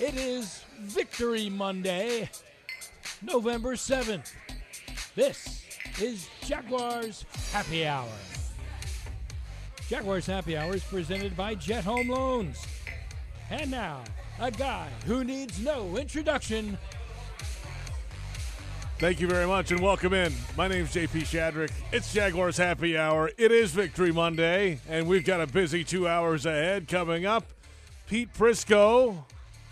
It 0.00 0.14
is 0.14 0.62
Victory 0.82 1.50
Monday, 1.50 2.30
November 3.20 3.74
7th. 3.74 4.30
This 5.16 5.64
is 6.00 6.28
Jaguars 6.44 7.24
Happy 7.50 7.84
Hour. 7.84 8.06
Jaguars 9.88 10.24
Happy 10.24 10.56
Hour 10.56 10.76
is 10.76 10.84
presented 10.84 11.36
by 11.36 11.56
Jet 11.56 11.82
Home 11.82 12.10
Loans. 12.10 12.64
And 13.50 13.72
now, 13.72 14.04
a 14.38 14.52
guy 14.52 14.86
who 15.04 15.24
needs 15.24 15.58
no 15.58 15.96
introduction. 15.96 16.78
Thank 19.00 19.20
you 19.20 19.26
very 19.26 19.48
much 19.48 19.72
and 19.72 19.80
welcome 19.80 20.14
in. 20.14 20.32
My 20.56 20.68
name's 20.68 20.94
JP 20.94 21.22
Shadrick. 21.22 21.72
It's 21.90 22.12
Jaguars 22.12 22.56
Happy 22.56 22.96
Hour. 22.96 23.32
It 23.36 23.50
is 23.50 23.72
Victory 23.72 24.12
Monday, 24.12 24.78
and 24.88 25.08
we've 25.08 25.24
got 25.24 25.40
a 25.40 25.48
busy 25.48 25.82
two 25.82 26.06
hours 26.06 26.46
ahead 26.46 26.86
coming 26.86 27.26
up. 27.26 27.46
Pete 28.06 28.32
Prisco 28.32 29.24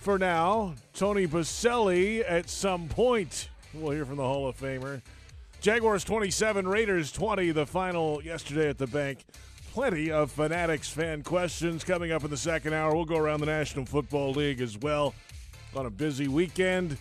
for 0.06 0.20
now, 0.20 0.72
Tony 0.94 1.26
Boselli 1.26 2.22
at 2.28 2.48
some 2.48 2.86
point. 2.86 3.48
We'll 3.74 3.90
hear 3.90 4.04
from 4.04 4.18
the 4.18 4.22
Hall 4.22 4.46
of 4.46 4.56
Famer. 4.56 5.02
Jaguars 5.60 6.04
27, 6.04 6.68
Raiders 6.68 7.10
20, 7.10 7.50
the 7.50 7.66
final 7.66 8.22
yesterday 8.22 8.68
at 8.68 8.78
the 8.78 8.86
bank. 8.86 9.24
Plenty 9.72 10.12
of 10.12 10.30
Fanatics 10.30 10.88
fan 10.88 11.24
questions 11.24 11.82
coming 11.82 12.12
up 12.12 12.22
in 12.22 12.30
the 12.30 12.36
second 12.36 12.72
hour. 12.72 12.94
We'll 12.94 13.04
go 13.04 13.16
around 13.16 13.40
the 13.40 13.46
National 13.46 13.84
Football 13.84 14.30
League 14.30 14.60
as 14.60 14.78
well 14.78 15.12
on 15.74 15.86
a 15.86 15.90
busy 15.90 16.28
weekend. 16.28 16.98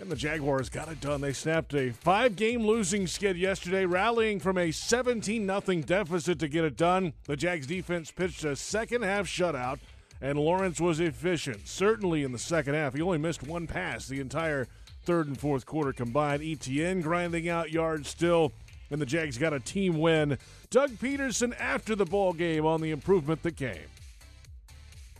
And 0.00 0.10
the 0.10 0.16
Jaguars 0.16 0.68
got 0.68 0.88
it 0.88 1.00
done. 1.00 1.20
They 1.20 1.32
snapped 1.32 1.72
a 1.72 1.90
five 1.90 2.34
game 2.34 2.66
losing 2.66 3.06
skid 3.06 3.36
yesterday, 3.36 3.86
rallying 3.86 4.40
from 4.40 4.58
a 4.58 4.72
17 4.72 5.46
0 5.46 5.82
deficit 5.82 6.40
to 6.40 6.48
get 6.48 6.64
it 6.64 6.76
done. 6.76 7.12
The 7.26 7.36
Jags 7.36 7.68
defense 7.68 8.10
pitched 8.10 8.42
a 8.42 8.56
second 8.56 9.02
half 9.02 9.28
shutout, 9.28 9.78
and 10.22 10.38
Lawrence 10.38 10.80
was 10.80 11.00
efficient, 11.00 11.66
certainly 11.66 12.22
in 12.22 12.30
the 12.30 12.38
second 12.38 12.74
half. 12.74 12.94
He 12.94 13.02
only 13.02 13.18
missed 13.18 13.42
one 13.42 13.66
pass 13.66 14.06
the 14.06 14.20
entire 14.20 14.68
third 15.04 15.26
and 15.26 15.38
fourth 15.38 15.66
quarter 15.66 15.92
combined. 15.92 16.42
ETN 16.42 17.02
grinding 17.02 17.48
out 17.48 17.72
yards 17.72 18.08
still, 18.08 18.52
and 18.90 19.02
the 19.02 19.06
Jags 19.06 19.36
got 19.36 19.52
a 19.52 19.58
team 19.58 19.98
win. 19.98 20.38
Doug 20.70 20.90
Pederson 20.92 21.58
after 21.58 21.96
the 21.96 22.04
ball 22.04 22.32
game 22.32 22.64
on 22.64 22.80
the 22.80 22.92
improvement 22.92 23.42
that 23.42 23.56
came. 23.56 23.76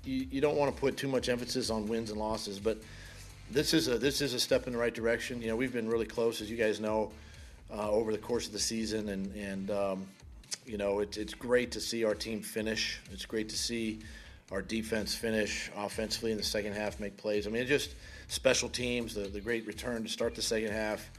You, 0.04 0.26
you 0.30 0.40
don't 0.40 0.56
want 0.56 0.72
to 0.72 0.80
put 0.80 0.96
too 0.96 1.08
much 1.08 1.28
emphasis 1.28 1.68
on 1.68 1.88
wins 1.88 2.10
and 2.10 2.18
losses, 2.18 2.60
but 2.60 2.78
this 3.50 3.74
is 3.74 3.88
a 3.88 3.98
this 3.98 4.20
is 4.20 4.34
a 4.34 4.40
step 4.40 4.68
in 4.68 4.72
the 4.72 4.78
right 4.78 4.94
direction. 4.94 5.42
You 5.42 5.48
know, 5.48 5.56
we've 5.56 5.72
been 5.72 5.88
really 5.88 6.06
close, 6.06 6.40
as 6.40 6.48
you 6.48 6.56
guys 6.56 6.78
know, 6.78 7.10
uh, 7.72 7.90
over 7.90 8.12
the 8.12 8.18
course 8.18 8.46
of 8.46 8.52
the 8.52 8.58
season, 8.60 9.08
and 9.08 9.34
and 9.34 9.70
um, 9.72 10.06
you 10.64 10.78
know 10.78 11.00
it's 11.00 11.16
it's 11.16 11.34
great 11.34 11.72
to 11.72 11.80
see 11.80 12.04
our 12.04 12.14
team 12.14 12.40
finish. 12.40 13.00
It's 13.12 13.26
great 13.26 13.48
to 13.48 13.58
see 13.58 14.00
our 14.52 14.62
defense 14.62 15.14
finish 15.14 15.70
offensively 15.76 16.30
in 16.30 16.36
the 16.36 16.44
second 16.44 16.74
half, 16.74 17.00
make 17.00 17.16
plays. 17.16 17.46
I 17.46 17.50
mean, 17.50 17.66
just 17.66 17.94
special 18.28 18.68
teams, 18.68 19.14
the 19.14 19.22
the 19.22 19.40
great 19.40 19.66
return 19.66 20.02
to 20.02 20.08
start 20.08 20.34
the 20.34 20.42
second 20.42 20.72
half. 20.72 21.10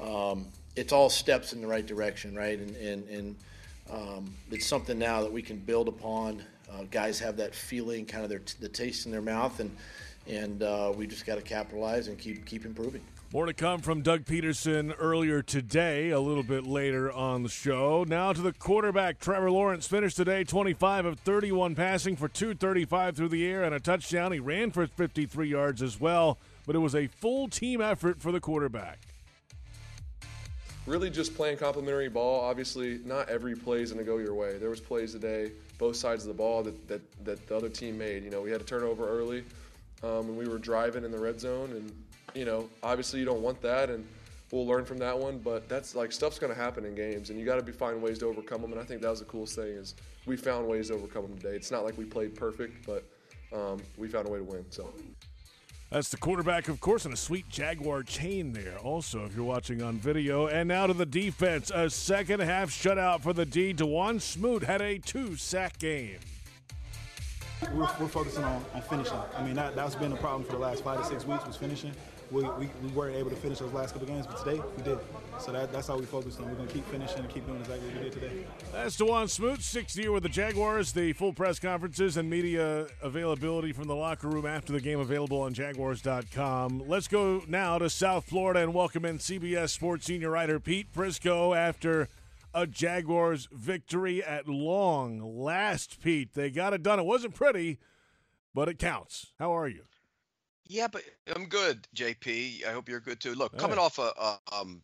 Um, 0.00 0.46
it's 0.74 0.92
all 0.92 1.10
steps 1.10 1.52
in 1.52 1.60
the 1.60 1.66
right 1.66 1.86
direction, 1.86 2.34
right? 2.34 2.58
And 2.58 2.74
and, 2.76 3.08
and 3.08 3.36
um, 3.90 4.34
it's 4.50 4.66
something 4.66 4.98
now 4.98 5.22
that 5.22 5.32
we 5.32 5.42
can 5.42 5.58
build 5.58 5.86
upon. 5.86 6.42
Uh, 6.72 6.84
guys 6.90 7.20
have 7.20 7.36
that 7.36 7.54
feeling, 7.54 8.06
kind 8.06 8.24
of 8.24 8.30
their 8.30 8.40
the 8.60 8.68
taste 8.68 9.04
in 9.04 9.12
their 9.12 9.22
mouth, 9.22 9.60
and 9.60 9.70
and 10.26 10.62
uh, 10.62 10.92
we 10.96 11.06
just 11.06 11.26
got 11.26 11.34
to 11.36 11.42
capitalize 11.42 12.08
and 12.08 12.18
keep 12.18 12.46
keep 12.46 12.64
improving. 12.64 13.02
More 13.32 13.46
to 13.46 13.54
come 13.54 13.80
from 13.80 14.02
Doug 14.02 14.26
Pederson 14.26 14.94
earlier 14.98 15.40
today, 15.40 16.10
a 16.10 16.20
little 16.20 16.42
bit 16.42 16.66
later 16.66 17.10
on 17.10 17.42
the 17.42 17.48
show. 17.48 18.04
Now 18.06 18.34
to 18.34 18.42
the 18.42 18.52
quarterback. 18.52 19.20
Trevor 19.20 19.50
Lawrence 19.50 19.86
finished 19.86 20.18
today 20.18 20.44
25 20.44 21.06
of 21.06 21.18
31 21.20 21.74
passing 21.74 22.14
for 22.14 22.28
235 22.28 23.16
through 23.16 23.30
the 23.30 23.46
air 23.46 23.62
and 23.62 23.74
a 23.74 23.80
touchdown. 23.80 24.32
He 24.32 24.38
ran 24.38 24.70
for 24.70 24.86
53 24.86 25.48
yards 25.48 25.80
as 25.80 25.98
well, 25.98 26.36
but 26.66 26.76
it 26.76 26.80
was 26.80 26.94
a 26.94 27.06
full 27.06 27.48
team 27.48 27.80
effort 27.80 28.20
for 28.20 28.32
the 28.32 28.40
quarterback. 28.40 28.98
Really 30.84 31.08
just 31.08 31.34
playing 31.34 31.56
complementary 31.56 32.10
ball. 32.10 32.42
Obviously, 32.42 33.00
not 33.06 33.30
every 33.30 33.54
play 33.54 33.80
is 33.80 33.92
going 33.92 34.04
to 34.04 34.10
go 34.10 34.18
your 34.18 34.34
way. 34.34 34.58
There 34.58 34.68
was 34.68 34.80
plays 34.80 35.12
today, 35.12 35.52
both 35.78 35.96
sides 35.96 36.24
of 36.24 36.28
the 36.28 36.34
ball 36.34 36.62
that, 36.64 36.86
that, 36.86 37.24
that 37.24 37.46
the 37.48 37.56
other 37.56 37.70
team 37.70 37.96
made. 37.96 38.24
You 38.24 38.30
know, 38.30 38.42
we 38.42 38.50
had 38.50 38.60
a 38.60 38.64
turnover 38.64 39.08
early 39.08 39.42
um, 40.02 40.28
and 40.28 40.36
we 40.36 40.46
were 40.46 40.58
driving 40.58 41.02
in 41.02 41.10
the 41.10 41.18
red 41.18 41.40
zone. 41.40 41.70
And 41.70 41.90
you 42.34 42.44
know, 42.44 42.68
obviously 42.82 43.20
you 43.20 43.26
don't 43.26 43.42
want 43.42 43.60
that, 43.62 43.90
and 43.90 44.06
we'll 44.50 44.66
learn 44.66 44.84
from 44.84 44.98
that 44.98 45.18
one. 45.18 45.38
But 45.38 45.68
that's 45.68 45.94
like 45.94 46.12
stuff's 46.12 46.38
going 46.38 46.52
to 46.52 46.58
happen 46.58 46.84
in 46.84 46.94
games, 46.94 47.30
and 47.30 47.38
you 47.38 47.44
got 47.44 47.56
to 47.56 47.62
be 47.62 47.72
find 47.72 48.02
ways 48.02 48.18
to 48.18 48.26
overcome 48.26 48.62
them. 48.62 48.72
And 48.72 48.80
I 48.80 48.84
think 48.84 49.02
that 49.02 49.10
was 49.10 49.20
the 49.20 49.26
coolest 49.26 49.56
thing 49.56 49.68
is 49.68 49.94
we 50.26 50.36
found 50.36 50.66
ways 50.66 50.88
to 50.88 50.94
overcome 50.94 51.22
them 51.22 51.36
today. 51.38 51.56
It's 51.56 51.70
not 51.70 51.84
like 51.84 51.96
we 51.98 52.04
played 52.04 52.34
perfect, 52.34 52.86
but 52.86 53.04
um, 53.52 53.80
we 53.96 54.08
found 54.08 54.28
a 54.28 54.30
way 54.30 54.38
to 54.38 54.44
win. 54.44 54.64
So. 54.70 54.92
That's 55.90 56.08
the 56.08 56.16
quarterback, 56.16 56.68
of 56.68 56.80
course, 56.80 57.04
and 57.04 57.12
a 57.12 57.18
sweet 57.18 57.50
Jaguar 57.50 58.02
chain 58.02 58.54
there. 58.54 58.78
Also, 58.78 59.26
if 59.26 59.36
you're 59.36 59.44
watching 59.44 59.82
on 59.82 59.98
video. 59.98 60.46
And 60.46 60.68
now 60.68 60.86
to 60.86 60.94
the 60.94 61.04
defense. 61.04 61.70
A 61.70 61.90
second 61.90 62.40
half 62.40 62.70
shutout 62.70 63.20
for 63.20 63.34
the 63.34 63.44
D. 63.44 63.74
Dawuane 63.74 64.18
Smoot 64.18 64.62
had 64.62 64.80
a 64.80 64.98
two 64.98 65.36
sack 65.36 65.78
game 65.78 66.18
we're, 67.70 67.88
we're 68.00 68.08
focusing 68.08 68.44
on, 68.44 68.64
on 68.74 68.82
finishing. 68.82 69.18
I 69.36 69.44
mean, 69.44 69.54
that, 69.54 69.76
that's 69.76 69.94
been 69.94 70.12
a 70.12 70.16
problem 70.16 70.44
for 70.44 70.52
the 70.52 70.58
last 70.58 70.82
five 70.84 71.00
to 71.00 71.04
six 71.04 71.26
weeks 71.26 71.46
was 71.46 71.56
finishing. 71.56 71.92
We, 72.32 72.42
we, 72.42 72.70
we 72.82 72.88
weren't 72.94 73.16
able 73.16 73.30
to 73.30 73.36
finish 73.36 73.58
those 73.58 73.72
last 73.72 73.92
couple 73.92 74.08
games, 74.08 74.26
but 74.26 74.42
today 74.42 74.60
we 74.76 74.82
did. 74.82 74.98
So 75.38 75.52
that, 75.52 75.72
that's 75.72 75.88
how 75.88 75.98
we 75.98 76.06
focused 76.06 76.40
on. 76.40 76.48
We're 76.48 76.54
going 76.54 76.68
to 76.68 76.74
keep 76.74 76.86
finishing 76.86 77.20
and 77.20 77.28
keep 77.28 77.46
doing 77.46 77.60
exactly 77.60 77.88
what 77.88 77.98
we 77.98 78.02
did 78.04 78.12
today. 78.12 78.46
That's 78.72 78.96
Dawuane 78.96 79.28
Smoot, 79.28 79.62
sixth 79.62 79.96
year 79.96 80.12
with 80.12 80.22
the 80.22 80.28
Jaguars. 80.28 80.92
The 80.92 81.12
full 81.12 81.32
press 81.32 81.58
conferences 81.58 82.16
and 82.16 82.30
media 82.30 82.86
availability 83.02 83.72
from 83.72 83.86
the 83.86 83.96
locker 83.96 84.28
room 84.28 84.46
after 84.46 84.72
the 84.72 84.80
game 84.80 84.98
available 84.98 85.40
on 85.42 85.52
Jaguars.com. 85.52 86.84
Let's 86.88 87.08
go 87.08 87.42
now 87.46 87.78
to 87.78 87.90
South 87.90 88.24
Florida 88.24 88.60
and 88.60 88.72
welcome 88.72 89.04
in 89.04 89.18
CBS 89.18 89.70
Sports 89.70 90.06
senior 90.06 90.30
writer 90.30 90.58
Pete 90.58 90.92
Prisco 90.92 91.56
after– 91.56 92.08
a 92.54 92.66
Jaguars 92.66 93.48
victory 93.50 94.22
at 94.22 94.48
long 94.48 95.20
last, 95.20 96.02
Pete. 96.02 96.34
They 96.34 96.50
got 96.50 96.72
it 96.72 96.82
done. 96.82 96.98
It 96.98 97.04
wasn't 97.04 97.34
pretty, 97.34 97.78
but 98.54 98.68
it 98.68 98.78
counts. 98.78 99.32
How 99.38 99.56
are 99.56 99.68
you? 99.68 99.84
Yeah, 100.72 100.88
but 100.88 101.02
I'm 101.36 101.46
good, 101.50 101.86
JP. 101.94 102.66
I 102.66 102.72
hope 102.72 102.88
you're 102.88 103.00
good 103.00 103.20
too. 103.20 103.34
Look, 103.34 103.58
coming 103.58 103.76
right. 103.76 103.84
off 103.84 103.98
a, 103.98 104.10
a, 104.18 104.38
um, 104.58 104.82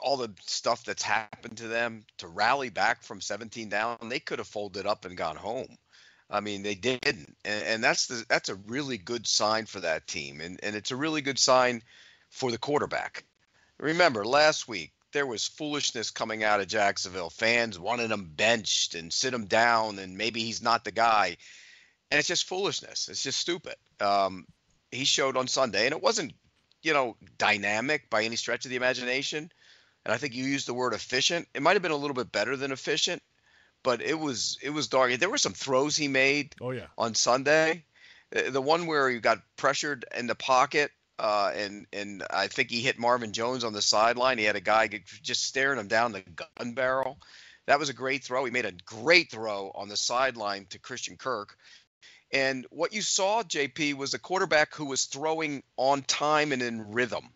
all 0.00 0.16
the 0.16 0.32
stuff 0.46 0.84
that's 0.84 1.02
happened 1.02 1.58
to 1.58 1.66
them 1.66 2.04
to 2.18 2.28
rally 2.28 2.70
back 2.70 3.02
from 3.02 3.20
17 3.20 3.68
down, 3.68 3.98
they 4.08 4.20
could 4.20 4.38
have 4.38 4.46
folded 4.46 4.86
up 4.86 5.04
and 5.04 5.16
gone 5.16 5.34
home. 5.34 5.76
I 6.30 6.38
mean, 6.38 6.62
they 6.62 6.76
didn't, 6.76 7.36
and, 7.44 7.64
and 7.64 7.84
that's 7.84 8.06
the 8.06 8.24
that's 8.28 8.50
a 8.50 8.54
really 8.54 8.98
good 8.98 9.26
sign 9.26 9.66
for 9.66 9.80
that 9.80 10.06
team, 10.06 10.40
and 10.40 10.60
and 10.62 10.76
it's 10.76 10.92
a 10.92 10.96
really 10.96 11.22
good 11.22 11.40
sign 11.40 11.82
for 12.30 12.52
the 12.52 12.58
quarterback. 12.58 13.24
Remember, 13.80 14.24
last 14.24 14.68
week 14.68 14.92
there 15.10 15.26
was 15.26 15.44
foolishness 15.44 16.12
coming 16.12 16.44
out 16.44 16.60
of 16.60 16.68
Jacksonville. 16.68 17.30
Fans 17.30 17.80
wanted 17.80 18.12
him 18.12 18.30
benched 18.36 18.94
and 18.94 19.12
sit 19.12 19.34
him 19.34 19.46
down, 19.46 19.98
and 19.98 20.16
maybe 20.16 20.40
he's 20.40 20.62
not 20.62 20.84
the 20.84 20.92
guy. 20.92 21.36
And 22.12 22.18
it's 22.20 22.28
just 22.28 22.46
foolishness. 22.46 23.08
It's 23.08 23.22
just 23.24 23.40
stupid. 23.40 23.74
Um, 24.00 24.46
he 24.90 25.04
showed 25.04 25.36
on 25.36 25.48
Sunday, 25.48 25.86
and 25.86 25.94
it 25.94 26.02
wasn't, 26.02 26.32
you 26.82 26.92
know, 26.92 27.16
dynamic 27.36 28.10
by 28.10 28.24
any 28.24 28.36
stretch 28.36 28.64
of 28.64 28.70
the 28.70 28.76
imagination. 28.76 29.50
And 30.04 30.14
I 30.14 30.16
think 30.16 30.34
you 30.34 30.44
used 30.44 30.66
the 30.66 30.74
word 30.74 30.94
efficient. 30.94 31.48
It 31.54 31.62
might 31.62 31.74
have 31.74 31.82
been 31.82 31.90
a 31.92 31.96
little 31.96 32.14
bit 32.14 32.32
better 32.32 32.56
than 32.56 32.72
efficient, 32.72 33.22
but 33.82 34.00
it 34.00 34.18
was 34.18 34.58
it 34.62 34.70
was 34.70 34.88
dark. 34.88 35.12
There 35.12 35.30
were 35.30 35.38
some 35.38 35.54
throws 35.54 35.96
he 35.96 36.08
made. 36.08 36.54
Oh 36.60 36.70
yeah. 36.70 36.86
On 36.96 37.14
Sunday, 37.14 37.84
the 38.30 38.62
one 38.62 38.86
where 38.86 39.10
he 39.10 39.18
got 39.18 39.42
pressured 39.56 40.04
in 40.16 40.26
the 40.26 40.34
pocket 40.34 40.90
uh, 41.18 41.50
and 41.54 41.86
and 41.92 42.22
I 42.30 42.46
think 42.46 42.70
he 42.70 42.80
hit 42.80 42.98
Marvin 42.98 43.32
Jones 43.32 43.64
on 43.64 43.72
the 43.72 43.82
sideline. 43.82 44.38
He 44.38 44.44
had 44.44 44.56
a 44.56 44.60
guy 44.60 44.88
just 45.22 45.44
staring 45.44 45.78
him 45.78 45.88
down 45.88 46.12
the 46.12 46.20
gun 46.20 46.72
barrel. 46.72 47.18
That 47.66 47.78
was 47.78 47.88
a 47.88 47.94
great 47.94 48.24
throw. 48.24 48.44
He 48.44 48.50
made 48.50 48.64
a 48.64 48.72
great 48.72 49.30
throw 49.30 49.72
on 49.74 49.88
the 49.88 49.96
sideline 49.96 50.66
to 50.70 50.78
Christian 50.78 51.16
Kirk. 51.16 51.56
And 52.32 52.66
what 52.70 52.92
you 52.92 53.02
saw, 53.02 53.42
JP, 53.42 53.94
was 53.94 54.14
a 54.14 54.18
quarterback 54.18 54.74
who 54.74 54.86
was 54.86 55.06
throwing 55.06 55.62
on 55.76 56.02
time 56.02 56.52
and 56.52 56.62
in 56.62 56.92
rhythm. 56.92 57.30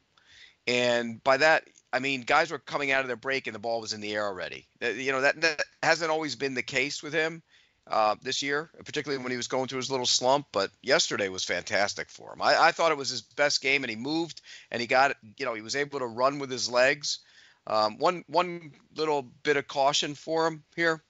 And 0.67 1.23
by 1.23 1.39
that, 1.39 1.65
I 1.93 1.99
mean 1.99 2.23
guys 2.23 2.50
were 2.50 2.59
coming 2.59 2.91
out 2.91 3.00
of 3.03 3.06
their 3.06 3.17
break 3.17 3.47
and 3.47 3.55
the 3.55 3.61
ball 3.61 3.81
was 3.81 3.93
in 3.93 4.00
the 4.00 4.15
air 4.15 4.27
already. 4.27 4.67
You 4.81 5.12
know 5.12 5.23
that, 5.23 5.41
that 5.41 5.62
hasn't 5.83 6.11
always 6.11 6.37
been 6.37 6.55
the 6.55 6.62
case 6.62 7.03
with 7.03 7.12
him 7.12 7.43
uh, 7.87 8.15
this 8.23 8.43
year, 8.43 8.71
particularly 8.85 9.23
when 9.23 9.33
he 9.33 9.37
was 9.37 9.49
going 9.49 9.67
through 9.69 9.79
his 9.79 9.91
little 9.91 10.06
slump. 10.06 10.47
But 10.53 10.71
yesterday 10.83 11.29
was 11.29 11.44
fantastic 11.44 12.11
for 12.11 12.33
him. 12.33 12.41
I, 12.41 12.56
I, 12.56 12.73
thought 12.73 12.93
it 12.93 12.99
was 12.99 13.11
his 13.11 13.23
best 13.23 13.61
game, 13.61 13.83
and 13.83 13.91
he 13.91 13.97
moved 13.97 14.41
and 14.71 14.81
he 14.81 14.87
got, 14.87 15.17
you 15.37 15.44
know, 15.44 15.55
he 15.55 15.62
was 15.62 15.77
able 15.77 15.99
to 15.99 16.06
run 16.06 16.39
with 16.39 16.50
his 16.50 16.71
legs. 16.71 17.19
Um, 17.67 17.99
one 17.99 18.25
one 18.27 18.73
little 18.97 19.23
bit 19.23 19.56
of 19.56 19.69
caution 19.69 20.15
for 20.15 20.47
him 20.47 20.65
here 20.75 21.03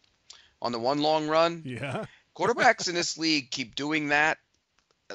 on 0.60 0.72
the 0.72 0.78
one 0.78 1.00
long 1.00 1.28
run. 1.28 1.62
Yeah. 1.64 2.06
Quarterbacks 2.36 2.88
in 2.88 2.94
this 2.94 3.18
league 3.18 3.50
keep 3.50 3.74
doing 3.74 4.08
that, 4.08 4.38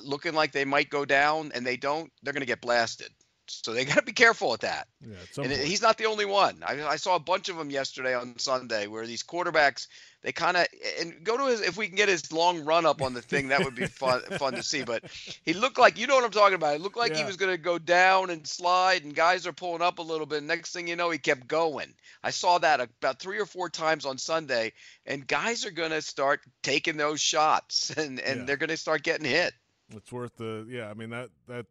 looking 0.04 0.34
like 0.34 0.52
they 0.52 0.66
might 0.66 0.90
go 0.90 1.06
down, 1.06 1.52
and 1.56 1.66
they 1.66 1.78
don't. 1.78 2.12
They're 2.22 2.34
going 2.34 2.42
to 2.42 2.48
get 2.48 2.62
blasted. 2.62 3.10
So 3.50 3.74
they 3.74 3.86
got 3.86 3.96
to 3.96 4.02
be 4.04 4.14
careful 4.14 4.50
with 4.52 4.62
that. 4.62 4.88
Yeah, 5.02 5.16
And 5.38 5.52
point. 5.52 5.62
he's 5.64 5.82
not 5.82 5.98
the 5.98 6.06
only 6.06 6.26
one. 6.26 6.64
I, 6.66 6.86
I 6.86 6.96
saw 6.98 7.16
a 7.16 7.20
bunch 7.20 7.50
of 7.50 7.58
them 7.58 7.70
yesterday 7.70 8.14
on 8.16 8.38
Sunday 8.40 8.88
where 8.88 9.06
these 9.06 9.24
quarterbacks 9.24 9.88
they 10.24 10.32
kind 10.32 10.58
of 10.58 10.66
and 11.00 11.24
go 11.24 11.38
to 11.38 11.46
his 11.46 11.62
if 11.62 11.78
we 11.78 11.88
can 11.88 11.96
get 11.96 12.10
his 12.10 12.32
long 12.32 12.66
run 12.66 12.86
up 12.86 13.02
on 13.02 13.14
the 13.14 13.22
thing 13.22 13.50
that 13.50 13.64
would 13.64 13.76
be 13.76 13.86
fun 13.88 14.22
fun 14.38 14.54
to 14.54 14.64
see. 14.64 14.84
But 14.84 15.04
he 15.46 15.54
looked 15.54 15.78
like 15.78 15.98
you 16.00 16.08
know 16.08 16.16
what 16.16 16.24
I'm 16.26 16.32
talking 16.32 16.56
about. 16.56 16.76
It 16.76 16.82
looked 16.82 16.98
like 16.98 17.16
he 17.16 17.24
was 17.24 17.38
going 17.38 17.52
to 17.52 17.58
go 17.62 17.78
down 17.78 18.30
and 18.32 18.46
slide, 18.48 19.04
and 19.04 19.16
guys 19.16 19.46
are 19.48 19.54
pulling 19.54 19.82
up 19.82 20.00
a 20.00 20.04
little 20.04 20.26
bit. 20.26 20.44
Next 20.44 20.74
thing 20.74 20.88
you 20.88 20.96
know, 20.96 21.12
he 21.12 21.20
kept 21.20 21.48
going. 21.48 21.94
I 22.24 22.32
saw 22.32 22.58
that 22.58 22.82
about 22.82 23.20
three 23.20 23.40
or 23.40 23.46
four 23.46 23.70
times 23.70 24.06
on 24.06 24.18
Sunday, 24.18 24.74
and 25.06 25.26
guys 25.26 25.66
are 25.66 25.72
going 25.72 25.92
to 25.92 26.02
start 26.02 26.42
taking 26.64 26.98
those 26.98 27.22
shots, 27.22 27.92
and 27.98 28.20
and 28.20 28.40
Yeah. 28.40 28.46
they're 28.46 28.58
going 28.58 28.70
to 28.70 28.78
start 28.78 29.04
getting 29.04 29.28
hit. 29.28 29.54
It's 29.96 30.12
worth 30.12 30.36
the 30.36 30.66
yeah. 30.68 30.90
I 30.90 30.94
mean 30.96 31.12
that 31.12 31.30
that. 31.48 31.68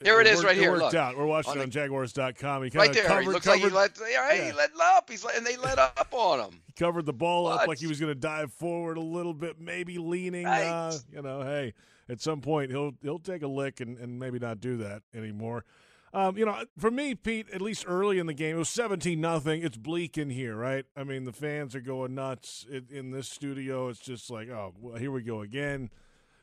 There 0.00 0.20
it 0.20 0.26
is 0.26 0.36
worked- 0.36 0.46
right 0.48 0.56
here, 0.56 0.70
worked 0.72 0.82
look. 0.82 0.94
out. 0.94 1.16
We're 1.16 1.26
watching 1.26 1.52
On 1.52 1.58
it 1.58 1.62
on 1.62 1.70
Jaguars.com. 1.70 2.64
He 2.64 2.70
Right 2.76 2.92
there, 2.92 3.04
covered, 3.04 3.22
he 3.22 3.28
looks 3.28 3.46
covered, 3.46 3.72
like 3.72 3.96
he 3.96 4.02
let, 4.04 4.10
yeah, 4.12 4.32
yeah. 4.34 4.44
he 4.46 4.52
letting 4.52 4.76
up. 4.80 5.08
He's 5.08 5.24
let, 5.24 5.36
and 5.36 5.46
they 5.46 5.56
let 5.56 5.78
up 5.78 6.08
on 6.12 6.40
him. 6.40 6.60
he 6.66 6.72
covered 6.74 7.06
the 7.06 7.14
ball 7.14 7.46
up 7.46 7.66
like 7.66 7.78
he 7.78 7.86
was 7.86 7.98
going 7.98 8.10
to 8.12 8.18
dive 8.18 8.52
forward 8.52 8.98
a 8.98 9.02
little 9.02 9.32
bit, 9.34 9.58
maybe 9.58 9.96
leaning. 9.98 10.44
Right. 10.44 10.64
Uh, 10.66 10.92
you 11.10 11.22
know, 11.22 11.42
hey, 11.42 11.72
at 12.10 12.20
some 12.20 12.40
point 12.42 12.70
he'll 12.70 12.92
he'll 13.02 13.18
take 13.18 13.42
a 13.42 13.46
lick 13.48 13.80
and, 13.80 13.96
and 13.98 14.18
maybe 14.18 14.38
not 14.38 14.60
do 14.60 14.76
that 14.78 15.02
anymore. 15.14 15.64
Um, 16.12 16.36
you 16.38 16.44
know, 16.46 16.62
for 16.78 16.90
me, 16.90 17.14
Pete, 17.14 17.48
at 17.52 17.60
least 17.60 17.84
early 17.86 18.18
in 18.18 18.26
the 18.26 18.32
game, 18.34 18.56
it 18.56 18.58
was 18.58 18.68
seventeen 18.68 19.20
nothing. 19.20 19.62
It's 19.62 19.76
bleak 19.78 20.16
in 20.18 20.28
here, 20.30 20.54
right? 20.56 20.84
I 20.96 21.04
mean, 21.04 21.24
the 21.24 21.32
fans 21.32 21.74
are 21.74 21.80
going 21.80 22.14
nuts 22.14 22.66
in, 22.70 22.86
in 22.90 23.10
this 23.12 23.28
studio. 23.28 23.88
It's 23.88 24.00
just 24.00 24.30
like, 24.30 24.48
oh, 24.50 24.72
well, 24.78 24.96
here 24.96 25.10
we 25.10 25.22
go 25.22 25.40
again. 25.40 25.88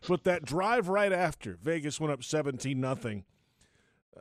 But 0.08 0.24
that 0.26 0.44
drive 0.44 0.90
right 0.90 1.14
after 1.14 1.58
Vegas 1.62 2.00
went 2.00 2.12
up 2.12 2.24
seventeen 2.24 2.82
nothing. 2.82 3.26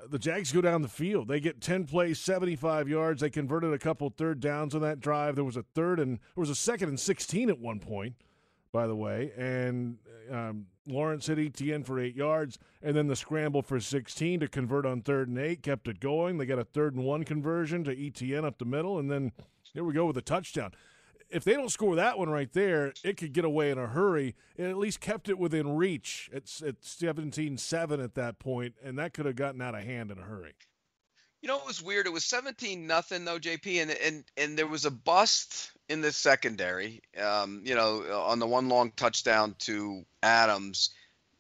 The 0.09 0.19
Jags 0.19 0.53
go 0.53 0.61
down 0.61 0.83
the 0.83 0.89
field. 0.89 1.29
They 1.29 1.41
get 1.41 1.61
10 1.61 1.85
plays, 1.85 2.19
75 2.19 2.89
yards. 2.89 3.21
They 3.21 3.31
converted 3.31 3.73
a 3.73 3.79
couple 3.79 4.09
third 4.11 4.41
downs 4.41 4.75
on 4.75 4.81
that 4.83 5.01
drive. 5.01 5.35
There 5.35 5.45
was 5.45 5.57
a 5.57 5.65
third 5.75 6.01
and 6.01 6.19
there 6.19 6.41
was 6.41 6.51
a 6.51 6.55
second 6.55 6.89
and 6.89 6.99
16 6.99 7.51
at 7.51 7.59
one 7.59 7.79
point, 7.79 8.15
by 8.73 8.87
the 8.87 8.97
way. 8.97 9.33
And 9.37 9.99
um, 10.31 10.67
Lawrence 10.87 11.27
hit 11.27 11.39
ETN 11.39 11.85
for 11.85 12.01
eight 12.01 12.17
yards. 12.17 12.59
And 12.83 12.97
then 12.97 13.07
the 13.07 13.17
scramble 13.17 13.63
for 13.63 13.81
16 13.81 14.41
to 14.41 14.49
convert 14.49 14.87
on 14.87 15.03
third 15.03 15.29
and 15.29 15.39
eight 15.39 15.63
kept 15.63 15.89
it 15.89 16.01
going. 16.01 16.39
They 16.39 16.47
got 16.47 16.59
a 16.59 16.65
third 16.65 16.95
and 16.95 17.05
one 17.05 17.25
conversion 17.25 17.85
to 17.85 17.95
ETN 17.95 18.45
up 18.45 18.59
the 18.59 18.65
middle. 18.65 18.99
And 18.99 19.11
then 19.11 19.33
here 19.73 19.85
we 19.85 19.93
go 19.93 20.07
with 20.07 20.17
a 20.17 20.23
touchdown. 20.23 20.73
If 21.33 21.45
they 21.45 21.55
don't 21.55 21.71
score 21.71 21.97
that 21.97 22.19
one 22.19 22.29
right 22.29 22.53
there, 22.53 22.93
it 23.03 23.17
could 23.17 23.33
get 23.33 23.45
away 23.45 23.71
in 23.71 23.79
a 23.79 23.87
hurry. 23.87 24.35
It 24.57 24.65
at 24.65 24.77
least 24.77 25.01
kept 25.01 25.29
it 25.29 25.39
within 25.39 25.77
reach. 25.77 26.29
It's 26.33 26.63
at 26.63 26.83
17-7 26.83 28.03
at 28.05 28.15
that 28.15 28.39
point, 28.39 28.75
and 28.85 28.99
that 28.99 29.15
could 29.15 29.27
have 29.27 29.37
gotten 29.37 29.63
out 29.63 29.75
of 29.75 29.83
hand 29.83 30.11
in 30.11 30.19
a 30.19 30.23
hurry. 30.23 30.53
You 31.41 31.49
know, 31.49 31.59
it 31.59 31.67
was 31.67 31.83
weird. 31.83 32.07
It 32.07 32.13
was 32.13 32.25
17 32.25 32.87
nothing 32.87 33.25
though, 33.25 33.39
JP, 33.39 33.83
and 33.83 33.91
and 33.91 34.25
and 34.37 34.57
there 34.57 34.67
was 34.69 34.85
a 34.85 34.93
bust 34.93 35.73
in 35.89 36.01
the 36.01 36.13
secondary. 36.13 37.01
Um, 37.21 37.63
you 37.65 37.75
know, 37.75 38.03
on 38.27 38.39
the 38.39 38.47
one 38.47 38.69
long 38.69 38.93
touchdown 38.95 39.57
to 39.61 40.05
Adams, 40.23 40.91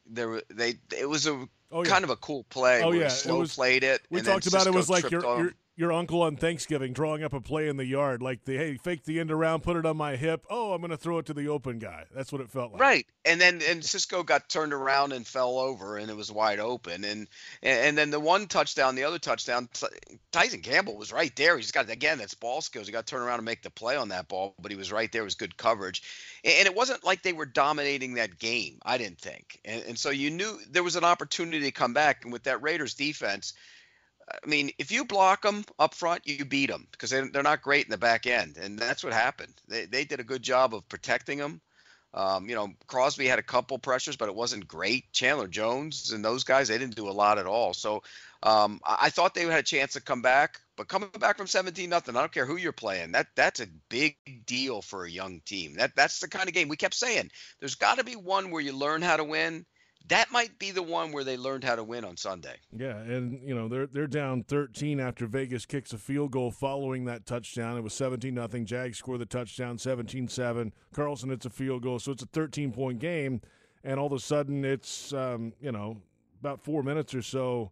there 0.06 0.28
were 0.28 0.42
they. 0.48 0.74
It 0.98 1.08
was 1.08 1.26
a 1.28 1.46
Oh, 1.74 1.84
yeah. 1.84 1.88
kind 1.90 2.04
of 2.04 2.10
a 2.10 2.16
cool 2.16 2.44
play. 2.50 2.82
Oh, 2.82 2.92
yeah, 2.92 3.06
it 3.06 3.10
slow 3.10 3.38
was- 3.38 3.54
played 3.54 3.82
it. 3.84 4.02
We 4.10 4.20
talked 4.20 4.46
about 4.46 4.66
it 4.66 4.74
was 4.74 4.90
like 4.90 5.08
your, 5.10 5.22
your. 5.22 5.54
Your 5.74 5.90
uncle 5.90 6.22
on 6.22 6.36
Thanksgiving 6.36 6.92
drawing 6.92 7.24
up 7.24 7.32
a 7.32 7.40
play 7.40 7.68
in 7.68 7.76
the 7.78 7.86
yard, 7.86 8.20
like 8.20 8.44
the 8.44 8.56
hey, 8.56 8.76
fake 8.76 9.04
the 9.04 9.18
end 9.18 9.30
around, 9.30 9.62
put 9.62 9.76
it 9.76 9.86
on 9.86 9.96
my 9.96 10.16
hip. 10.16 10.44
Oh, 10.50 10.72
I'm 10.72 10.80
going 10.80 10.90
to 10.90 10.96
throw 10.98 11.18
it 11.18 11.26
to 11.26 11.34
the 11.34 11.48
open 11.48 11.78
guy. 11.78 12.04
That's 12.14 12.30
what 12.30 12.42
it 12.42 12.50
felt 12.50 12.72
like. 12.72 12.80
Right, 12.80 13.06
and 13.24 13.40
then 13.40 13.62
and 13.66 13.82
Cisco 13.82 14.22
got 14.22 14.50
turned 14.50 14.74
around 14.74 15.12
and 15.12 15.26
fell 15.26 15.58
over, 15.58 15.96
and 15.96 16.10
it 16.10 16.16
was 16.16 16.30
wide 16.30 16.60
open, 16.60 17.04
and 17.04 17.26
and 17.62 17.96
then 17.96 18.10
the 18.10 18.20
one 18.20 18.48
touchdown, 18.48 18.96
the 18.96 19.04
other 19.04 19.18
touchdown, 19.18 19.68
Tyson 20.30 20.60
Campbell 20.60 20.96
was 20.96 21.12
right 21.12 21.34
there. 21.36 21.56
He's 21.56 21.72
got 21.72 21.88
again, 21.88 22.18
that's 22.18 22.34
ball 22.34 22.60
skills. 22.60 22.86
He 22.86 22.92
got 22.92 23.06
to 23.06 23.10
turn 23.10 23.22
around 23.22 23.38
and 23.38 23.46
make 23.46 23.62
the 23.62 23.70
play 23.70 23.96
on 23.96 24.08
that 24.10 24.28
ball, 24.28 24.54
but 24.60 24.70
he 24.70 24.76
was 24.76 24.92
right 24.92 25.10
there. 25.10 25.22
It 25.22 25.24
was 25.24 25.36
good 25.36 25.56
coverage, 25.56 26.02
and 26.44 26.66
it 26.66 26.74
wasn't 26.74 27.02
like 27.02 27.22
they 27.22 27.32
were 27.32 27.46
dominating 27.46 28.14
that 28.14 28.38
game. 28.38 28.78
I 28.84 28.98
didn't 28.98 29.20
think, 29.20 29.58
and, 29.64 29.82
and 29.88 29.98
so 29.98 30.10
you 30.10 30.30
knew 30.30 30.58
there 30.70 30.84
was 30.84 30.96
an 30.96 31.04
opportunity 31.04 31.60
to 31.60 31.70
come 31.70 31.94
back, 31.94 32.24
and 32.24 32.32
with 32.32 32.42
that 32.42 32.62
Raiders 32.62 32.94
defense. 32.94 33.54
I 34.32 34.46
mean, 34.46 34.70
if 34.78 34.90
you 34.90 35.04
block 35.04 35.42
them 35.42 35.64
up 35.78 35.94
front, 35.94 36.26
you 36.26 36.44
beat 36.44 36.70
them 36.70 36.86
because 36.90 37.10
they, 37.10 37.20
they're 37.20 37.42
not 37.42 37.62
great 37.62 37.84
in 37.84 37.90
the 37.90 37.98
back 37.98 38.26
end, 38.26 38.56
and 38.56 38.78
that's 38.78 39.04
what 39.04 39.12
happened. 39.12 39.54
They, 39.68 39.86
they 39.86 40.04
did 40.04 40.20
a 40.20 40.24
good 40.24 40.42
job 40.42 40.74
of 40.74 40.88
protecting 40.88 41.38
them. 41.38 41.60
Um, 42.14 42.48
you 42.48 42.54
know, 42.54 42.68
Crosby 42.86 43.26
had 43.26 43.38
a 43.38 43.42
couple 43.42 43.78
pressures, 43.78 44.16
but 44.16 44.28
it 44.28 44.34
wasn't 44.34 44.68
great. 44.68 45.10
Chandler 45.12 45.48
Jones 45.48 46.12
and 46.12 46.22
those 46.22 46.44
guys, 46.44 46.68
they 46.68 46.76
didn't 46.76 46.96
do 46.96 47.08
a 47.08 47.10
lot 47.10 47.38
at 47.38 47.46
all. 47.46 47.72
So 47.72 48.02
um, 48.42 48.80
I, 48.84 48.98
I 49.02 49.10
thought 49.10 49.34
they 49.34 49.44
had 49.44 49.60
a 49.60 49.62
chance 49.62 49.94
to 49.94 50.02
come 50.02 50.20
back, 50.20 50.60
but 50.76 50.88
coming 50.88 51.08
back 51.18 51.38
from 51.38 51.46
17 51.46 51.88
nothing, 51.88 52.14
I 52.14 52.20
don't 52.20 52.32
care 52.32 52.44
who 52.44 52.56
you're 52.56 52.72
playing. 52.72 53.12
That 53.12 53.28
that's 53.34 53.60
a 53.60 53.66
big 53.88 54.16
deal 54.44 54.82
for 54.82 55.04
a 55.04 55.10
young 55.10 55.40
team. 55.40 55.74
That 55.74 55.96
that's 55.96 56.20
the 56.20 56.28
kind 56.28 56.48
of 56.48 56.54
game 56.54 56.68
we 56.68 56.76
kept 56.76 56.94
saying. 56.94 57.30
There's 57.60 57.76
got 57.76 57.96
to 57.96 58.04
be 58.04 58.16
one 58.16 58.50
where 58.50 58.62
you 58.62 58.72
learn 58.72 59.00
how 59.00 59.16
to 59.16 59.24
win. 59.24 59.64
That 60.08 60.30
might 60.30 60.58
be 60.58 60.70
the 60.70 60.82
one 60.82 61.12
where 61.12 61.24
they 61.24 61.36
learned 61.36 61.64
how 61.64 61.76
to 61.76 61.84
win 61.84 62.04
on 62.04 62.16
Sunday. 62.16 62.56
Yeah, 62.76 62.96
and 62.96 63.40
you 63.46 63.54
know 63.54 63.68
they're 63.68 63.86
they're 63.86 64.06
down 64.06 64.42
13 64.42 65.00
after 65.00 65.26
Vegas 65.26 65.66
kicks 65.66 65.92
a 65.92 65.98
field 65.98 66.32
goal 66.32 66.50
following 66.50 67.04
that 67.06 67.26
touchdown. 67.26 67.76
It 67.76 67.82
was 67.82 67.94
17 67.94 68.34
nothing. 68.34 68.66
Jags 68.66 68.98
score 68.98 69.18
the 69.18 69.26
touchdown 69.26 69.76
17-7. 69.76 70.72
Carlson 70.94 71.30
hits 71.30 71.46
a 71.46 71.50
field 71.50 71.82
goal, 71.82 71.98
so 71.98 72.12
it's 72.12 72.22
a 72.22 72.26
13 72.26 72.72
point 72.72 72.98
game. 72.98 73.40
And 73.84 73.98
all 73.98 74.06
of 74.06 74.12
a 74.12 74.20
sudden, 74.20 74.64
it's 74.64 75.12
um, 75.12 75.52
you 75.60 75.72
know 75.72 75.96
about 76.40 76.62
four 76.64 76.82
minutes 76.82 77.14
or 77.14 77.22
so 77.22 77.70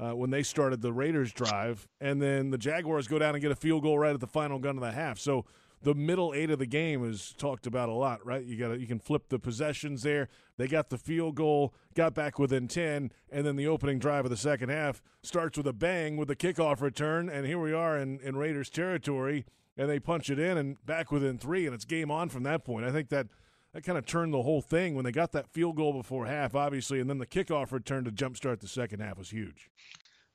uh, 0.00 0.14
when 0.14 0.30
they 0.30 0.42
started 0.42 0.80
the 0.80 0.92
Raiders 0.92 1.32
drive, 1.32 1.88
and 2.00 2.20
then 2.20 2.50
the 2.50 2.58
Jaguars 2.58 3.08
go 3.08 3.18
down 3.18 3.34
and 3.34 3.42
get 3.42 3.50
a 3.50 3.56
field 3.56 3.82
goal 3.82 3.98
right 3.98 4.14
at 4.14 4.20
the 4.20 4.26
final 4.26 4.58
gun 4.58 4.76
of 4.76 4.82
the 4.82 4.92
half. 4.92 5.18
So 5.18 5.44
the 5.82 5.94
middle 5.94 6.32
eight 6.34 6.50
of 6.50 6.58
the 6.58 6.66
game 6.66 7.08
is 7.08 7.34
talked 7.38 7.66
about 7.66 7.88
a 7.88 7.92
lot, 7.92 8.24
right? 8.26 8.44
You 8.44 8.56
got 8.56 8.78
you 8.80 8.86
can 8.86 8.98
flip 8.98 9.28
the 9.28 9.38
possessions 9.38 10.02
there. 10.02 10.28
They 10.56 10.66
got 10.66 10.90
the 10.90 10.98
field 10.98 11.36
goal, 11.36 11.74
got 11.94 12.14
back 12.14 12.38
within 12.38 12.68
ten, 12.68 13.12
and 13.30 13.46
then 13.46 13.56
the 13.56 13.68
opening 13.68 13.98
drive 13.98 14.24
of 14.24 14.30
the 14.30 14.36
second 14.36 14.70
half 14.70 15.02
starts 15.22 15.56
with 15.56 15.66
a 15.66 15.72
bang 15.72 16.16
with 16.16 16.28
the 16.28 16.36
kickoff 16.36 16.80
return, 16.80 17.28
and 17.28 17.46
here 17.46 17.60
we 17.60 17.72
are 17.72 17.96
in, 17.96 18.18
in 18.20 18.36
Raiders 18.36 18.70
territory, 18.70 19.44
and 19.76 19.88
they 19.88 20.00
punch 20.00 20.30
it 20.30 20.38
in 20.38 20.58
and 20.58 20.84
back 20.84 21.12
within 21.12 21.38
three, 21.38 21.64
and 21.66 21.74
it's 21.74 21.84
game 21.84 22.10
on 22.10 22.28
from 22.28 22.42
that 22.42 22.64
point. 22.64 22.84
I 22.84 22.90
think 22.90 23.08
that 23.10 23.28
that 23.72 23.84
kind 23.84 23.98
of 23.98 24.06
turned 24.06 24.32
the 24.32 24.42
whole 24.42 24.62
thing 24.62 24.94
when 24.94 25.04
they 25.04 25.12
got 25.12 25.32
that 25.32 25.46
field 25.46 25.76
goal 25.76 25.92
before 25.92 26.26
half, 26.26 26.54
obviously, 26.54 27.00
and 27.00 27.08
then 27.08 27.18
the 27.18 27.26
kickoff 27.26 27.70
return 27.70 28.04
to 28.04 28.10
jumpstart 28.10 28.60
the 28.60 28.68
second 28.68 29.00
half 29.00 29.18
was 29.18 29.30
huge. 29.30 29.70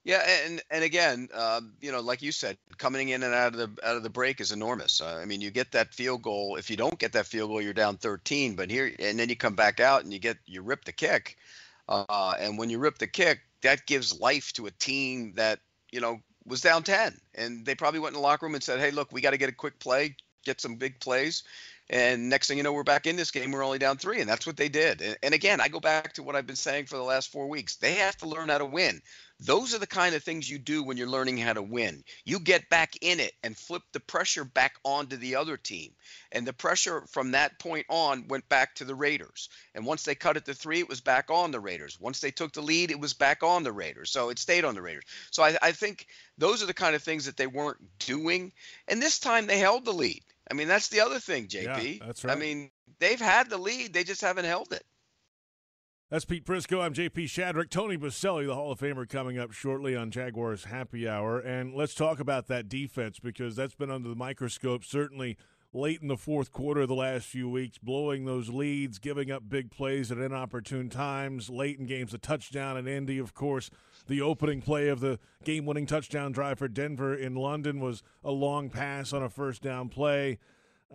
Yeah, 0.06 0.22
and 0.46 0.62
and 0.70 0.84
again, 0.84 1.30
um, 1.34 1.76
you 1.80 1.90
know, 1.92 2.02
like 2.02 2.22
you 2.22 2.34
said, 2.34 2.58
coming 2.78 3.10
in 3.10 3.24
and 3.24 3.34
out 3.34 3.54
of 3.54 3.58
the 3.58 3.88
out 3.88 3.96
of 3.96 4.04
the 4.04 4.10
break 4.10 4.42
is 4.42 4.52
enormous. 4.52 5.00
Uh, 5.00 5.16
I 5.22 5.24
mean, 5.26 5.40
you 5.40 5.50
get 5.50 5.72
that 5.72 5.94
field 5.94 6.22
goal. 6.24 6.58
If 6.58 6.70
you 6.70 6.76
don't 6.76 7.00
get 7.00 7.14
that 7.14 7.26
field 7.26 7.50
goal, 7.50 7.62
you're 7.62 7.74
down 7.74 7.98
13. 7.98 8.56
But 8.56 8.70
here, 8.70 8.92
and 9.00 9.18
then 9.18 9.30
you 9.30 9.38
come 9.38 9.56
back 9.56 9.80
out 9.80 10.04
and 10.04 10.12
you 10.12 10.20
get 10.20 10.38
you 10.46 10.62
rip 10.62 10.84
the 10.84 10.92
kick, 10.92 11.38
uh, 11.88 12.34
and 12.38 12.58
when 12.58 12.70
you 12.70 12.80
rip 12.80 12.98
the 12.98 13.08
kick, 13.08 13.40
that 13.62 13.86
gives 13.88 14.20
life 14.20 14.52
to 14.54 14.66
a 14.66 14.72
team 14.72 15.34
that 15.36 15.60
you 15.94 16.02
know 16.02 16.20
was 16.46 16.60
down 16.60 16.84
10, 16.84 17.18
and 17.36 17.66
they 17.66 17.74
probably 17.74 18.02
went 18.02 18.14
in 18.14 18.22
the 18.22 18.28
locker 18.28 18.46
room 18.46 18.56
and 18.56 18.64
said, 18.64 18.80
"Hey, 18.82 18.92
look, 18.92 19.14
we 19.14 19.22
got 19.22 19.32
to 19.32 19.38
get 19.38 19.48
a 19.50 19.54
quick 19.54 19.80
play, 19.80 20.18
get 20.44 20.60
some 20.60 20.76
big 20.76 21.00
plays." 21.00 21.44
And 21.90 22.30
next 22.30 22.48
thing 22.48 22.58
you 22.58 22.64
know, 22.64 22.72
we're 22.72 22.84
back 22.84 23.08
in 23.08 23.18
this 23.18 23.32
game. 23.32 23.52
We're 23.52 23.64
only 23.64 23.78
down 23.78 23.98
three, 23.98 24.22
and 24.22 24.30
that's 24.30 24.48
what 24.48 24.56
they 24.56 24.70
did. 24.70 25.02
And, 25.02 25.18
and 25.22 25.34
again, 25.34 25.60
I 25.60 25.68
go 25.68 25.80
back 25.82 26.14
to 26.14 26.24
what 26.24 26.36
I've 26.36 26.48
been 26.48 26.56
saying 26.56 26.86
for 26.86 26.96
the 26.96 27.04
last 27.04 27.32
four 27.32 27.48
weeks. 27.48 27.76
They 27.76 27.96
have 27.96 28.16
to 28.18 28.28
learn 28.28 28.50
how 28.50 28.60
to 28.60 28.66
win. 28.66 29.02
Those 29.40 29.74
are 29.76 29.80
the 29.80 29.88
kind 29.88 30.16
of 30.16 30.24
things 30.24 30.50
you 30.50 30.58
do 30.58 30.84
when 30.84 30.96
you're 30.96 31.08
learning 31.08 31.38
how 31.38 31.52
to 31.52 31.62
win. 31.62 32.06
You 32.24 32.40
get 32.40 32.70
back 32.70 32.96
in 33.02 33.20
it 33.20 33.34
and 33.44 33.58
flip 33.58 33.82
the 33.92 34.00
pressure 34.00 34.46
back 34.46 34.76
onto 34.86 35.18
the 35.18 35.36
other 35.36 35.58
team. 35.58 35.92
And 36.32 36.48
the 36.48 36.54
pressure 36.54 37.06
from 37.12 37.32
that 37.32 37.60
point 37.60 37.86
on 37.90 38.30
went 38.30 38.48
back 38.48 38.76
to 38.76 38.86
the 38.86 38.96
Raiders. 38.96 39.50
And 39.76 39.86
once 39.86 40.04
they 40.04 40.16
cut 40.16 40.38
it 40.38 40.46
to 40.46 40.54
three, 40.54 40.80
it 40.80 40.88
was 40.88 41.02
back 41.02 41.30
on 41.30 41.52
the 41.52 41.60
Raiders. 41.60 42.00
Once 42.00 42.22
they 42.22 42.32
took 42.32 42.54
the 42.54 42.62
lead, 42.62 42.92
it 42.92 43.00
was 43.00 43.14
back 43.14 43.44
on 43.44 43.64
the 43.64 43.74
Raiders. 43.74 44.12
So 44.12 44.30
it 44.30 44.40
stayed 44.40 44.64
on 44.64 44.76
the 44.76 44.82
Raiders. 44.82 45.04
So 45.32 45.44
I, 45.44 45.58
I 45.62 45.72
think 45.74 46.08
those 46.38 46.64
are 46.64 46.68
the 46.68 46.74
kind 46.74 46.96
of 46.96 47.04
things 47.04 47.26
that 47.26 47.36
they 47.36 47.48
weren't 47.48 47.82
doing. 48.00 48.54
And 48.88 49.02
this 49.02 49.20
time 49.20 49.48
they 49.48 49.60
held 49.60 49.84
the 49.84 49.94
lead. 49.94 50.24
I 50.50 50.54
mean, 50.54 50.68
that's 50.68 50.90
the 50.90 51.02
other 51.02 51.20
thing, 51.20 51.48
JP. 51.48 52.00
Yeah, 52.00 52.06
that's 52.06 52.26
I 52.26 52.36
mean, 52.36 52.72
they've 53.00 53.20
had 53.20 53.50
the 53.50 53.58
lead, 53.58 53.94
they 53.94 54.04
just 54.04 54.22
haven't 54.22 54.46
held 54.46 54.72
it. 54.72 54.84
That's 56.14 56.26
Pete 56.26 56.46
Prisco. 56.46 56.80
I'm 56.80 56.94
JP 56.94 57.24
Shadrick. 57.24 57.72
Tony 57.72 57.98
Boselli, 57.98 58.46
the 58.46 58.54
Hall 58.54 58.72
of 58.72 58.80
Famer, 58.80 59.10
coming 59.10 59.40
up 59.40 59.52
shortly 59.52 59.96
on 59.96 60.12
Jaguars 60.12 60.66
Happy 60.66 61.10
Hour. 61.10 61.40
And 61.40 61.74
let's 61.74 61.96
talk 61.96 62.20
about 62.20 62.46
that 62.50 62.70
defense 62.70 63.18
because 63.18 63.56
that's 63.56 63.74
been 63.74 63.90
under 63.90 64.10
the 64.10 64.16
microscope, 64.16 64.84
certainly 64.84 65.38
late 65.74 66.02
in 66.02 66.08
the 66.08 66.16
fourth 66.18 66.52
quarter 66.52 66.82
of 66.82 66.88
the 66.88 66.94
last 66.94 67.26
few 67.26 67.50
weeks, 67.50 67.78
blowing 67.80 68.26
those 68.26 68.50
leads, 68.50 69.00
giving 69.00 69.32
up 69.32 69.50
big 69.50 69.72
plays 69.72 70.12
at 70.12 70.20
inopportune 70.20 70.88
times, 70.90 71.50
late 71.50 71.80
in 71.80 71.86
games, 71.88 72.14
a 72.14 72.18
touchdown 72.20 72.78
in 72.78 72.88
Indy, 72.88 73.18
of 73.18 73.34
course. 73.34 73.70
The 74.08 74.22
opening 74.22 74.62
play 74.62 74.88
of 74.90 75.00
the 75.00 75.18
game 75.44 75.66
winning 75.66 75.86
touchdown 75.88 76.32
drive 76.32 76.60
for 76.60 76.68
Denver 76.68 77.16
in 77.16 77.36
London 77.36 77.80
was 77.80 78.04
a 78.24 78.32
long 78.32 78.70
pass 78.70 79.14
on 79.14 79.24
a 79.24 79.30
first 79.30 79.62
down 79.64 79.90
play. 79.90 80.38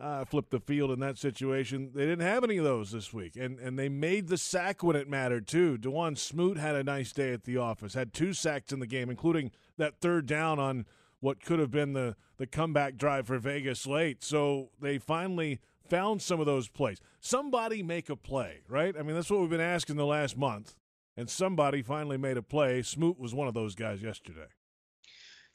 uh, 0.01 0.25
flip 0.25 0.51
the 0.51 0.61
field 0.61 0.91
in 0.91 1.01
that 1.01 1.19
situation. 1.19 1.91
They 1.95 2.05
didn't 2.05 2.27
have 2.27 2.45
any 2.45 2.57
of 2.59 2.65
those 2.65 2.93
this 2.93 3.13
week, 3.13 3.37
and 3.37 3.59
and 3.59 3.79
they 3.79 3.89
made 3.89 4.29
the 4.29 4.39
sack 4.39 4.83
when 4.83 4.97
it 4.97 5.09
mattered 5.09 5.47
too. 5.47 5.77
Dawuane 5.77 6.17
Smoot 6.17 6.57
had 6.57 6.77
a 6.77 6.85
nice 6.85 7.13
day 7.13 7.33
at 7.33 7.45
the 7.45 7.57
office, 7.57 7.95
had 7.95 8.13
two 8.13 8.33
sacks 8.33 8.73
in 8.73 8.81
the 8.81 8.87
game, 8.87 9.11
including 9.11 9.51
that 9.77 10.01
third 10.01 10.27
down 10.27 10.59
on 10.59 10.87
what 11.21 11.43
could 11.43 11.59
have 11.59 11.71
been 11.71 11.93
the 11.93 12.17
the 12.37 12.47
comeback 12.47 12.97
drive 12.97 13.27
for 13.27 13.39
Vegas 13.39 13.87
late. 13.87 14.23
So 14.23 14.71
they 14.81 14.99
finally 14.99 15.61
found 15.89 16.23
some 16.23 16.41
of 16.41 16.47
those 16.47 16.69
plays. 16.69 17.01
Somebody 17.21 17.83
make 17.83 18.09
a 18.09 18.17
play, 18.17 18.61
right? 18.69 18.95
I 18.97 19.03
mean, 19.03 19.15
that's 19.15 19.31
what 19.31 19.41
we've 19.41 19.51
been 19.51 19.61
asking 19.61 19.97
the 19.97 20.07
last 20.07 20.37
month, 20.37 20.75
and 21.17 21.29
somebody 21.29 21.83
finally 21.83 22.17
made 22.17 22.37
a 22.37 22.43
play. 22.43 22.83
Smoot 22.83 23.19
was 23.19 23.35
one 23.35 23.49
of 23.49 23.55
those 23.55 23.75
guys 23.75 24.03
yesterday. 24.03 24.49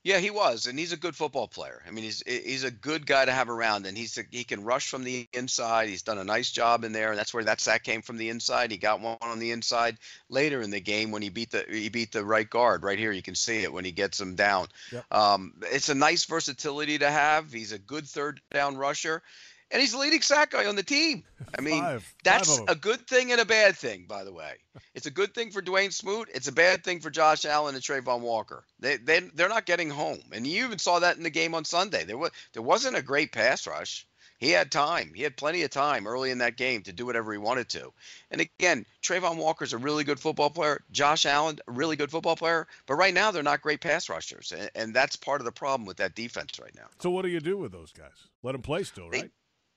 Yeah, 0.04 0.18
he 0.18 0.32
was, 0.32 0.68
and 0.68 0.78
he's 0.78 0.92
a 0.92 0.98
good 0.98 1.16
football 1.16 1.48
player. 1.48 1.82
I 1.88 1.92
mean, 1.92 2.04
he's 2.04 2.22
he's 2.26 2.66
a 2.66 2.72
good 2.72 3.06
guy 3.06 3.24
to 3.24 3.32
have 3.32 3.50
around, 3.50 3.86
and 3.86 3.98
he's 3.98 4.18
a, 4.18 4.24
he 4.30 4.44
can 4.44 4.66
rush 4.66 4.90
from 4.90 5.06
the 5.06 5.30
inside. 5.32 5.88
He's 5.88 6.02
done 6.02 6.18
a 6.18 6.26
nice 6.26 6.52
job 6.52 6.84
in 6.84 6.92
there, 6.92 7.12
and 7.12 7.18
that's 7.18 7.34
where 7.34 7.46
that 7.46 7.62
sack 7.62 7.84
came 7.84 8.02
from 8.02 8.18
the 8.18 8.28
inside. 8.28 8.72
He 8.72 8.78
got 8.78 9.00
one 9.00 9.18
on 9.22 9.40
the 9.40 9.52
inside 9.52 9.98
later 10.28 10.62
in 10.62 10.72
the 10.72 10.82
game 10.82 11.12
when 11.12 11.22
he 11.22 11.30
beat 11.30 11.52
the 11.52 11.66
he 11.70 11.88
beat 11.88 12.12
the 12.12 12.26
right 12.26 12.50
guard. 12.50 12.84
Right 12.84 13.00
here, 13.00 13.14
you 13.14 13.22
can 13.22 13.36
see 13.36 13.64
it 13.64 13.72
when 13.72 13.86
he 13.86 13.94
gets 13.94 14.20
him 14.20 14.36
down. 14.36 14.68
Yep. 14.92 15.06
Um, 15.10 15.54
it's 15.72 15.88
a 15.88 15.96
nice 15.96 16.26
versatility 16.26 16.98
to 16.98 17.10
have. 17.10 17.54
He's 17.54 17.72
a 17.72 17.80
good 17.80 18.06
third 18.06 18.42
down 18.52 18.76
rusher, 18.76 19.24
and 19.74 19.82
he's 19.82 19.92
the 19.92 19.98
leading 19.98 20.22
sack 20.22 20.52
guy 20.52 20.68
on 20.68 20.76
the 20.76 20.84
team. 20.84 21.24
I 21.58 21.62
mean, 21.62 21.82
five, 21.82 22.16
that's 22.24 22.60
five 22.60 22.70
a 22.70 22.76
good 22.76 23.06
thing 23.08 23.32
and 23.32 23.42
a 23.42 23.46
bad 23.46 23.76
thing, 23.76 24.06
by 24.08 24.24
the 24.24 24.32
way. 24.32 24.54
It's 24.94 25.08
a 25.08 25.12
good 25.12 25.34
thing 25.34 25.52
for 25.52 25.62
Dawuane 25.62 25.92
Smoot. 25.92 26.30
It's 26.34 26.48
a 26.48 26.54
bad 26.54 26.84
thing 26.84 27.02
for 27.02 27.10
Josh 27.10 27.44
Allen 27.44 27.76
and 27.76 27.84
Travon 27.84 28.22
Walker. 28.22 28.64
They 28.80 28.98
they 28.98 29.20
they're 29.20 29.50
not 29.50 29.66
getting 29.66 29.90
home, 29.90 30.22
and 30.32 30.48
you 30.48 30.64
even 30.64 30.80
saw 30.80 31.00
that 31.00 31.18
in 31.18 31.24
the 31.24 31.30
game 31.30 31.56
on 31.56 31.66
Sunday. 31.66 32.06
There 32.06 32.18
was 32.18 32.32
there 32.54 32.64
wasn't 32.64 32.96
a 32.96 33.02
great 33.02 33.32
pass 33.32 33.68
rush. 33.68 34.08
He 34.38 34.50
had 34.50 34.72
time. 34.72 35.14
He 35.16 35.24
had 35.24 35.38
plenty 35.38 35.64
of 35.64 35.70
time 35.70 36.06
early 36.06 36.30
in 36.30 36.40
that 36.40 36.58
game 36.58 36.82
to 36.84 36.92
do 36.92 37.06
whatever 37.06 37.32
he 37.32 37.38
wanted 37.38 37.70
to. 37.70 37.94
And 38.30 38.42
again, 38.42 38.86
Travon 39.02 39.38
Walker's 39.38 39.72
a 39.72 39.78
really 39.78 40.04
good 40.04 40.20
football 40.20 40.50
player. 40.50 40.82
Josh 40.92 41.26
Allen, 41.26 41.60
a 41.66 41.72
really 41.72 41.96
good 41.96 42.12
football 42.12 42.36
player. 42.36 42.68
But 42.86 42.96
right 42.96 43.14
now, 43.14 43.32
they're 43.32 43.42
not 43.42 43.62
great 43.62 43.80
pass 43.80 44.10
rushers, 44.10 44.52
and, 44.52 44.70
and 44.76 44.94
that's 44.94 45.16
part 45.16 45.40
of 45.40 45.46
the 45.46 45.54
problem 45.54 45.86
with 45.86 45.98
that 45.98 46.14
defense 46.14 46.60
right 46.60 46.76
now. 46.76 46.88
So 47.00 47.10
what 47.10 47.22
do 47.22 47.30
you 47.30 47.40
do 47.40 47.58
with 47.58 47.72
those 47.72 47.94
guys? 47.94 48.28
Let 48.42 48.52
them 48.52 48.62
play 48.62 48.84
still, 48.84 49.10
right? 49.10 49.22
They, 49.22 49.30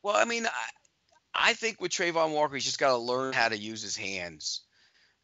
well, 0.06 0.14
I 0.14 0.24
mean, 0.24 0.46
I, 0.46 1.48
I 1.48 1.52
think 1.54 1.80
with 1.80 1.90
Travon 1.90 2.30
Walker, 2.30 2.54
he's 2.54 2.64
just 2.64 2.78
got 2.78 2.90
to 2.90 2.96
learn 2.96 3.32
how 3.32 3.48
to 3.48 3.58
use 3.58 3.82
his 3.82 3.96
hands 3.96 4.60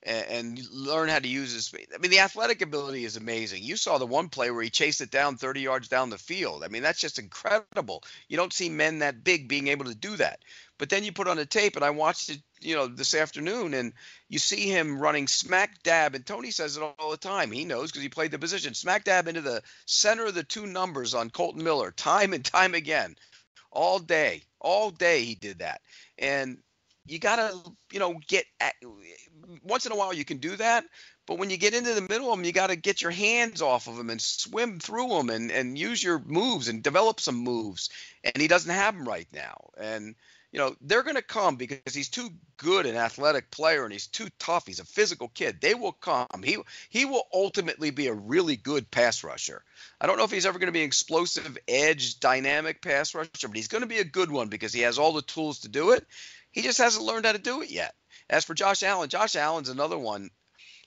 and, 0.03 0.27
and, 0.27 0.71
learn 0.73 1.09
how 1.09 1.21
to 1.21 1.29
use 1.29 1.53
his. 1.53 1.73
I 1.95 1.99
mean, 1.99 2.11
the 2.11 2.19
athletic 2.19 2.63
ability 2.63 3.05
is 3.05 3.17
amazing. 3.17 3.63
You 3.63 3.77
saw 3.77 3.99
the 3.99 4.07
one 4.07 4.29
play 4.29 4.51
where 4.51 4.65
he 4.65 4.71
chased 4.71 5.01
it 5.01 5.13
down 5.13 5.37
30 5.37 5.61
yards 5.61 5.87
down 5.87 6.11
the 6.11 6.19
field. 6.19 6.65
I 6.65 6.69
mean, 6.69 6.83
that's 6.83 7.01
just 7.01 7.21
incredible. 7.21 8.03
You 8.27 8.37
don't 8.37 8.53
see 8.53 8.69
men 8.71 8.99
that 8.99 9.23
big 9.23 9.47
being 9.47 9.69
able 9.69 9.85
to 9.85 9.95
do 9.95 10.17
that. 10.17 10.41
But 10.79 10.91
then 10.91 11.05
you 11.05 11.13
put 11.13 11.29
on 11.29 11.37
the 11.37 11.47
tape, 11.47 11.77
and 11.77 11.85
I 11.85 11.91
watched 11.91 12.31
it, 12.31 12.43
you 12.61 12.75
know, 12.75 12.89
this 12.89 13.15
afternoon, 13.15 13.75
and 13.75 13.93
you 14.29 14.41
see 14.41 14.69
him 14.69 14.99
running 14.99 15.29
smack 15.29 15.81
dab. 15.85 16.17
And 16.17 16.27
Tony 16.27 16.51
says 16.51 16.77
it 16.77 16.83
all 16.83 17.13
the 17.13 17.17
time. 17.17 17.53
He 17.53 17.65
knows 17.65 17.93
because 17.93 18.03
he 18.03 18.09
played 18.09 18.33
the 18.33 18.39
position 18.41 18.75
smack 18.75 19.05
dab 19.05 19.29
into 19.29 19.43
the 19.43 19.63
center 19.87 20.27
of 20.27 20.35
the 20.35 20.43
two 20.43 20.67
numbers 20.67 21.15
on 21.15 21.31
Kolton 21.31 21.63
Miller, 21.63 21.93
time 21.93 22.33
and 22.33 22.45
time 22.45 22.75
again 22.75 23.15
all 23.73 23.99
day, 23.99 24.43
all 24.61 24.91
day 24.91 25.25
he 25.25 25.35
did 25.35 25.59
that. 25.59 25.81
And 26.19 26.59
you 27.07 27.19
got 27.19 27.37
to, 27.37 27.73
you 27.93 27.99
know, 27.99 28.21
get 28.29 28.45
at, 28.61 28.75
once 29.63 29.87
in 29.87 29.93
a 29.93 29.97
while 29.97 30.13
you 30.13 30.25
can 30.25 30.39
do 30.39 30.57
that, 30.57 30.85
but 31.27 31.39
when 31.39 31.51
you 31.51 31.57
get 31.57 31.75
into 31.75 31.95
the 31.95 32.01
middle 32.01 32.33
of 32.33 32.39
them, 32.39 32.45
you 32.45 32.53
got 32.53 32.69
to 32.69 32.77
get 32.77 33.03
your 33.03 33.11
hands 33.11 33.63
off 33.63 33.89
of 33.89 33.97
them 33.97 34.11
and 34.11 34.21
swim 34.21 34.79
through 34.79 35.09
them 35.09 35.31
and, 35.31 35.51
and 35.51 35.79
use 35.79 36.03
your 36.03 36.21
moves 36.21 36.69
and 36.69 36.83
develop 36.83 37.21
some 37.21 37.37
moves. 37.37 37.91
And 38.25 38.41
he 38.41 38.49
doesn't 38.49 38.75
have 38.75 38.95
them 38.95 39.09
right 39.09 39.29
now. 39.33 39.71
And 39.79 40.15
you 40.53 40.59
know, 40.59 40.77
they're 40.83 41.03
going 41.03 41.17
to 41.17 41.23
come 41.23 41.57
because 41.57 41.95
he's 41.95 42.11
too 42.11 42.29
good 42.59 42.85
an 42.85 42.95
athletic 42.95 43.51
player 43.51 43.85
and 43.85 43.93
he's 43.93 44.07
too 44.07 44.29
tough. 44.39 44.67
He's 44.67 44.81
a 44.81 44.85
physical 44.85 45.29
kid. 45.29 45.61
They 45.61 45.75
will 45.75 45.93
come. 45.93 46.27
He 46.45 46.59
he 46.91 47.07
will 47.07 47.27
ultimately 47.33 47.91
be 47.91 48.07
a 48.09 48.15
really 48.15 48.57
good 48.57 48.91
pass 48.91 49.25
rusher. 49.25 49.65
I 49.99 50.07
don't 50.07 50.19
know 50.19 50.25
if 50.25 50.31
he's 50.31 50.45
ever 50.45 50.59
going 50.59 50.69
to 50.69 50.73
be 50.73 50.83
an 50.83 50.87
explosive 50.87 51.57
edge 51.67 52.21
dynamic 52.21 52.83
pass 52.83 53.15
rusher, 53.15 53.49
but 53.49 53.57
he's 53.57 53.69
going 53.69 53.81
to 53.81 53.89
be 53.89 53.99
a 53.99 54.05
good 54.05 54.31
one 54.31 54.49
because 54.49 54.75
he 54.75 54.83
has 54.83 54.99
all 54.99 55.15
the 55.15 55.23
tools 55.23 55.61
to 55.61 55.69
do 55.69 55.93
it. 55.93 56.07
He 56.51 56.61
just 56.61 56.79
hasn't 56.79 57.05
learned 57.05 57.25
how 57.25 57.33
to 57.33 57.39
do 57.39 57.63
it 57.63 57.71
yet. 57.71 57.95
As 58.29 58.45
for 58.45 58.55
Josh 58.55 58.83
Allen, 58.83 59.09
Josh 59.09 59.37
Allen's 59.37 59.71
another 59.71 59.99
one 59.99 60.31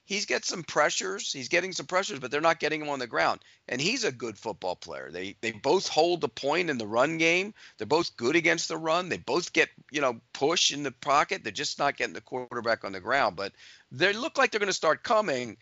he's 0.05 0.25
get 0.25 0.45
some 0.45 0.63
pressures. 0.63 1.33
He's 1.33 1.49
getting 1.49 1.73
some 1.73 1.87
pressures, 1.87 2.19
but 2.19 2.31
they're 2.31 2.41
not 2.41 2.59
getting 2.59 2.81
him 2.81 2.89
on 2.89 2.99
the 2.99 3.07
ground. 3.07 3.41
And 3.67 3.81
he's 3.81 4.03
a 4.03 4.11
good 4.11 4.37
football 4.37 4.75
player. 4.75 5.09
They 5.11 5.35
they 5.41 5.51
both 5.51 5.87
hold 5.87 6.21
the 6.21 6.29
point 6.29 6.69
in 6.69 6.77
the 6.77 6.87
run 6.87 7.17
game. 7.17 7.53
They're 7.77 7.87
both 7.87 8.15
good 8.15 8.35
against 8.35 8.67
the 8.67 8.77
run. 8.77 9.09
They 9.09 9.17
both 9.17 9.51
get 9.51 9.69
you 9.91 10.01
know 10.01 10.21
push 10.33 10.71
in 10.71 10.83
the 10.83 10.91
pocket. 10.91 11.43
They're 11.43 11.51
just 11.51 11.79
not 11.79 11.97
getting 11.97 12.13
the 12.13 12.21
quarterback 12.21 12.85
on 12.85 12.93
the 12.93 12.99
ground. 12.99 13.35
But 13.35 13.51
they 13.91 14.13
look 14.13 14.37
like 14.37 14.51
they're 14.51 14.59
going 14.59 14.67
to 14.67 14.73
start 14.73 15.03
coming 15.03 15.57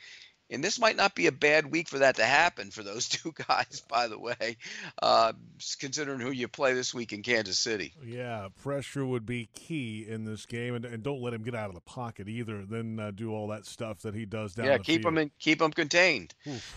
and 0.54 0.64
this 0.64 0.80
might 0.80 0.96
not 0.96 1.16
be 1.16 1.26
a 1.26 1.32
bad 1.32 1.72
week 1.72 1.90
for 1.90 2.00
that 2.00 2.18
to 2.18 2.24
happen 2.24 2.70
for 2.70 2.84
those 2.84 3.10
two 3.10 3.34
guys, 3.48 3.82
by 3.90 4.08
the 4.08 4.20
way, 4.20 4.58
uh, 5.02 5.34
considering 5.80 6.20
who 6.20 6.32
you 6.32 6.48
play 6.48 6.74
this 6.74 6.94
week 6.94 7.12
in 7.12 7.24
Kansas 7.24 7.58
City. 7.58 7.94
Yeah, 8.06 8.50
pressure 8.62 9.06
would 9.06 9.26
be 9.26 9.50
key 9.54 10.06
in 10.08 10.26
this 10.26 10.46
game, 10.46 10.76
and, 10.76 10.86
and 10.86 11.02
don't 11.04 11.22
let 11.22 11.34
him 11.34 11.44
get 11.44 11.56
out 11.56 11.70
of 11.70 11.76
the 11.76 11.82
pocket 11.82 12.30
either. 12.30 12.66
Then 12.66 13.00
uh, 13.00 13.12
do 13.12 13.34
all 13.34 13.48
that 13.48 13.66
stuff 13.66 14.02
that 14.02 14.14
he 14.14 14.26
does 14.26 14.54
down. 14.54 14.68
Yeah, 14.68 14.78
keep 14.78 15.02
field. 15.02 15.14
him 15.14 15.18
in, 15.18 15.32
keep 15.40 15.62
him 15.62 15.72
contained. 15.72 16.34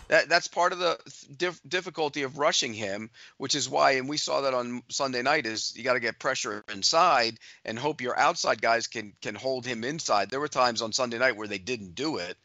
That 0.07 0.27
that's 0.27 0.47
part 0.47 0.73
of 0.73 0.79
the 0.79 0.97
dif- 1.35 1.61
difficulty 1.67 2.23
of 2.23 2.39
rushing 2.39 2.73
him, 2.73 3.11
which 3.37 3.53
is 3.53 3.69
why, 3.69 3.91
and 3.91 4.09
we 4.09 4.17
saw 4.17 4.41
that 4.41 4.53
on 4.53 4.81
Sunday 4.89 5.21
night, 5.21 5.45
is 5.45 5.75
you 5.75 5.83
got 5.83 5.93
to 5.93 5.99
get 5.99 6.19
pressure 6.19 6.63
inside 6.73 7.37
and 7.63 7.77
hope 7.77 8.01
your 8.01 8.17
outside 8.17 8.61
guys 8.61 8.87
can 8.87 9.13
can 9.21 9.35
hold 9.35 9.65
him 9.65 9.83
inside. 9.83 10.29
There 10.31 10.39
were 10.39 10.47
times 10.47 10.81
on 10.81 10.91
Sunday 10.93 11.19
night 11.19 11.37
where 11.37 11.47
they 11.47 11.59
didn't 11.59 11.93
do 11.93 12.17
it 12.17 12.37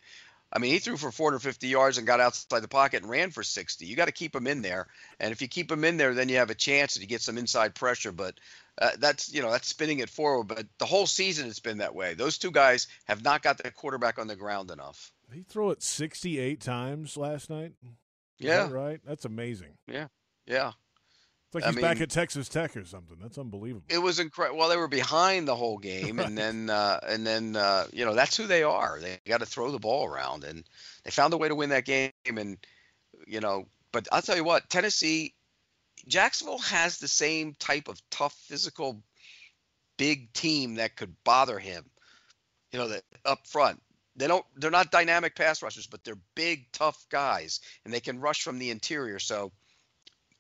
I 0.53 0.59
mean, 0.59 0.73
he 0.73 0.79
threw 0.81 0.99
for 0.99 1.11
450 1.11 1.67
yards 1.67 1.97
and 1.97 2.07
got 2.07 2.21
outside 2.21 2.61
the 2.61 2.69
pocket 2.69 3.03
and 3.03 3.11
ran 3.11 3.31
for 3.31 3.43
60. 3.43 3.87
You 3.87 3.97
got 3.97 4.05
to 4.05 4.13
keep 4.13 4.37
him 4.37 4.47
in 4.47 4.61
there, 4.61 4.87
and 5.19 5.33
if 5.33 5.41
you 5.41 5.49
keep 5.49 5.73
him 5.73 5.85
in 5.85 5.97
there, 5.97 6.13
then 6.13 6.29
you 6.29 6.37
have 6.37 6.51
a 6.51 6.55
chance 6.55 6.95
to 6.95 7.07
get 7.07 7.23
some 7.23 7.39
inside 7.39 7.75
pressure. 7.75 8.13
But 8.13 8.39
uh, 8.79 8.91
that's 8.99 9.33
you 9.33 9.41
know 9.41 9.51
that's 9.51 9.69
spinning 9.69 10.01
it 10.01 10.11
forward. 10.11 10.49
But 10.49 10.67
the 10.79 10.85
whole 10.87 11.07
season 11.07 11.49
it's 11.49 11.61
been 11.61 11.79
that 11.79 11.95
way. 11.95 12.15
Those 12.15 12.37
two 12.37 12.51
guys 12.51 12.87
have 13.07 13.25
not 13.25 13.43
got 13.43 13.59
the 13.59 13.71
quarterback 13.71 14.19
on 14.19 14.27
the 14.27 14.37
ground 14.37 14.71
enough. 14.71 15.13
He 15.33 15.43
threw 15.43 15.71
it 15.71 15.83
68 15.83 16.61
times 16.61 17.17
last 17.17 17.49
night. 17.49 17.73
Is 18.39 18.47
yeah, 18.47 18.65
that 18.67 18.73
right. 18.73 19.01
That's 19.07 19.25
amazing. 19.25 19.79
Yeah, 19.87 20.09
yeah. 20.47 20.73
It's 21.53 21.67
like 21.67 21.75
he's 21.75 21.77
I 21.77 21.83
mean, 21.83 21.83
back 21.83 22.01
at 22.01 22.09
Texas 22.09 22.49
Tech 22.49 22.79
or 22.79 22.85
something. 22.87 23.19
That's 23.21 23.37
unbelievable. 23.37 23.85
It 23.91 23.99
was 23.99 24.19
incredible. 24.19 24.59
Well, 24.59 24.71
they 24.71 24.79
were 24.79 24.89
behind 24.89 25.47
the 25.47 25.55
whole 25.55 25.77
game, 25.77 26.17
right. 26.17 26.27
and 26.27 26.39
then 26.39 26.71
uh, 26.71 26.99
and 27.07 27.27
then 27.27 27.57
uh, 27.57 27.85
you 27.93 28.07
know 28.07 28.15
that's 28.15 28.39
who 28.39 28.47
they 28.47 28.63
are. 28.63 28.99
They 28.99 29.19
got 29.27 29.41
to 29.41 29.47
throw 29.47 29.71
the 29.71 29.79
ball 29.79 30.07
around, 30.07 30.45
and 30.45 30.65
they 31.05 31.11
found 31.11 31.35
a 31.35 31.37
way 31.37 31.49
to 31.49 31.55
win 31.55 31.69
that 31.69 31.85
game. 31.85 32.13
And 32.25 32.57
you 33.27 33.41
know, 33.41 33.67
but 33.93 34.09
I'll 34.11 34.23
tell 34.23 34.37
you 34.37 34.45
what, 34.45 34.71
Tennessee, 34.71 35.35
Jacksonville 36.09 36.59
has 36.59 36.97
the 36.97 37.09
same 37.09 37.55
type 37.59 37.89
of 37.89 38.01
tough, 38.11 38.35
physical, 38.49 39.03
big 39.99 40.33
team 40.33 40.77
that 40.77 40.97
could 40.97 41.15
bother 41.23 41.59
him. 41.59 41.85
You 42.73 42.79
know, 42.79 42.89
that 42.89 43.03
up 43.27 43.47
front. 43.47 43.83
They 44.17 44.27
don't. 44.27 44.47
They're 44.57 44.71
not 44.71 44.91
dynamic 44.91 45.37
pass 45.37 45.63
rushers, 45.63 45.87
but 45.87 46.03
they're 46.03 46.17
big, 46.35 46.73
tough 46.73 47.05
guys, 47.11 47.61
and 47.85 47.93
they 47.93 48.01
can 48.01 48.21
rush 48.21 48.43
from 48.43 48.59
the 48.59 48.71
interior. 48.71 49.19
So 49.19 49.53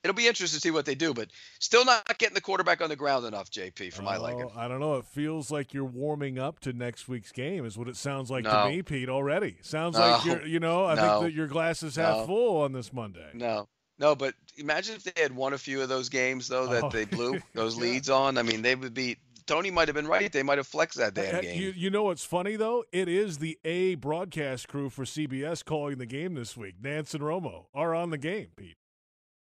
it'll 0.02 0.14
be 0.14 0.26
interesting 0.26 0.56
to 0.56 0.60
see 0.60 0.70
what 0.70 0.84
they 0.84 0.94
do, 0.94 1.14
but 1.14 1.28
still 1.58 1.84
not 1.84 2.18
getting 2.18 2.34
the 2.34 2.40
quarterback 2.40 2.80
on 2.80 2.88
the 2.88 2.96
ground 2.96 3.24
enough, 3.24 3.50
JP, 3.50 3.92
for 3.92 4.02
my 4.02 4.16
oh, 4.16 4.22
liking. 4.22 4.50
I 4.56 4.68
don't 4.68 4.80
know. 4.80 4.96
It 4.96 5.06
feels 5.06 5.50
like 5.50 5.72
you're 5.72 5.84
warming 5.84 6.38
up 6.38 6.60
to 6.60 6.72
next 6.72 7.08
week's 7.08 7.32
game, 7.32 7.64
is 7.64 7.78
what 7.78 7.88
it 7.88 7.96
sounds 7.96 8.30
like 8.30 8.44
no. 8.44 8.64
to 8.64 8.70
me, 8.70 8.82
Pete. 8.82 9.08
Already 9.08 9.56
sounds 9.62 9.96
no. 9.96 10.00
like 10.00 10.24
you're. 10.24 10.46
You 10.46 10.60
know, 10.60 10.86
I 10.86 10.94
no. 10.94 11.02
think 11.02 11.22
that 11.24 11.32
your 11.32 11.46
glass 11.46 11.82
is 11.82 11.96
half 11.96 12.26
full 12.26 12.62
on 12.62 12.72
this 12.72 12.92
Monday. 12.92 13.30
No. 13.34 13.68
No, 13.98 14.16
but 14.16 14.34
imagine 14.56 14.96
if 14.96 15.04
they 15.04 15.20
had 15.20 15.34
won 15.34 15.52
a 15.52 15.58
few 15.58 15.80
of 15.80 15.88
those 15.88 16.08
games 16.08 16.48
though 16.48 16.66
that 16.66 16.84
oh. 16.84 16.88
they 16.88 17.04
blew 17.16 17.38
those 17.54 17.76
yeah. 17.76 17.82
leads 17.82 18.10
on. 18.10 18.36
I 18.38 18.42
mean, 18.42 18.62
they 18.62 18.74
would 18.74 18.94
be 18.94 19.18
Tony 19.46 19.70
might 19.70 19.88
have 19.88 19.94
been 19.94 20.06
right. 20.06 20.32
They 20.32 20.42
might 20.42 20.58
have 20.58 20.66
flexed 20.66 20.98
that 20.98 21.14
damn 21.14 21.42
game. 21.42 21.60
You, 21.60 21.72
you 21.76 21.90
know 21.90 22.04
what's 22.04 22.24
funny 22.24 22.56
though? 22.56 22.84
It 22.92 23.08
is 23.08 23.38
the 23.38 23.58
A 23.64 23.96
broadcast 23.96 24.68
crew 24.68 24.90
for 24.90 25.04
CBS 25.04 25.64
calling 25.64 25.98
the 25.98 26.06
game 26.06 26.34
this 26.34 26.56
week. 26.56 26.76
Nance 26.82 27.14
and 27.14 27.22
Romo 27.22 27.66
are 27.74 27.94
on 27.94 28.10
the 28.10 28.18
game, 28.18 28.48
Pete. 28.56 28.76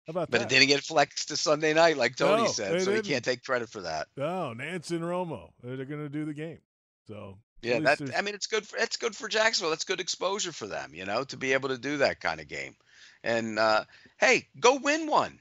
How 0.08 0.12
about 0.12 0.30
but 0.30 0.40
that? 0.40 0.46
it 0.46 0.48
didn't 0.48 0.68
get 0.68 0.82
flexed 0.82 1.28
to 1.28 1.36
Sunday 1.36 1.74
night, 1.74 1.98
like 1.98 2.16
Tony 2.16 2.44
no, 2.44 2.48
said, 2.48 2.80
so 2.80 2.92
didn't. 2.92 3.04
he 3.04 3.12
can't 3.12 3.22
take 3.22 3.44
credit 3.44 3.68
for 3.68 3.82
that. 3.82 4.06
No, 4.16 4.54
Nance 4.54 4.90
and 4.90 5.02
Romo, 5.02 5.50
they're 5.62 5.84
going 5.84 6.00
to 6.00 6.08
do 6.08 6.24
the 6.24 6.32
game. 6.32 6.60
So 7.06 7.36
yeah, 7.60 7.78
that 7.80 8.00
I 8.16 8.22
mean, 8.22 8.34
it's 8.34 8.46
good. 8.46 8.66
For, 8.66 8.78
it's 8.78 8.96
good 8.96 9.14
for 9.14 9.28
Jacksonville. 9.28 9.68
That's 9.68 9.84
good 9.84 10.00
exposure 10.00 10.52
for 10.52 10.66
them, 10.66 10.92
you 10.94 11.04
know, 11.04 11.24
to 11.24 11.36
be 11.36 11.52
able 11.52 11.68
to 11.68 11.76
do 11.76 11.98
that 11.98 12.20
kind 12.20 12.40
of 12.40 12.48
game. 12.48 12.74
And 13.22 13.58
uh, 13.58 13.84
hey, 14.18 14.48
go 14.58 14.76
win 14.76 15.08
one. 15.08 15.40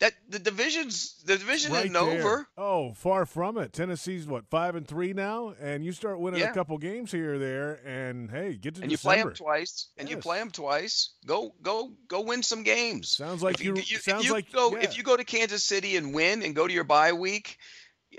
That 0.00 0.14
the 0.28 0.38
division's 0.38 1.22
the 1.24 1.36
division 1.38 1.72
Right 1.72 1.84
isn't 1.86 1.92
there. 1.92 2.20
over. 2.20 2.48
Oh, 2.58 2.92
far 2.94 3.26
from 3.26 3.56
it. 3.58 3.72
Tennessee's 3.72 4.26
what 4.26 4.48
five 4.50 4.74
and 4.74 4.86
three 4.86 5.12
now, 5.12 5.54
and 5.60 5.84
you 5.84 5.92
start 5.92 6.18
winning 6.20 6.42
a 6.42 6.52
couple 6.52 6.76
games 6.78 7.12
here 7.12 7.34
or 7.34 7.38
there, 7.38 7.80
and 7.86 8.30
hey, 8.30 8.54
get 8.56 8.74
to 8.76 8.82
And 8.82 8.90
you 8.90 8.98
play 8.98 9.16
them 9.22 9.32
twice, 9.32 9.88
and 9.98 10.08
you 10.08 10.16
play 10.16 10.38
them 10.38 10.50
twice. 10.50 11.10
Go, 11.26 11.54
go, 11.62 11.92
go! 12.08 12.22
Win 12.22 12.42
some 12.42 12.62
games. 12.62 13.10
Sounds 13.10 13.42
like 13.42 13.56
if 13.60 13.64
you, 13.64 13.74
you- 13.76 13.82
if 13.82 14.02
sounds 14.02 14.24
you 14.24 14.32
like- 14.32 14.50
go 14.52 14.72
yeah. 14.72 14.82
if 14.82 14.96
you 14.96 15.02
go 15.02 15.16
to 15.16 15.24
Kansas 15.24 15.62
City 15.64 15.96
and 15.96 16.14
win 16.14 16.42
and 16.42 16.54
go 16.56 16.66
to 16.66 16.72
your 16.72 16.84
bye 16.84 17.12
week 17.12 17.58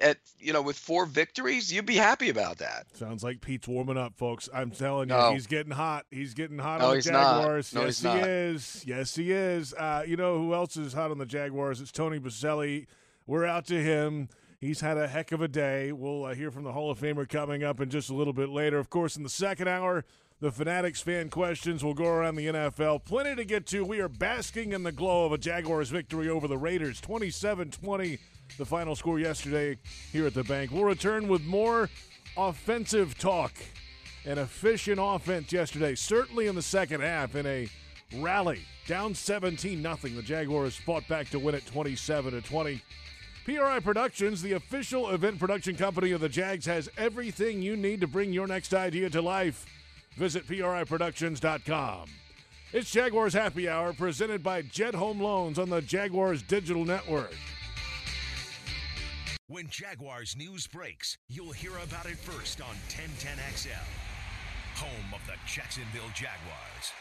at 0.02 0.18
you 0.40 0.54
know 0.54 0.62
with 0.62 0.78
four 0.78 1.06
victories, 1.06 1.72
you'd 1.74 1.86
be 1.86 1.96
happy 1.96 2.30
about 2.30 2.58
that. 2.60 2.86
Sounds 2.96 3.24
like 3.24 3.42
Pete's 3.42 3.68
warming 3.68 3.98
up, 3.98 4.18
folks. 4.18 4.48
I'm 4.54 4.72
telling 4.72 5.10
you, 5.10 5.16
No. 5.16 5.34
he's 5.34 5.48
getting 5.48 5.72
hot. 5.74 6.06
He's 6.12 6.34
getting 6.34 6.58
hot 6.60 6.80
No, 6.80 6.90
on 6.92 6.96
the. 6.96 7.02
Jaguars. 7.02 7.74
No, 7.74 7.86
yes, 7.86 8.00
he 8.02 8.08
not. 8.08 8.28
is. 8.28 8.84
Yes, 8.88 9.16
he 9.16 9.32
is. 9.32 9.74
Uh, 9.74 10.04
you 10.08 10.16
know 10.16 10.38
who 10.38 10.54
else 10.54 10.78
is 10.78 10.94
hot 10.94 11.12
on 11.12 11.18
the 11.18 11.26
Jaguars? 11.26 11.82
It's 11.82 11.92
Tony 11.92 12.20
Boselli. 12.20 12.88
We're 13.28 13.46
out 13.46 13.66
to 13.68 13.82
him. 13.82 14.30
He's 14.60 14.82
had 14.82 14.98
a 14.98 15.08
heck 15.08 15.32
of 15.32 15.42
a 15.42 15.48
day. 15.48 15.92
We'll 15.92 16.26
uh, 16.26 16.36
hear 16.36 16.52
from 16.52 16.64
the 16.64 16.72
Hall 16.72 16.92
of 16.92 17.00
Famer 17.00 17.28
coming 17.28 17.64
up 17.64 17.82
in 17.82 17.90
just 17.90 18.10
a 18.10 18.14
little 18.14 18.34
bit 18.34 18.50
later. 18.50 18.78
Of 18.78 18.90
course, 18.92 19.16
in 19.18 19.24
the 19.24 19.30
second 19.30 19.68
hour, 19.68 20.06
the 20.40 20.52
Fanatics 20.52 21.02
fan 21.02 21.30
questions 21.30 21.84
will 21.84 21.96
go 21.96 22.06
around 22.06 22.36
the 22.36 22.46
NFL. 22.48 23.04
Plenty 23.04 23.36
to 23.36 23.44
get 23.46 23.66
to. 23.68 23.84
We 23.84 24.00
are 24.02 24.08
basking 24.10 24.72
in 24.72 24.84
the 24.84 24.92
glow 24.92 25.26
of 25.26 25.32
a 25.32 25.38
Jaguars 25.40 25.90
victory 25.90 26.30
over 26.30 26.48
the 26.48 26.58
Raiders, 26.60 27.02
27-20, 27.02 28.20
the 28.58 28.66
final 28.66 28.96
score 28.96 29.20
yesterday 29.20 29.78
here 30.12 30.28
at 30.28 30.34
the 30.34 30.44
bank. 30.44 30.72
We'll 30.72 30.84
return 30.84 31.28
with 31.28 31.44
more 31.46 31.90
offensive 32.38 33.18
talk 33.18 33.54
and 34.26 34.40
efficient 34.40 35.00
offense 35.02 35.52
yesterday, 35.52 35.96
certainly 35.96 36.48
in 36.48 36.56
the 36.56 36.62
second 36.62 37.02
half 37.02 37.36
in 37.36 37.46
a 37.46 37.68
rally. 38.18 38.62
Down 38.88 39.16
17 39.16 39.82
nothing. 39.82 40.16
The 40.16 40.22
Jaguars 40.22 40.76
fought 40.76 41.08
back 41.08 41.30
to 41.30 41.40
win 41.40 41.56
it 41.56 41.66
27 41.66 42.34
to 42.34 42.42
20. 42.42 42.82
PRI 43.46 43.80
Productions, 43.80 44.42
the 44.42 44.54
official 44.54 45.10
event 45.10 45.40
production 45.40 45.76
company 45.76 46.12
of 46.12 46.22
the 46.22 46.30
Jags, 46.30 46.66
has 46.68 46.90
everything 46.98 47.62
you 47.62 47.76
need 47.76 48.02
to 48.02 48.08
bring 48.08 48.32
your 48.32 48.48
next 48.48 48.74
idea 48.74 49.10
to 49.10 49.22
life. 49.22 49.66
Visit 50.16 50.48
PRIProductions.com. 50.48 52.10
It's 52.74 52.92
Jaguars 52.92 53.34
Happy 53.34 53.68
Hour 53.68 53.94
presented 53.94 54.44
by 54.44 54.62
Jet 54.62 54.94
Home 54.94 55.20
Loans 55.20 55.58
on 55.58 55.70
the 55.70 55.82
Jaguars 55.82 56.42
Digital 56.44 56.86
Network. 56.86 57.34
When 59.52 59.68
Jaguars 59.68 60.38
news 60.38 60.66
breaks, 60.66 61.18
you'll 61.28 61.52
hear 61.52 61.74
about 61.84 62.06
it 62.06 62.18
first 62.18 62.62
on 62.62 62.74
1010XL, 62.88 63.72
home 64.76 65.14
of 65.14 65.20
the 65.28 65.34
Jacksonville 65.46 66.08
Jaguars. 66.16 66.94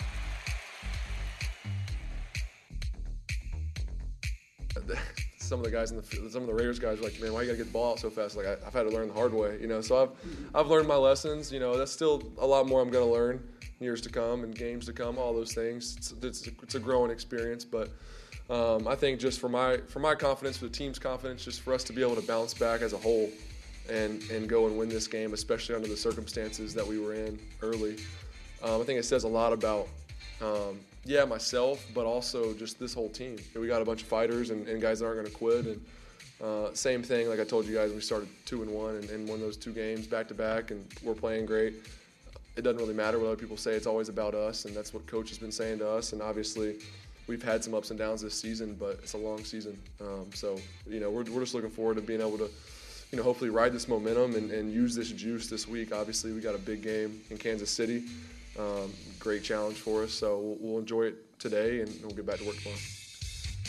Uh, 4.77 4.97
some 5.39 5.61
of 5.61 5.65
the 5.65 5.71
guys 5.71 5.93
in 5.93 5.99
the 5.99 6.29
some 6.29 6.43
of 6.43 6.49
the 6.49 6.55
Raiders 6.55 6.81
guys 6.81 6.99
are 6.99 7.03
like, 7.03 7.21
man, 7.23 7.33
why 7.33 7.43
you 7.43 7.47
gotta 7.47 7.59
get 7.59 7.69
the 7.69 7.73
ball 7.73 7.93
out 7.93 8.01
so 8.01 8.11
fast? 8.11 8.37
Like 8.37 8.47
I, 8.47 8.55
I've 8.67 8.75
had 8.75 8.83
to 8.83 8.91
learn 8.91 9.07
the 9.07 9.15
hard 9.15 9.33
way, 9.33 9.57
you 9.61 9.69
know. 9.69 9.81
So 9.81 10.03
I've 10.03 10.11
I've 10.53 10.67
learned 10.67 10.89
my 10.89 10.97
lessons. 10.97 11.53
You 11.53 11.61
know, 11.61 11.79
that's 11.79 11.93
still 11.93 12.21
a 12.39 12.47
lot 12.47 12.67
more 12.67 12.81
I'm 12.81 12.91
gonna 12.91 13.07
learn 13.07 13.47
years 13.79 14.01
to 14.01 14.09
come 14.09 14.43
and 14.43 14.53
games 14.53 14.87
to 14.87 14.93
come. 14.93 15.19
All 15.19 15.33
those 15.33 15.53
things. 15.55 15.95
It's, 15.97 16.15
it's, 16.21 16.49
it's 16.65 16.75
a 16.75 16.81
growing 16.81 17.13
experience, 17.13 17.65
but. 17.65 17.91
Um, 18.51 18.89
I 18.89 18.97
think 18.97 19.21
just 19.21 19.39
for 19.39 19.49
my 19.49 19.77
for 19.89 20.01
my 20.01 20.17
confidence, 20.17 20.57
for 20.57 20.65
the 20.65 20.73
team's 20.73 20.99
confidence, 20.99 21.45
just 21.45 21.61
for 21.61 21.73
us 21.73 21.85
to 21.85 21.93
be 21.93 22.03
able 22.03 22.17
to 22.17 22.27
bounce 22.27 22.53
back 22.53 22.83
as 22.83 22.93
a 22.93 22.99
whole, 22.99 23.31
and 23.89 24.21
and 24.31 24.49
go 24.49 24.67
and 24.67 24.77
win 24.77 24.89
this 24.89 25.07
game, 25.07 25.33
especially 25.33 25.77
under 25.77 25.87
the 25.87 25.97
circumstances 25.97 26.75
that 26.75 26.87
we 26.87 26.99
were 26.99 27.15
in 27.15 27.39
early. 27.63 27.97
Um, 28.63 28.81
I 28.81 28.85
think 28.85 28.99
it 28.99 29.05
says 29.05 29.23
a 29.23 29.29
lot 29.29 29.53
about 29.53 29.89
um, 30.43 30.81
yeah 31.05 31.25
myself, 31.25 31.87
but 31.95 32.07
also 32.07 32.53
just 32.55 32.81
this 32.81 32.93
whole 32.93 33.09
team. 33.09 33.37
We 33.55 33.69
got 33.69 33.83
a 33.83 33.85
bunch 33.85 34.03
of 34.03 34.09
fighters 34.09 34.51
and, 34.51 34.67
and 34.67 34.83
guys 34.83 34.99
that 34.99 35.07
aren't 35.07 35.21
going 35.21 35.31
to 35.31 35.37
quit. 35.37 35.67
And 35.67 35.87
uh, 36.43 36.75
same 36.75 37.05
thing, 37.05 37.29
like 37.29 37.39
I 37.39 37.45
told 37.45 37.67
you 37.67 37.75
guys, 37.77 37.93
we 37.93 38.01
started 38.01 38.29
two 38.47 38.63
and 38.63 38.71
one 38.73 38.97
and, 38.97 39.11
and 39.11 39.29
won 39.29 39.39
those 39.39 39.57
two 39.57 39.73
games 39.73 40.09
back 40.09 40.27
to 40.27 40.35
back, 40.35 40.73
and 40.73 40.85
we're 41.05 41.15
playing 41.15 41.47
great. 41.47 41.75
It 42.57 42.63
doesn't 42.63 42.81
really 42.81 42.95
matter 42.95 43.21
what 43.21 43.29
other 43.29 43.37
people 43.37 43.57
say. 43.57 43.73
It's 43.73 43.87
always 43.87 44.09
about 44.09 44.35
us, 44.35 44.65
and 44.65 44.75
that's 44.75 44.93
what 44.93 45.07
coach 45.07 45.29
has 45.29 45.39
been 45.39 45.53
saying 45.53 45.79
to 45.79 45.89
us. 45.89 46.13
And 46.13 46.21
obviously, 46.21 46.81
we've 47.31 47.43
had 47.43 47.63
some 47.63 47.75
ups 47.75 47.91
and 47.91 47.99
downs 47.99 48.21
this 48.21 48.35
season, 48.35 48.77
but 48.79 48.99
it's 49.03 49.15
a 49.15 49.17
long 49.17 49.45
season. 49.45 49.79
Um, 50.01 50.27
so 50.35 50.59
you 50.89 50.99
know, 50.99 51.11
we're, 51.11 51.23
we're 51.23 51.41
just 51.41 51.55
looking 51.55 51.71
forward 51.71 51.95
to 51.95 52.03
being 52.03 52.21
able 52.21 52.39
to, 52.39 52.51
you 53.13 53.19
know, 53.19 53.23
hopefully 53.23 53.51
ride 53.51 53.73
this 53.73 53.87
momentum 53.87 54.35
and, 54.35 54.51
and 54.51 54.73
use 54.73 54.97
this 54.97 55.11
juice 55.13 55.49
this 55.49 55.69
week. 55.69 55.95
Obviously, 55.95 56.33
we 56.33 56.41
got 56.41 56.57
a 56.57 56.59
big 56.59 56.83
game 56.83 57.21
in 57.31 57.39
Kansas 57.39 57.71
City. 57.71 58.03
Um, 58.59 58.93
great 59.21 59.45
challenge 59.45 59.77
for 59.77 60.03
us, 60.03 60.13
so 60.13 60.39
we'll, 60.39 60.57
we'll 60.61 60.79
enjoy 60.81 61.05
it 61.05 61.39
today, 61.39 61.81
and 61.81 61.99
we'll 62.03 62.11
get 62.11 62.27
back 62.27 62.39
to 62.39 62.45
work 62.45 62.57
tomorrow. 62.57 63.00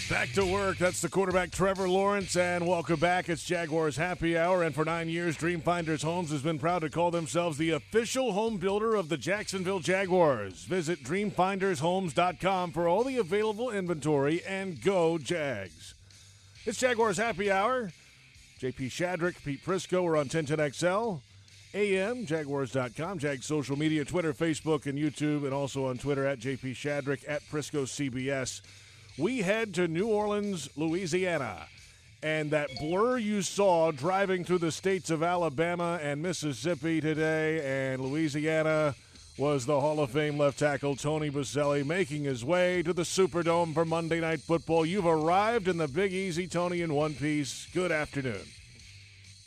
Back 0.09 0.33
to 0.33 0.45
work. 0.45 0.77
That's 0.77 1.01
the 1.01 1.07
quarterback 1.07 1.51
Trevor 1.51 1.87
Lawrence, 1.87 2.35
and 2.35 2.67
welcome 2.67 2.99
back. 2.99 3.29
It's 3.29 3.45
Jaguars 3.45 3.95
Happy 3.95 4.37
Hour, 4.37 4.63
and 4.63 4.75
for 4.75 4.83
nine 4.83 5.07
years, 5.07 5.37
Dreamfinders 5.37 6.03
Homes 6.03 6.31
has 6.31 6.41
been 6.41 6.59
proud 6.59 6.79
to 6.79 6.89
call 6.89 7.11
themselves 7.11 7.57
the 7.57 7.69
official 7.69 8.33
home 8.33 8.57
builder 8.57 8.95
of 8.95 9.07
the 9.07 9.15
Jacksonville 9.17 9.79
Jaguars. 9.79 10.65
Visit 10.65 11.03
DreamfindersHomes.com 11.05 12.71
for 12.73 12.89
all 12.89 13.05
the 13.05 13.17
available 13.17 13.69
inventory, 13.69 14.43
and 14.43 14.81
go 14.81 15.17
Jags. 15.17 15.93
It's 16.65 16.79
Jaguars 16.79 17.17
Happy 17.17 17.49
Hour. 17.49 17.91
JP 18.59 18.87
Shadrick, 18.87 19.43
Pete 19.45 19.63
Prisco, 19.63 20.03
we're 20.03 20.17
on 20.17 20.27
1010XL. 20.27 21.21
AM, 21.73 22.25
Jaguars.com, 22.25 23.17
Jag 23.17 23.43
social 23.43 23.77
media, 23.77 24.03
Twitter, 24.03 24.33
Facebook, 24.33 24.87
and 24.87 24.99
YouTube, 24.99 25.45
and 25.45 25.53
also 25.53 25.85
on 25.87 25.97
Twitter 25.97 26.27
at 26.27 26.39
JP 26.39 26.73
Shadrick, 26.73 27.23
at 27.29 27.41
Prisco 27.43 27.83
CBS. 27.83 28.59
We 29.17 29.39
head 29.39 29.73
to 29.75 29.87
New 29.87 30.07
Orleans, 30.07 30.69
Louisiana. 30.77 31.67
And 32.23 32.51
that 32.51 32.69
blur 32.79 33.17
you 33.17 33.41
saw 33.41 33.91
driving 33.91 34.43
through 34.43 34.59
the 34.59 34.71
states 34.71 35.09
of 35.09 35.21
Alabama 35.23 35.99
and 36.01 36.21
Mississippi 36.21 37.01
today 37.01 37.91
and 37.91 38.01
Louisiana 38.01 38.95
was 39.37 39.65
the 39.65 39.79
Hall 39.79 39.99
of 39.99 40.11
Fame 40.11 40.37
left 40.37 40.59
tackle 40.59 40.95
Tony 40.95 41.29
Boselli 41.31 41.85
making 41.85 42.25
his 42.25 42.45
way 42.45 42.83
to 42.83 42.93
the 42.93 43.01
Superdome 43.01 43.73
for 43.73 43.85
Monday 43.85 44.19
Night 44.19 44.39
Football. 44.39 44.85
You've 44.85 45.07
arrived 45.07 45.67
in 45.67 45.77
the 45.77 45.87
Big 45.87 46.13
Easy, 46.13 46.47
Tony, 46.47 46.81
in 46.81 46.93
one 46.93 47.15
piece. 47.15 47.67
Good 47.73 47.91
afternoon. 47.91 48.41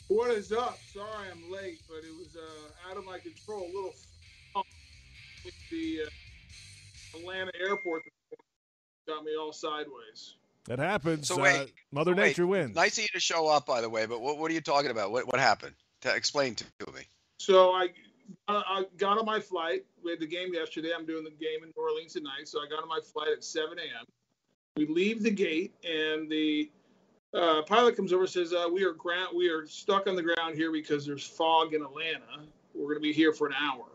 What 0.09 0.31
is 0.31 0.51
up? 0.51 0.77
Sorry 0.93 1.27
I'm 1.31 1.51
late, 1.51 1.79
but 1.87 1.99
it 1.99 2.15
was 2.17 2.35
uh, 2.35 2.91
out 2.91 2.97
of 2.97 3.05
my 3.05 3.19
control. 3.19 3.63
A 3.63 3.67
little 3.67 3.93
with 5.43 5.53
the 5.71 6.01
uh, 6.05 7.17
Atlanta 7.17 7.51
airport 7.59 8.03
got 9.07 9.23
me 9.23 9.35
all 9.35 9.53
sideways. 9.53 10.35
That 10.65 10.79
happens. 10.79 11.27
So 11.27 11.35
Uh, 11.39 11.43
wait, 11.43 11.73
Mother 11.91 12.11
so 12.11 12.17
wait, 12.17 12.27
Nature 12.27 12.47
wins. 12.47 12.75
Nice 12.75 12.97
of 12.97 13.03
you 13.03 13.09
to 13.13 13.19
show 13.19 13.47
up, 13.47 13.65
by 13.65 13.81
the 13.81 13.89
way. 13.89 14.05
But 14.05 14.21
what, 14.21 14.39
what 14.39 14.49
are 14.49 14.53
you 14.53 14.61
talking 14.61 14.91
about? 14.91 15.11
What 15.11 15.27
what 15.27 15.39
happened? 15.39 15.75
To 16.01 16.15
explain 16.15 16.55
to 16.55 16.65
me. 16.93 17.01
So 17.39 17.71
I, 17.71 17.89
I 18.47 18.83
got 18.97 19.17
on 19.17 19.25
my 19.25 19.39
flight. 19.39 19.85
We 20.03 20.11
had 20.11 20.19
the 20.19 20.27
game 20.27 20.53
yesterday. 20.53 20.91
I'm 20.97 21.05
doing 21.05 21.23
the 21.23 21.31
game 21.31 21.63
in 21.63 21.71
New 21.75 21.81
Orleans 21.81 22.13
tonight. 22.13 22.47
So 22.47 22.59
I 22.59 22.69
got 22.69 22.81
on 22.81 22.89
my 22.89 22.99
flight 23.01 23.29
at 23.35 23.43
7 23.43 23.77
a.m. 23.77 24.05
We 24.77 24.87
leave 24.87 25.23
the 25.23 25.31
gate, 25.31 25.73
and 25.83 26.29
the 26.29 26.69
uh, 27.33 27.61
pilot 27.63 27.95
comes 27.95 28.11
over 28.11 28.23
and 28.23 28.31
says, 28.31 28.53
uh, 28.53 28.67
"We 28.71 28.83
are 28.83 28.93
ground. 28.93 29.29
We 29.35 29.49
are 29.49 29.65
stuck 29.67 30.07
on 30.07 30.15
the 30.15 30.23
ground 30.23 30.55
here 30.55 30.71
because 30.71 31.05
there's 31.05 31.25
fog 31.25 31.73
in 31.73 31.81
Atlanta. 31.81 32.45
We're 32.73 32.87
going 32.87 32.97
to 32.97 33.01
be 33.01 33.13
here 33.13 33.33
for 33.33 33.47
an 33.47 33.53
hour." 33.53 33.85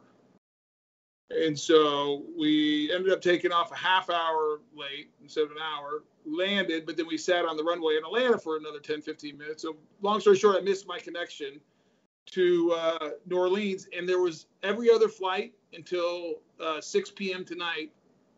And 1.31 1.59
so 1.59 2.25
we 2.37 2.93
ended 2.93 3.13
up 3.13 3.21
taking 3.21 3.53
off 3.53 3.71
a 3.71 3.77
half 3.77 4.11
hour 4.11 4.61
late 4.75 5.11
instead 5.23 5.45
of 5.45 5.53
an 5.53 5.59
hour. 5.59 6.03
Landed, 6.27 6.85
but 6.85 6.97
then 6.97 7.07
we 7.07 7.17
sat 7.17 7.45
on 7.45 7.57
the 7.57 7.65
runway 7.65 7.97
in 7.97 8.05
Atlanta 8.05 8.39
for 8.39 8.57
another 8.57 8.79
10, 8.79 9.01
15 9.01 9.39
minutes. 9.39 9.63
So 9.63 9.77
long 10.03 10.21
story 10.21 10.37
short, 10.37 10.57
I 10.57 10.61
missed 10.61 10.87
my 10.87 10.99
connection 10.99 11.61
to 12.33 12.73
uh, 12.73 13.11
New 13.27 13.39
Orleans, 13.39 13.89
and 13.97 14.09
there 14.09 14.21
was 14.21 14.47
every 14.63 14.91
other 14.91 15.09
flight 15.09 15.55
until 15.73 16.41
uh, 16.63 16.81
6 16.81 17.11
p.m. 17.13 17.45
tonight 17.45 17.91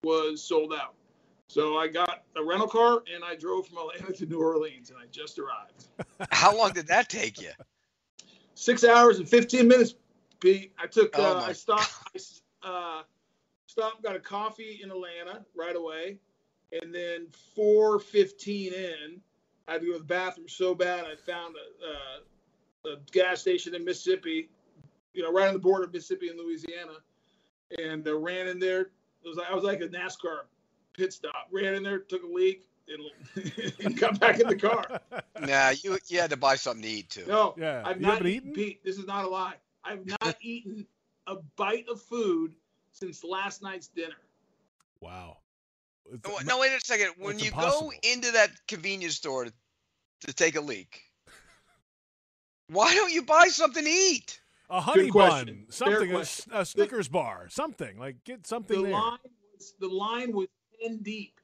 was 0.05 0.43
sold 0.43 0.73
out. 0.73 0.95
So 1.49 1.77
I 1.77 1.89
got 1.89 2.23
a 2.37 2.43
rental 2.43 2.67
car 2.69 3.03
and 3.15 3.23
I 3.23 3.35
drove 3.35 3.67
from 3.67 3.79
Atlanta 3.79 4.13
to 4.15 4.27
New 4.27 4.41
Orleans, 4.41 4.91
and 4.91 4.99
I 4.99 5.07
just 5.11 5.39
arrived. 5.39 5.87
How 6.31 6.57
long 6.57 6.73
did 6.73 6.87
that 6.87 7.09
take 7.09 7.41
you? 7.41 7.51
Six 8.55 8.85
hours 8.85 9.19
and 9.19 9.29
15 9.29 9.69
minutes, 9.69 9.95
Pete. 10.41 10.73
I 10.79 10.87
took, 10.87 11.11
Oh 11.19 11.39
uh, 11.39 11.45
I 11.47 11.53
stopped, 11.53 11.93
I 12.15 12.19
uh, 12.63 13.03
stopped, 13.67 14.03
got 14.03 14.17
a 14.17 14.21
coffee 14.21 14.81
in 14.83 14.91
Atlanta 14.91 15.45
right 15.55 15.77
away, 15.77 16.19
and 16.81 16.95
then 16.95 17.27
4:15 17.57 18.73
in, 18.73 19.21
I 19.69 19.73
had 19.73 19.81
to 19.83 19.87
go 19.87 19.93
to 19.95 19.99
the 19.99 20.05
bathroom 20.05 20.49
so 20.49 20.75
bad 20.75 21.05
I 21.05 21.15
found 21.17 21.55
a, 22.85 22.89
a, 22.89 22.93
a 22.95 22.97
gas 23.13 23.41
station 23.41 23.75
in 23.75 23.85
Mississippi, 23.85 24.49
you 25.15 25.23
know, 25.23 25.33
right 25.33 25.47
on 25.49 25.55
the 25.55 25.61
border 25.61 25.85
of 25.85 25.93
Mississippi 25.93 26.29
and 26.29 26.39
Louisiana, 26.39 26.95
and 27.79 28.07
uh, 28.07 28.17
ran 28.19 28.49
in 28.49 28.59
there. 28.59 28.81
It 29.25 29.29
was 29.29 29.37
like 29.37 29.51
I 29.51 29.55
was 29.55 29.65
like 29.65 29.81
a 29.81 29.89
NASCAR 29.89 30.43
pit 30.97 31.13
stop. 31.13 31.49
Ran 31.53 31.75
in 31.75 31.83
there, 31.83 32.01
took 32.01 32.23
a 32.25 32.27
leak, 32.27 32.67
and, 32.89 33.53
and 33.85 33.99
got 33.99 34.19
back 34.19 34.41
in 34.41 34.49
the 34.49 34.57
car. 34.57 35.01
Nah, 35.41 35.71
you 35.83 35.99
you 36.07 36.21
had 36.21 36.31
to 36.31 36.37
buy 36.37 36.55
something 36.55 36.83
to 36.83 36.89
eat 36.89 37.11
too. 37.11 37.25
No, 37.27 37.55
Yeah. 37.59 37.83
I've 37.85 37.97
You 37.97 38.07
not 38.07 38.13
haven't 38.19 38.27
eaten, 38.29 38.51
eaten? 38.51 38.55
Pete. 38.65 38.85
This 38.85 38.97
is 38.97 39.07
not 39.07 39.25
a 39.25 39.29
lie. 39.29 39.55
I've 39.85 40.07
not 40.07 40.37
eaten 40.41 40.87
a 41.27 41.37
bite 41.57 41.87
of 41.89 42.01
food 42.01 42.55
since 42.91 43.23
last 43.25 43.63
night's 43.63 43.89
dinner. 43.89 44.17
Wow. 45.01 45.39
It's- 46.13 46.21
Oh, 46.25 46.39
No, 46.45 46.59
wait 46.59 46.73
a 46.73 46.81
second. 46.85 47.13
When 47.19 47.39
you 47.39 47.47
impossible. 47.47 47.91
go 47.91 47.93
into 48.03 48.31
that 48.33 48.51
convenience 48.69 49.15
store 49.17 49.45
to, 49.47 49.53
to 50.27 50.33
take 50.33 50.57
a 50.57 50.61
leak, 50.61 51.01
why 52.69 52.95
don't 52.95 53.13
you 53.13 53.23
buy 53.23 53.49
something 53.49 53.85
to 53.85 53.91
eat? 53.91 54.39
a 54.71 54.81
honey 54.81 55.11
bun, 55.11 55.67
something, 55.69 56.11
a, 56.11 56.15
question. 56.15 56.53
s- 56.55 56.61
a 56.61 56.65
Snickers 56.65 57.07
bar, 57.07 57.47
something 57.51 57.99
like 57.99 58.25
get 58.25 58.43
The 58.45 58.49
something 58.49 58.83
there. 58.83 58.93
line 58.93 59.19
was 59.55 59.75
the 59.79 59.89
line 59.89 60.33
was 60.33 60.49
ten 60.81 60.99
deep. 61.03 61.39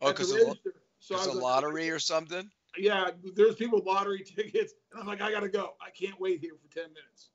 Oh, 0.00 0.12
because 0.12 0.30
of, 0.30 0.38
register. 0.38 0.74
So 1.00 1.16
I 1.16 1.24
a 1.24 1.26
was 1.26 1.34
like, 1.34 1.42
lottery 1.42 1.90
or 1.90 1.98
something? 1.98 2.48
Yeah, 2.76 3.10
there's 3.34 3.56
people 3.56 3.78
with 3.78 3.86
lottery 3.88 4.20
tickets, 4.36 4.74
and 4.92 5.00
I'm 5.00 5.06
like, 5.08 5.20
I 5.20 5.32
gotta 5.32 5.48
go. 5.48 5.74
I 5.84 5.90
can't 5.90 6.20
wait 6.20 6.40
here 6.40 6.52
for 6.62 6.72
ten 6.72 6.88
minutes. 6.92 7.30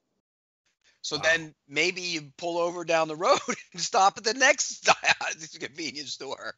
So 1.04 1.18
Wow. 1.18 1.22
then 1.24 1.54
maybe 1.68 2.02
you 2.02 2.32
pull 2.38 2.58
over 2.58 2.84
down 2.86 3.08
the 3.08 3.16
road 3.16 3.38
and 3.74 3.82
stop 3.82 4.18
at 4.18 4.24
the 4.24 4.34
next 4.34 4.90
convenience 5.60 6.14
store. 6.14 6.56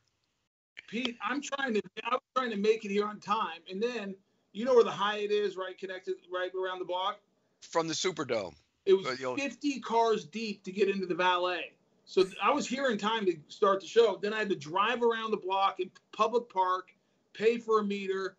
Pete, 0.88 1.17
I'm 1.21 1.41
trying 1.41 1.73
to 1.73 1.81
I 2.03 2.12
was 2.12 2.21
trying 2.38 2.51
to 2.51 2.58
make 2.58 2.86
it 2.86 2.91
here 2.91 3.08
on 3.08 3.19
time, 3.19 3.60
and 3.69 3.81
then 3.81 4.15
you 4.53 4.63
know 4.63 4.75
where 4.75 4.84
the 4.84 4.91
Hyatt 4.91 5.31
is, 5.31 5.58
right 5.58 5.77
connected, 5.77 6.15
right 6.31 6.51
around 6.55 6.79
the 6.79 6.86
block. 6.86 7.19
From 7.63 7.88
the 7.88 7.95
Superdome. 7.95 8.53
It 8.86 8.93
was 8.93 9.08
uh, 9.08 9.10
But 9.12 9.19
you'll- 9.19 9.36
50 9.36 9.79
cars 9.81 10.25
deep 10.25 10.63
to 10.65 10.71
get 10.71 10.89
into 10.89 11.08
the 11.08 11.15
valet. 11.15 11.73
So 12.05 12.23
I 12.41 12.51
was 12.51 12.67
here 12.67 12.91
in 12.91 12.99
time 12.99 13.25
to 13.25 13.36
start 13.47 13.81
the 13.81 13.88
show. 13.88 14.19
Then 14.21 14.31
I 14.31 14.38
had 14.38 14.49
to 14.49 14.55
drive 14.55 15.01
around 15.01 15.31
the 15.31 15.38
block 15.38 15.79
in 15.79 15.89
public 16.15 16.47
park, 16.49 16.89
pay 17.34 17.58
for 17.58 17.79
a 17.79 17.84
meter, 17.84 18.38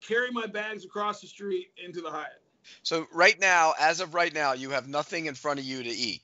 carry 0.00 0.32
my 0.32 0.46
bags 0.46 0.84
across 0.84 1.20
the 1.20 1.28
street 1.28 1.68
into 1.82 2.00
the 2.00 2.10
Hyatt. 2.10 2.42
So 2.82 3.06
right 3.12 3.38
now, 3.40 3.74
as 3.80 4.00
of 4.00 4.14
right 4.14 4.32
now, 4.32 4.52
you 4.52 4.70
have 4.70 4.88
nothing 4.88 5.26
in 5.26 5.34
front 5.34 5.58
of 5.60 5.64
you 5.64 5.82
to 5.82 5.90
eat. 5.90 6.22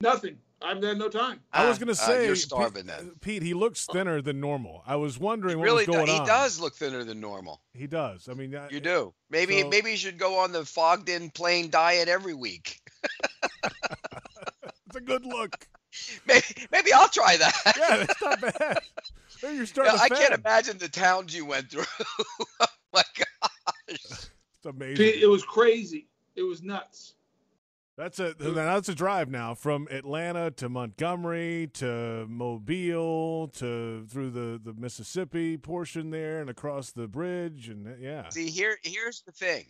Nothing. 0.00 0.38
I've 0.62 0.82
had 0.82 0.96
no 0.98 1.08
time. 1.10 1.40
I 1.52 1.66
was 1.66 1.76
Ah, 1.76 1.84
going 1.84 1.94
to 1.94 2.02
uh, 2.02 2.06
say, 2.06 2.24
you're 2.26 2.34
Pete- 2.34 2.42
starving 2.44 2.86
then. 2.86 3.12
Pete, 3.20 3.42
he 3.42 3.52
looks 3.52 3.84
thinner 3.92 4.22
than 4.22 4.40
normal. 4.40 4.82
I 4.86 4.96
was 4.96 5.18
wondering 5.18 5.52
He 5.52 5.56
what 5.56 5.64
really 5.64 5.86
was 5.86 5.94
going 5.94 6.06
do- 6.06 6.12
he 6.12 6.18
on. 6.20 6.26
does 6.26 6.58
look 6.58 6.74
thinner 6.74 7.04
than 7.04 7.20
normal. 7.20 7.60
He 7.74 7.86
does. 7.86 8.26
I 8.28 8.32
mean, 8.34 8.54
uh, 8.54 8.66
You 8.70 8.80
do. 8.80 9.12
Maybe 9.28 9.60
So- 9.60 9.68
maybe 9.68 9.90
you 9.90 9.96
should 9.98 10.18
go 10.18 10.38
on 10.38 10.52
the 10.52 10.64
fogged 10.64 11.08
in 11.10 11.30
plane 11.30 11.68
diet 11.70 12.08
every 12.08 12.32
week. 12.34 12.80
it's 13.64 14.96
a 14.96 15.00
good 15.00 15.24
look. 15.26 15.66
Maybe, 16.26 16.44
maybe 16.70 16.92
I'll 16.92 17.08
try 17.08 17.38
that. 17.38 17.54
Yeah, 17.78 17.96
that's 18.04 18.20
not 18.22 18.40
bad. 18.42 18.78
Maybe 19.42 19.54
you're 19.54 19.62
Yeah, 19.62 19.64
starting. 19.64 19.98
I 19.98 20.08
to 20.08 20.14
can't 20.14 20.34
imagine 20.34 20.76
the 20.76 20.88
towns 20.90 21.34
you 21.34 21.46
went 21.46 21.70
through. 21.70 21.84
oh 22.60 22.66
my 22.92 23.02
gosh. 23.16 24.26
It's 24.66 24.76
amazing. 24.76 25.22
It 25.22 25.26
was 25.26 25.44
crazy. 25.44 26.08
It 26.34 26.42
was 26.42 26.62
nuts. 26.62 27.14
That's 27.96 28.18
a 28.18 28.34
that's 28.34 28.90
a 28.90 28.94
drive 28.94 29.30
now 29.30 29.54
from 29.54 29.88
Atlanta 29.90 30.50
to 30.52 30.68
Montgomery 30.68 31.70
to 31.74 32.26
Mobile 32.28 33.48
to 33.54 34.04
through 34.06 34.30
the, 34.30 34.60
the 34.62 34.74
Mississippi 34.74 35.56
portion 35.56 36.10
there 36.10 36.42
and 36.42 36.50
across 36.50 36.92
the 36.92 37.08
bridge 37.08 37.70
and 37.70 37.88
uh, 37.88 37.90
yeah. 37.98 38.28
See, 38.28 38.50
here 38.50 38.76
here's 38.82 39.22
the 39.22 39.32
thing. 39.32 39.64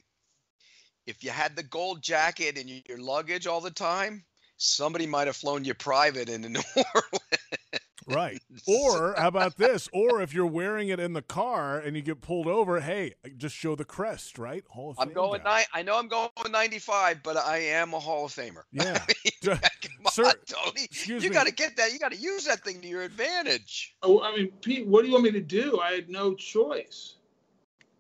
If 1.06 1.22
you 1.22 1.30
had 1.30 1.54
the 1.54 1.62
gold 1.62 2.02
jacket 2.02 2.58
in 2.58 2.82
your 2.88 2.98
luggage 2.98 3.46
all 3.46 3.60
the 3.60 3.70
time, 3.70 4.24
somebody 4.56 5.06
might 5.06 5.28
have 5.28 5.36
flown 5.36 5.64
you 5.64 5.74
private 5.74 6.28
into 6.28 6.48
New 6.48 6.62
Orleans. 6.76 7.65
Right. 8.08 8.40
Or 8.68 9.14
how 9.16 9.28
about 9.28 9.56
this? 9.56 9.88
Or 9.92 10.20
if 10.22 10.32
you're 10.34 10.46
wearing 10.46 10.88
it 10.88 10.98
in 11.00 11.12
the 11.12 11.22
car 11.22 11.78
and 11.78 11.94
you 11.96 12.02
get 12.02 12.20
pulled 12.20 12.46
over, 12.46 12.80
hey, 12.80 13.14
just 13.36 13.54
show 13.54 13.74
the 13.76 13.84
crest, 13.84 14.38
right? 14.38 14.64
Hall 14.68 14.90
of 14.90 14.96
I'm 14.98 15.08
Fame 15.08 15.14
going 15.14 15.42
guy. 15.42 15.50
nine. 15.58 15.64
I 15.72 15.82
know 15.82 15.98
I'm 15.98 16.08
going 16.08 16.30
95, 16.50 17.22
but 17.22 17.36
I 17.36 17.58
am 17.58 17.94
a 17.94 18.00
Hall 18.00 18.24
of 18.26 18.32
Famer. 18.32 18.62
Yeah. 18.72 18.98
Come 19.44 19.58
on, 20.06 20.12
Sir, 20.12 20.32
Tony. 20.46 20.84
excuse 20.84 21.22
You 21.22 21.30
me. 21.30 21.34
got 21.34 21.46
to 21.46 21.52
get 21.52 21.76
that. 21.76 21.92
You 21.92 21.98
got 21.98 22.12
to 22.12 22.18
use 22.18 22.44
that 22.46 22.64
thing 22.64 22.80
to 22.80 22.88
your 22.88 23.02
advantage. 23.02 23.94
Oh, 24.02 24.20
I 24.22 24.34
mean, 24.36 24.48
Pete, 24.60 24.86
what 24.86 25.02
do 25.02 25.08
you 25.08 25.12
want 25.12 25.24
me 25.24 25.32
to 25.32 25.40
do? 25.40 25.78
I 25.80 25.92
had 25.92 26.08
no 26.08 26.34
choice. 26.34 27.14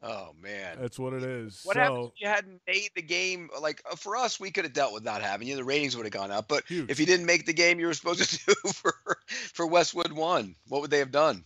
Oh 0.02 0.34
man. 0.40 0.76
That's 0.80 0.98
what 0.98 1.14
it 1.14 1.22
is. 1.24 1.62
What 1.64 1.74
so 1.74 1.80
happens 1.80 2.10
if 2.14 2.20
you 2.20 2.28
hadn't 2.28 2.60
made 2.66 2.90
the 2.94 3.02
game? 3.02 3.48
Like 3.60 3.82
uh, 3.90 3.96
for 3.96 4.16
us, 4.16 4.38
we 4.38 4.50
could 4.50 4.64
have 4.64 4.72
dealt 4.74 4.92
with 4.92 5.02
not 5.04 5.22
having 5.22 5.48
you. 5.48 5.56
The 5.56 5.64
ratings 5.64 5.96
would 5.96 6.04
have 6.06 6.12
gone 6.12 6.30
up. 6.30 6.46
But 6.48 6.64
Huge. 6.68 6.90
if 6.90 7.00
you 7.00 7.06
didn't 7.06 7.26
make 7.26 7.46
the 7.46 7.52
game 7.52 7.80
you 7.80 7.86
were 7.86 7.94
supposed 7.94 8.22
to 8.22 8.46
do 8.46 8.54
for 8.72 8.94
for 9.26 9.66
Westwood 9.66 10.12
One, 10.12 10.54
what 10.68 10.80
would 10.82 10.90
they 10.90 10.98
have 10.98 11.10
done? 11.12 11.44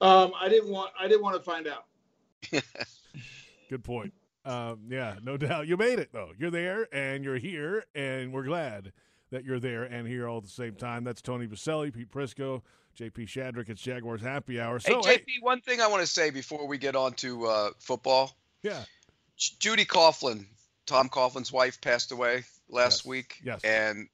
Um, 0.00 0.32
I 0.40 0.48
didn't 0.48 0.70
want. 0.70 0.92
I 0.98 1.08
didn't 1.08 1.22
want 1.22 1.36
to 1.36 1.42
find 1.42 1.66
out. 1.66 1.84
good 3.68 3.84
point. 3.84 4.12
Um, 4.44 4.80
yeah, 4.88 5.16
no 5.22 5.36
doubt. 5.36 5.66
You 5.66 5.76
made 5.76 5.98
it 5.98 6.10
though. 6.12 6.30
You're 6.38 6.50
there 6.50 6.88
and 6.94 7.22
you're 7.24 7.36
here, 7.36 7.84
and 7.94 8.32
we're 8.32 8.44
glad 8.44 8.92
that 9.30 9.44
you're 9.44 9.60
there 9.60 9.84
and 9.84 10.08
here 10.08 10.26
all 10.28 10.38
at 10.38 10.44
the 10.44 10.48
same 10.50 10.74
time. 10.74 11.04
That's 11.04 11.20
Tony 11.22 11.46
Boselli, 11.46 11.92
Pete 11.94 12.10
Prisco, 12.10 12.62
JP 12.98 13.26
Shadrick. 13.28 13.68
It's 13.68 13.82
Jaguars 13.82 14.22
Happy 14.22 14.58
Hour. 14.60 14.78
So 14.80 15.02
hey, 15.02 15.18
JP, 15.18 15.42
one 15.42 15.60
thing 15.60 15.80
I 15.80 15.86
want 15.86 16.00
to 16.00 16.06
say 16.06 16.30
before 16.30 16.66
we 16.66 16.78
get 16.78 16.96
on 16.96 17.12
to 17.14 17.46
uh, 17.46 17.70
football. 17.78 18.34
yeah, 18.62 18.82
Judy 19.36 19.84
Coughlin, 19.84 20.46
Tom 20.86 21.08
Coughlin's 21.10 21.52
wife, 21.52 21.80
passed 21.80 22.10
away 22.12 22.44
last 22.70 23.00
Yes, 23.02 23.06
week. 23.06 23.40
yes. 23.44 23.60
And 23.62 24.08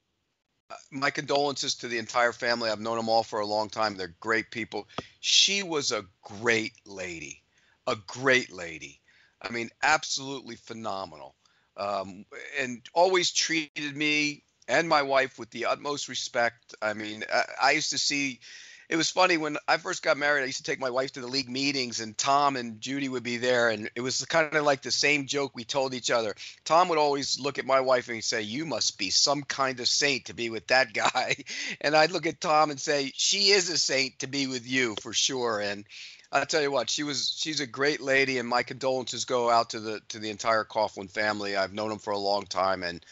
my 0.90 1.10
condolences 1.10 1.76
to 1.76 1.88
the 1.88 1.98
entire 1.98 2.32
family. 2.32 2.70
I've 2.70 2.80
known 2.80 2.96
them 2.96 3.08
all 3.08 3.22
for 3.22 3.40
a 3.40 3.46
long 3.46 3.68
time. 3.68 3.96
They're 3.96 4.14
great 4.20 4.50
people. 4.50 4.88
She 5.20 5.62
was 5.62 5.92
a 5.92 6.04
great 6.22 6.72
lady, 6.84 7.42
a 7.86 7.96
great 8.06 8.52
lady. 8.52 9.00
I 9.40 9.50
mean, 9.50 9.70
absolutely 9.82 10.56
phenomenal. 10.56 11.34
Um, 11.76 12.24
and 12.58 12.82
always 12.94 13.32
treated 13.32 13.96
me 13.96 14.42
and 14.68 14.88
my 14.88 15.02
wife 15.02 15.38
with 15.38 15.50
the 15.50 15.66
utmost 15.66 16.08
respect. 16.08 16.74
I 16.80 16.94
mean, 16.94 17.24
I, 17.32 17.44
I 17.62 17.70
used 17.72 17.90
to 17.90 17.98
see. 17.98 18.40
It 18.88 18.96
was 18.96 19.10
funny 19.10 19.36
when 19.36 19.56
I 19.66 19.78
first 19.78 20.04
got 20.04 20.16
married. 20.16 20.42
I 20.42 20.46
used 20.46 20.58
to 20.58 20.62
take 20.62 20.78
my 20.78 20.90
wife 20.90 21.12
to 21.12 21.20
the 21.20 21.26
league 21.26 21.48
meetings, 21.48 21.98
and 21.98 22.16
Tom 22.16 22.54
and 22.54 22.80
Judy 22.80 23.08
would 23.08 23.24
be 23.24 23.36
there, 23.36 23.68
and 23.68 23.90
it 23.96 24.00
was 24.00 24.24
kind 24.26 24.54
of 24.54 24.64
like 24.64 24.82
the 24.82 24.92
same 24.92 25.26
joke 25.26 25.52
we 25.54 25.64
told 25.64 25.92
each 25.92 26.08
other. 26.08 26.36
Tom 26.64 26.88
would 26.88 26.98
always 26.98 27.40
look 27.40 27.58
at 27.58 27.66
my 27.66 27.80
wife 27.80 28.06
and 28.06 28.14
he'd 28.14 28.20
say, 28.20 28.42
"You 28.42 28.64
must 28.64 28.96
be 28.96 29.10
some 29.10 29.42
kind 29.42 29.80
of 29.80 29.88
saint 29.88 30.26
to 30.26 30.34
be 30.34 30.50
with 30.50 30.68
that 30.68 30.92
guy," 30.92 31.36
and 31.80 31.96
I'd 31.96 32.12
look 32.12 32.26
at 32.26 32.40
Tom 32.40 32.70
and 32.70 32.80
say, 32.80 33.12
"She 33.16 33.50
is 33.50 33.68
a 33.70 33.78
saint 33.78 34.20
to 34.20 34.28
be 34.28 34.46
with 34.46 34.64
you 34.64 34.94
for 35.02 35.12
sure." 35.12 35.60
And 35.60 35.84
I 36.30 36.44
tell 36.44 36.62
you 36.62 36.70
what, 36.70 36.88
she 36.88 37.02
was 37.02 37.34
she's 37.36 37.58
a 37.58 37.66
great 37.66 38.00
lady, 38.00 38.38
and 38.38 38.48
my 38.48 38.62
condolences 38.62 39.24
go 39.24 39.50
out 39.50 39.70
to 39.70 39.80
the 39.80 40.00
to 40.10 40.20
the 40.20 40.30
entire 40.30 40.64
Coughlin 40.64 41.10
family. 41.10 41.56
I've 41.56 41.72
known 41.72 41.88
them 41.88 41.98
for 41.98 42.12
a 42.12 42.18
long 42.18 42.46
time, 42.46 42.84
and 42.84 43.04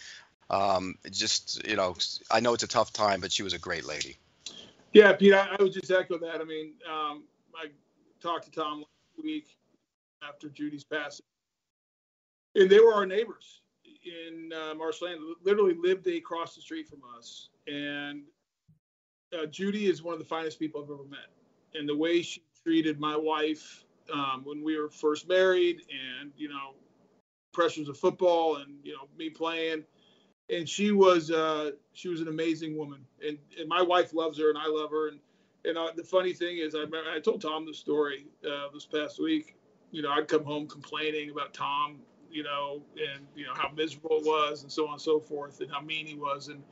um, 0.51 0.99
just 1.11 1.67
you 1.67 1.75
know, 1.75 1.97
I 2.31 2.39
know 2.39 2.55
it's 2.55 2.63
a 2.63 2.69
tough 2.69 2.93
time, 2.93 3.21
but 3.21 3.33
she 3.33 3.43
was 3.43 3.55
a 3.55 3.59
great 3.59 3.85
lady. 3.85 4.19
Yeah, 4.95 5.13
Pete, 5.13 5.35
I, 5.35 5.57
I 5.59 5.63
would 5.63 5.73
just 5.73 5.91
echo 5.91 6.19
that. 6.19 6.41
I 6.41 6.45
mean, 6.45 6.75
um, 6.89 7.25
I 7.55 7.67
talked 8.23 8.45
to 8.45 8.51
Tom 8.53 8.79
last 8.79 9.25
week 9.25 9.59
after 10.27 10.49
Judy's 10.49 10.85
passing, 10.85 11.27
and 12.55 12.71
they 12.71 12.79
were 12.79 12.95
our 12.95 13.05
neighbors 13.05 13.63
in 14.05 14.53
uh, 14.53 14.73
Marshland. 14.75 15.19
Literally 15.43 15.75
lived 15.75 16.07
across 16.07 16.55
the 16.55 16.61
street 16.61 16.89
from 16.89 17.01
us, 17.19 17.49
and 17.67 18.23
uh, 19.37 19.47
Judy 19.47 19.87
is 19.87 20.01
one 20.01 20.13
of 20.13 20.21
the 20.21 20.27
finest 20.27 20.61
people 20.61 20.81
I've 20.81 20.91
ever 20.91 21.05
met. 21.11 21.27
And 21.75 21.89
the 21.89 21.97
way 21.97 22.23
she 22.23 22.41
treated 22.63 23.01
my 23.01 23.17
wife 23.17 23.85
um, 24.13 24.43
when 24.45 24.63
we 24.63 24.79
were 24.79 24.89
first 24.89 25.29
married, 25.29 25.83
and 25.91 26.31
you 26.37 26.49
know, 26.49 26.75
pressures 27.53 27.89
of 27.89 27.99
football, 27.99 28.59
and 28.59 28.77
you 28.85 28.93
know, 28.93 29.09
me 29.19 29.29
playing 29.29 29.83
and 30.51 30.69
she 30.69 30.93
was 30.93 31.31
uh, 31.31 31.73
she 31.93 32.09
was 32.09 32.21
an 32.21 32.29
amazing 32.29 32.77
woman, 32.77 33.01
and, 33.27 33.39
and 33.59 33.69
my 33.69 33.83
wife 33.83 34.13
loves 34.13 34.39
her, 34.39 34.49
and 34.49 34.59
I 34.59 34.67
love 34.67 34.91
her, 34.91 35.09
and 35.09 35.19
and 35.65 35.79
uh, 35.79 35.91
the 35.97 36.05
funny 36.05 36.33
thing 36.33 36.59
is, 36.59 36.75
I 36.75 36.81
remember, 36.81 37.11
I 37.11 37.21
told 37.21 37.41
Tom 37.41 37.65
the 37.65 37.73
story 37.73 38.27
uh, 38.47 38.69
this 38.73 38.85
past 38.85 39.19
week. 39.19 39.57
You 39.93 40.03
know, 40.03 40.11
I'd 40.11 40.29
come 40.29 40.45
home 40.45 40.67
complaining 40.67 41.31
about 41.31 41.55
Tom, 41.55 42.01
you 42.31 42.43
know, 42.43 42.83
and 42.97 43.27
you 43.35 43.47
know 43.47 43.55
how 43.55 43.71
miserable 43.75 44.19
it 44.19 44.25
was, 44.25 44.63
and 44.63 44.71
so 44.71 44.87
on 44.87 44.95
and 44.95 45.03
so 45.03 45.19
forth, 45.21 45.61
and 45.61 45.71
how 45.71 45.81
mean 45.81 46.07
he 46.07 46.15
was, 46.15 46.49
and 46.49 46.63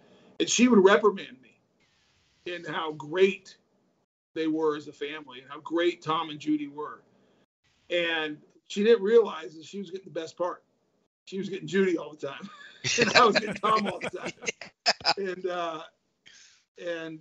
and 0.40 0.48
she 0.48 0.68
would 0.68 0.84
reprimand 0.84 1.36
me, 1.42 2.52
and 2.52 2.66
how 2.66 2.92
great 2.92 3.56
they 4.34 4.46
were 4.46 4.76
as 4.76 4.88
a 4.88 4.92
family, 4.92 5.40
and 5.40 5.50
how 5.50 5.60
great 5.60 6.02
Tom 6.02 6.30
and 6.30 6.38
Judy 6.38 6.68
were, 6.68 7.02
and 7.88 8.38
she 8.68 8.82
didn't 8.82 9.02
realize 9.02 9.54
that 9.54 9.64
she 9.64 9.78
was 9.78 9.90
getting 9.90 10.12
the 10.12 10.20
best 10.20 10.36
part. 10.36 10.62
She 11.24 11.38
was 11.38 11.48
getting 11.48 11.68
Judy 11.68 11.96
all 11.96 12.10
the 12.12 12.26
time. 12.26 12.50
and 13.00 13.12
I 13.14 13.24
was 13.24 13.38
getting 13.38 13.54
Tom 13.54 13.86
all 13.86 14.00
the 14.00 14.10
time. 14.10 14.32
And 15.16 15.46
uh, 15.46 15.82
and 16.78 17.18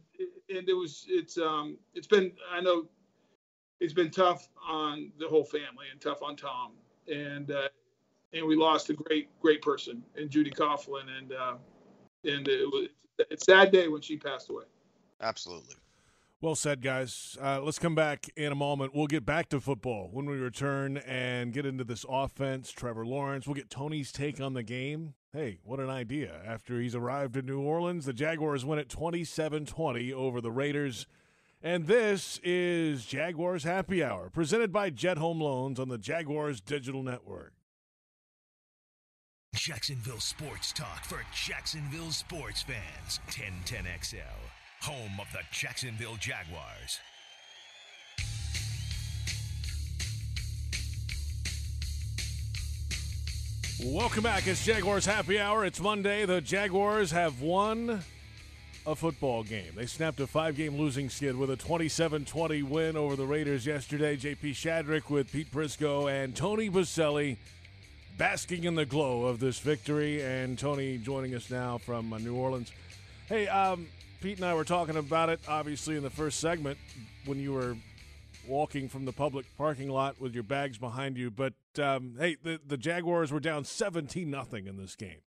and 0.49 0.69
it 0.69 0.73
was 0.73 1.05
it's 1.09 1.37
um 1.37 1.77
it's 1.93 2.07
been 2.07 2.31
I 2.51 2.61
know 2.61 2.87
it's 3.79 3.93
been 3.93 4.11
tough 4.11 4.49
on 4.67 5.11
the 5.19 5.27
whole 5.27 5.43
family 5.43 5.87
and 5.91 5.99
tough 5.99 6.21
on 6.23 6.35
Tom 6.35 6.73
and 7.07 7.51
uh, 7.51 7.69
and 8.33 8.45
we 8.45 8.55
lost 8.55 8.89
a 8.89 8.93
great 8.93 9.29
great 9.41 9.61
person 9.61 10.03
in 10.15 10.29
Judy 10.29 10.51
Coughlin 10.51 11.05
and 11.17 11.33
uh, 11.33 11.55
and 12.23 12.47
it 12.47 12.67
was 12.67 12.87
it's 13.29 13.47
a 13.47 13.51
sad 13.51 13.71
day 13.71 13.87
when 13.87 14.01
she 14.01 14.17
passed 14.17 14.49
away. 14.49 14.65
Absolutely. 15.21 15.75
Well 16.41 16.55
said, 16.55 16.81
guys. 16.81 17.37
Uh, 17.39 17.61
let's 17.61 17.77
come 17.77 17.93
back 17.93 18.27
in 18.35 18.51
a 18.51 18.55
moment. 18.55 18.95
We'll 18.95 19.05
get 19.05 19.27
back 19.27 19.49
to 19.49 19.59
football 19.59 20.09
when 20.11 20.25
we 20.25 20.37
return 20.37 20.97
and 20.97 21.53
get 21.53 21.67
into 21.67 21.83
this 21.83 22.03
offense. 22.09 22.71
Trevor 22.71 23.05
Lawrence. 23.05 23.45
We'll 23.45 23.53
get 23.53 23.69
Tony's 23.69 24.11
take 24.11 24.41
on 24.41 24.55
the 24.55 24.63
game. 24.63 25.13
Hey, 25.33 25.59
what 25.63 25.79
an 25.79 25.89
idea. 25.89 26.41
After 26.45 26.77
he's 26.81 26.93
arrived 26.93 27.37
in 27.37 27.45
New 27.45 27.61
Orleans, 27.61 28.05
the 28.05 28.11
Jaguars 28.11 28.65
win 28.65 28.79
at 28.79 28.89
27 28.89 29.65
20 29.65 30.11
over 30.11 30.41
the 30.41 30.51
Raiders. 30.51 31.07
And 31.63 31.87
this 31.87 32.37
is 32.43 33.05
Jaguars 33.05 33.63
Happy 33.63 34.03
Hour, 34.03 34.29
presented 34.29 34.73
by 34.73 34.89
Jet 34.89 35.17
Home 35.17 35.39
Loans 35.39 35.79
on 35.79 35.87
the 35.87 35.97
Jaguars 35.97 36.59
Digital 36.59 37.01
Network. 37.01 37.53
Jacksonville 39.55 40.19
Sports 40.19 40.73
Talk 40.73 41.05
for 41.05 41.21
Jacksonville 41.33 42.11
sports 42.11 42.63
fans. 42.63 43.21
1010XL, 43.29 44.19
home 44.81 45.17
of 45.19 45.27
the 45.31 45.43
Jacksonville 45.51 46.17
Jaguars. 46.19 46.99
Welcome 53.83 54.21
back. 54.21 54.45
It's 54.45 54.63
Jaguars 54.63 55.07
Happy 55.07 55.39
Hour. 55.39 55.65
It's 55.65 55.79
Monday. 55.79 56.25
The 56.25 56.39
Jaguars 56.39 57.09
have 57.11 57.41
won 57.41 58.03
a 58.85 58.95
football 58.95 59.41
game. 59.41 59.71
They 59.75 59.87
snapped 59.87 60.19
a 60.19 60.27
five 60.27 60.55
game 60.55 60.77
losing 60.77 61.09
skid 61.09 61.35
with 61.35 61.49
a 61.49 61.55
27 61.55 62.25
20 62.25 62.61
win 62.61 62.95
over 62.95 63.15
the 63.15 63.25
Raiders 63.25 63.65
yesterday. 63.65 64.15
JP 64.15 64.51
Shadrick 64.51 65.09
with 65.09 65.31
Pete 65.31 65.51
Prisco 65.51 66.11
and 66.11 66.35
Tony 66.35 66.69
Boselli 66.69 67.37
basking 68.19 68.65
in 68.65 68.75
the 68.75 68.85
glow 68.85 69.25
of 69.25 69.39
this 69.39 69.57
victory. 69.57 70.21
And 70.21 70.59
Tony 70.59 70.99
joining 70.99 71.33
us 71.33 71.49
now 71.49 71.79
from 71.79 72.13
uh, 72.13 72.19
New 72.19 72.35
Orleans. 72.35 72.71
Hey, 73.27 73.47
um, 73.47 73.87
Pete 74.21 74.37
and 74.37 74.45
I 74.45 74.53
were 74.53 74.63
talking 74.63 74.97
about 74.97 75.29
it, 75.29 75.39
obviously, 75.47 75.97
in 75.97 76.03
the 76.03 76.11
first 76.11 76.39
segment 76.39 76.77
when 77.25 77.39
you 77.39 77.53
were 77.53 77.75
walking 78.47 78.89
from 78.89 79.05
the 79.05 79.11
public 79.11 79.45
parking 79.57 79.89
lot 79.89 80.19
with 80.19 80.33
your 80.33 80.43
bags 80.43 80.77
behind 80.77 81.17
you. 81.17 81.31
But 81.31 81.53
um, 81.79 82.15
hey, 82.19 82.37
the, 82.41 82.59
the 82.65 82.77
Jaguars 82.77 83.31
were 83.31 83.39
down 83.39 83.65
17 83.65 84.29
nothing 84.29 84.67
in 84.67 84.77
this 84.77 84.95
game. 84.95 85.21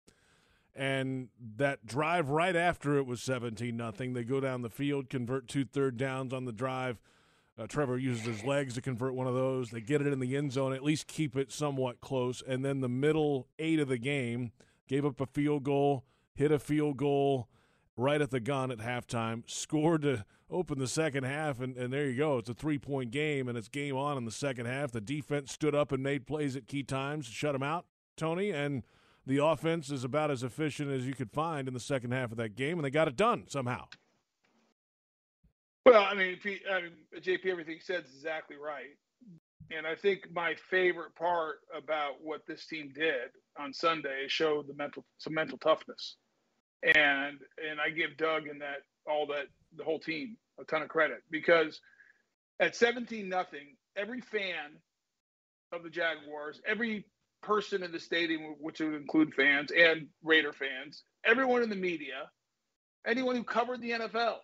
And 0.76 1.28
that 1.56 1.86
drive 1.86 2.30
right 2.30 2.56
after 2.56 2.96
it 2.96 3.06
was 3.06 3.22
17 3.22 3.76
nothing. 3.76 4.12
They 4.12 4.24
go 4.24 4.40
down 4.40 4.62
the 4.62 4.70
field, 4.70 5.08
convert 5.08 5.46
two 5.46 5.64
third 5.64 5.96
downs 5.96 6.32
on 6.32 6.44
the 6.44 6.52
drive. 6.52 7.00
Uh, 7.56 7.68
Trevor 7.68 7.98
uses 7.98 8.24
his 8.24 8.44
legs 8.44 8.74
to 8.74 8.80
convert 8.80 9.14
one 9.14 9.28
of 9.28 9.34
those. 9.34 9.70
They 9.70 9.80
get 9.80 10.00
it 10.00 10.12
in 10.12 10.18
the 10.18 10.36
end 10.36 10.52
zone, 10.52 10.72
at 10.72 10.82
least 10.82 11.06
keep 11.06 11.36
it 11.36 11.52
somewhat 11.52 12.00
close. 12.00 12.42
And 12.44 12.64
then 12.64 12.80
the 12.80 12.88
middle 12.88 13.46
eight 13.60 13.78
of 13.78 13.86
the 13.86 13.98
game 13.98 14.50
gave 14.88 15.06
up 15.06 15.20
a 15.20 15.26
field 15.26 15.62
goal, 15.62 16.04
hit 16.34 16.50
a 16.50 16.58
field 16.58 16.96
goal 16.96 17.48
right 17.96 18.20
at 18.20 18.30
the 18.30 18.40
gun 18.40 18.70
at 18.70 18.78
halftime, 18.78 19.48
scored 19.48 20.02
to 20.02 20.24
open 20.50 20.78
the 20.78 20.88
second 20.88 21.24
half, 21.24 21.60
and, 21.60 21.76
and 21.76 21.92
there 21.92 22.08
you 22.08 22.16
go. 22.16 22.38
It's 22.38 22.48
a 22.48 22.54
three 22.54 22.78
point 22.78 23.10
game, 23.10 23.48
and 23.48 23.56
it's 23.56 23.68
game 23.68 23.96
on 23.96 24.16
in 24.16 24.24
the 24.24 24.30
second 24.30 24.66
half. 24.66 24.92
The 24.92 25.00
defense 25.00 25.52
stood 25.52 25.74
up 25.74 25.92
and 25.92 26.02
made 26.02 26.26
plays 26.26 26.56
at 26.56 26.66
key 26.66 26.82
times, 26.82 27.26
shut 27.26 27.52
them 27.52 27.62
out, 27.62 27.86
Tony, 28.16 28.50
and 28.50 28.82
the 29.26 29.44
offense 29.44 29.90
is 29.90 30.04
about 30.04 30.30
as 30.30 30.42
efficient 30.42 30.90
as 30.90 31.06
you 31.06 31.14
could 31.14 31.30
find 31.30 31.66
in 31.66 31.74
the 31.74 31.80
second 31.80 32.12
half 32.12 32.30
of 32.30 32.36
that 32.36 32.56
game, 32.56 32.78
and 32.78 32.84
they 32.84 32.90
got 32.90 33.08
it 33.08 33.16
done 33.16 33.44
somehow. 33.48 33.86
Well, 35.86 36.02
I 36.02 36.14
mean, 36.14 36.38
mean, 36.44 36.58
JP, 37.18 37.46
everything 37.46 37.78
said 37.80 38.04
is 38.04 38.14
exactly 38.14 38.56
right. 38.56 38.96
And 39.70 39.86
I 39.86 39.94
think 39.94 40.28
my 40.32 40.54
favorite 40.70 41.14
part 41.14 41.60
about 41.76 42.22
what 42.22 42.46
this 42.46 42.66
team 42.66 42.92
did 42.94 43.30
on 43.58 43.72
Sunday 43.72 44.24
is 44.24 44.32
show 44.32 44.62
the 44.62 44.74
mental 44.74 45.04
some 45.18 45.34
mental 45.34 45.58
toughness. 45.58 46.16
And 46.84 47.38
and 47.58 47.80
I 47.84 47.90
give 47.90 48.16
Doug 48.16 48.46
and 48.46 48.60
that 48.60 48.82
all 49.06 49.26
that 49.28 49.46
the 49.76 49.84
whole 49.84 49.98
team 49.98 50.36
a 50.60 50.64
ton 50.64 50.82
of 50.82 50.88
credit 50.88 51.22
because 51.30 51.80
at 52.60 52.76
17 52.76 53.28
nothing, 53.28 53.76
every 53.96 54.20
fan 54.20 54.78
of 55.72 55.82
the 55.82 55.90
Jaguars, 55.90 56.60
every 56.66 57.04
person 57.42 57.82
in 57.82 57.92
the 57.92 57.98
stadium, 57.98 58.54
which 58.60 58.80
would 58.80 58.94
include 58.94 59.34
fans 59.34 59.70
and 59.76 60.08
Raider 60.22 60.52
fans, 60.52 61.02
everyone 61.24 61.62
in 61.62 61.70
the 61.70 61.76
media, 61.76 62.30
anyone 63.06 63.36
who 63.36 63.44
covered 63.44 63.80
the 63.80 63.90
NFL 63.90 64.36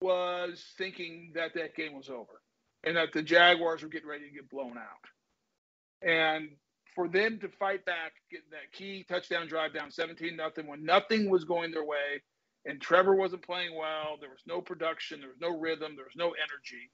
was 0.00 0.64
thinking 0.78 1.32
that 1.34 1.54
that 1.54 1.74
game 1.74 1.94
was 1.94 2.08
over 2.08 2.40
and 2.84 2.96
that 2.96 3.12
the 3.12 3.22
Jaguars 3.22 3.82
were 3.82 3.88
getting 3.88 4.08
ready 4.08 4.28
to 4.28 4.34
get 4.34 4.48
blown 4.48 4.76
out. 4.78 6.08
And 6.08 6.50
for 6.94 7.08
them 7.08 7.38
to 7.40 7.48
fight 7.48 7.84
back, 7.84 8.12
get 8.30 8.42
that 8.50 8.72
key 8.72 9.04
touchdown 9.08 9.46
drive 9.48 9.74
down 9.74 9.90
17 9.90 10.36
nothing 10.36 10.66
when 10.66 10.84
nothing 10.84 11.30
was 11.30 11.44
going 11.44 11.70
their 11.70 11.84
way 11.84 12.22
and 12.66 12.80
Trevor 12.80 13.14
wasn't 13.14 13.42
playing 13.42 13.74
well, 13.76 14.16
there 14.20 14.30
was 14.30 14.42
no 14.46 14.60
production, 14.60 15.20
there 15.20 15.30
was 15.30 15.40
no 15.40 15.58
rhythm, 15.58 15.96
there 15.96 16.04
was 16.04 16.16
no 16.16 16.28
energy. 16.28 16.90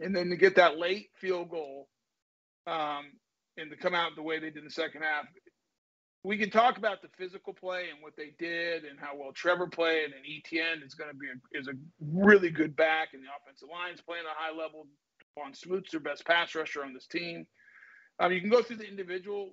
And 0.00 0.14
then 0.14 0.30
to 0.30 0.36
get 0.36 0.56
that 0.56 0.78
late 0.78 1.10
field 1.14 1.50
goal 1.50 1.88
um, 2.66 3.12
and 3.58 3.70
to 3.70 3.76
come 3.76 3.94
out 3.94 4.16
the 4.16 4.22
way 4.22 4.38
they 4.38 4.46
did 4.46 4.58
in 4.58 4.64
the 4.64 4.70
second 4.70 5.02
half, 5.02 5.26
we 6.24 6.38
can 6.38 6.50
talk 6.50 6.78
about 6.78 7.02
the 7.02 7.08
physical 7.18 7.52
play 7.52 7.86
and 7.92 8.00
what 8.00 8.16
they 8.16 8.32
did 8.38 8.84
and 8.84 8.98
how 8.98 9.16
well 9.16 9.32
Trevor 9.32 9.66
played 9.66 10.10
and 10.12 10.24
ETN 10.24 10.86
is 10.86 10.94
going 10.94 11.10
to 11.10 11.16
be 11.16 11.26
a, 11.26 11.58
is 11.58 11.68
a 11.68 11.72
really 12.00 12.50
good 12.50 12.76
back 12.76 13.08
and 13.12 13.22
the 13.22 13.28
offensive 13.40 13.68
line's 13.70 14.00
playing 14.00 14.24
at 14.24 14.32
a 14.32 14.38
high 14.38 14.56
level. 14.56 14.86
On 15.42 15.54
Smoot's 15.54 15.90
their 15.92 16.00
best 16.00 16.26
pass 16.26 16.54
rusher 16.54 16.84
on 16.84 16.92
this 16.92 17.06
team. 17.06 17.46
Um, 18.18 18.32
you 18.32 18.40
can 18.40 18.50
go 18.50 18.62
through 18.62 18.76
the 18.76 18.88
individual 18.88 19.50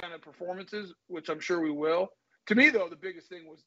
kind 0.00 0.12
of 0.12 0.22
performances, 0.22 0.92
which 1.08 1.28
I'm 1.28 1.40
sure 1.40 1.60
we 1.60 1.70
will. 1.70 2.08
To 2.46 2.54
me, 2.54 2.70
though, 2.70 2.88
the 2.88 2.96
biggest 2.96 3.28
thing 3.28 3.46
was 3.46 3.62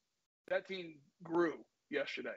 that 0.48 0.66
team 0.66 0.94
grew 1.22 1.54
yesterday. 1.90 2.36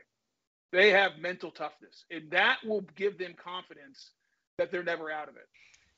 They 0.72 0.92
have 0.92 1.18
mental 1.20 1.52
toughness, 1.52 2.06
and 2.12 2.30
that 2.32 2.58
will 2.66 2.82
give 2.96 3.18
them 3.18 3.34
confidence 3.42 4.12
that 4.58 4.72
they're 4.72 4.84
never 4.84 5.12
out 5.12 5.30
of 5.30 5.36
it 5.36 5.48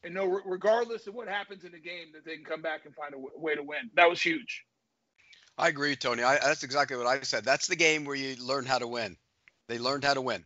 and 0.04 0.14
no, 0.14 0.26
regardless 0.26 1.08
of 1.08 1.14
what 1.14 1.28
happens 1.28 1.64
in 1.64 1.72
the 1.72 1.80
game 1.80 2.08
that 2.14 2.26
they 2.26 2.36
can 2.36 2.46
come 2.46 2.62
back 2.62 2.86
and 2.86 2.96
find 2.96 3.14
a 3.14 3.18
w- 3.18 3.32
way 3.36 3.56
to 3.56 3.64
win. 3.64 3.90
That 3.96 4.10
was 4.10 4.22
huge. 4.22 4.64
I 5.58 5.68
agree, 5.68 5.96
Tony. 5.96 6.24
I, 6.24 6.40
that's 6.40 6.64
exactly 6.64 6.96
what 6.96 7.06
I 7.06 7.22
said. 7.22 7.44
That's 7.44 7.68
the 7.68 7.76
game 7.76 8.06
where 8.06 8.16
you 8.16 8.36
learn 8.38 8.66
how 8.66 8.80
to 8.80 8.88
win. 8.88 9.18
They 9.68 9.78
learned 9.78 10.06
how 10.06 10.14
to 10.14 10.22
win. 10.22 10.46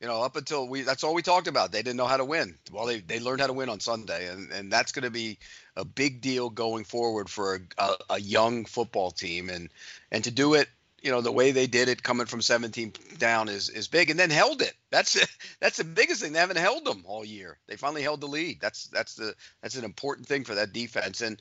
You 0.00 0.06
know, 0.06 0.22
up 0.22 0.36
until 0.36 0.68
we 0.68 0.82
that's 0.82 1.04
all 1.04 1.14
we 1.14 1.22
talked 1.22 1.48
about. 1.48 1.72
They 1.72 1.82
didn't 1.82 1.96
know 1.96 2.06
how 2.06 2.18
to 2.18 2.24
win. 2.24 2.56
Well, 2.70 2.86
they 2.86 3.00
they 3.00 3.18
learned 3.18 3.40
how 3.40 3.46
to 3.46 3.52
win 3.52 3.68
on 3.68 3.80
Sunday, 3.80 4.28
and 4.28 4.50
and 4.52 4.70
that's 4.70 4.92
going 4.92 5.04
to 5.04 5.10
be 5.10 5.38
a 5.74 5.84
big 5.84 6.20
deal 6.20 6.50
going 6.50 6.84
forward 6.84 7.30
for 7.30 7.56
a, 7.56 7.60
a, 7.82 7.96
a 8.10 8.20
young 8.20 8.66
football 8.66 9.10
team, 9.10 9.48
and 9.48 9.70
and 10.10 10.24
to 10.24 10.30
do 10.30 10.54
it 10.54 10.68
you 11.02 11.10
know 11.10 11.20
the 11.20 11.32
way 11.32 11.52
they 11.52 11.66
did 11.66 11.88
it 11.88 12.02
coming 12.02 12.26
from 12.26 12.42
17 12.42 12.92
down 13.18 13.48
is 13.48 13.68
is 13.68 13.86
big 13.86 14.10
and 14.10 14.18
then 14.18 14.30
held 14.30 14.60
it. 14.60 14.74
That's 14.90 15.18
that's 15.60 15.76
the 15.76 15.84
biggest 15.84 16.20
thing. 16.20 16.32
They 16.32 16.40
haven't 16.40 16.58
held 16.58 16.84
them 16.84 17.04
all 17.06 17.24
year. 17.24 17.58
They 17.66 17.76
finally 17.76 18.02
held 18.02 18.20
the 18.20 18.26
lead. 18.26 18.60
That's 18.60 18.88
that's 18.88 19.14
the 19.14 19.34
that's 19.62 19.76
an 19.76 19.84
important 19.84 20.26
thing 20.26 20.44
for 20.44 20.56
that 20.56 20.72
defense. 20.72 21.20
And 21.20 21.40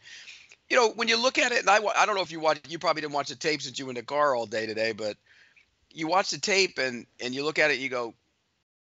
you 0.70 0.78
know 0.78 0.90
when 0.92 1.08
you 1.08 1.22
look 1.22 1.38
at 1.38 1.52
it 1.52 1.60
and 1.60 1.70
i, 1.70 1.78
I 1.78 2.06
don't 2.06 2.16
know 2.16 2.22
if 2.22 2.32
you 2.32 2.40
watched, 2.40 2.70
you 2.70 2.80
probably 2.80 3.02
didn't 3.02 3.14
watch 3.14 3.30
the 3.30 3.36
tape 3.36 3.62
since 3.62 3.78
you 3.78 3.86
were 3.86 3.92
in 3.92 3.96
the 3.96 4.04
car 4.04 4.36
all 4.36 4.46
day 4.46 4.66
today 4.66 4.94
but 4.94 5.16
you 5.92 6.08
watch 6.08 6.32
the 6.32 6.40
tape 6.40 6.78
and 6.78 7.06
and 7.22 7.36
you 7.36 7.44
look 7.44 7.60
at 7.60 7.72
it 7.72 7.80
you 7.80 7.90
go 7.90 8.14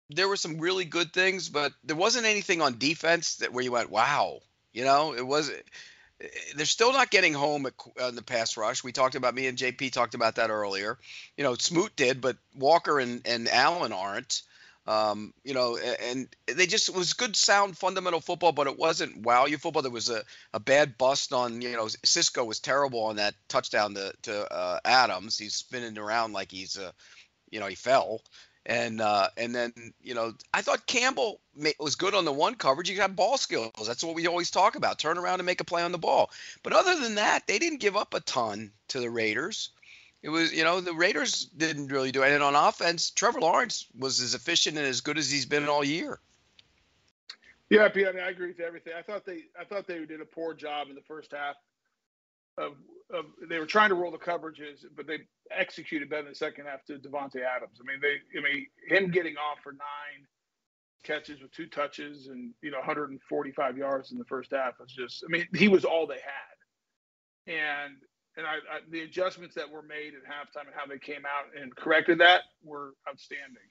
there 0.10 0.28
were 0.28 0.36
some 0.36 0.60
really 0.60 0.86
good 0.86 1.14
things 1.14 1.50
but 1.50 1.74
there 1.84 1.96
wasn't 1.96 2.26
anything 2.26 2.62
on 2.62 2.78
defense 2.78 3.38
that 3.38 3.54
where 3.54 3.64
you 3.64 3.72
went 3.72 3.90
wow 3.90 4.40
you 4.74 4.84
know 4.84 5.14
it 5.14 5.26
was 5.26 5.52
they're 6.56 6.66
still 6.66 6.92
not 6.92 7.12
getting 7.12 7.34
home 7.34 7.66
at, 7.66 8.16
the 8.16 8.22
pass 8.22 8.58
rush. 8.58 8.84
We 8.84 8.92
talked 8.92 9.16
about 9.16 9.36
me 9.36 9.48
and 9.48 9.58
JP 9.58 9.92
talked 9.92 10.16
about 10.16 10.36
that 10.36 10.50
earlier. 10.50 10.98
You 11.38 11.44
know, 11.44 11.56
Smoot 11.56 11.96
did, 11.96 12.20
but 12.20 12.38
Walker 12.56 13.00
and, 13.00 13.22
and 13.26 13.48
Allen 13.48 13.94
aren't. 13.94 14.42
Um, 14.88 15.34
you 15.44 15.54
know, 15.54 15.78
and 15.78 16.28
they 16.48 16.66
just 16.66 16.94
was 16.94 17.14
good, 17.14 17.36
sound, 17.36 17.78
fundamental 17.78 18.22
football, 18.22 18.54
but 18.54 18.66
it 18.66 18.78
wasn't 18.78 19.18
wow 19.18 19.46
you 19.46 19.58
football. 19.60 19.84
There 19.84 19.92
was 19.92 20.10
a, 20.10 20.24
a 20.52 20.60
bad 20.60 20.98
bust 20.98 21.32
on, 21.32 21.62
you 21.62 21.74
know, 21.74 21.88
Cisco 22.04 22.44
was 22.44 22.60
terrible 22.60 23.04
on 23.06 23.18
that 23.18 23.36
touchdown 23.50 23.94
to, 23.94 24.14
to 24.24 24.52
uh, 24.52 24.80
Adams. 24.84 25.38
He's 25.38 25.54
spinning 25.54 25.98
around 25.98 26.34
like 26.34 26.52
he's, 26.52 26.76
uh, 26.76 26.92
you 27.52 27.60
know, 27.60 27.68
he 27.68 27.76
fell 27.76 28.22
and 28.66 29.02
uh, 29.02 29.30
and 29.38 29.54
then 29.54 29.74
you 30.02 30.14
know 30.14 30.34
I 30.54 30.62
thought 30.62 30.86
Campbell 30.86 31.40
was 31.80 31.96
good 31.96 32.14
on 32.14 32.26
the 32.26 32.32
one 32.32 32.56
coverage. 32.56 32.90
You 32.90 32.98
got 32.98 33.16
ball 33.16 33.38
skills. 33.38 33.88
That's 33.88 34.04
what 34.04 34.16
we 34.16 34.28
always 34.28 34.52
talk 34.52 34.76
about. 34.76 35.00
Turn 35.00 35.18
around 35.18 35.40
and 35.40 35.46
make 35.46 35.62
a 35.62 35.66
play 35.66 35.82
on 35.82 35.92
the 35.92 35.98
ball. 35.98 36.32
But 36.64 36.74
other 36.74 37.00
than 37.00 37.16
that, 37.16 37.48
they 37.48 37.60
didn't 37.60 37.80
give 37.80 37.96
up 37.96 38.14
a 38.14 38.20
ton 38.22 38.72
to 38.90 39.00
the 39.00 39.10
Raiders. 39.10 39.70
It 40.22 40.30
was 40.30 40.54
you 40.54 40.64
know 40.64 40.82
the 40.82 40.94
Raiders 40.94 41.46
didn't 41.46 41.88
really 41.88 42.12
do 42.12 42.24
it. 42.24 42.32
And 42.32 42.44
on 42.44 42.56
offense, 42.56 43.10
Trevor 43.12 43.42
Lawrence 43.42 43.86
was 43.98 44.22
as 44.22 44.34
efficient 44.34 44.78
and 44.78 44.86
as 44.86 45.02
good 45.02 45.18
as 45.18 45.32
he's 45.32 45.46
been 45.46 45.68
all 45.68 45.84
year. 45.84 46.20
Yeah. 47.70 47.88
I 47.94 47.96
mean, 47.96 48.08
I 48.20 48.30
agree 48.30 48.48
with 48.48 48.60
everything. 48.60 48.94
I 48.98 49.02
thought 49.02 49.26
they 49.26 49.46
I 49.60 49.64
thought 49.64 49.88
they 49.88 50.06
did 50.06 50.22
a 50.22 50.26
poor 50.26 50.54
job 50.54 50.90
in 50.90 50.96
the 50.96 51.02
first 51.02 51.32
half 51.32 51.56
of, 52.58 52.74
of 53.14 53.26
they 53.48 53.60
were 53.60 53.66
trying 53.66 53.90
to 53.90 53.96
roll 53.96 54.12
the 54.12 54.18
coverages, 54.18 54.86
but 54.96 55.08
they 55.08 55.20
executed 55.52 56.10
better 56.10 56.24
in 56.24 56.30
the 56.30 56.36
second 56.36 56.66
half 56.66 56.84
to 56.86 56.94
Davante 56.94 57.42
Adams. 57.44 57.80
I 57.82 57.86
mean, 57.86 58.00
they 58.02 58.18
I 58.38 58.44
mean 58.44 58.68
him 58.88 59.12
getting 59.12 59.36
off 59.38 59.60
for 59.64 59.72
nine 59.72 60.26
catches 61.04 61.42
with 61.42 61.52
two 61.52 61.68
touches 61.68 62.28
and 62.28 62.54
you 62.62 62.72
know 62.72 62.78
145 62.78 63.78
yards 63.78 64.12
in 64.12 64.18
the 64.18 64.26
first 64.26 64.52
half 64.52 64.74
was 64.82 64.92
just 64.92 65.24
I 65.26 65.32
mean 65.32 65.48
he 65.56 65.70
was 65.70 65.86
all 65.86 66.06
they 66.06 66.16
had, 66.16 67.54
and 67.54 67.96
and 68.38 68.46
I, 68.46 68.56
I 68.56 68.80
the 68.90 69.02
adjustments 69.02 69.56
that 69.56 69.70
were 69.70 69.82
made 69.82 70.14
at 70.14 70.24
halftime 70.24 70.68
and 70.68 70.76
how 70.76 70.86
they 70.86 71.00
came 71.00 71.24
out 71.26 71.60
and 71.60 71.76
corrected 71.76 72.20
that 72.20 72.44
were 72.64 72.94
outstanding. 73.08 73.68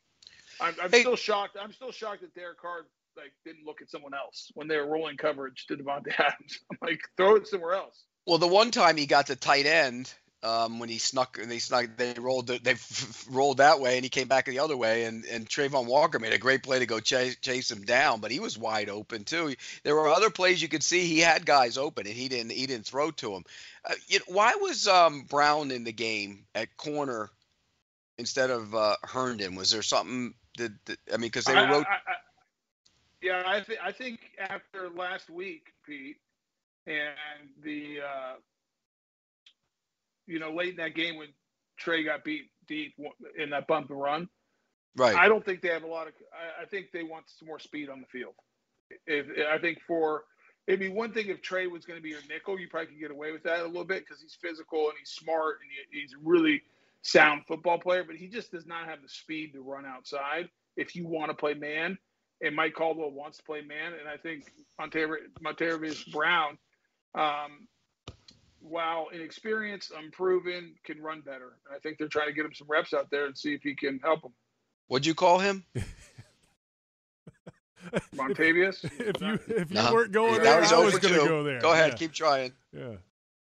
I'm, 0.60 0.74
I'm 0.82 0.90
hey. 0.90 1.00
still 1.00 1.16
shocked. 1.16 1.56
I'm 1.60 1.72
still 1.72 1.92
shocked 1.92 2.22
that 2.22 2.34
Derek 2.34 2.60
Carr 2.60 2.86
like 3.16 3.32
didn't 3.44 3.66
look 3.66 3.82
at 3.82 3.90
someone 3.90 4.14
else 4.14 4.50
when 4.54 4.68
they 4.68 4.76
were 4.76 4.86
rolling 4.86 5.16
coverage 5.16 5.66
to 5.66 5.76
Davante 5.76 6.12
Adams. 6.18 6.60
I'm 6.70 6.78
like, 6.82 7.00
throw 7.16 7.36
it 7.36 7.46
somewhere 7.46 7.74
else. 7.74 8.04
Well, 8.28 8.36
the 8.36 8.46
one 8.46 8.70
time 8.70 8.98
he 8.98 9.06
got 9.06 9.28
to 9.28 9.36
tight 9.36 9.64
end, 9.64 10.12
um, 10.42 10.80
when 10.80 10.90
he 10.90 10.98
snuck 10.98 11.38
they 11.42 11.58
snuck 11.58 11.96
they 11.96 12.12
rolled 12.12 12.46
they 12.46 12.74
rolled 13.30 13.56
that 13.56 13.80
way 13.80 13.96
and 13.96 14.04
he 14.04 14.10
came 14.10 14.28
back 14.28 14.44
the 14.44 14.58
other 14.58 14.76
way 14.76 15.04
and 15.04 15.24
and 15.24 15.48
Travon 15.48 15.86
Walker 15.86 16.18
made 16.18 16.34
a 16.34 16.38
great 16.38 16.62
play 16.62 16.78
to 16.78 16.84
go 16.86 17.00
chase, 17.00 17.36
chase 17.36 17.70
him 17.70 17.84
down 17.84 18.20
but 18.20 18.30
he 18.30 18.38
was 18.38 18.58
wide 18.58 18.90
open 18.90 19.24
too. 19.24 19.54
There 19.82 19.94
were 19.94 20.08
other 20.08 20.28
plays 20.28 20.60
you 20.60 20.68
could 20.68 20.82
see 20.82 21.06
he 21.06 21.20
had 21.20 21.46
guys 21.46 21.78
open 21.78 22.06
and 22.06 22.14
he 22.14 22.28
didn't 22.28 22.52
he 22.52 22.66
didn't 22.66 22.84
throw 22.84 23.10
to 23.12 23.34
him. 23.34 23.44
Uh, 23.82 23.94
you 24.08 24.18
know, 24.18 24.26
why 24.28 24.56
was 24.56 24.86
um, 24.86 25.22
Brown 25.22 25.70
in 25.70 25.84
the 25.84 25.92
game 25.92 26.44
at 26.54 26.76
corner 26.76 27.30
instead 28.18 28.50
of 28.50 28.74
uh, 28.74 28.96
Herndon? 29.04 29.54
Was 29.54 29.70
there 29.70 29.82
something 29.82 30.34
that, 30.58 30.72
that 30.84 30.98
I 31.10 31.16
mean 31.16 31.22
because 31.22 31.46
they 31.46 31.54
were 31.54 31.60
I- 31.60 31.78
I- 31.78 31.80
I- 31.80 32.22
yeah, 33.22 33.42
I, 33.44 33.60
th- 33.60 33.78
I 33.82 33.90
think 33.90 34.20
after 34.38 34.88
last 34.90 35.28
week, 35.28 35.72
Pete, 35.84 36.18
and 36.88 37.50
the 37.62 37.98
uh, 38.00 38.34
you 40.26 40.38
know 40.38 40.52
late 40.52 40.70
in 40.70 40.76
that 40.76 40.94
game 40.94 41.16
when 41.16 41.28
Tre 41.78 42.02
got 42.02 42.24
beat 42.24 42.50
deep 42.66 42.94
in 43.38 43.50
that 43.50 43.66
bump 43.66 43.90
and 43.90 44.00
run, 44.00 44.28
right 44.96 45.16
I 45.16 45.28
don't 45.28 45.44
think 45.44 45.62
they 45.62 45.68
have 45.68 45.84
a 45.84 45.88
lot 45.88 46.08
of. 46.08 46.14
I, 46.32 46.62
I 46.62 46.66
think 46.66 46.86
they 46.92 47.02
want 47.02 47.24
some 47.26 47.48
more 47.48 47.58
speed 47.58 47.88
on 47.88 48.00
the 48.00 48.06
field. 48.06 48.34
If 49.06 49.26
I 49.52 49.58
think 49.58 49.78
for 49.86 50.24
it'd 50.66 50.80
be 50.80 50.88
one 50.88 51.12
thing 51.12 51.28
if 51.28 51.42
Tre 51.42 51.66
was 51.66 51.84
going 51.84 51.98
to 51.98 52.02
be 52.02 52.10
your 52.10 52.20
nickel, 52.28 52.58
you 52.58 52.68
probably 52.68 52.88
could 52.88 53.00
get 53.00 53.10
away 53.10 53.32
with 53.32 53.42
that 53.44 53.60
a 53.60 53.66
little 53.66 53.84
bit 53.84 54.04
because 54.04 54.20
he's 54.20 54.36
physical 54.40 54.84
and 54.84 54.94
he's 54.98 55.10
smart 55.10 55.56
and 55.62 55.70
he, 55.90 56.00
he's 56.00 56.12
a 56.12 56.18
really 56.22 56.62
sound 57.02 57.42
football 57.46 57.78
player. 57.78 58.04
But 58.04 58.16
he 58.16 58.28
just 58.28 58.50
does 58.52 58.66
not 58.66 58.86
have 58.86 59.02
the 59.02 59.08
speed 59.08 59.52
to 59.54 59.62
run 59.62 59.84
outside 59.86 60.48
if 60.76 60.94
you 60.94 61.06
want 61.06 61.30
to 61.30 61.34
play 61.34 61.54
man. 61.54 61.98
And 62.40 62.54
Mike 62.54 62.74
Caldwell 62.74 63.10
wants 63.10 63.38
to 63.38 63.42
play 63.42 63.62
man, 63.62 63.94
and 63.98 64.08
I 64.08 64.16
think 64.16 64.44
Montavious 64.80 66.12
Brown, 66.12 66.56
um, 67.14 67.66
while 68.60 69.08
inexperienced, 69.12 69.92
unproven, 69.96 70.74
can 70.84 71.00
run 71.00 71.20
better. 71.20 71.56
And 71.66 71.76
I 71.76 71.78
think 71.78 71.98
they're 71.98 72.08
trying 72.08 72.26
to 72.28 72.32
get 72.32 72.44
him 72.44 72.52
some 72.54 72.66
reps 72.68 72.92
out 72.92 73.10
there 73.10 73.26
and 73.26 73.36
see 73.36 73.54
if 73.54 73.62
he 73.62 73.74
can 73.74 73.98
help 74.00 74.22
them. 74.22 74.32
what'd 74.88 75.06
you 75.06 75.14
call 75.14 75.38
him 75.38 75.64
Montavious. 78.16 78.84
If 78.98 79.20
you 79.20 79.38
if 79.56 79.70
you 79.70 79.76
No. 79.82 79.92
weren't 79.92 80.12
going 80.12 80.38
Now 80.38 80.42
there, 80.42 80.60
he's 80.62 80.72
I 80.72 80.78
was 80.78 80.94
over 80.94 80.98
going 81.08 81.20
to 81.20 81.26
go 81.28 81.42
there. 81.42 81.60
go 81.60 81.72
ahead 81.72 81.90
Yeah. 81.92 81.96
keep 81.96 82.12
trying 82.12 82.52
Yeah. 82.72 82.96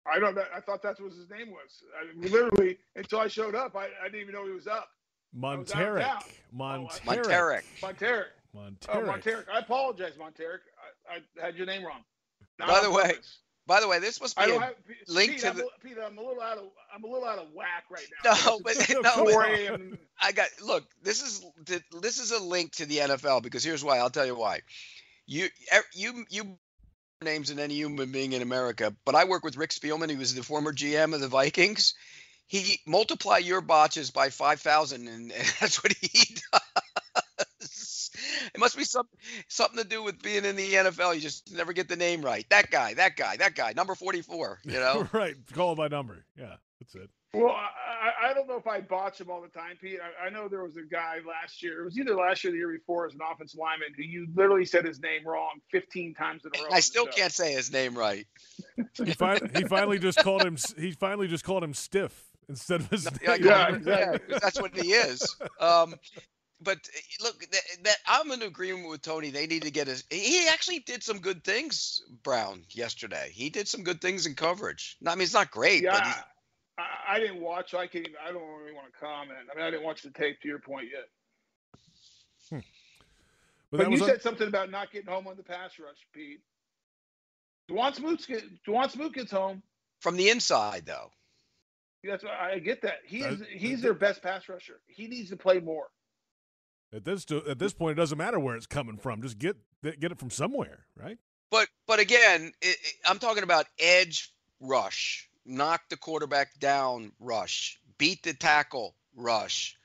I 0.06 0.18
don't. 0.18 0.34
know. 0.34 0.44
I 0.54 0.60
thought 0.60 0.82
that's 0.82 1.00
what 1.00 1.12
his 1.12 1.30
name 1.30 1.50
was. 1.50 1.82
I, 1.98 2.04
literally, 2.28 2.78
until 2.94 3.20
I 3.20 3.28
showed 3.28 3.54
up, 3.54 3.74
I, 3.74 3.86
I 4.02 4.04
didn't 4.04 4.20
even 4.20 4.34
know 4.34 4.44
he 4.44 4.52
was 4.52 4.66
up. 4.66 4.88
was 5.34 5.72
out 5.72 5.82
of 5.82 5.96
Montaric. 5.96 6.22
Montaric. 6.54 7.62
Montaric 7.82 7.82
Montaric. 7.82 8.24
Oh, 8.54 9.00
Montaric. 9.00 9.06
Montaric. 9.06 9.44
I 9.52 9.58
apologize, 9.60 10.12
Montaric. 10.18 10.60
I, 11.08 11.20
I 11.42 11.44
had 11.46 11.56
your 11.56 11.66
name 11.66 11.84
wrong. 11.84 12.02
By 12.58 12.80
the 12.82 12.90
way, 12.90 13.02
purpose. 13.08 13.38
by 13.66 13.80
the 13.80 13.88
way 13.88 13.98
this 13.98 14.20
must 14.20 14.36
be 14.36 14.42
I 14.42 14.46
a 14.46 14.48
don't 14.48 14.60
have 14.62 14.74
link 15.08 15.32
Pete, 15.32 15.40
to 15.40 15.48
I'm, 15.50 15.56
the- 15.56 15.64
a- 15.66 15.78
Pete, 15.82 15.96
I'm 16.04 16.18
a 16.18 16.20
little 16.20 16.42
out 16.42 16.58
of. 16.58 16.64
I'm 16.94 17.04
a 17.04 17.06
little 17.06 17.26
out 17.26 17.38
of 17.38 17.46
whack 17.52 17.84
right 17.90 18.06
now. 18.24 18.34
No, 18.46 18.60
but 18.62 18.76
no, 18.90 19.24
but 19.24 19.98
I 20.20 20.32
got 20.32 20.48
look. 20.62 20.84
This 21.02 21.22
is 21.22 21.44
this 22.00 22.18
is 22.20 22.30
a 22.30 22.42
link 22.42 22.72
to 22.76 22.86
the 22.86 22.98
NFL 22.98 23.42
because 23.42 23.64
here's 23.64 23.82
why. 23.84 23.98
I'll 23.98 24.10
tell 24.10 24.26
you 24.26 24.36
why. 24.36 24.60
You 25.26 25.48
you 25.94 26.24
you 26.30 26.58
names 27.22 27.50
in 27.50 27.58
any 27.58 27.74
human 27.74 28.12
being 28.12 28.32
in 28.34 28.42
America, 28.42 28.94
but 29.06 29.14
I 29.14 29.24
work 29.24 29.44
with 29.44 29.56
Rick 29.56 29.70
Spielman. 29.70 30.10
He 30.10 30.16
was 30.16 30.34
the 30.34 30.42
former 30.42 30.72
GM 30.72 31.14
of 31.14 31.20
the 31.20 31.28
Vikings. 31.28 31.94
He 32.46 32.78
multiply 32.86 33.38
your 33.38 33.62
botches 33.62 34.10
by 34.10 34.28
five 34.28 34.60
thousand, 34.60 35.08
and, 35.08 35.32
and 35.36 35.54
that's 35.60 35.82
what 35.82 35.92
he 36.00 36.36
does. 36.52 36.83
It 38.54 38.58
must 38.58 38.76
be 38.76 38.84
some 38.84 39.06
something 39.48 39.78
to 39.82 39.88
do 39.88 40.02
with 40.02 40.22
being 40.22 40.44
in 40.44 40.56
the 40.56 40.72
NFL. 40.72 41.14
You 41.14 41.20
just 41.20 41.54
never 41.54 41.72
get 41.72 41.88
the 41.88 41.96
name 41.96 42.22
right. 42.22 42.46
That 42.50 42.70
guy, 42.70 42.94
that 42.94 43.16
guy, 43.16 43.36
that 43.36 43.54
guy, 43.54 43.72
number 43.74 43.94
forty-four. 43.94 44.60
You 44.64 44.72
know. 44.80 45.08
right. 45.12 45.34
Call 45.52 45.72
it 45.72 45.76
by 45.76 45.88
number. 45.88 46.24
Yeah. 46.38 46.54
That's 46.80 46.94
it. 46.96 47.10
Well, 47.32 47.50
I, 47.50 48.26
I, 48.26 48.30
I 48.30 48.34
don't 48.34 48.46
know 48.46 48.56
if 48.56 48.66
I 48.66 48.80
botch 48.80 49.20
him 49.20 49.28
all 49.28 49.40
the 49.40 49.48
time, 49.48 49.76
Pete. 49.80 49.98
I, 50.00 50.26
I 50.26 50.30
know 50.30 50.48
there 50.48 50.62
was 50.62 50.76
a 50.76 50.82
guy 50.82 51.16
last 51.26 51.62
year. 51.62 51.80
It 51.80 51.84
was 51.84 51.98
either 51.98 52.14
last 52.14 52.44
year 52.44 52.52
or 52.52 52.52
the 52.52 52.58
year 52.58 52.72
before 52.72 53.06
as 53.06 53.14
an 53.14 53.20
offensive 53.28 53.58
lineman 53.58 53.88
who 53.96 54.04
you 54.04 54.28
literally 54.36 54.64
said 54.64 54.84
his 54.84 55.00
name 55.00 55.26
wrong 55.26 55.60
15 55.72 56.14
times 56.14 56.42
in 56.44 56.60
a 56.60 56.64
row. 56.64 56.70
I 56.72 56.80
still 56.80 57.06
can't 57.06 57.32
say 57.32 57.52
his 57.52 57.72
name 57.72 57.96
right. 57.96 58.26
He, 59.04 59.12
fi- 59.14 59.40
he 59.56 59.64
finally 59.64 59.98
just 59.98 60.18
called 60.18 60.42
him. 60.44 60.56
He 60.78 60.92
finally 60.92 61.26
just 61.26 61.42
called 61.42 61.64
him 61.64 61.74
stiff 61.74 62.30
instead 62.48 62.80
of 62.80 62.90
his 62.90 63.08
Yeah, 63.22 63.36
name. 63.36 63.44
Yeah, 63.44 63.68
yeah, 63.68 63.74
exactly. 63.74 64.38
that's 64.40 64.60
what 64.60 64.76
he 64.76 64.92
is. 64.92 65.36
Um, 65.58 65.94
but 66.60 66.78
uh, 66.78 67.24
look, 67.24 67.40
that, 67.40 67.62
that 67.84 67.96
I'm 68.06 68.30
in 68.32 68.42
agreement 68.42 68.88
with 68.88 69.02
Tony. 69.02 69.30
They 69.30 69.46
need 69.46 69.62
to 69.62 69.70
get 69.70 69.86
his. 69.88 70.04
He 70.10 70.46
actually 70.48 70.80
did 70.80 71.02
some 71.02 71.18
good 71.18 71.44
things, 71.44 72.02
Brown, 72.22 72.62
yesterday. 72.70 73.30
He 73.32 73.50
did 73.50 73.68
some 73.68 73.82
good 73.82 74.00
things 74.00 74.26
in 74.26 74.34
coverage. 74.34 74.96
I 75.06 75.14
mean, 75.14 75.22
it's 75.22 75.34
not 75.34 75.50
great, 75.50 75.84
but 75.84 76.04
Yeah, 76.04 76.14
I, 76.78 77.14
I 77.14 77.18
didn't 77.18 77.40
watch. 77.40 77.70
So 77.72 77.78
I 77.78 77.86
can't. 77.86 78.06
Even, 78.06 78.16
I 78.26 78.32
don't 78.32 78.48
really 78.60 78.72
want 78.72 78.92
to 78.92 78.98
comment. 78.98 79.38
I 79.52 79.56
mean, 79.56 79.64
I 79.66 79.70
didn't 79.70 79.84
watch 79.84 80.02
the 80.02 80.10
tape. 80.10 80.40
To 80.40 80.48
your 80.48 80.60
point 80.60 80.88
yet, 80.92 82.62
But 83.70 83.78
but, 83.78 83.86
you 83.86 83.90
was 83.92 84.02
un- 84.02 84.08
said 84.08 84.22
something 84.22 84.46
about 84.48 84.70
not 84.70 84.92
getting 84.92 85.08
home 85.10 85.26
on 85.26 85.36
the 85.36 85.42
pass 85.42 85.78
rush, 85.78 85.96
Pete. 86.12 86.40
Dawuane 87.70 87.94
Smoot 87.94 88.24
get 88.26 88.44
Dawuane 88.66 88.90
Smoot 88.90 89.14
gets 89.14 89.32
home. 89.32 89.62
from 90.00 90.16
the 90.16 90.30
inside 90.30 90.84
though. 90.86 91.10
That's 92.04 92.22
what 92.22 92.34
I 92.34 92.58
get 92.58 92.82
that. 92.82 92.98
He 93.06 93.22
is 93.22 93.38
That- 93.38 93.48
he's 93.48 93.80
their 93.80 93.94
best 93.94 94.22
pass 94.22 94.48
rusher. 94.48 94.80
He 94.86 95.08
needs 95.08 95.30
to 95.30 95.36
play 95.36 95.58
more. 95.58 95.88
At 96.94 97.04
this 97.04 97.26
at 97.30 97.58
this 97.58 97.72
point, 97.72 97.92
it 97.98 98.00
doesn't 98.00 98.18
matter 98.18 98.38
where 98.38 98.56
it's 98.56 98.66
coming 98.66 98.96
from. 98.96 99.22
Just 99.22 99.38
get 99.38 99.56
get 99.82 100.12
it 100.12 100.18
from 100.18 100.30
somewhere, 100.30 100.86
right? 100.96 101.18
But 101.50 101.68
but 101.86 101.98
again, 101.98 102.52
it, 102.62 102.76
it- 102.80 102.94
I'm 103.06 103.18
talking 103.18 103.42
about 103.42 103.66
edge 103.78 104.32
rush, 104.60 105.28
knock 105.44 105.82
the 105.90 105.96
quarterback 105.96 106.58
down 106.58 107.12
rush, 107.20 107.78
beat 107.98 108.22
the 108.22 108.34
tackle 108.34 108.94
rush, 109.16 109.76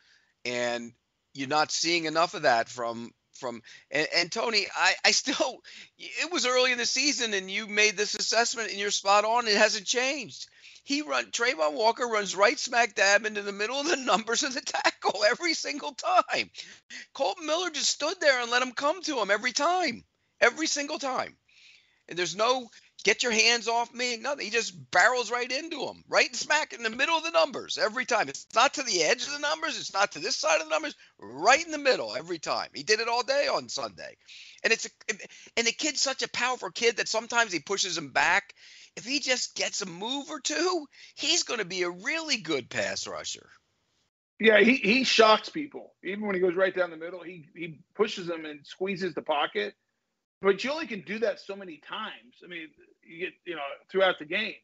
and 0.45 0.93
you're 1.33 1.47
not 1.47 1.71
seeing 1.71 2.05
enough 2.05 2.33
of 2.33 2.43
that 2.43 2.69
from 2.69 3.11
from 3.33 3.61
and, 3.91 4.07
and 4.15 4.31
Tony. 4.31 4.67
I 4.75 4.93
I 5.05 5.11
still 5.11 5.61
it 5.97 6.31
was 6.31 6.45
early 6.45 6.71
in 6.71 6.77
the 6.77 6.85
season, 6.85 7.33
and 7.33 7.49
you 7.49 7.67
made 7.67 7.97
this 7.97 8.15
assessment, 8.15 8.69
and 8.69 8.79
you're 8.79 8.91
spot 8.91 9.25
on. 9.25 9.47
It 9.47 9.55
hasn't 9.57 9.85
changed. 9.85 10.47
He 10.89 11.03
run 11.03 11.29
Travon 11.29 11.73
Walker 11.73 12.07
runs 12.07 12.35
right 12.35 12.57
smack 12.57 12.95
dab 12.95 13.27
into 13.27 13.43
the 13.43 13.51
middle 13.51 13.79
of 13.79 13.87
the 13.87 13.95
numbers 14.11 14.41
of 14.41 14.55
the 14.55 14.61
tackle 14.61 15.23
every 15.23 15.53
single 15.53 15.91
time. 15.91 16.49
Kolton 17.13 17.45
Miller 17.45 17.69
just 17.69 17.91
stood 17.91 18.19
there 18.19 18.41
and 18.41 18.49
let 18.49 18.63
him 18.63 18.71
come 18.71 19.03
to 19.03 19.19
him 19.19 19.29
every 19.29 19.51
time, 19.51 20.03
every 20.41 20.65
single 20.65 20.97
time. 20.97 21.37
And 22.07 22.17
there's 22.17 22.35
no 22.35 22.71
get 23.03 23.21
your 23.21 23.31
hands 23.31 23.67
off 23.67 23.93
me, 23.93 24.17
nothing. 24.17 24.45
He 24.45 24.49
just 24.49 24.73
barrels 24.89 25.29
right 25.29 25.51
into 25.51 25.85
him, 25.85 26.03
right 26.07 26.35
smack 26.35 26.73
in 26.73 26.81
the 26.81 26.89
middle 26.89 27.15
of 27.15 27.23
the 27.23 27.29
numbers 27.29 27.77
every 27.77 28.05
time. 28.05 28.27
It's 28.27 28.47
not 28.55 28.73
to 28.73 28.81
the 28.81 29.03
edge 29.03 29.21
of 29.27 29.31
the 29.31 29.37
numbers, 29.37 29.79
it's 29.79 29.93
not 29.93 30.13
to 30.13 30.19
this 30.19 30.37
side 30.37 30.59
of 30.59 30.67
the 30.67 30.73
numbers, 30.73 30.95
right 31.19 31.63
in 31.63 31.71
the 31.71 31.77
middle 31.77 32.15
every 32.15 32.39
time. 32.39 32.69
He 32.73 32.81
did 32.81 32.99
it 32.99 33.07
all 33.07 33.21
day 33.21 33.47
on 33.47 33.69
Sunday. 33.69 34.17
And 34.63 34.73
it's 34.73 34.87
a, 34.87 34.89
and 35.55 35.67
the 35.67 35.71
kid's 35.71 36.01
such 36.01 36.23
a 36.23 36.29
powerful 36.29 36.71
kid 36.71 36.97
that 36.97 37.07
sometimes 37.07 37.53
he 37.53 37.59
pushes 37.59 37.95
him 37.95 38.09
back. 38.09 38.55
If 38.99 39.05
he 39.05 39.21
just 39.21 39.55
gets 39.55 39.81
a 39.81 39.85
move 39.85 40.29
or 40.29 40.41
two, 40.41 40.85
he's 41.15 41.43
going 41.43 41.61
to 41.61 41.65
be 41.65 41.83
a 41.83 41.89
really 41.89 42.35
good 42.35 42.69
pass 42.69 43.07
rusher. 43.07 43.47
Yeah, 44.41 44.59
he, 44.59 44.75
he 44.75 45.05
shocks 45.05 45.47
people. 45.47 45.93
Even 46.03 46.25
when 46.25 46.35
he 46.35 46.41
goes 46.41 46.53
right 46.53 46.75
down 46.75 46.91
the 46.91 46.97
middle, 46.97 47.23
he 47.23 47.45
he 47.55 47.79
pushes 47.95 48.27
them 48.27 48.43
and 48.43 48.59
squeezes 48.65 49.13
the 49.13 49.21
pocket. 49.21 49.73
But 50.41 50.65
you 50.65 50.71
only 50.71 50.85
can 50.85 50.99
do 51.01 51.17
that 51.19 51.39
so 51.39 51.55
many 51.55 51.77
times. 51.77 52.43
I 52.43 52.47
mean, 52.47 52.67
you 53.01 53.19
get 53.19 53.33
you 53.45 53.55
know 53.55 53.61
throughout 53.89 54.19
the 54.19 54.25
game, 54.25 54.55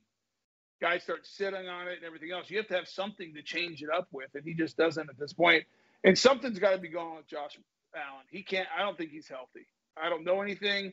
guys 0.81 1.03
start 1.03 1.25
sitting 1.25 1.69
on 1.69 1.87
it 1.87 1.95
and 1.95 2.05
everything 2.05 2.33
else. 2.33 2.49
You 2.49 2.57
have 2.57 2.67
to 2.67 2.75
have 2.75 2.89
something 2.89 3.33
to 3.35 3.41
change 3.41 3.81
it 3.81 3.89
up 3.89 4.09
with, 4.11 4.31
and 4.35 4.43
he 4.43 4.53
just 4.53 4.75
doesn't 4.75 5.09
at 5.09 5.17
this 5.17 5.31
point. 5.31 5.63
And 6.03 6.19
something's 6.19 6.59
got 6.59 6.71
to 6.71 6.77
be 6.77 6.89
going 6.89 7.15
with 7.15 7.27
Josh 7.27 7.57
Allen. 7.95 8.25
He 8.29 8.43
can't. 8.43 8.67
I 8.77 8.81
don't 8.81 8.97
think 8.97 9.11
he's 9.11 9.29
healthy. 9.29 9.65
I 9.95 10.09
don't 10.09 10.25
know 10.25 10.41
anything, 10.41 10.91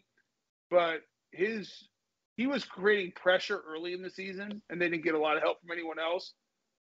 but 0.71 1.01
his 1.33 1.89
he 2.37 2.47
was 2.47 2.65
creating 2.65 3.13
pressure 3.13 3.61
early 3.69 3.93
in 3.93 4.03
the 4.03 4.11
season, 4.11 4.63
and 4.71 4.81
they 4.81 4.89
didn't 4.89 5.05
get 5.05 5.15
a 5.15 5.19
lot 5.19 5.37
of 5.37 5.43
help 5.43 5.61
from 5.61 5.71
anyone 5.71 5.99
else. 5.99 6.33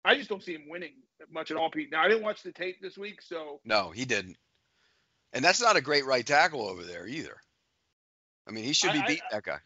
I 0.04 0.16
just 0.16 0.30
don't 0.30 0.44
see 0.44 0.54
him 0.54 0.70
winning 0.70 0.94
much 1.32 1.52
at 1.52 1.58
all, 1.58 1.70
Pete. 1.72 1.92
Now 1.92 2.04
I 2.04 2.08
didn't 2.08 2.24
watch 2.24 2.44
the 2.44 2.52
tape 2.52 2.78
this 2.82 2.98
week, 2.98 3.22
so 3.22 3.60
No, 3.66 3.90
he 3.92 4.06
didn't. 4.06 4.38
And 5.34 5.44
that's 5.44 5.62
not 5.62 5.76
a 5.76 5.82
great 5.82 6.06
right 6.06 6.26
tackle 6.26 6.68
over 6.68 6.84
there 6.84 7.08
either. 7.08 7.36
I 8.48 8.52
mean, 8.52 8.64
he 8.64 8.74
should 8.74 8.94
be 8.94 9.00
I- 9.00 9.06
I- 9.06 9.20
that 9.32 9.44
guy. 9.44 9.60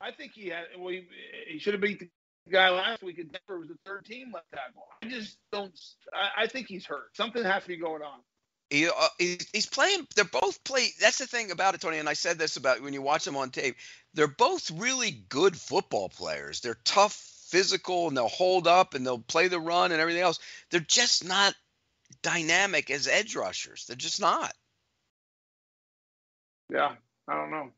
I 0.00 0.12
think 0.12 0.30
he 0.32 0.46
had. 0.48 0.66
Well, 0.78 0.90
he, 0.90 1.08
he 1.48 1.58
should 1.58 1.74
have 1.74 1.80
beat 1.80 1.98
the 1.98 2.08
guy 2.52 2.70
last 2.70 3.02
week. 3.02 3.18
And 3.18 3.32
Denver 3.32 3.58
was 3.58 3.68
the 3.68 3.78
third 3.84 4.04
team 4.04 4.30
left 4.32 4.46
tackle. 4.52 4.86
I 5.02 5.08
just 5.08 5.38
don't. 5.50 5.76
I, 6.14 6.44
I 6.44 6.46
think 6.46 6.68
he's 6.68 6.86
hurt. 6.86 7.16
Something 7.16 7.42
has 7.42 7.62
to 7.62 7.68
be 7.68 7.76
going 7.78 8.02
on. 8.02 8.20
He, 8.70 8.86
uh, 8.86 8.92
he's, 9.18 9.48
he's 9.52 9.66
playing. 9.66 10.06
They're 10.14 10.24
both 10.24 10.62
play. 10.64 10.88
That's 11.00 11.18
the 11.18 11.26
thing 11.26 11.50
about 11.50 11.74
it, 11.74 11.80
Tony. 11.80 11.98
And 11.98 12.08
I 12.08 12.12
said 12.12 12.38
this 12.38 12.56
about 12.56 12.82
when 12.82 12.92
you 12.92 13.02
watch 13.02 13.24
them 13.24 13.36
on 13.36 13.50
tape. 13.50 13.76
They're 14.14 14.28
both 14.28 14.70
really 14.70 15.10
good 15.28 15.56
football 15.56 16.08
players. 16.08 16.60
They're 16.60 16.78
tough, 16.84 17.14
physical, 17.48 18.08
and 18.08 18.16
they'll 18.16 18.28
hold 18.28 18.66
up 18.66 18.94
and 18.94 19.06
they'll 19.06 19.18
play 19.18 19.48
the 19.48 19.60
run 19.60 19.92
and 19.92 20.00
everything 20.00 20.22
else. 20.22 20.38
They're 20.70 20.80
just 20.80 21.26
not 21.26 21.54
dynamic 22.22 22.90
as 22.90 23.08
edge 23.08 23.36
rushers. 23.36 23.86
They're 23.86 23.96
just 23.96 24.20
not. 24.20 24.52
Yeah, 26.70 26.92
I 27.26 27.34
don't 27.34 27.50
know. 27.50 27.70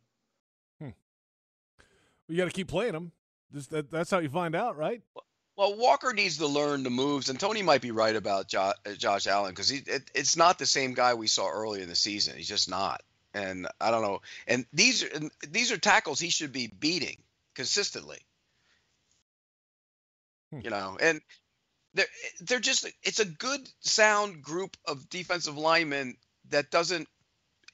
You 2.31 2.37
got 2.37 2.45
to 2.45 2.53
keep 2.53 2.69
playing 2.69 2.93
them. 2.93 3.11
Just 3.53 3.71
that, 3.71 3.91
that's 3.91 4.11
how 4.11 4.19
you 4.19 4.29
find 4.29 4.55
out, 4.55 4.77
right? 4.77 5.03
Well, 5.15 5.25
Well, 5.61 5.75
Walker 5.75 6.15
needs 6.15 6.39
to 6.39 6.47
learn 6.47 6.85
the 6.85 6.91
moves, 6.91 7.29
and 7.29 7.39
Tony 7.39 7.61
might 7.61 7.83
be 7.83 7.91
right 7.91 8.17
about 8.17 8.49
Josh, 8.49 8.77
Josh 8.97 9.27
Allen 9.27 9.51
because 9.51 9.71
it, 9.71 10.11
it's 10.15 10.35
not 10.35 10.59
the 10.59 10.65
same 10.65 10.95
guy 10.95 11.13
we 11.13 11.27
saw 11.27 11.51
early 11.51 11.83
in 11.83 11.89
the 11.91 11.95
season. 11.95 12.39
He's 12.39 12.49
just 12.49 12.71
not, 12.71 13.03
and 13.35 13.69
I 13.79 13.91
don't 13.91 14.01
know. 14.01 14.23
And 14.47 14.65
these 14.73 15.05
are 15.05 15.11
these 15.51 15.71
are 15.71 15.77
tackles 15.77 16.19
he 16.19 16.31
should 16.31 16.51
be 16.51 16.69
beating 16.69 17.19
consistently. 17.55 18.21
Hmm. 20.51 20.61
You 20.65 20.71
know, 20.71 20.97
and 20.99 21.21
they're 21.93 22.07
they're 22.41 22.59
just 22.59 22.91
it's 23.03 23.21
a 23.21 23.27
good 23.27 23.61
sound 23.81 24.41
group 24.41 24.79
of 24.87 25.11
defensive 25.11 25.59
linemen 25.59 26.17
that 26.49 26.71
doesn't. 26.71 27.07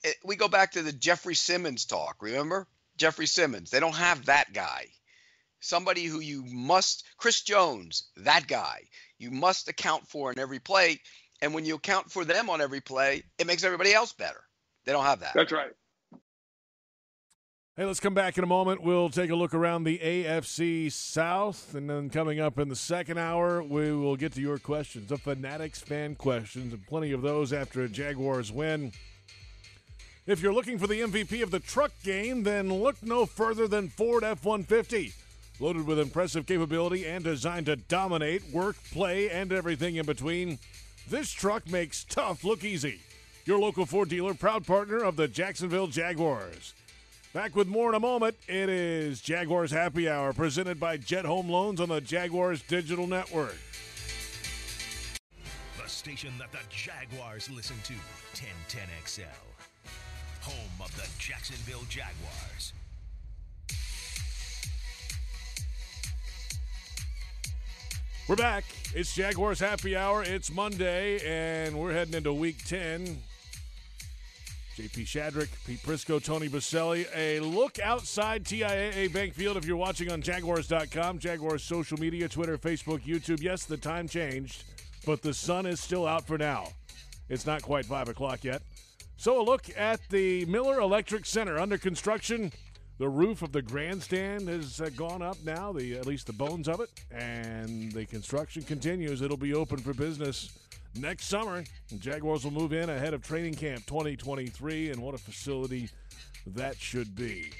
It, 0.03 0.09
eh, 0.09 0.13
we 0.25 0.35
go 0.35 0.49
back 0.49 0.73
to 0.73 0.83
the 0.83 0.93
Jeffrey 0.93 1.37
Simmons 1.37 1.85
talk. 1.85 2.17
Remember 2.21 2.67
Jeffrey 2.97 3.29
Simmons? 3.29 3.71
They 3.71 3.79
don't 3.79 3.95
have 3.95 4.27
that 4.27 4.53
guy. 4.53 4.87
Somebody 5.61 6.05
who 6.05 6.21
you 6.21 6.45
must 6.47 7.05
Chris 7.17 7.43
Jones, 7.43 8.11
that 8.17 8.47
guy 8.47 8.83
you 9.19 9.31
must 9.31 9.69
account 9.69 10.07
for 10.07 10.33
in 10.33 10.39
every 10.39 10.59
play. 10.59 11.01
And 11.43 11.55
when 11.55 11.65
you 11.65 11.75
account 11.75 12.11
for 12.11 12.25
them 12.25 12.49
on 12.49 12.61
every 12.61 12.81
play, 12.81 13.23
it 13.39 13.47
makes 13.47 13.65
everybody 13.65 13.93
else 13.93 14.13
better. 14.13 14.41
They 14.85 14.93
don't 14.93 15.05
have 15.05 15.21
that. 15.21 15.35
That's 15.35 15.53
right. 15.53 15.73
Hey, 17.77 17.85
let's 17.85 18.01
come 18.01 18.15
back 18.15 18.39
in 18.39 18.45
a 18.45 18.47
moment. 18.47 18.83
We'll 18.83 19.11
take 19.11 19.29
a 19.29 19.35
look 19.35 19.53
around 19.53 19.85
the 19.85 19.99
AFC 19.99 20.91
South. 20.91 21.75
And 21.75 21.91
then 21.91 22.09
coming 22.09 22.41
up 22.41 22.59
in 22.59 22.71
the 22.71 22.77
second 22.77 23.19
hour, 23.19 23.63
we 23.63 23.93
will 23.93 24.17
get 24.17 24.33
to 24.33 24.41
your 24.41 24.59
questions, 24.59 25.11
the 25.11 25.19
Fanatics 25.19 25.81
fan 25.81 26.15
questions, 26.15 26.73
and 26.73 26.87
plenty 26.87 27.13
of 27.13 27.21
those 27.21 27.53
after 27.53 27.83
a 27.83 27.89
Jaguars 27.89 28.51
win. 28.51 28.93
If 30.27 30.41
you're 30.41 30.55
looking 30.55 30.79
for 30.79 30.87
the 30.87 31.03
MVP 31.03 31.43
of 31.43 31.51
the 31.51 31.61
truck 31.61 31.93
game, 32.03 32.45
then 32.45 32.73
look 32.73 32.97
no 33.03 33.27
further 33.27 33.69
than 33.69 33.89
Ford 33.91 34.25
F 34.25 34.43
150. 34.45 35.13
Loaded 35.59 35.87
with 35.87 35.99
impressive 35.99 36.47
capability 36.47 37.07
and 37.07 37.25
designed 37.25 37.67
to 37.67 37.77
dominate 37.77 38.43
work, 38.53 38.77
play, 38.93 39.31
and 39.31 39.53
everything 39.53 39.97
in 39.97 40.05
between, 40.05 40.59
this 41.09 41.31
truck 41.31 41.67
makes 41.71 42.05
tough 42.05 42.45
look 42.45 42.63
easy. 42.63 43.01
Your 43.47 43.59
local 43.59 43.87
Ford 43.87 44.11
dealer, 44.11 44.35
proud 44.35 44.67
partner 44.67 44.99
of 44.99 45.17
the 45.17 45.29
Jacksonville 45.29 45.87
Jaguars. 45.87 46.75
Back 47.33 47.55
with 47.55 47.69
more 47.69 47.89
in 47.89 47.95
a 47.95 48.01
moment. 48.01 48.37
It 48.49 48.69
is 48.69 49.21
Jaguars 49.21 49.71
Happy 49.71 50.09
Hour 50.09 50.33
presented 50.33 50.79
by 50.79 50.97
Jet 50.97 51.25
Home 51.25 51.49
Loans 51.49 51.81
on 51.81 51.89
the 51.89 52.01
Jaguars 52.01 52.63
Digital 52.63 53.07
Network. 53.07 53.57
The 55.83 55.89
station 55.89 56.33
that 56.39 56.53
the 56.53 56.59
Jaguars 56.69 57.49
listen 57.51 57.77
to, 57.85 57.95
1010XL. 58.35 59.25
Home 60.43 60.81
of 60.81 60.95
the 60.97 61.09
Jacksonville 61.19 61.85
Jaguars. 61.89 62.73
We're 68.29 68.35
back. 68.35 68.65
It's 68.93 69.15
Jaguars 69.15 69.61
Happy 69.61 69.95
Hour. 69.97 70.25
It's 70.25 70.51
Monday, 70.51 71.21
and 71.25 71.79
we're 71.79 71.93
heading 71.93 72.15
into 72.15 72.33
week 72.33 72.65
10. 72.65 73.23
JP 74.77 75.05
Shadrick, 75.05 75.49
Pete 75.65 75.81
Prisco, 75.81 76.21
Tony 76.21 76.49
Boselli. 76.49 77.07
A 77.15 77.39
look 77.39 77.79
outside 77.79 78.43
TIAA 78.43 79.13
Bank 79.13 79.33
Field 79.33 79.57
if 79.57 79.65
you're 79.65 79.77
watching 79.77 80.11
on 80.11 80.23
Jaguars.com, 80.23 81.21
Jaguars 81.21 81.63
social 81.63 82.01
media, 82.01 82.29
Twitter, 82.29 82.59
Facebook, 82.59 83.01
YouTube. 83.03 83.41
Yes, 83.41 83.65
the 83.65 83.77
time 83.77 84.09
changed, 84.09 84.65
but 85.07 85.23
the 85.23 85.33
sun 85.33 85.65
is 85.65 85.79
still 85.79 86.05
out 86.05 86.27
for 86.27 86.37
now. 86.37 86.67
It's 87.29 87.47
not 87.47 87.63
quite 87.63 87.85
5 87.85 88.09
o'clock 88.09 88.43
yet. 88.43 88.61
So 89.17 89.41
a 89.41 89.45
look 89.45 89.71
at 89.79 90.01
the 90.11 90.45
Miller 90.47 90.81
Electric 90.81 91.27
Center 91.27 91.61
under 91.61 91.79
construction. 91.79 92.51
The 92.99 93.09
roof 93.09 93.43
of 93.43 93.53
the 93.53 93.61
grandstand 93.61 94.49
has 94.49 94.81
uh, 94.81 94.89
gone 94.97 95.21
up 95.21 95.37
now, 95.45 95.71
the 95.71 95.99
at 95.99 96.07
least 96.07 96.27
the 96.27 96.33
bones 96.33 96.67
of 96.67 96.81
it, 96.81 96.89
and 97.11 97.93
the 97.93 98.07
construction 98.07 98.63
continues. 98.63 99.21
It'll 99.21 99.37
be 99.37 99.53
open 99.53 99.77
for 99.79 99.93
business 99.93 100.59
next 100.95 101.27
summer. 101.27 101.63
Jaguars 101.99 102.45
will 102.45 102.53
move 102.53 102.73
in 102.73 102.89
ahead 102.89 103.13
of 103.13 103.23
training 103.23 103.53
camp 103.53 103.85
2023, 103.85 104.93
and 104.93 105.03
what 105.03 105.15
a 105.15 105.19
facility 105.19 105.91
that 106.47 106.77
should 106.79 107.15
be. 107.15 107.51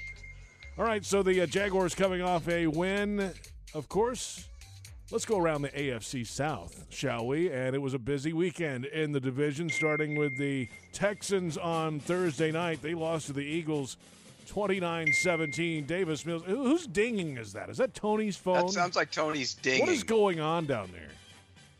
All 0.75 0.85
right, 0.85 1.05
so 1.05 1.21
the 1.21 1.41
uh, 1.41 1.45
Jaguars 1.45 1.93
coming 1.93 2.23
off 2.23 2.47
a 2.47 2.65
win, 2.65 3.31
of 3.75 3.87
course. 3.89 4.47
Let's 5.11 5.25
go 5.25 5.37
around 5.37 5.61
the 5.61 5.69
AFC 5.69 6.25
South, 6.25 6.83
shall 6.89 7.27
we? 7.27 7.49
And 7.51 7.75
it 7.75 7.79
was 7.79 7.93
a 7.93 7.99
busy 7.99 8.33
weekend 8.33 8.85
in 8.85 9.11
the 9.11 9.19
division, 9.19 9.69
starting 9.69 10.17
with 10.17 10.37
the 10.37 10.67
Texans 10.93 11.57
on 11.57 11.99
Thursday 11.99 12.51
night. 12.51 12.81
They 12.81 12.93
lost 12.93 13.27
to 13.27 13.33
the 13.33 13.39
Eagles 13.39 13.97
29 14.47 15.13
17. 15.13 15.85
Davis 15.85 16.25
Mills. 16.25 16.43
Who's 16.45 16.87
dinging 16.87 17.37
is 17.37 17.53
that? 17.53 17.69
Is 17.69 17.77
that 17.77 17.93
Tony's 17.93 18.37
phone? 18.37 18.67
That 18.67 18.71
sounds 18.71 18.95
like 18.95 19.11
Tony's 19.11 19.53
dinging. 19.53 19.81
What 19.81 19.89
is 19.89 20.03
going 20.03 20.39
on 20.39 20.65
down 20.65 20.89
there? 20.91 21.09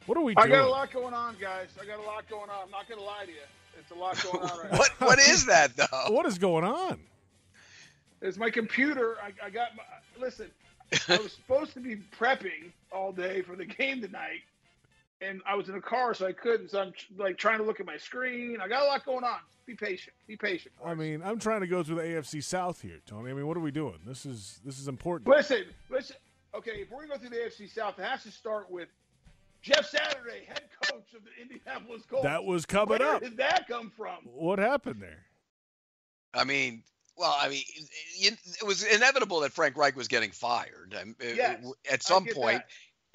What 0.05 0.17
are 0.17 0.21
we 0.23 0.35
doing? 0.35 0.51
I 0.51 0.55
got 0.55 0.65
a 0.65 0.69
lot 0.69 0.91
going 0.91 1.13
on, 1.13 1.35
guys. 1.39 1.69
I 1.81 1.85
got 1.85 1.99
a 1.99 2.03
lot 2.03 2.27
going 2.29 2.49
on. 2.49 2.63
I'm 2.65 2.71
not 2.71 2.87
going 2.87 2.99
to 2.99 3.05
lie 3.05 3.25
to 3.25 3.31
you. 3.31 3.37
It's 3.77 3.91
a 3.91 3.95
lot 3.95 4.21
going 4.31 4.43
on 4.43 4.59
right 4.59 4.71
what, 4.71 4.89
What 4.99 5.19
is 5.19 5.45
that, 5.45 5.75
though? 5.75 5.85
What 6.09 6.25
is 6.25 6.37
going 6.37 6.63
on? 6.63 6.99
It's 8.21 8.37
my 8.37 8.49
computer. 8.49 9.17
I, 9.21 9.47
I 9.47 9.49
got 9.49 9.75
my. 9.75 9.83
Listen, 10.19 10.47
I 11.07 11.17
was 11.17 11.33
supposed 11.47 11.73
to 11.73 11.79
be 11.79 11.97
prepping 12.17 12.71
all 12.91 13.11
day 13.11 13.41
for 13.41 13.55
the 13.55 13.65
game 13.65 14.01
tonight, 14.01 14.41
and 15.21 15.41
I 15.47 15.55
was 15.55 15.69
in 15.69 15.75
a 15.75 15.81
car, 15.81 16.13
so 16.13 16.27
I 16.27 16.33
couldn't. 16.33 16.71
So 16.71 16.81
I'm 16.81 16.93
like 17.17 17.37
trying 17.37 17.57
to 17.59 17.63
look 17.63 17.79
at 17.79 17.85
my 17.85 17.97
screen. 17.97 18.57
I 18.61 18.67
got 18.67 18.83
a 18.83 18.85
lot 18.85 19.05
going 19.05 19.23
on. 19.23 19.39
Be 19.65 19.75
patient. 19.75 20.15
Be 20.27 20.37
patient. 20.37 20.73
I 20.85 20.93
mean, 20.93 21.21
I'm 21.23 21.39
trying 21.39 21.61
to 21.61 21.67
go 21.67 21.83
through 21.83 21.95
the 21.95 22.03
AFC 22.03 22.43
South 22.43 22.81
here, 22.81 22.99
Tony. 23.05 23.31
I 23.31 23.33
mean, 23.33 23.47
what 23.47 23.57
are 23.57 23.61
we 23.61 23.71
doing? 23.71 23.99
This 24.05 24.25
is 24.25 24.59
this 24.63 24.79
is 24.79 24.87
important. 24.87 25.29
Listen, 25.29 25.65
listen. 25.89 26.15
Okay, 26.55 26.81
if 26.81 26.89
we're 26.89 27.05
gonna 27.05 27.15
go 27.15 27.17
through 27.17 27.29
the 27.29 27.35
AFC 27.35 27.69
South, 27.73 27.99
it 27.99 28.05
has 28.05 28.23
to 28.23 28.31
start 28.31 28.71
with 28.71 28.87
Jeff 29.61 29.85
Saturday, 29.85 30.45
head 30.47 30.63
coach 30.83 31.13
of 31.13 31.21
the 31.23 31.41
Indianapolis 31.41 32.03
Colts. 32.09 32.23
That 32.23 32.45
was 32.45 32.65
coming 32.65 32.99
Where 32.99 33.15
up. 33.15 33.21
Where 33.21 33.29
did 33.29 33.37
that 33.39 33.67
come 33.67 33.91
from? 33.95 34.17
What 34.23 34.59
happened 34.59 35.01
there? 35.01 35.25
I 36.33 36.45
mean, 36.45 36.83
well, 37.17 37.35
I 37.39 37.49
mean, 37.49 37.63
it 38.19 38.37
was 38.65 38.83
inevitable 38.83 39.39
that 39.41 39.51
Frank 39.51 39.75
Reich 39.75 39.95
was 39.95 40.07
getting 40.07 40.31
fired 40.31 40.95
yes, 41.19 41.59
at 41.91 42.03
some 42.03 42.25
point. 42.25 42.59
That. 42.59 42.67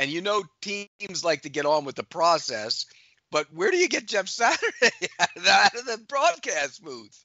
And 0.02 0.10
you 0.10 0.20
know, 0.20 0.42
teams 0.60 1.24
like 1.24 1.42
to 1.42 1.48
get 1.48 1.64
on 1.64 1.84
with 1.84 1.94
the 1.94 2.02
process. 2.02 2.86
But 3.30 3.46
where 3.54 3.70
do 3.70 3.76
you 3.76 3.88
get 3.88 4.08
Jeff 4.08 4.26
Saturday 4.26 4.90
out 5.20 5.74
of 5.76 5.86
the 5.86 6.02
broadcast 6.08 6.82
booth? 6.82 7.24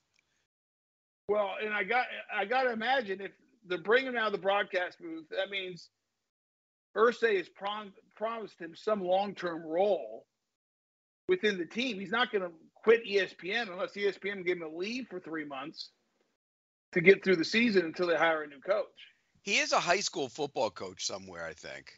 Well, 1.28 1.56
and 1.60 1.74
I 1.74 1.84
got 1.84 2.06
I 2.32 2.46
got 2.46 2.64
to 2.64 2.72
imagine 2.72 3.20
if 3.20 3.32
they're 3.66 3.80
bringing 3.80 4.16
out 4.16 4.28
of 4.28 4.32
the 4.32 4.38
broadcast 4.38 5.00
booth, 5.02 5.26
that 5.32 5.50
means 5.50 5.90
Irsay 6.96 7.42
is 7.42 7.50
prom- 7.50 7.94
promised 8.16 8.62
him 8.62 8.76
some 8.76 9.02
long 9.02 9.34
term 9.34 9.66
role 9.66 10.28
within 11.28 11.58
the 11.58 11.66
team. 11.66 12.00
He's 12.00 12.12
not 12.12 12.32
going 12.32 12.44
to 12.44 12.52
quit 12.76 13.08
ESPN 13.08 13.72
unless 13.72 13.94
ESPN 13.94 14.46
give 14.46 14.60
him 14.60 14.64
a 14.64 14.78
leave 14.78 15.08
for 15.10 15.20
three 15.20 15.46
months 15.46 15.90
to 16.92 17.02
get 17.02 17.24
through 17.24 17.38
the 17.38 17.44
season 17.44 17.86
until 17.86 18.06
they 18.06 18.18
hire 18.18 18.44
a 18.44 18.48
new 18.48 18.62
coach. 18.62 18.86
He 19.42 19.58
is 19.58 19.72
a 19.72 19.80
high 19.80 20.02
school 20.02 20.30
football 20.30 20.70
coach 20.70 21.08
somewhere, 21.08 21.44
I 21.44 21.54
think. 21.54 21.92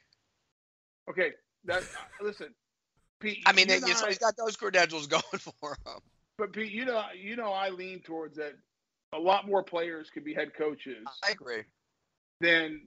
Okay, 1.10 1.32
that 1.66 1.84
listen, 2.22 2.54
Pete. 3.20 3.40
I 3.46 3.54
mean, 3.54 3.70
he's 3.70 4.18
got 4.18 4.38
those 4.38 4.56
credentials 4.56 5.08
going 5.08 5.24
for 5.60 5.78
him. 5.86 6.00
But 6.38 6.54
Pete, 6.54 6.72
you 6.72 6.86
know, 6.86 7.04
you 7.22 7.36
know, 7.36 7.52
I 7.52 7.70
lean 7.70 8.02
towards 8.02 8.38
that. 8.38 8.54
A 9.14 9.18
lot 9.20 9.48
more 9.48 9.64
players 9.64 10.10
could 10.14 10.24
be 10.24 10.36
head 10.36 10.52
coaches. 10.56 11.04
I 11.28 11.32
agree. 11.32 11.64
Than 12.42 12.82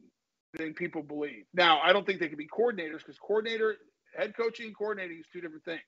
than 0.54 0.74
people 0.74 1.02
believe. 1.02 1.44
Now, 1.52 1.80
I 1.80 1.92
don't 1.92 2.06
think 2.06 2.20
they 2.20 2.28
can 2.28 2.38
be 2.38 2.46
coordinators 2.46 2.98
because 2.98 3.18
coordinator, 3.18 3.76
head 4.16 4.36
coaching 4.36 4.66
and 4.66 4.76
coordinating 4.76 5.18
is 5.18 5.24
two 5.32 5.40
different 5.40 5.64
things. 5.64 5.80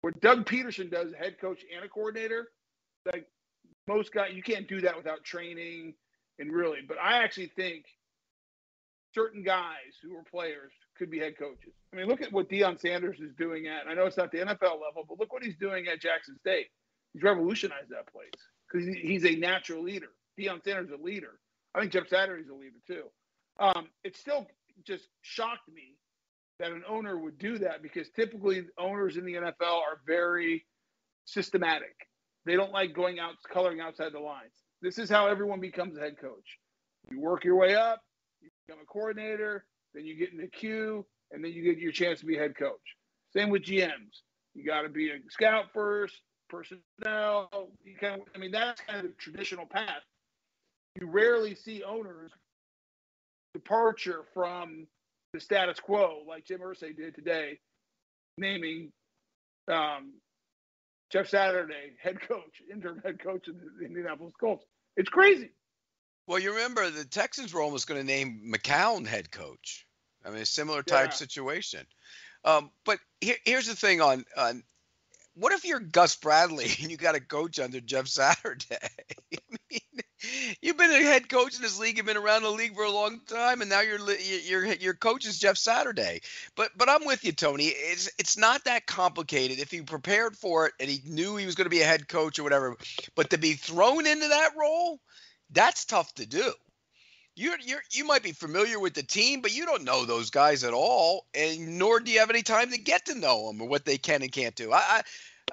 What 0.00 0.18
Doug 0.20 0.46
Pederson 0.46 0.90
does, 0.90 1.12
head 1.18 1.38
coach 1.40 1.62
and 1.74 1.84
a 1.84 1.88
coordinator, 1.88 2.48
like 3.06 3.26
most 3.86 4.12
guys, 4.12 4.30
you 4.34 4.42
can't 4.42 4.66
do 4.66 4.80
that 4.80 4.96
without 4.96 5.22
training 5.24 5.94
and 6.38 6.52
really. 6.52 6.80
But 6.86 6.96
I 6.98 7.22
actually 7.22 7.52
think 7.54 7.84
certain 9.14 9.42
guys 9.42 9.98
who 10.02 10.16
are 10.16 10.24
players 10.30 10.72
could 11.00 11.10
be 11.10 11.18
head 11.18 11.38
coaches. 11.38 11.72
I 11.92 11.96
mean, 11.96 12.06
look 12.06 12.20
at 12.20 12.30
what 12.30 12.50
Deion 12.50 12.78
Sanders 12.78 13.18
is 13.20 13.32
doing 13.38 13.66
at. 13.66 13.88
I 13.88 13.94
know 13.94 14.04
it's 14.04 14.18
not 14.18 14.30
the 14.30 14.38
NFL 14.38 14.82
level, 14.82 15.06
but 15.08 15.18
look 15.18 15.32
what 15.32 15.42
he's 15.42 15.56
doing 15.56 15.88
at 15.88 15.98
Jackson 15.98 16.36
State. 16.38 16.66
He's 17.14 17.22
revolutionized 17.22 17.88
that 17.88 18.12
place 18.12 18.30
because 18.70 18.86
he's 18.86 19.24
a 19.24 19.34
natural 19.34 19.82
leader. 19.82 20.10
Deion 20.38 20.62
Sanders 20.62 20.88
is 20.88 21.00
a 21.00 21.02
leader. 21.02 21.40
I 21.74 21.80
think 21.80 21.90
Jeff 21.90 22.08
Saturday's 22.08 22.50
a 22.50 22.54
leader 22.54 22.76
too. 22.86 23.04
Um, 23.58 23.88
it 24.04 24.14
still 24.14 24.46
just 24.86 25.08
shocked 25.22 25.68
me 25.72 25.96
that 26.58 26.70
an 26.70 26.82
owner 26.86 27.18
would 27.18 27.38
do 27.38 27.56
that 27.58 27.82
because 27.82 28.10
typically 28.10 28.66
owners 28.78 29.16
in 29.16 29.24
the 29.24 29.34
NFL 29.34 29.80
are 29.80 30.00
very 30.06 30.66
systematic. 31.24 31.96
They 32.44 32.56
don't 32.56 32.72
like 32.72 32.94
going 32.94 33.18
out 33.18 33.34
coloring 33.50 33.80
outside 33.80 34.12
the 34.12 34.20
lines. 34.20 34.52
This 34.82 34.98
is 34.98 35.08
how 35.08 35.28
everyone 35.28 35.60
becomes 35.60 35.96
a 35.96 36.00
head 36.00 36.18
coach. 36.20 36.58
You 37.10 37.20
work 37.20 37.44
your 37.44 37.56
way 37.56 37.74
up, 37.74 38.02
you 38.42 38.50
become 38.66 38.82
a 38.82 38.86
coordinator, 38.86 39.64
then 39.94 40.04
you 40.04 40.16
get 40.16 40.32
in 40.32 40.38
the 40.38 40.46
queue, 40.46 41.04
and 41.30 41.44
then 41.44 41.52
you 41.52 41.62
get 41.62 41.78
your 41.78 41.92
chance 41.92 42.20
to 42.20 42.26
be 42.26 42.36
head 42.36 42.56
coach. 42.56 42.96
Same 43.32 43.50
with 43.50 43.62
GMs. 43.62 44.22
You 44.54 44.64
got 44.64 44.82
to 44.82 44.88
be 44.88 45.10
a 45.10 45.18
scout 45.28 45.66
first, 45.72 46.20
personnel. 46.48 47.70
You 47.84 47.96
kind 48.00 48.20
of, 48.20 48.28
I 48.34 48.38
mean, 48.38 48.50
that's 48.50 48.80
kind 48.80 49.04
of 49.04 49.12
the 49.12 49.16
traditional 49.18 49.66
path. 49.66 50.02
You 51.00 51.06
rarely 51.06 51.54
see 51.54 51.82
owners 51.84 52.32
departure 53.54 54.24
from 54.34 54.86
the 55.32 55.40
status 55.40 55.78
quo 55.78 56.22
like 56.28 56.44
Jim 56.44 56.60
Irsay 56.60 56.96
did 56.96 57.14
today, 57.14 57.58
naming 58.36 58.90
um, 59.68 60.14
Jeff 61.10 61.28
Saturday 61.28 61.92
head 62.02 62.20
coach, 62.20 62.62
interim 62.70 63.00
head 63.04 63.22
coach 63.22 63.48
of 63.48 63.54
the 63.78 63.84
Indianapolis 63.84 64.34
Colts. 64.38 64.64
It's 64.96 65.08
crazy. 65.08 65.50
Well, 66.30 66.38
you 66.38 66.52
remember 66.52 66.88
the 66.90 67.04
Texans 67.04 67.52
were 67.52 67.60
almost 67.60 67.88
going 67.88 68.00
to 68.00 68.06
name 68.06 68.52
McCown 68.54 69.04
head 69.04 69.32
coach. 69.32 69.84
I 70.24 70.30
mean, 70.30 70.42
a 70.42 70.46
similar 70.46 70.84
type 70.84 71.10
Yeah. 71.10 71.16
situation. 71.16 71.84
Um, 72.44 72.70
but 72.84 73.00
here, 73.20 73.34
here's 73.44 73.66
the 73.66 73.74
thing 73.74 74.00
on 74.00 74.24
on 74.36 74.62
what 75.34 75.52
if 75.52 75.64
you're 75.64 75.80
Gus 75.80 76.14
Bradley 76.14 76.66
and 76.80 76.88
you 76.88 76.96
got 76.96 77.16
a 77.16 77.20
coach 77.20 77.58
under 77.58 77.80
Jeff 77.80 78.06
Saturday? 78.06 78.76
I 79.34 79.38
mean, 79.72 79.80
you've 80.62 80.76
been 80.76 80.92
a 80.92 81.02
head 81.02 81.28
coach 81.28 81.56
in 81.56 81.62
this 81.62 81.80
league, 81.80 81.96
you've 81.96 82.06
been 82.06 82.16
around 82.16 82.44
the 82.44 82.50
league 82.50 82.76
for 82.76 82.84
a 82.84 82.92
long 82.92 83.22
time, 83.26 83.60
and 83.60 83.68
now 83.68 83.80
your 83.80 83.98
your 84.12 84.66
your 84.66 84.94
coach 84.94 85.26
is 85.26 85.36
Jeff 85.36 85.56
Saturday. 85.56 86.20
But 86.54 86.70
but 86.76 86.88
I'm 86.88 87.06
with 87.06 87.24
you, 87.24 87.32
Tony. 87.32 87.64
It's 87.64 88.08
it's 88.20 88.36
not 88.36 88.62
that 88.66 88.86
complicated. 88.86 89.58
If 89.58 89.72
he 89.72 89.82
prepared 89.82 90.36
for 90.36 90.66
it 90.66 90.74
and 90.78 90.88
he 90.88 91.00
knew 91.04 91.34
he 91.34 91.46
was 91.46 91.56
going 91.56 91.66
to 91.66 91.70
be 91.70 91.82
a 91.82 91.86
head 91.86 92.06
coach 92.06 92.38
or 92.38 92.44
whatever, 92.44 92.76
but 93.16 93.30
to 93.30 93.36
be 93.38 93.54
thrown 93.54 94.06
into 94.06 94.28
that 94.28 94.52
role, 94.56 95.00
that's 95.52 95.84
tough 95.84 96.14
to 96.14 96.26
do. 96.26 96.52
You're, 97.36 97.56
you're, 97.64 97.82
you 97.92 98.04
might 98.04 98.22
be 98.22 98.32
familiar 98.32 98.78
with 98.78 98.92
the 98.92 99.02
team, 99.02 99.40
but 99.40 99.54
you 99.54 99.64
don't 99.64 99.84
know 99.84 100.04
those 100.04 100.30
guys 100.30 100.62
at 100.64 100.74
all, 100.74 101.26
and 101.34 101.78
nor 101.78 102.00
do 102.00 102.10
you 102.10 102.18
have 102.20 102.28
any 102.30 102.42
time 102.42 102.70
to 102.70 102.78
get 102.78 103.06
to 103.06 103.14
know 103.14 103.46
them 103.46 103.62
or 103.62 103.68
what 103.68 103.84
they 103.84 103.96
can 103.98 104.22
and 104.22 104.32
can't 104.32 104.54
do. 104.56 104.72
I, 104.72 104.76
I, 104.78 105.02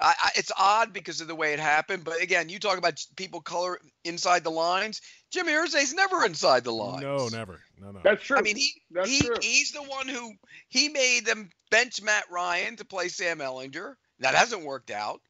I, 0.02 0.14
I- 0.24 0.30
it's 0.36 0.52
odd 0.58 0.92
because 0.92 1.20
of 1.20 1.28
the 1.28 1.34
way 1.34 1.52
it 1.54 1.60
happened. 1.60 2.04
But 2.04 2.20
again, 2.20 2.48
you 2.48 2.58
talk 2.58 2.78
about 2.78 3.02
people 3.16 3.40
color 3.40 3.78
inside 4.04 4.44
the 4.44 4.50
lines. 4.50 5.00
Jim 5.30 5.46
Irsay's 5.46 5.94
never 5.94 6.24
inside 6.26 6.64
the 6.64 6.72
lines. 6.72 7.02
No, 7.02 7.28
never. 7.28 7.60
No, 7.80 7.92
no. 7.92 8.00
That's 8.02 8.22
true. 8.22 8.36
I 8.36 8.42
mean, 8.42 8.56
he, 8.56 8.72
That's 8.90 9.08
he 9.08 9.20
true. 9.20 9.36
he's 9.40 9.72
the 9.72 9.82
one 9.82 10.08
who 10.08 10.32
he 10.68 10.88
made 10.88 11.24
them 11.26 11.48
bench 11.70 12.02
Matt 12.02 12.24
Ryan 12.30 12.76
to 12.76 12.84
play 12.84 13.08
Sam 13.08 13.38
Ehlinger. 13.38 13.94
That 14.18 14.34
hasn't 14.34 14.64
worked 14.64 14.90
out. 14.90 15.20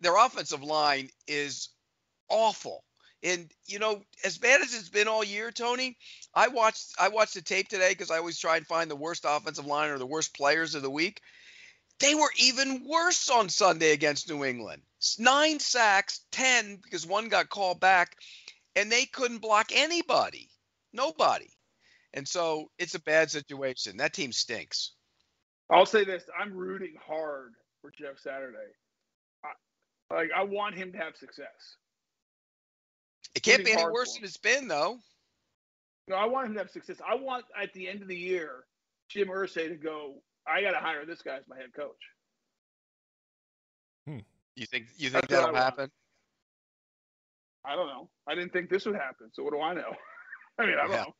Their 0.00 0.16
offensive 0.16 0.62
line 0.62 1.08
is 1.26 1.70
awful. 2.28 2.84
And 3.22 3.50
you 3.66 3.78
know, 3.78 4.02
as 4.24 4.38
bad 4.38 4.60
as 4.60 4.74
it's 4.74 4.88
been 4.88 5.08
all 5.08 5.22
year, 5.22 5.50
Tony, 5.52 5.96
I 6.34 6.48
watched 6.48 6.94
I 6.98 7.08
watched 7.08 7.34
the 7.34 7.42
tape 7.42 7.68
today 7.68 7.90
because 7.90 8.10
I 8.10 8.18
always 8.18 8.38
try 8.38 8.56
and 8.56 8.66
find 8.66 8.90
the 8.90 8.96
worst 8.96 9.24
offensive 9.28 9.66
line 9.66 9.90
or 9.90 9.98
the 9.98 10.06
worst 10.06 10.34
players 10.34 10.74
of 10.74 10.82
the 10.82 10.90
week. 10.90 11.20
They 12.00 12.14
were 12.16 12.32
even 12.38 12.84
worse 12.84 13.30
on 13.30 13.48
Sunday 13.48 13.92
against 13.92 14.28
New 14.28 14.44
England. 14.44 14.82
Nine 15.18 15.60
sacks, 15.60 16.24
ten 16.32 16.80
because 16.82 17.06
one 17.06 17.28
got 17.28 17.48
called 17.48 17.78
back, 17.78 18.16
and 18.74 18.90
they 18.90 19.06
couldn't 19.06 19.38
block 19.38 19.70
anybody, 19.72 20.48
nobody. 20.92 21.48
And 22.14 22.26
so 22.26 22.70
it's 22.78 22.94
a 22.94 23.00
bad 23.00 23.30
situation. 23.30 23.98
That 23.98 24.12
team 24.12 24.32
stinks. 24.32 24.92
I'll 25.70 25.86
say 25.86 26.04
this: 26.04 26.24
I'm 26.38 26.52
rooting 26.52 26.94
hard 27.06 27.52
for 27.80 27.90
Jeff 27.90 28.18
Saturday. 28.18 28.58
I, 29.44 30.14
like, 30.14 30.30
I 30.36 30.42
want 30.42 30.74
him 30.74 30.92
to 30.92 30.98
have 30.98 31.16
success. 31.16 31.76
It 33.34 33.42
can't 33.42 33.64
be 33.64 33.72
any 33.72 33.84
worse 33.84 34.14
than 34.14 34.24
it's 34.24 34.36
been, 34.36 34.68
though. 34.68 34.98
No, 36.08 36.16
I 36.16 36.26
want 36.26 36.48
him 36.48 36.54
to 36.54 36.60
have 36.60 36.70
success. 36.70 36.96
I 37.08 37.14
want 37.14 37.44
at 37.60 37.72
the 37.72 37.88
end 37.88 38.02
of 38.02 38.08
the 38.08 38.16
year, 38.16 38.64
Jim 39.08 39.28
Irsay 39.28 39.68
to 39.68 39.76
go. 39.76 40.16
I 40.46 40.60
got 40.60 40.72
to 40.72 40.78
hire 40.78 41.06
this 41.06 41.22
guy 41.22 41.36
as 41.36 41.44
my 41.48 41.56
head 41.56 41.72
coach. 41.74 41.90
Hmm. 44.06 44.18
You 44.56 44.66
think 44.66 44.86
you 44.96 45.08
think 45.10 45.22
That's 45.28 45.32
that'll 45.40 45.52
want. 45.52 45.56
happen? 45.56 45.90
I 47.64 47.76
don't 47.76 47.86
know. 47.86 48.08
I 48.26 48.34
didn't 48.34 48.52
think 48.52 48.68
this 48.68 48.84
would 48.86 48.96
happen. 48.96 49.30
So 49.32 49.44
what 49.44 49.52
do 49.52 49.60
I 49.60 49.72
know? 49.74 49.94
I 50.58 50.66
mean, 50.66 50.74
I 50.78 50.82
don't 50.82 50.90
Yeah. 50.90 51.04
know. 51.04 51.14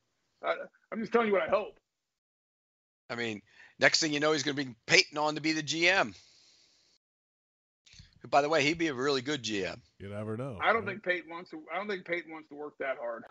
I, 0.45 0.55
I'm 0.93 1.01
just 1.01 1.13
telling 1.13 1.29
you 1.29 1.33
what 1.33 1.43
I 1.43 1.49
hope. 1.49 1.79
I 3.09 3.15
mean, 3.15 3.41
next 3.79 4.01
thing 4.01 4.13
you 4.13 4.19
know, 4.21 4.33
he's 4.33 4.43
going 4.43 4.57
to 4.57 4.63
bring 4.63 4.75
Peyton 4.87 5.19
on 5.19 5.37
to 5.37 5.41
be 5.41 5.53
the 5.53 5.63
GM. 5.63 6.15
Who, 8.23 8.29
By 8.29 8.43
the 8.43 8.49
way, 8.49 8.63
he'd 8.63 8.79
be 8.79 8.89
a 8.89 8.95
really 8.95 9.23
good 9.23 9.43
GM. 9.43 9.79
You 9.99 10.09
never 10.09 10.37
know. 10.37 10.59
I 10.61 10.73
don't 10.73 10.85
right? 10.85 10.93
think 10.93 11.05
Peyton 11.05 11.31
wants 11.31 11.51
to. 11.51 11.63
I 11.73 11.77
don't 11.77 11.89
think 11.89 12.05
Peyton 12.05 12.33
wants 12.33 12.49
to 12.49 12.55
work 12.55 12.75
that 12.79 12.97
hard. 12.99 13.25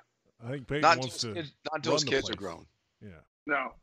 I 0.45 0.51
think 0.51 0.67
Peyton 0.67 0.81
Not 0.81 0.99
wants 0.99 1.19
to. 1.19 1.33
kids, 1.33 1.51
not 1.65 1.77
until 1.77 1.93
his 1.93 2.03
the 2.03 2.09
kids 2.09 2.29
are 2.29 2.35
grown. 2.35 2.65
Yeah. 3.01 3.09
No. 3.45 3.73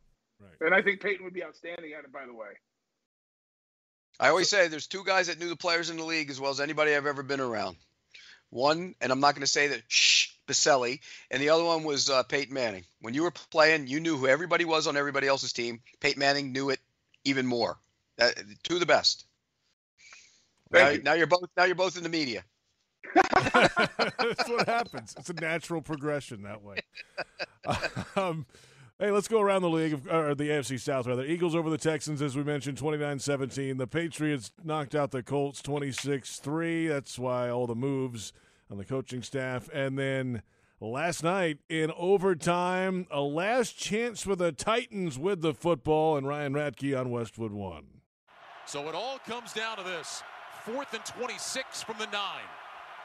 Right. 0.41 0.53
And 0.61 0.75
I 0.75 0.83
think 0.83 1.01
Peyton 1.01 1.25
would 1.25 1.35
be 1.35 1.43
outstanding 1.43 1.93
at 1.99 2.05
it. 2.05 2.13
By 2.13 2.27
the 2.27 2.35
way. 2.35 2.49
I 4.21 4.29
always 4.29 4.49
say 4.49 4.67
there's 4.69 4.89
two 4.89 5.05
guys 5.05 5.29
that 5.29 5.39
knew 5.39 5.49
the 5.49 5.57
players 5.57 5.91
in 5.91 5.97
the 5.97 6.05
league 6.05 6.31
as 6.31 6.41
well 6.41 6.51
as 6.51 6.61
anybody 6.61 6.95
I've 6.95 7.07
ever 7.07 7.23
been 7.23 7.41
around. 7.41 7.77
One, 8.51 8.95
and 9.01 9.13
I'm 9.13 9.21
not 9.21 9.35
going 9.35 9.43
to 9.43 9.47
say 9.47 9.69
that, 9.69 9.83
shh, 9.89 10.31
Boselli, 10.49 11.01
and 11.31 11.41
the 11.41 11.51
other 11.51 11.63
one 11.63 11.85
was 11.85 12.09
uh, 12.09 12.23
Peyton 12.25 12.53
Manning. 12.53 12.85
When 13.01 13.15
you 13.15 13.23
were 13.23 13.31
playing, 13.31 13.87
you 13.87 14.01
knew 14.01 14.17
who 14.17 14.27
everybody 14.27 14.65
was 14.65 14.87
on 14.87 14.97
everybody 14.97 15.29
else's 15.29 15.53
team. 15.53 15.81
Peyton 16.01 16.19
Manning 16.19 16.53
knew 16.53 16.71
it 16.71 16.81
even 17.25 17.47
more. 17.47 17.79
That, 18.17 18.35
two 18.65 18.75
of 18.75 18.81
the 18.81 18.87
best. 18.87 19.25
Thank 20.71 20.85
Now, 20.85 20.91
you. 20.91 21.03
now 21.03 21.13
you're 21.15 21.27
both 21.27 21.49
now 21.57 21.65
you're 21.65 21.75
both 21.75 21.97
in 21.97 22.03
the 22.03 22.09
media. 22.09 22.45
That's 23.15 24.49
what 24.49 24.67
happens. 24.67 25.15
It's 25.19 25.31
a 25.31 25.35
natural 25.35 25.81
progression 25.81 26.43
that 26.43 26.63
way. 26.63 26.77
um, 28.17 28.45
hey, 28.99 29.11
let's 29.11 29.29
go 29.29 29.41
around 29.41 29.63
the 29.63 29.71
league, 29.71 30.07
or 30.11 30.35
the 30.35 30.49
AFC 30.51 30.79
South, 30.79 31.07
rather. 31.07 31.25
Eagles 31.25 31.55
over 31.55 31.71
the 31.71 31.79
Texans, 31.79 32.21
as 32.21 32.37
we 32.37 32.43
mentioned, 32.43 32.77
29 32.77 33.19
17. 33.19 33.77
The 33.79 33.87
Patriots 33.87 34.51
knocked 34.63 34.95
out 34.95 35.11
the 35.11 35.23
Colts 35.23 35.63
26 35.63 36.39
3. 36.39 36.87
That's 36.89 37.19
why 37.19 37.49
all 37.49 37.67
the 37.67 37.75
moves 37.75 38.33
on 38.71 38.77
the 38.77 38.85
coaching 38.85 39.23
staff. 39.23 39.71
And 39.73 39.99
then 39.99 40.43
last 40.81 41.23
night 41.23 41.59
in 41.69 41.91
overtime, 41.97 43.07
a 43.11 43.21
last 43.21 43.79
chance 43.79 44.23
for 44.23 44.37
the 44.37 44.53
Titans 44.53 45.19
with 45.19 45.41
the 45.41 45.55
football, 45.55 46.17
and 46.17 46.27
Ryan 46.27 46.53
Radtke 46.53 46.99
on 46.99 47.11
Westwood 47.11 47.53
1. 47.53 47.85
So 48.67 48.87
it 48.89 48.95
all 48.95 49.19
comes 49.21 49.55
down 49.55 49.79
to 49.79 49.83
this. 49.83 50.23
Fourth 50.65 50.95
and 50.95 51.05
26 51.05 51.83
from 51.83 51.97
the 51.99 52.07
nine. 52.07 52.49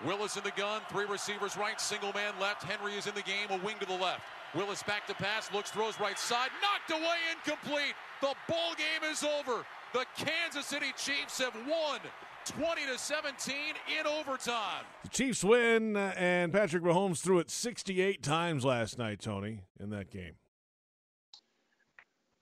Willis 0.06 0.36
in 0.36 0.44
the 0.44 0.52
gun, 0.52 0.82
three 0.90 1.06
receivers 1.06 1.56
right, 1.56 1.80
single 1.80 2.12
man 2.14 2.34
left. 2.40 2.64
Henry 2.64 2.94
is 2.94 3.08
in 3.08 3.16
the 3.16 3.22
game, 3.22 3.48
a 3.52 3.58
wing 3.66 3.76
to 3.80 3.86
the 3.86 3.94
left. 3.94 4.22
Willis 4.54 4.84
back 4.84 5.08
to 5.08 5.14
pass, 5.14 5.52
looks, 5.54 5.72
throws 5.72 6.00
right 6.00 6.20
side, 6.20 6.50
knocked 6.62 7.02
away, 7.02 7.18
incomplete. 7.34 7.94
The 8.22 8.34
ball 8.48 8.74
game 8.76 9.10
is 9.10 9.24
over. 9.24 9.64
The 9.94 10.06
Kansas 10.18 10.66
City 10.66 10.94
Chiefs 10.98 11.40
have 11.40 11.56
won 11.68 12.00
20 12.46 12.86
to 12.92 12.98
17 12.98 13.56
in 14.00 14.08
overtime. 14.08 14.84
The 15.04 15.10
Chiefs 15.10 15.44
win, 15.44 15.96
uh, 15.96 16.14
and 16.18 16.52
Patrick 16.52 16.84
Mahomes 16.84 17.22
threw 17.22 17.40
it 17.40 17.50
68 17.50 18.22
times 18.22 18.66
last 18.66 18.98
night, 18.98 19.22
Tony, 19.22 19.62
in 19.80 19.90
that 19.92 20.12
game. 20.12 20.34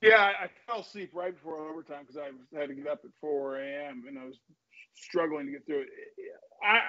Yeah, 0.01 0.15
I, 0.17 0.45
I 0.45 0.49
fell 0.65 0.81
asleep 0.81 1.11
right 1.13 1.33
before 1.33 1.57
overtime 1.57 2.05
because 2.07 2.17
I 2.17 2.57
had 2.57 2.69
to 2.69 2.75
get 2.75 2.87
up 2.87 3.01
at 3.03 3.11
4 3.21 3.57
a.m. 3.57 4.03
and 4.07 4.17
I 4.17 4.25
was 4.25 4.37
struggling 4.95 5.45
to 5.47 5.51
get 5.51 5.65
through 5.65 5.81
it. 5.81 5.87
I, 6.63 6.79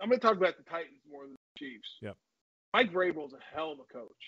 I'm 0.00 0.08
going 0.08 0.20
to 0.20 0.26
talk 0.26 0.36
about 0.36 0.56
the 0.56 0.62
Titans 0.64 1.00
more 1.10 1.22
than 1.24 1.32
the 1.32 1.58
Chiefs. 1.58 1.88
Yep. 2.02 2.16
Mike 2.74 2.92
Vrabel's 2.92 3.32
a 3.32 3.56
hell 3.56 3.72
of 3.72 3.78
a 3.80 3.92
coach. 3.92 4.24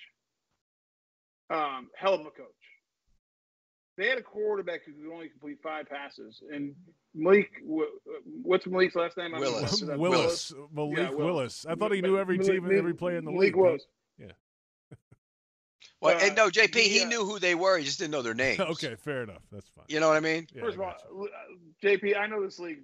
Um, 1.51 1.89
hell 1.97 2.15
of 2.15 2.21
a 2.21 2.25
coach. 2.31 2.47
They 3.99 4.09
had 4.09 4.19
a 4.19 4.23
quarterback 4.23 4.81
who 4.87 4.93
could 4.93 5.13
only 5.13 5.29
complete 5.29 5.59
five 5.63 5.87
passes, 5.89 6.41
and 6.51 6.75
Malik. 7.15 7.51
What's 8.43 8.67
Malik's 8.67 8.95
last 8.95 9.17
name? 9.19 9.35
I 9.35 9.39
know. 9.41 9.51
Willis. 9.51 9.73
Is 9.73 9.83
Willis, 9.91 10.53
Malik 10.73 10.97
Yeah, 10.97 11.11
Willis. 11.11 11.17
Willis. 11.19 11.67
I 11.69 11.75
thought 11.75 11.93
he 11.93 12.01
knew 12.01 12.17
every 12.19 12.39
Malik- 12.39 12.53
team 12.53 12.65
and 12.65 12.73
every 12.79 12.95
player 12.95 13.19
in 13.19 13.25
the 13.25 13.31
Malik 13.31 13.49
league. 13.49 13.57
Willis. 13.57 13.85
Well, 16.01 16.17
Uh, 16.17 16.21
and 16.23 16.37
no, 16.37 16.49
JP, 16.49 16.75
he 16.77 17.01
yeah. 17.01 17.09
knew 17.09 17.25
who 17.25 17.39
they 17.39 17.55
were. 17.55 17.77
He 17.79 17.85
just 17.85 17.99
didn't 17.99 18.13
know 18.13 18.23
their 18.23 18.35
names. 18.35 18.61
okay, 18.61 18.95
fair 18.97 19.23
enough. 19.25 19.43
That's 19.53 19.69
fine. 19.71 19.85
You 19.89 20.01
know 20.01 20.09
what 20.09 20.17
I 20.17 20.21
mean? 20.21 20.47
Yeah, 20.55 20.63
First 20.63 20.77
of 20.77 20.81
all, 20.81 20.95
gotcha. 21.19 21.35
uh, 21.35 21.87
JP, 21.97 22.17
I 22.19 22.27
know 22.27 22.43
this 22.45 22.59
league 22.59 22.83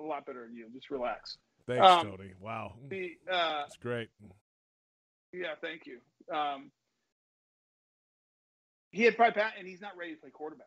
a 0.00 0.02
lot 0.02 0.26
better 0.26 0.44
than 0.46 0.56
you. 0.56 0.66
Just 0.74 0.90
relax. 0.90 1.38
thanks, 1.66 1.86
um, 1.86 2.10
Tony. 2.10 2.32
Wow, 2.40 2.74
The 2.88 3.12
uh, 3.30 3.60
that's 3.62 3.76
great. 3.76 4.08
Yeah, 5.32 5.54
thank 5.60 5.82
you. 5.86 5.98
Um, 6.34 6.70
he 8.90 9.02
had 9.02 9.16
five 9.16 9.34
pounds, 9.34 9.54
and 9.58 9.66
he's 9.66 9.80
not 9.80 9.96
ready 9.96 10.14
to 10.14 10.20
play 10.20 10.30
quarterback. 10.30 10.66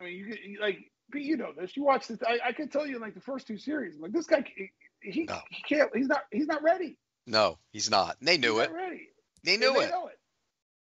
I 0.00 0.04
mean, 0.04 0.14
you, 0.16 0.26
could- 0.26 0.38
you 0.44 0.60
like, 0.60 0.78
Pete, 1.10 1.24
you 1.24 1.36
know 1.36 1.52
this. 1.58 1.76
You 1.76 1.82
watch 1.84 2.06
this. 2.08 2.18
I, 2.26 2.38
I 2.48 2.52
can 2.52 2.68
tell 2.68 2.86
you 2.86 2.96
in 2.96 3.02
like 3.02 3.14
the 3.14 3.20
first 3.20 3.46
two 3.46 3.58
series, 3.58 3.96
I'm 3.96 4.02
like 4.02 4.12
this 4.12 4.26
guy, 4.26 4.44
he, 4.56 4.70
he, 5.00 5.24
No. 5.24 5.38
he 5.50 5.62
can't. 5.62 5.90
He's 5.94 6.06
not. 6.06 6.22
He's 6.30 6.46
not 6.46 6.62
ready. 6.62 6.96
No, 7.26 7.58
he's 7.72 7.90
not. 7.90 8.16
And 8.20 8.28
they 8.28 8.36
knew 8.38 8.54
he's 8.58 8.64
it. 8.66 8.72
Not 8.72 8.76
ready. 8.76 9.08
They 9.44 9.52
And 9.54 9.60
knew 9.62 9.72
they 9.74 9.88
know 9.90 10.06
it. 10.08 10.17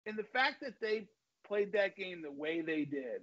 And 0.05 0.17
the 0.17 0.23
fact 0.23 0.61
that 0.61 0.73
they 0.81 1.07
played 1.47 1.73
that 1.73 1.95
game 1.95 2.21
the 2.21 2.31
way 2.31 2.61
they 2.61 2.85
did, 2.85 3.21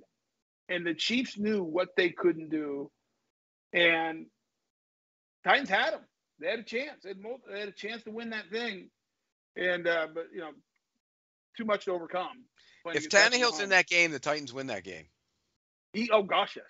and 0.68 0.87
the 0.87 0.95
Chiefs 0.95 1.37
knew 1.39 1.62
what 1.62 1.89
they 1.97 2.11
couldn't 2.11 2.51
do, 2.51 2.91
and 3.72 4.26
Titans 5.45 5.68
had 5.68 5.93
them. 5.95 6.01
They 6.39 6.49
had 6.49 6.61
a 6.61 6.64
chance. 6.64 7.03
They 7.03 7.11
had, 7.11 7.20
mul- 7.20 7.41
they 7.51 7.61
had 7.61 7.68
a 7.68 7.72
chance 7.72 8.03
to 8.05 8.11
win 8.11 8.31
that 8.31 8.51
thing, 8.51 8.91
and 9.57 9.87
uh, 9.87 10.07
but 10.14 10.26
you 10.33 10.41
know, 10.41 10.51
too 11.57 11.64
much 11.64 11.85
to 11.87 11.93
overcome. 11.93 12.45
If 12.87 13.11
Tannehill's 13.11 13.61
in 13.61 13.70
that 13.70 13.87
game, 13.87 14.11
the 14.11 14.18
Titans 14.18 14.53
win 14.53 14.68
that 14.68 14.85
game. 14.85 15.05
he, 15.93 16.11
oh 16.11 16.22
gosh, 16.22 16.57
yes, 16.57 16.64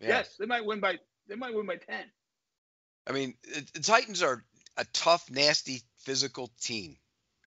Yeah. 0.00 0.08
yes, 0.08 0.34
they 0.38 0.46
might 0.46 0.64
win 0.64 0.80
by 0.80 0.98
they 1.28 1.34
might 1.36 1.54
win 1.54 1.66
by 1.66 1.76
ten. 1.76 2.04
I 3.06 3.12
mean, 3.12 3.34
the 3.74 3.80
Titans 3.80 4.22
are 4.22 4.42
a 4.78 4.84
tough, 4.92 5.30
nasty, 5.30 5.82
physical 5.98 6.50
team, 6.60 6.96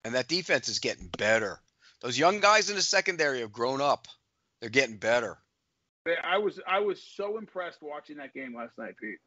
and 0.04 0.14
that 0.16 0.28
defense 0.28 0.70
is 0.70 0.80
getting 0.80 1.08
better. 1.08 1.60
Those 2.02 2.18
young 2.18 2.40
guys 2.40 2.70
in 2.70 2.76
the 2.76 2.82
secondary 2.82 3.42
have 3.42 3.52
grown 3.52 3.82
up. 3.82 4.08
They're 4.62 4.70
getting 4.70 4.98
better. 4.98 5.38
I 6.24 6.38
was 6.38 6.60
I 6.68 6.80
was 6.80 7.02
so 7.04 7.38
impressed 7.38 7.82
watching 7.82 8.18
that 8.18 8.34
game 8.34 8.56
last 8.56 8.78
night, 8.78 8.96
Pete. 9.00 9.20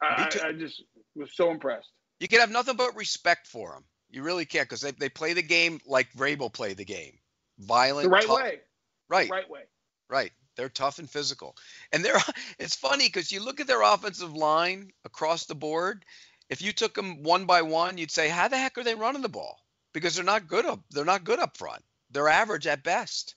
I, 0.00 0.28
I, 0.44 0.48
I 0.48 0.52
just 0.52 0.82
was 1.14 1.34
so 1.34 1.50
impressed. 1.50 1.90
You 2.20 2.28
can 2.28 2.40
have 2.40 2.50
nothing 2.50 2.76
but 2.76 2.96
respect 2.96 3.46
for 3.46 3.72
them. 3.72 3.84
You 4.10 4.22
really 4.22 4.44
can't 4.44 4.68
because 4.68 4.80
they, 4.80 4.92
they 4.92 5.08
play 5.08 5.32
the 5.32 5.42
game 5.42 5.80
like 5.86 6.12
Vrabel 6.12 6.52
played 6.52 6.76
the 6.76 6.84
game, 6.84 7.18
violent, 7.58 8.04
the 8.04 8.10
right 8.10 8.26
tough. 8.26 8.36
way, 8.36 8.60
right, 9.08 9.28
the 9.28 9.34
right 9.34 9.50
way, 9.50 9.60
right. 10.08 10.30
They're 10.56 10.68
tough 10.68 10.98
and 10.98 11.08
physical, 11.08 11.56
and 11.92 12.04
they're. 12.04 12.18
It's 12.58 12.76
funny 12.76 13.08
because 13.08 13.32
you 13.32 13.44
look 13.44 13.60
at 13.60 13.66
their 13.66 13.82
offensive 13.82 14.34
line 14.34 14.92
across 15.04 15.46
the 15.46 15.54
board. 15.54 16.04
If 16.48 16.62
you 16.62 16.72
took 16.72 16.94
them 16.94 17.22
one 17.22 17.46
by 17.46 17.62
one, 17.62 17.98
you'd 17.98 18.10
say, 18.10 18.28
"How 18.28 18.48
the 18.48 18.58
heck 18.58 18.78
are 18.78 18.84
they 18.84 18.94
running 18.94 19.22
the 19.22 19.28
ball?" 19.28 19.58
Because 19.92 20.14
they're 20.14 20.24
not 20.24 20.46
good 20.46 20.64
up. 20.64 20.80
They're 20.90 21.04
not 21.04 21.24
good 21.24 21.38
up 21.38 21.56
front. 21.56 21.82
They're 22.12 22.28
average 22.28 22.66
at 22.66 22.82
best. 22.82 23.34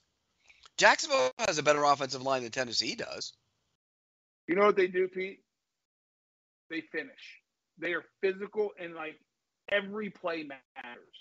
Jacksonville 0.76 1.32
has 1.38 1.58
a 1.58 1.62
better 1.62 1.84
offensive 1.84 2.22
line 2.22 2.42
than 2.42 2.50
Tennessee 2.50 2.94
does. 2.94 3.32
You 4.46 4.54
know 4.54 4.66
what 4.66 4.76
they 4.76 4.86
do, 4.86 5.08
Pete? 5.08 5.40
They 6.70 6.82
finish. 6.92 7.40
They 7.78 7.92
are 7.92 8.04
physical 8.20 8.72
and 8.78 8.94
like 8.94 9.18
every 9.70 10.10
play 10.10 10.44
matters. 10.44 11.16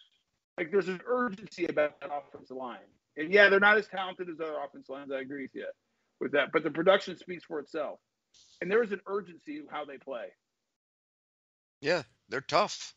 Like 0.57 0.71
there's 0.71 0.87
an 0.87 1.01
urgency 1.07 1.65
about 1.65 1.99
that 2.01 2.09
offensive 2.11 2.57
line. 2.57 2.77
And 3.17 3.31
yeah, 3.31 3.49
they're 3.49 3.59
not 3.59 3.77
as 3.77 3.87
talented 3.87 4.29
as 4.29 4.39
other 4.41 4.57
offensive 4.63 4.89
lines. 4.89 5.11
I 5.11 5.21
agree 5.21 5.43
with 5.43 5.55
you 5.55 5.67
with 6.19 6.33
that. 6.33 6.51
But 6.51 6.63
the 6.63 6.71
production 6.71 7.17
speaks 7.17 7.43
for 7.45 7.59
itself. 7.59 7.99
And 8.61 8.69
there 8.69 8.83
is 8.83 8.91
an 8.91 9.01
urgency 9.07 9.61
how 9.69 9.85
they 9.85 9.97
play. 9.97 10.27
Yeah, 11.81 12.03
they're 12.29 12.41
tough. 12.41 12.93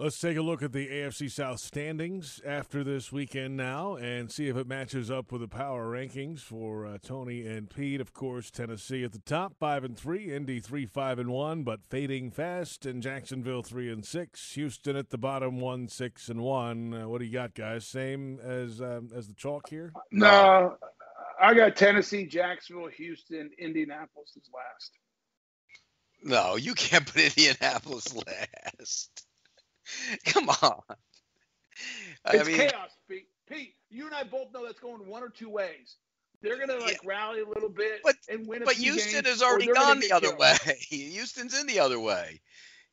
Let's 0.00 0.20
take 0.20 0.36
a 0.36 0.42
look 0.42 0.62
at 0.62 0.70
the 0.70 0.86
AFC 0.86 1.28
South 1.28 1.58
standings 1.58 2.40
after 2.46 2.84
this 2.84 3.10
weekend 3.10 3.56
now 3.56 3.96
and 3.96 4.30
see 4.30 4.46
if 4.46 4.56
it 4.56 4.68
matches 4.68 5.10
up 5.10 5.32
with 5.32 5.40
the 5.40 5.48
power 5.48 5.90
rankings 5.90 6.38
for 6.38 6.86
uh, 6.86 6.98
Tony 7.04 7.44
and 7.44 7.68
Pete. 7.68 8.00
Of 8.00 8.12
course, 8.12 8.48
Tennessee 8.48 9.02
at 9.02 9.10
the 9.10 9.18
top, 9.18 9.54
five 9.58 9.82
and 9.82 9.98
three, 9.98 10.32
Indy 10.32 10.60
three, 10.60 10.86
five 10.86 11.18
and 11.18 11.30
one, 11.30 11.64
but 11.64 11.80
fading 11.90 12.30
fast, 12.30 12.86
and 12.86 13.02
Jacksonville 13.02 13.64
three 13.64 13.90
and 13.90 14.06
six. 14.06 14.52
Houston 14.52 14.94
at 14.94 15.10
the 15.10 15.18
bottom, 15.18 15.58
one 15.58 15.88
six 15.88 16.28
and 16.28 16.42
one. 16.42 16.94
Uh, 16.94 17.08
what 17.08 17.18
do 17.18 17.24
you 17.24 17.32
got, 17.32 17.54
guys? 17.54 17.84
Same 17.84 18.38
as 18.38 18.80
um, 18.80 19.10
as 19.12 19.26
the 19.26 19.34
chalk 19.34 19.68
here? 19.68 19.92
No, 20.12 20.76
I 21.42 21.54
got 21.54 21.74
Tennessee, 21.74 22.24
Jacksonville, 22.24 22.86
Houston, 22.86 23.50
Indianapolis 23.58 24.30
is 24.36 24.48
last. 24.54 24.92
No, 26.22 26.54
you 26.54 26.74
can't 26.74 27.04
put 27.04 27.20
Indianapolis 27.20 28.14
last. 28.78 29.24
Come 30.26 30.48
on. 30.48 30.82
It's 32.32 32.46
mean, 32.46 32.56
chaos, 32.56 32.90
Pete. 33.08 33.28
Pete, 33.48 33.74
you 33.90 34.06
and 34.06 34.14
I 34.14 34.24
both 34.24 34.52
know 34.52 34.64
that's 34.66 34.80
going 34.80 35.06
one 35.06 35.22
or 35.22 35.30
two 35.30 35.48
ways. 35.48 35.96
They're 36.42 36.58
gonna 36.58 36.78
like 36.78 37.00
yeah. 37.02 37.08
rally 37.08 37.40
a 37.40 37.48
little 37.48 37.68
bit 37.68 38.00
but, 38.04 38.14
and 38.28 38.46
win. 38.46 38.62
but 38.64 38.74
Houston 38.74 39.24
has 39.24 39.42
already 39.42 39.66
gone 39.66 39.98
the 39.98 40.12
other 40.12 40.28
killed. 40.28 40.38
way. 40.38 40.56
Houston's 40.88 41.58
in 41.58 41.66
the 41.66 41.80
other 41.80 41.98
way. 41.98 42.40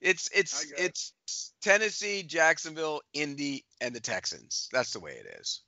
It's 0.01 0.29
it's 0.33 0.71
it's 0.77 1.13
Tennessee, 1.61 2.23
Jacksonville, 2.23 3.01
Indy, 3.13 3.65
and 3.81 3.95
the 3.95 3.99
Texans. 3.99 4.69
That's 4.71 4.93
the 4.93 4.99
way 4.99 5.11
it 5.11 5.39
is. 5.39 5.61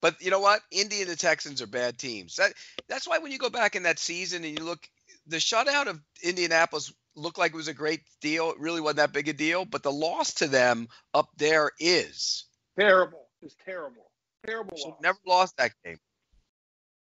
But 0.00 0.20
you 0.22 0.30
know 0.30 0.40
what? 0.40 0.62
Indy 0.70 1.02
and 1.02 1.10
the 1.10 1.16
Texans 1.16 1.60
are 1.60 1.66
bad 1.66 1.98
teams. 1.98 2.36
That 2.36 2.52
that's 2.88 3.06
why 3.06 3.18
when 3.18 3.32
you 3.32 3.38
go 3.38 3.50
back 3.50 3.76
in 3.76 3.82
that 3.82 3.98
season 3.98 4.44
and 4.44 4.58
you 4.58 4.64
look, 4.64 4.88
the 5.26 5.36
shutout 5.36 5.88
of 5.88 6.00
Indianapolis 6.22 6.92
looked 7.16 7.38
like 7.38 7.52
it 7.52 7.56
was 7.56 7.68
a 7.68 7.74
great 7.74 8.00
deal. 8.20 8.50
It 8.50 8.60
really 8.60 8.80
wasn't 8.80 8.98
that 8.98 9.12
big 9.12 9.28
a 9.28 9.32
deal, 9.32 9.64
but 9.64 9.82
the 9.82 9.92
loss 9.92 10.34
to 10.34 10.48
them 10.48 10.88
up 11.14 11.28
there 11.36 11.70
is 11.78 12.44
terrible. 12.78 13.28
It's 13.42 13.56
terrible. 13.64 14.10
Terrible. 14.46 14.76
Loss. 14.76 15.00
Never 15.02 15.18
lost 15.26 15.56
that 15.58 15.72
game. 15.84 15.98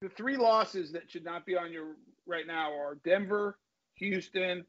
The 0.01 0.09
three 0.09 0.37
losses 0.37 0.93
that 0.93 1.11
should 1.11 1.25
not 1.25 1.45
be 1.45 1.57
on 1.57 1.73
your 1.73 1.97
right 2.27 2.47
now 2.47 2.73
are 2.73 2.99
Denver, 3.05 3.59
Houston, 3.95 4.65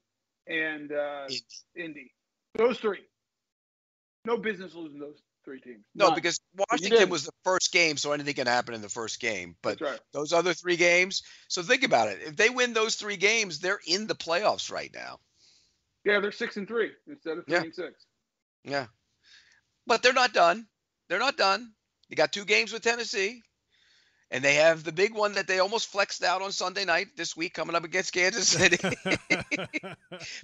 and 0.48 0.92
uh, 0.92 1.28
Indy. 1.28 1.44
Indy. 1.76 2.14
Those 2.56 2.80
three. 2.80 3.02
No 4.26 4.38
business 4.38 4.74
losing 4.74 5.00
those 5.00 5.22
three 5.50 5.60
teams. 5.60 5.84
No, 5.96 6.08
None. 6.08 6.16
because 6.16 6.40
Washington 6.56 7.10
was 7.10 7.26
the 7.26 7.32
first 7.44 7.72
game, 7.72 7.98
so 7.98 8.12
anything 8.12 8.36
can 8.36 8.48
happen 8.48 8.76
in 8.76 8.82
the 8.82 8.90
first 8.90 9.20
game. 9.20 9.56
But 9.62 9.82
right. 9.82 10.00
those 10.14 10.32
other 10.32 10.54
three 10.54 10.76
games, 10.76 11.24
so 11.48 11.64
think 11.64 11.84
about 11.84 12.10
it. 12.10 12.20
If 12.22 12.36
they 12.36 12.50
win 12.50 12.74
those 12.74 12.96
three 12.96 13.18
games, 13.18 13.60
they're 13.60 13.80
in 13.88 14.08
the 14.08 14.16
playoffs 14.16 14.72
right 14.72 14.92
now. 14.94 15.20
Yeah, 16.06 16.20
they're 16.20 16.32
six 16.32 16.58
and 16.58 16.68
three 16.68 16.92
instead 17.08 17.40
of 17.40 17.46
three 17.46 17.56
yeah. 17.56 17.64
and 17.64 17.76
six. 17.76 18.06
Yeah, 18.64 18.86
but 19.88 20.04
they're 20.04 20.14
not 20.14 20.34
done. 20.34 20.68
They're 21.08 21.20
not 21.20 21.38
done. 21.38 21.72
They 22.10 22.16
got 22.16 22.32
two 22.32 22.46
games 22.46 22.72
with 22.72 22.84
Tennessee, 22.84 23.42
and 24.32 24.44
they 24.44 24.56
have 24.56 24.84
the 24.84 24.92
big 24.92 25.14
one 25.14 25.34
that 25.34 25.48
they 25.48 25.60
almost 25.60 25.92
flexed 25.92 26.24
out 26.24 26.42
on 26.42 26.52
Sunday 26.52 26.86
night 26.86 27.08
this 27.18 27.36
week 27.36 27.54
coming 27.54 27.76
up 27.76 27.84
against 27.84 28.14
Kansas 28.14 28.48
City. 28.50 28.78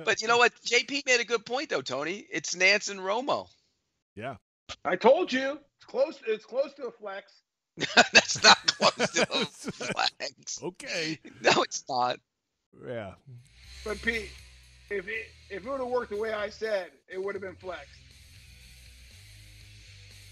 but 0.04 0.22
you 0.22 0.28
know 0.28 0.38
what? 0.38 0.52
JP 0.66 1.06
made 1.06 1.20
a 1.20 1.26
good 1.26 1.46
point 1.46 1.70
though, 1.70 1.82
Tony. 1.82 2.26
It's 2.32 2.56
Nance 2.56 2.90
and 2.90 3.00
Romo. 3.00 3.48
Yeah. 4.16 4.36
I 4.84 4.96
told 4.96 5.32
you 5.32 5.60
it's 5.78 5.86
close. 5.86 6.20
It's 6.28 6.46
close 6.46 6.74
to 6.76 6.86
a 6.88 6.92
flex. 6.92 7.32
That's 8.14 8.42
not 8.44 8.58
close 8.68 9.12
to 9.12 9.24
a 9.24 9.46
flex. 9.46 10.62
Okay. 10.64 11.20
No, 11.42 11.64
it's 11.64 11.84
not. 11.90 12.20
Yeah. 12.88 13.14
But 13.84 14.02
Pete, 14.02 14.32
if 14.90 15.08
it 15.08 15.28
if 15.50 15.66
it 15.66 15.70
would 15.70 15.80
have 15.80 15.90
worked 15.90 16.12
the 16.12 16.18
way 16.18 16.34
I 16.34 16.50
said, 16.50 16.88
it 17.08 17.24
would 17.24 17.36
have 17.36 17.42
been 17.42 17.56
flexed. 17.56 18.00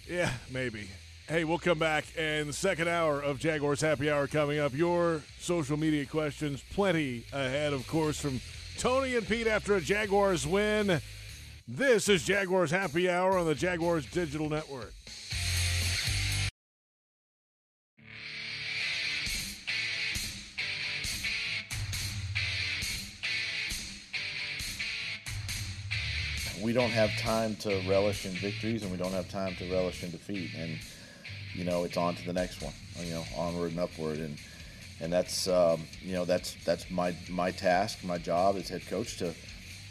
Yeah, 0.07 0.31
maybe. 0.51 0.88
Hey, 1.27 1.45
we'll 1.45 1.59
come 1.59 1.79
back 1.79 2.03
and 2.17 2.49
the 2.49 2.53
second 2.53 2.89
hour 2.89 3.21
of 3.21 3.39
Jaguars 3.39 3.79
Happy 3.79 4.11
Hour 4.11 4.27
coming 4.27 4.59
up. 4.59 4.73
Your 4.73 5.21
social 5.39 5.77
media 5.77 6.05
questions, 6.05 6.61
plenty 6.73 7.23
ahead, 7.31 7.71
of 7.71 7.88
course, 7.88 8.19
from 8.19 8.41
Tony 8.77 9.15
and 9.15 9.25
Pete 9.25 9.47
after 9.47 9.75
a 9.75 9.81
Jaguars 9.81 10.45
win. 10.45 10.99
This 11.66 12.09
is 12.09 12.26
Jaguars 12.26 12.72
Happy 12.72 13.09
Hour 13.09 13.38
on 13.38 13.45
the 13.45 13.55
Jaguars 13.55 14.05
Digital 14.05 14.49
Network. 14.49 14.91
We 26.61 26.74
don't 26.74 26.89
have 26.89 27.18
time 27.18 27.55
to 27.57 27.82
relish 27.88 28.26
in 28.26 28.34
victories, 28.34 28.84
and 28.84 28.91
we 28.91 28.97
don't 28.97 29.14
have 29.14 29.30
time 29.30 29.55
to 29.55 29.72
relish 29.72 30.03
in 30.03 30.11
defeat. 30.11 30.51
And 30.57 30.78
you 31.53 31.64
know, 31.64 31.86
it's 31.86 31.95
on 31.95 32.16
to 32.16 32.26
the 32.26 32.34
next 32.34 32.61
one. 32.61 32.74
You 33.01 33.14
know, 33.14 33.24
onward 33.38 33.72
and 33.72 33.80
upward, 33.80 34.18
and 34.18 34.38
and 34.99 35.14
that's 35.14 35.47
um, 35.47 35.84
you 36.01 36.11
know 36.11 36.26
that's 36.26 36.57
that's 36.66 36.91
my 36.91 37.16
my 37.30 37.51
task, 37.51 38.03
my 38.03 38.18
job 38.18 38.57
as 38.57 38.68
head 38.68 38.86
coach 38.88 39.18
to 39.20 39.34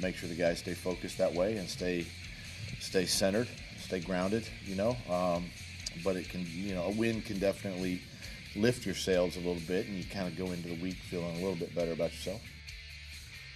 make 0.03 0.17
sure 0.17 0.29
the 0.29 0.35
guys 0.35 0.59
stay 0.59 0.75
focused 0.75 1.19
that 1.19 1.33
way 1.33 1.57
and 1.57 1.69
stay 1.69 2.07
stay 2.81 3.07
centered, 3.07 3.49
stay 3.79 4.01
grounded. 4.01 4.47
You 4.65 4.75
know, 4.75 4.97
um, 5.09 5.47
but 6.05 6.17
it 6.17 6.29
can 6.29 6.45
you 6.51 6.75
know 6.75 6.85
a 6.85 6.91
win 6.91 7.23
can 7.23 7.39
definitely 7.39 8.03
lift 8.57 8.85
your 8.85 8.95
sails 8.95 9.37
a 9.37 9.41
little 9.41 9.63
bit, 9.67 9.87
and 9.87 9.97
you 9.97 10.05
kind 10.05 10.29
of 10.29 10.37
go 10.37 10.53
into 10.53 10.69
the 10.69 10.83
week 10.83 10.97
feeling 10.97 11.37
a 11.37 11.39
little 11.39 11.55
bit 11.55 11.75
better 11.75 11.93
about 11.93 12.13
yourself. 12.13 12.43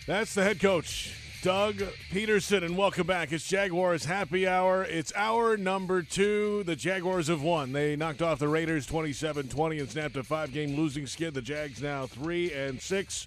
That's 0.07 0.34
the 0.34 0.44
head 0.44 0.61
coach, 0.61 1.14
Doug 1.42 1.82
Pederson, 2.12 2.62
and 2.62 2.76
welcome 2.76 3.07
back. 3.07 3.32
It's 3.32 3.47
Jaguars 3.47 4.05
Happy 4.05 4.47
Hour. 4.47 4.84
It's 4.84 5.12
hour 5.16 5.57
number 5.57 6.03
two. 6.03 6.62
The 6.62 6.76
Jaguars 6.76 7.26
have 7.26 7.42
won. 7.42 7.72
They 7.72 7.97
knocked 7.97 8.22
off 8.22 8.38
the 8.38 8.49
Raiders 8.49 8.86
27 8.86 9.49
20 9.49 9.78
and 9.80 9.90
snapped 9.90 10.16
a 10.16 10.22
five 10.22 10.53
game 10.53 10.76
losing 10.76 11.07
skid. 11.07 11.34
The 11.34 11.42
Jags 11.42 11.82
now 11.82 12.07
3 12.07 12.53
and 12.53 12.80
6 12.80 13.26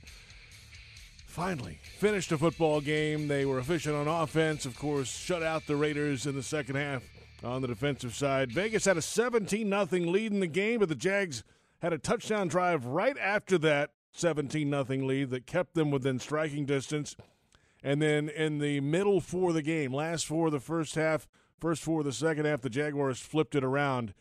finally 1.30 1.80
finished 1.84 2.32
a 2.32 2.38
football 2.38 2.82
game. 2.82 3.28
They 3.28 3.46
were 3.46 3.60
efficient 3.60 3.96
on 3.96 4.08
offense, 4.08 4.66
of 4.66 4.78
course, 4.78 5.08
shut 5.08 5.44
out 5.44 5.68
the 5.68 5.76
Raiders 5.76 6.26
in 6.26 6.36
the 6.36 6.44
second 6.44 6.76
half 6.76 7.04
on 7.44 7.62
the 7.62 7.68
defensive 7.68 8.16
side. 8.16 8.52
Vegas 8.52 8.86
had 8.86 8.98
a 8.98 9.02
17 9.02 9.70
0 9.70 9.86
lead 10.10 10.34
in 10.34 10.40
the 10.40 10.48
game, 10.48 10.80
but 10.80 10.90
the 10.90 10.96
Jags 10.96 11.44
had 11.82 11.94
a 11.94 12.00
touchdown 12.00 12.48
drive 12.48 12.88
right 12.88 13.18
after 13.20 13.60
that 13.60 13.92
17 14.12 14.72
0 14.72 14.84
lead 15.06 15.30
that 15.30 15.46
kept 15.46 15.76
them 15.76 15.92
within 15.92 16.20
striking 16.20 16.66
distance. 16.66 17.16
And 17.84 18.02
then 18.02 18.28
in 18.28 18.58
the 18.58 18.82
middle 18.82 19.22
for 19.22 19.54
the 19.54 19.62
game, 19.62 19.94
last 19.94 20.26
four 20.26 20.48
of 20.48 20.52
the 20.52 20.60
first 20.60 20.96
half, 20.96 21.28
first 21.60 21.84
four 21.84 22.00
of 22.00 22.06
the 22.06 22.12
second 22.12 22.46
half, 22.46 22.62
the 22.62 22.70
Jaguars 22.72 23.20
flipped 23.20 23.56
it 23.56 23.64
around 23.64 24.16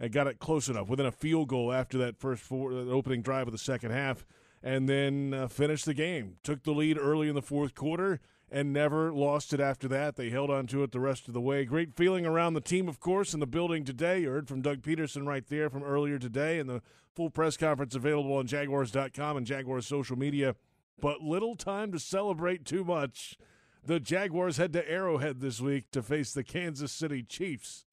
and 0.00 0.12
got 0.12 0.26
it 0.26 0.40
close 0.40 0.68
enough 0.68 0.88
within 0.88 1.06
a 1.06 1.12
field 1.12 1.48
goal 1.48 1.72
after 1.72 1.96
that 1.98 2.18
first 2.18 2.42
four, 2.42 2.74
the 2.74 2.90
uh, 2.90 2.94
opening 2.94 3.22
drive 3.22 3.46
of 3.46 3.52
the 3.52 3.58
second 3.58 3.92
half 3.92 4.26
and 4.62 4.88
then 4.88 5.34
uh, 5.34 5.48
finished 5.48 5.84
the 5.84 5.94
game. 5.94 6.36
Took 6.42 6.64
the 6.64 6.72
lead 6.72 6.98
early 6.98 7.28
in 7.28 7.34
the 7.34 7.42
fourth 7.42 7.74
quarter 7.74 8.20
and 8.50 8.72
never 8.72 9.12
lost 9.12 9.52
it 9.52 9.60
after 9.60 9.88
that. 9.88 10.16
They 10.16 10.30
held 10.30 10.50
on 10.50 10.66
to 10.68 10.82
it 10.82 10.92
the 10.92 11.00
rest 11.00 11.28
of 11.28 11.34
the 11.34 11.40
way. 11.40 11.64
Great 11.64 11.94
feeling 11.94 12.24
around 12.24 12.54
the 12.54 12.60
team, 12.60 12.88
of 12.88 13.00
course, 13.00 13.34
in 13.34 13.40
the 13.40 13.46
building 13.46 13.84
today. 13.84 14.20
You 14.20 14.30
heard 14.30 14.48
from 14.48 14.62
Doug 14.62 14.82
Pederson 14.82 15.26
right 15.26 15.46
there 15.46 15.68
from 15.68 15.82
earlier 15.82 16.18
today, 16.18 16.58
and 16.58 16.68
the 16.68 16.82
full 17.14 17.30
press 17.30 17.56
conference 17.56 17.94
available 17.94 18.34
on 18.34 18.46
Jaguars.com 18.46 19.36
and 19.36 19.46
Jaguars 19.46 19.86
social 19.86 20.16
media. 20.16 20.56
But 21.00 21.20
little 21.20 21.54
time 21.56 21.92
to 21.92 21.98
celebrate 21.98 22.64
too 22.64 22.84
much. 22.84 23.36
The 23.84 24.00
Jaguars 24.00 24.56
head 24.56 24.72
to 24.72 24.90
Arrowhead 24.90 25.40
this 25.40 25.60
week 25.60 25.90
to 25.92 26.02
face 26.02 26.32
the 26.32 26.42
Kansas 26.42 26.92
City 26.92 27.22
Chiefs. 27.22 27.84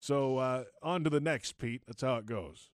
So 0.00 0.38
uh, 0.38 0.64
on 0.82 1.04
to 1.04 1.10
the 1.10 1.20
next, 1.20 1.58
Pete. 1.58 1.82
That's 1.86 2.02
how 2.02 2.16
it 2.16 2.26
goes. 2.26 2.70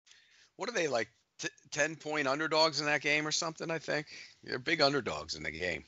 What 0.57 0.69
are 0.69 0.73
they 0.73 0.89
like? 0.89 1.11
T- 1.41 1.49
Ten 1.71 1.97
point 1.97 2.29
underdogs 2.29 2.81
in 2.81 2.87
that 2.87 3.03
game 3.03 3.27
or 3.27 3.33
something? 3.33 3.71
I 3.71 3.79
think 3.79 4.07
they're 4.43 4.59
big 4.59 4.81
underdogs 4.81 5.35
in 5.35 5.43
the 5.43 5.51
game. 5.51 5.85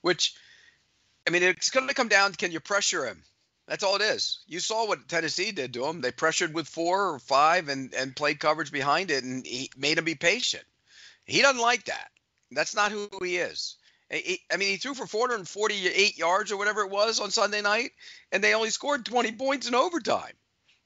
Which, 0.00 0.34
I 1.26 1.30
mean, 1.30 1.42
it's 1.42 1.70
going 1.70 1.88
to 1.88 1.94
come 1.94 2.08
down. 2.08 2.32
Can 2.34 2.52
you 2.52 2.60
pressure 2.60 3.06
him? 3.06 3.22
That's 3.68 3.84
all 3.84 3.96
it 3.96 4.02
is. 4.02 4.40
You 4.46 4.60
saw 4.60 4.86
what 4.86 5.08
Tennessee 5.08 5.52
did 5.52 5.74
to 5.74 5.86
him. 5.86 6.00
They 6.00 6.12
pressured 6.12 6.52
with 6.52 6.68
four 6.68 7.10
or 7.10 7.18
five 7.18 7.68
and 7.68 7.94
and 7.94 8.16
played 8.16 8.40
coverage 8.40 8.72
behind 8.72 9.10
it, 9.10 9.24
and 9.24 9.46
he 9.46 9.70
made 9.76 9.98
him 9.98 10.04
be 10.04 10.14
patient. 10.14 10.64
He 11.24 11.42
doesn't 11.42 11.60
like 11.60 11.84
that. 11.84 12.10
That's 12.50 12.74
not 12.74 12.92
who 12.92 13.08
he 13.22 13.36
is. 13.36 13.76
I 14.12 14.58
mean, 14.58 14.68
he 14.68 14.76
threw 14.76 14.92
for 14.92 15.06
448 15.06 16.18
yards 16.18 16.52
or 16.52 16.58
whatever 16.58 16.82
it 16.82 16.90
was 16.90 17.18
on 17.18 17.30
Sunday 17.30 17.62
night, 17.62 17.92
and 18.30 18.44
they 18.44 18.54
only 18.54 18.68
scored 18.68 19.06
20 19.06 19.32
points 19.32 19.68
in 19.68 19.74
overtime. 19.74 20.34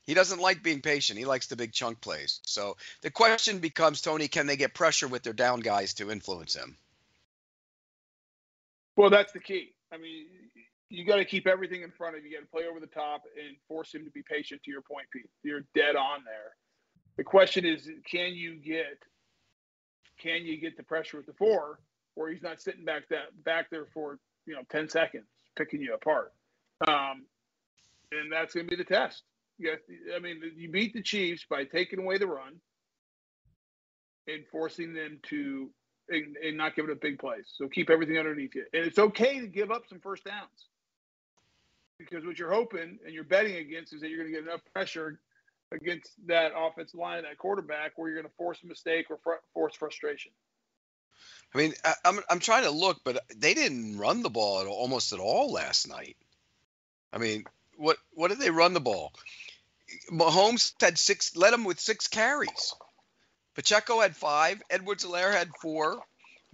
He 0.06 0.14
doesn't 0.14 0.40
like 0.40 0.62
being 0.62 0.80
patient. 0.80 1.18
He 1.18 1.24
likes 1.24 1.48
the 1.48 1.56
big 1.56 1.72
chunk 1.72 2.00
plays. 2.00 2.40
So 2.46 2.76
the 3.02 3.10
question 3.10 3.58
becomes, 3.58 4.00
Tony, 4.00 4.28
can 4.28 4.46
they 4.46 4.56
get 4.56 4.72
pressure 4.72 5.08
with 5.08 5.24
their 5.24 5.32
down 5.32 5.60
guys 5.60 5.94
to 5.94 6.10
influence 6.10 6.54
him? 6.54 6.76
Well, 8.94 9.10
that's 9.10 9.32
the 9.32 9.40
key. 9.40 9.74
I 9.92 9.98
mean, 9.98 10.26
you 10.88 11.04
got 11.04 11.16
to 11.16 11.24
keep 11.24 11.46
everything 11.46 11.82
in 11.82 11.90
front 11.90 12.16
of 12.16 12.22
you. 12.22 12.30
You 12.30 12.36
got 12.36 12.42
to 12.42 12.50
play 12.50 12.68
over 12.68 12.80
the 12.80 12.86
top 12.86 13.24
and 13.36 13.56
force 13.68 13.92
him 13.92 14.04
to 14.04 14.10
be 14.10 14.22
patient. 14.22 14.62
To 14.62 14.70
your 14.70 14.80
point, 14.80 15.06
Pete, 15.12 15.28
you're 15.42 15.64
dead 15.74 15.96
on 15.96 16.24
there. 16.24 16.54
The 17.16 17.24
question 17.24 17.64
is, 17.64 17.90
can 18.08 18.34
you 18.34 18.56
get 18.56 18.98
can 20.18 20.46
you 20.46 20.58
get 20.58 20.76
the 20.76 20.82
pressure 20.82 21.18
with 21.18 21.26
the 21.26 21.34
four, 21.34 21.78
where 22.14 22.30
he's 22.30 22.42
not 22.42 22.60
sitting 22.60 22.84
back 22.84 23.08
that 23.10 23.44
back 23.44 23.70
there 23.70 23.86
for 23.92 24.18
you 24.46 24.54
know 24.54 24.62
ten 24.70 24.88
seconds 24.88 25.26
picking 25.56 25.80
you 25.80 25.94
apart, 25.94 26.32
um, 26.86 27.24
and 28.12 28.30
that's 28.30 28.54
going 28.54 28.66
to 28.66 28.70
be 28.70 28.76
the 28.76 28.88
test. 28.88 29.22
To- 29.60 30.14
I 30.14 30.18
mean, 30.18 30.40
you 30.56 30.70
beat 30.70 30.94
the 30.94 31.02
Chiefs 31.02 31.44
by 31.48 31.64
taking 31.64 31.98
away 31.98 32.18
the 32.18 32.26
run 32.26 32.60
and 34.28 34.44
forcing 34.50 34.94
them 34.94 35.18
to 35.30 35.70
and, 36.08 36.36
and 36.36 36.56
not 36.56 36.76
giving 36.76 36.90
up 36.90 37.00
big 37.00 37.18
plays. 37.18 37.46
So 37.56 37.68
keep 37.68 37.90
everything 37.90 38.18
underneath 38.18 38.54
you. 38.54 38.64
And 38.72 38.84
it's 38.84 38.98
okay 38.98 39.40
to 39.40 39.46
give 39.46 39.70
up 39.70 39.82
some 39.88 40.00
first 40.00 40.24
downs. 40.24 40.68
Because 41.98 42.24
what 42.24 42.38
you're 42.38 42.52
hoping 42.52 42.98
and 43.04 43.14
you're 43.14 43.24
betting 43.24 43.56
against 43.56 43.92
is 43.94 44.02
that 44.02 44.08
you're 44.08 44.18
going 44.18 44.32
to 44.32 44.38
get 44.38 44.46
enough 44.46 44.60
pressure 44.72 45.18
against 45.72 46.12
that 46.26 46.52
offensive 46.56 47.00
line, 47.00 47.22
that 47.22 47.38
quarterback, 47.38 47.92
where 47.96 48.08
you're 48.08 48.20
going 48.20 48.30
to 48.30 48.36
force 48.36 48.58
a 48.62 48.66
mistake 48.66 49.06
or 49.10 49.18
fr- 49.24 49.42
force 49.54 49.74
frustration. 49.74 50.30
I 51.54 51.58
mean, 51.58 51.74
I, 51.84 51.94
I'm 52.04 52.20
I'm 52.28 52.40
trying 52.40 52.64
to 52.64 52.70
look, 52.70 52.98
but 53.02 53.24
they 53.34 53.54
didn't 53.54 53.98
run 53.98 54.22
the 54.22 54.30
ball 54.30 54.60
at, 54.60 54.66
almost 54.66 55.14
at 55.14 55.18
all 55.18 55.50
last 55.50 55.88
night. 55.88 56.16
I 57.12 57.18
mean, 57.18 57.44
what 57.76 57.96
what 58.12 58.28
did 58.28 58.38
they 58.38 58.50
run 58.50 58.74
the 58.74 58.80
ball? 58.80 59.12
Mahomes 60.10 60.72
had 60.80 60.98
six, 60.98 61.36
led 61.36 61.52
them 61.52 61.64
with 61.64 61.80
six 61.80 62.08
carries. 62.08 62.74
Pacheco 63.54 64.00
had 64.00 64.16
five. 64.16 64.62
Edwards-Helaire 64.70 65.32
had 65.32 65.50
four. 65.62 66.00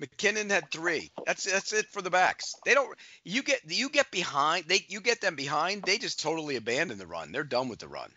McKinnon 0.01 0.51
had 0.51 0.71
three. 0.71 1.11
That's 1.27 1.45
that's 1.45 1.73
it 1.73 1.87
for 1.87 2.03
the 2.03 2.11
backs. 2.11 2.55
They 2.65 2.75
don't. 2.75 2.97
You 3.25 3.43
get 3.43 3.61
you 3.69 3.89
get 3.89 4.11
behind. 4.11 4.65
They 4.67 4.85
you 4.89 5.01
get 5.01 5.21
them 5.21 5.37
behind. 5.37 5.83
They 5.83 5.99
just 5.99 6.21
totally 6.21 6.57
abandon 6.57 6.99
the 6.99 7.07
run. 7.07 7.31
They're 7.31 7.45
done 7.45 7.69
with 7.69 7.79
the 7.79 7.89
run. 7.89 8.11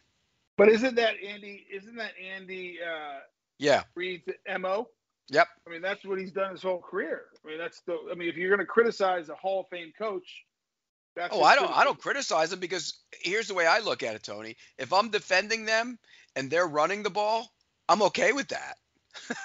But 0.57 0.69
isn't 0.69 0.95
that 0.95 1.15
Andy? 1.23 1.65
Isn't 1.71 1.97
that 1.97 2.13
Andy 2.33 2.79
uh, 2.81 3.19
Yeah. 3.59 3.83
Reid's 3.93 4.27
mo? 4.59 4.87
Yep. 5.29 5.47
I 5.67 5.69
mean, 5.69 5.81
that's 5.81 6.05
what 6.05 6.19
he's 6.19 6.31
done 6.31 6.51
his 6.51 6.61
whole 6.61 6.79
career. 6.81 7.23
I 7.43 7.49
mean, 7.49 7.57
that's 7.57 7.81
the. 7.81 7.97
I 8.11 8.15
mean, 8.15 8.29
if 8.29 8.37
you're 8.37 8.49
going 8.49 8.59
to 8.59 8.65
criticize 8.65 9.29
a 9.29 9.35
Hall 9.35 9.61
of 9.61 9.67
Fame 9.69 9.91
coach, 9.97 10.45
that's 11.15 11.33
Oh, 11.35 11.43
I 11.43 11.55
don't. 11.55 11.71
I 11.71 11.83
don't 11.83 11.99
criticize 11.99 12.49
them 12.49 12.59
because 12.59 12.93
here's 13.21 13.47
the 13.47 13.53
way 13.53 13.65
I 13.65 13.79
look 13.79 14.03
at 14.03 14.15
it, 14.15 14.23
Tony. 14.23 14.55
If 14.77 14.93
I'm 14.93 15.09
defending 15.09 15.65
them 15.65 15.97
and 16.35 16.49
they're 16.49 16.67
running 16.67 17.03
the 17.03 17.09
ball, 17.09 17.49
I'm 17.87 18.01
okay 18.03 18.31
with 18.33 18.49
that. 18.49 18.77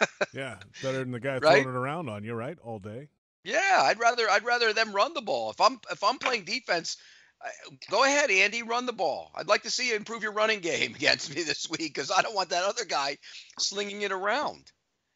Yeah, 0.32 0.56
better 0.82 0.98
than 0.98 1.10
the 1.10 1.18
guy 1.20 1.38
Right? 1.38 1.62
throwing 1.62 1.74
it 1.74 1.78
around 1.78 2.08
on 2.08 2.22
you, 2.22 2.34
right? 2.34 2.56
All 2.62 2.78
day. 2.78 3.08
Yeah, 3.42 3.80
I'd 3.82 3.98
rather 3.98 4.28
I'd 4.30 4.44
rather 4.44 4.72
them 4.72 4.92
run 4.92 5.14
the 5.14 5.22
ball. 5.22 5.50
If 5.50 5.60
I'm 5.60 5.80
if 5.90 6.04
I'm 6.04 6.18
playing 6.18 6.44
defense, 6.44 6.98
I- 7.42 7.48
go 7.90 8.04
ahead, 8.04 8.30
Andy, 8.30 8.62
run 8.62 8.86
the 8.86 8.92
ball. 8.92 9.30
I'd 9.34 9.48
like 9.48 9.62
to 9.62 9.70
see 9.70 9.88
you 9.88 9.96
improve 9.96 10.22
your 10.22 10.32
running 10.32 10.60
game 10.60 10.94
against 10.94 11.34
me 11.34 11.42
this 11.42 11.68
week 11.68 11.94
because 11.94 12.10
I 12.10 12.22
don't 12.22 12.34
want 12.34 12.50
that 12.50 12.64
other 12.64 12.84
guy 12.84 13.18
slinging 13.58 14.02
it 14.02 14.12
around. 14.12 14.70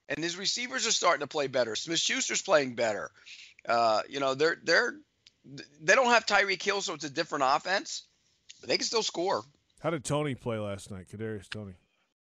And 0.09 0.23
his 0.23 0.37
receivers 0.37 0.87
are 0.87 0.93
starting 0.93 1.21
to 1.21 1.27
play 1.29 1.47
better. 1.47 1.77
Smith 1.77 1.99
Schuster's 2.01 2.43
playing 2.43 2.75
better. 2.75 3.11
Uh, 3.69 4.03
you 4.09 4.21
know, 4.21 4.35
they're 4.35 4.57
they're 4.65 4.95
they 5.81 5.95
don't 5.95 6.07
have 6.11 6.27
Tyreek 6.27 6.63
Hill, 6.63 6.81
so 6.81 6.95
it's 6.95 7.05
a 7.05 7.11
different 7.11 7.45
offense, 7.47 8.05
but 8.61 8.69
they 8.69 8.77
can 8.79 8.87
still 8.87 9.03
score. 9.03 9.43
How 9.81 9.91
did 9.91 10.05
Toney 10.05 10.35
play 10.35 10.59
last 10.59 10.91
night? 10.91 11.07
Kadarius 11.13 11.49
Toney 11.49 11.75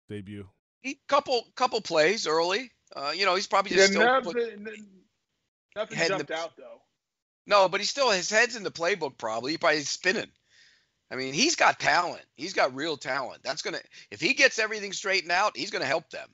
debut. 0.08 0.46
He 0.82 0.98
couple 1.08 1.46
couple 1.54 1.80
plays 1.80 2.26
early. 2.26 2.70
Uh, 2.94 3.12
you 3.16 3.24
know, 3.24 3.34
he's 3.34 3.46
probably 3.46 3.72
Yeah, 3.72 3.78
just 3.78 3.92
still 3.92 4.04
nothing, 4.04 4.32
put- 4.32 4.78
nothing 5.74 5.96
Head 5.96 6.10
in 6.10 6.18
jumped 6.18 6.28
the- 6.28 6.34
out 6.36 6.56
though. 6.56 6.80
No, 7.46 7.68
but 7.68 7.80
he's 7.80 7.90
still 7.90 8.10
his 8.10 8.28
head's 8.28 8.56
in 8.56 8.62
the 8.64 8.70
playbook. 8.70 9.16
Probably 9.18 9.52
he 9.52 9.58
probably 9.58 9.80
spinning. 9.82 10.30
I 11.10 11.14
mean, 11.16 11.32
he's 11.32 11.54
got 11.56 11.78
talent. 11.80 12.24
He's 12.36 12.52
got 12.52 12.74
real 12.74 12.96
talent. 12.96 13.42
That's 13.42 13.62
gonna 13.62 13.80
if 14.10 14.20
he 14.20 14.34
gets 14.34 14.58
everything 14.58 14.92
straightened 14.92 15.32
out, 15.32 15.56
he's 15.56 15.70
gonna 15.70 15.84
help 15.86 16.10
them. 16.10 16.28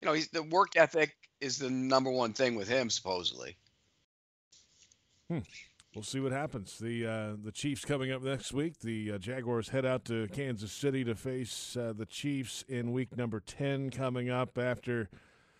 You 0.00 0.06
know, 0.06 0.12
he's 0.14 0.28
the 0.28 0.42
work 0.42 0.76
ethic 0.76 1.14
is 1.40 1.58
the 1.58 1.70
number 1.70 2.10
one 2.10 2.32
thing 2.32 2.54
with 2.54 2.68
him 2.68 2.88
supposedly. 2.90 3.56
We'll 5.94 6.04
see 6.04 6.20
what 6.20 6.30
happens. 6.30 6.78
The 6.78 7.06
uh, 7.06 7.36
the 7.42 7.50
Chiefs 7.50 7.84
coming 7.84 8.12
up 8.12 8.22
next 8.22 8.52
week. 8.52 8.78
The 8.78 9.12
uh, 9.12 9.18
Jaguars 9.18 9.70
head 9.70 9.84
out 9.84 10.04
to 10.04 10.28
Kansas 10.28 10.70
City 10.70 11.02
to 11.04 11.16
face 11.16 11.76
uh, 11.76 11.92
the 11.96 12.06
Chiefs 12.06 12.64
in 12.68 12.92
week 12.92 13.16
number 13.16 13.40
ten 13.40 13.90
coming 13.90 14.30
up. 14.30 14.56
After 14.56 15.08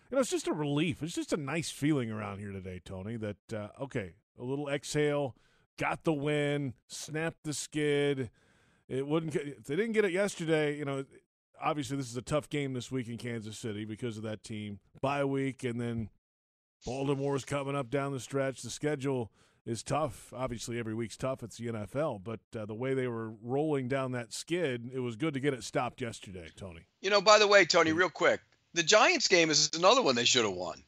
you 0.09 0.15
know, 0.15 0.19
it's 0.19 0.29
just 0.29 0.47
a 0.47 0.53
relief. 0.53 1.03
It's 1.03 1.15
just 1.15 1.33
a 1.33 1.37
nice 1.37 1.69
feeling 1.69 2.11
around 2.11 2.39
here 2.39 2.51
today, 2.51 2.79
Tony. 2.83 3.17
That 3.17 3.53
uh, 3.53 3.67
okay, 3.81 4.13
a 4.39 4.43
little 4.43 4.69
exhale, 4.69 5.35
got 5.77 6.05
the 6.05 6.13
win, 6.13 6.75
snapped 6.87 7.43
the 7.43 7.53
skid. 7.53 8.29
It 8.87 9.07
wouldn't. 9.07 9.35
If 9.35 9.65
they 9.65 9.75
didn't 9.75 9.93
get 9.93 10.05
it 10.05 10.11
yesterday, 10.11 10.77
you 10.77 10.85
know. 10.85 11.05
Obviously, 11.63 11.95
this 11.95 12.09
is 12.09 12.17
a 12.17 12.23
tough 12.23 12.49
game 12.49 12.73
this 12.73 12.89
week 12.89 13.07
in 13.07 13.17
Kansas 13.17 13.55
City 13.55 13.85
because 13.85 14.17
of 14.17 14.23
that 14.23 14.43
team 14.43 14.79
bye 14.99 15.23
week, 15.23 15.63
and 15.63 15.79
then 15.79 16.09
Baltimore's 16.85 17.45
coming 17.45 17.75
up 17.75 17.91
down 17.91 18.13
the 18.13 18.19
stretch. 18.19 18.63
The 18.63 18.71
schedule 18.71 19.31
is 19.65 19.83
tough. 19.83 20.33
Obviously, 20.35 20.79
every 20.79 20.93
week's 20.93 21.17
tough. 21.17 21.43
It's 21.43 21.57
the 21.57 21.67
NFL, 21.67 22.23
but 22.23 22.39
uh, 22.57 22.65
the 22.65 22.73
way 22.73 22.93
they 22.93 23.07
were 23.07 23.31
rolling 23.43 23.87
down 23.87 24.11
that 24.13 24.33
skid, 24.33 24.89
it 24.93 24.99
was 24.99 25.15
good 25.15 25.33
to 25.35 25.39
get 25.39 25.53
it 25.53 25.63
stopped 25.63 26.01
yesterday, 26.01 26.49
Tony. 26.55 26.81
You 27.01 27.09
know, 27.09 27.21
by 27.21 27.39
the 27.39 27.47
way, 27.47 27.65
Tony, 27.65 27.91
real 27.93 28.09
quick, 28.09 28.41
the 28.73 28.83
Giants 28.83 29.27
game 29.27 29.49
is 29.49 29.69
another 29.75 30.01
one 30.01 30.15
they 30.15 30.25
should 30.25 30.45
have 30.45 30.53
won. 30.55 30.83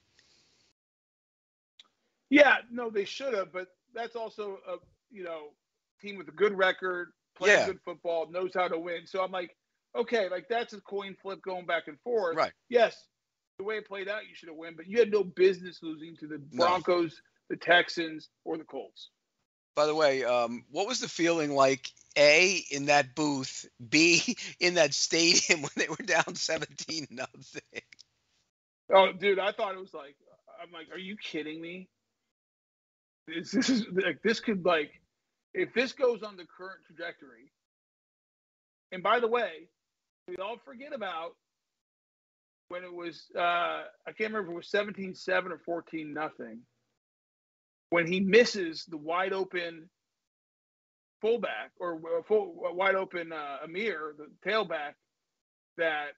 Yeah, 2.29 2.57
no, 2.71 2.89
they 2.89 3.05
should 3.05 3.33
have, 3.33 3.51
but 3.53 3.67
that's 3.93 4.15
also 4.15 4.57
a 4.67 4.77
you 5.11 5.23
know 5.23 5.49
team 6.01 6.17
with 6.17 6.27
a 6.27 6.31
good 6.31 6.57
record, 6.57 7.09
playing 7.37 7.59
Yeah. 7.59 7.65
good 7.67 7.79
football, 7.85 8.29
knows 8.31 8.51
how 8.55 8.67
to 8.67 8.79
win. 8.79 9.05
So 9.05 9.23
I'm 9.23 9.31
like, 9.31 9.55
okay, 9.95 10.29
like 10.29 10.47
that's 10.49 10.73
a 10.73 10.81
coin 10.81 11.15
flip 11.21 11.41
going 11.43 11.65
back 11.65 11.87
and 11.87 11.99
forth. 12.01 12.35
Right. 12.35 12.51
Yes, 12.69 13.07
the 13.59 13.63
way 13.63 13.75
it 13.77 13.87
played 13.87 14.07
out, 14.09 14.23
you 14.27 14.33
should 14.35 14.49
have 14.49 14.57
won, 14.57 14.73
but 14.75 14.87
you 14.87 14.97
had 14.97 15.11
no 15.11 15.23
business 15.23 15.79
losing 15.83 16.15
to 16.17 16.27
the 16.27 16.41
No. 16.51 16.65
The 17.49 17.57
Texans, 17.57 18.29
or 18.45 18.57
the 18.57 18.63
Colts. 18.63 19.09
By 19.75 19.85
the 19.85 19.95
way, 19.95 20.23
um, 20.23 20.65
what 20.69 20.87
was 20.87 20.99
the 20.99 21.09
feeling 21.09 21.53
like? 21.53 21.89
A 22.15 22.63
in 22.69 22.85
that 22.85 23.15
booth, 23.15 23.65
B 23.89 24.37
in 24.59 24.75
that 24.75 24.93
stadium 24.93 25.61
when 25.63 25.71
they 25.75 25.87
were 25.87 26.05
down 26.05 26.35
seventeen 26.35 27.07
nothing. 27.09 27.81
Oh, 28.93 29.11
dude, 29.11 29.39
I 29.39 29.51
thought 29.51 29.73
it 29.73 29.79
was 29.79 29.93
like, 29.93 30.15
I'm 30.61 30.71
like, 30.71 30.91
are 30.91 30.99
you 30.99 31.17
kidding 31.17 31.59
me? 31.59 31.87
This, 33.27 33.51
this 33.51 33.69
is 33.69 33.85
like 33.91 34.21
this 34.23 34.39
could 34.39 34.63
like, 34.65 34.91
if 35.53 35.73
this 35.73 35.93
goes 35.93 36.21
on 36.21 36.37
the 36.37 36.45
current 36.45 36.81
trajectory. 36.85 37.51
And 38.91 39.01
by 39.01 39.19
the 39.19 39.27
way, 39.27 39.69
we 40.27 40.35
all 40.37 40.57
forget 40.63 40.93
about 40.93 41.35
when 42.67 42.83
it 42.83 42.93
was 42.93 43.27
uh 43.35 43.39
I 44.07 44.11
can't 44.17 44.33
remember 44.33 44.51
if 44.51 44.67
it 44.67 44.75
was 44.75 45.25
17-7 45.27 45.51
or 45.51 45.57
14 45.65 46.13
nothing. 46.13 46.59
When 47.93 48.07
he 48.07 48.21
misses 48.21 48.85
the 48.89 48.97
wide 48.97 49.33
open 49.33 49.87
fullback 51.21 51.69
or 51.79 51.97
uh, 51.97 52.23
full, 52.27 52.55
wide 52.55 52.95
open 52.95 53.31
uh, 53.31 53.57
Ameer, 53.63 54.13
the 54.17 54.29
tailback 54.43 54.93
that 55.77 56.13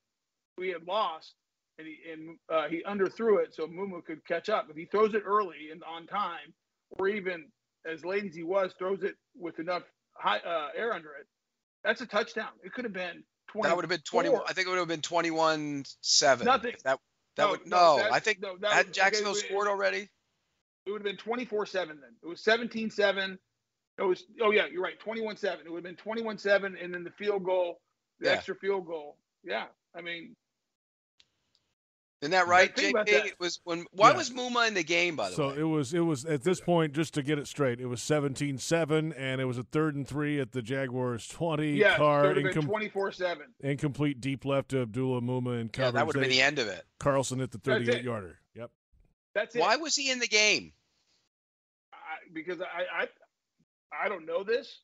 we 0.57 0.69
had 0.69 0.88
lost 0.88 1.34
and 1.78 1.86
he 1.86 1.97
and 2.09 2.38
uh, 2.49 2.69
he 2.69 2.82
underthrew 2.88 3.43
it 3.43 3.53
so 3.53 3.67
Muma 3.67 4.05
could 4.05 4.26
catch 4.26 4.47
up. 4.47 4.67
If 4.69 4.78
he 4.78 4.86
throws 4.86 5.15
it 5.15 5.23
early 5.26 5.69
and 5.69 5.84
on 5.84 6.07
time, 6.07 6.53
or 6.91 7.09
even 7.09 7.47
as 7.86 8.05
late 8.05 8.23
as 8.23 8.34
he 8.34 8.43
was, 8.43 8.71
throws 8.80 9.03
it 9.03 9.15
with 9.38 9.59
enough 9.59 9.84
high, 10.13 10.38
uh, 10.38 10.69
air 10.78 10.93
under 10.93 11.09
it, 11.19 11.28
that's 11.84 11.99
a 11.99 12.05
touchdown. 12.05 12.51
It 12.63 12.71
could 12.71 12.86
have 12.86 12.93
been 12.93 13.21
twenty. 13.49 13.67
That 13.67 13.76
would 13.76 13.84
have 13.84 13.89
been 13.89 13.99
twenty. 14.09 14.30
I 14.30 14.53
think 14.53 14.67
it 14.67 14.69
would 14.69 14.80
have 14.80 14.88
been 14.88 15.01
twenty-one 15.01 15.84
seven. 15.99 16.45
Nothing. 16.45 16.76
That 16.86 16.99
that 17.36 17.43
No, 17.43 17.51
would 17.51 17.67
no, 17.67 17.78
no. 17.78 17.97
that- 17.97 18.13
I 18.13 18.19
think 18.21 18.41
no, 18.41 18.55
that 18.61 18.71
had 18.71 18.93
Jacksonville 18.93 19.34
okay, 19.34 19.47
scored 19.49 19.67
already. 19.67 20.07
It 20.86 20.92
would 20.92 21.02
have 21.02 21.06
been 21.06 21.18
24 21.18 21.66
7 21.66 21.98
then. 22.00 22.10
It 22.24 22.28
was 22.28 22.42
17 22.44 22.90
7. 22.90 23.38
It 23.98 24.04
was. 24.04 24.26
Oh 24.42 24.52
yeah, 24.52 24.66
you're 24.72 24.84
right. 24.84 25.00
21-7. 25.00 25.62
It 25.66 25.72
would 25.72 25.86
have 25.86 25.96
been 25.96 25.96
21-7, 25.96 26.84
and 26.84 26.94
then 26.94 27.04
the 27.04 27.12
field 27.12 27.44
goal, 27.44 27.80
the 28.20 28.28
Yeah. 28.28 28.34
extra 28.34 28.56
field 28.56 28.86
goal. 28.86 29.18
Yeah, 29.44 29.66
I 29.96 30.02
mean, 30.02 30.36
Isn't 32.22 32.32
that 32.32 32.48
right, 32.48 32.76
JP? 32.76 32.92
that. 33.06 33.26
It 33.26 33.40
was 33.40 33.60
when. 33.66 33.86
Why 33.92 34.12
Yeah. 34.12 34.18
was 34.18 34.32
Muma 34.32 34.68
in 34.68 34.74
the 34.74 34.84
game? 34.84 35.16
By 35.16 35.30
the 35.30 35.36
So 35.36 35.48
way, 35.50 35.56
so 35.56 35.60
it 35.62 35.64
was 35.64 35.94
it 35.94 36.00
was 36.00 36.26
at 36.26 36.44
this 36.44 36.60
point 36.60 36.94
just 36.94 37.14
to 37.16 37.24
get 37.24 37.38
it 37.40 37.48
straight. 37.48 37.80
It 37.80 37.86
was 37.86 38.02
17-7 38.02 39.14
and 39.16 39.40
it 39.40 39.46
was 39.46 39.58
a 39.58 39.64
third 39.64 39.96
and 39.96 40.08
3 40.08 40.40
at 40.40 40.52
the 40.52 40.62
Jaguars 40.62 41.28
20 41.28 41.74
yeah, 41.74 41.98
car 41.98 42.26
it 42.26 42.28
would 42.36 42.46
have 42.46 42.54
been 42.56 42.64
incom- 42.64 42.92
24-7. 42.94 43.54
incomplete 43.60 44.20
deep 44.22 44.44
left 44.44 44.70
to 44.70 44.82
Abdullah 44.82 45.22
Muma 45.22 45.60
and 45.62 45.70
yeah, 45.78 45.92
that 45.92 46.06
would 46.08 46.16
have 46.16 46.22
been 46.22 46.32
the 46.32 46.42
end 46.42 46.58
of 46.58 46.68
it. 46.68 46.84
Carlson 47.00 47.42
at 47.42 47.52
the 47.52 47.60
38 47.60 48.04
yarder. 48.04 48.40
Yep. 49.36 49.44
That's 49.44 49.56
it. 49.56 49.60
Why 49.60 49.76
was 49.78 49.96
he 49.96 50.12
in 50.12 50.20
the 50.20 50.28
game? 50.28 50.72
I, 51.94 51.98
because 52.34 52.62
I, 52.62 53.04
I 53.04 53.08
I 54.06 54.10
don't 54.10 54.26
know 54.26 54.44
this. 54.44 54.80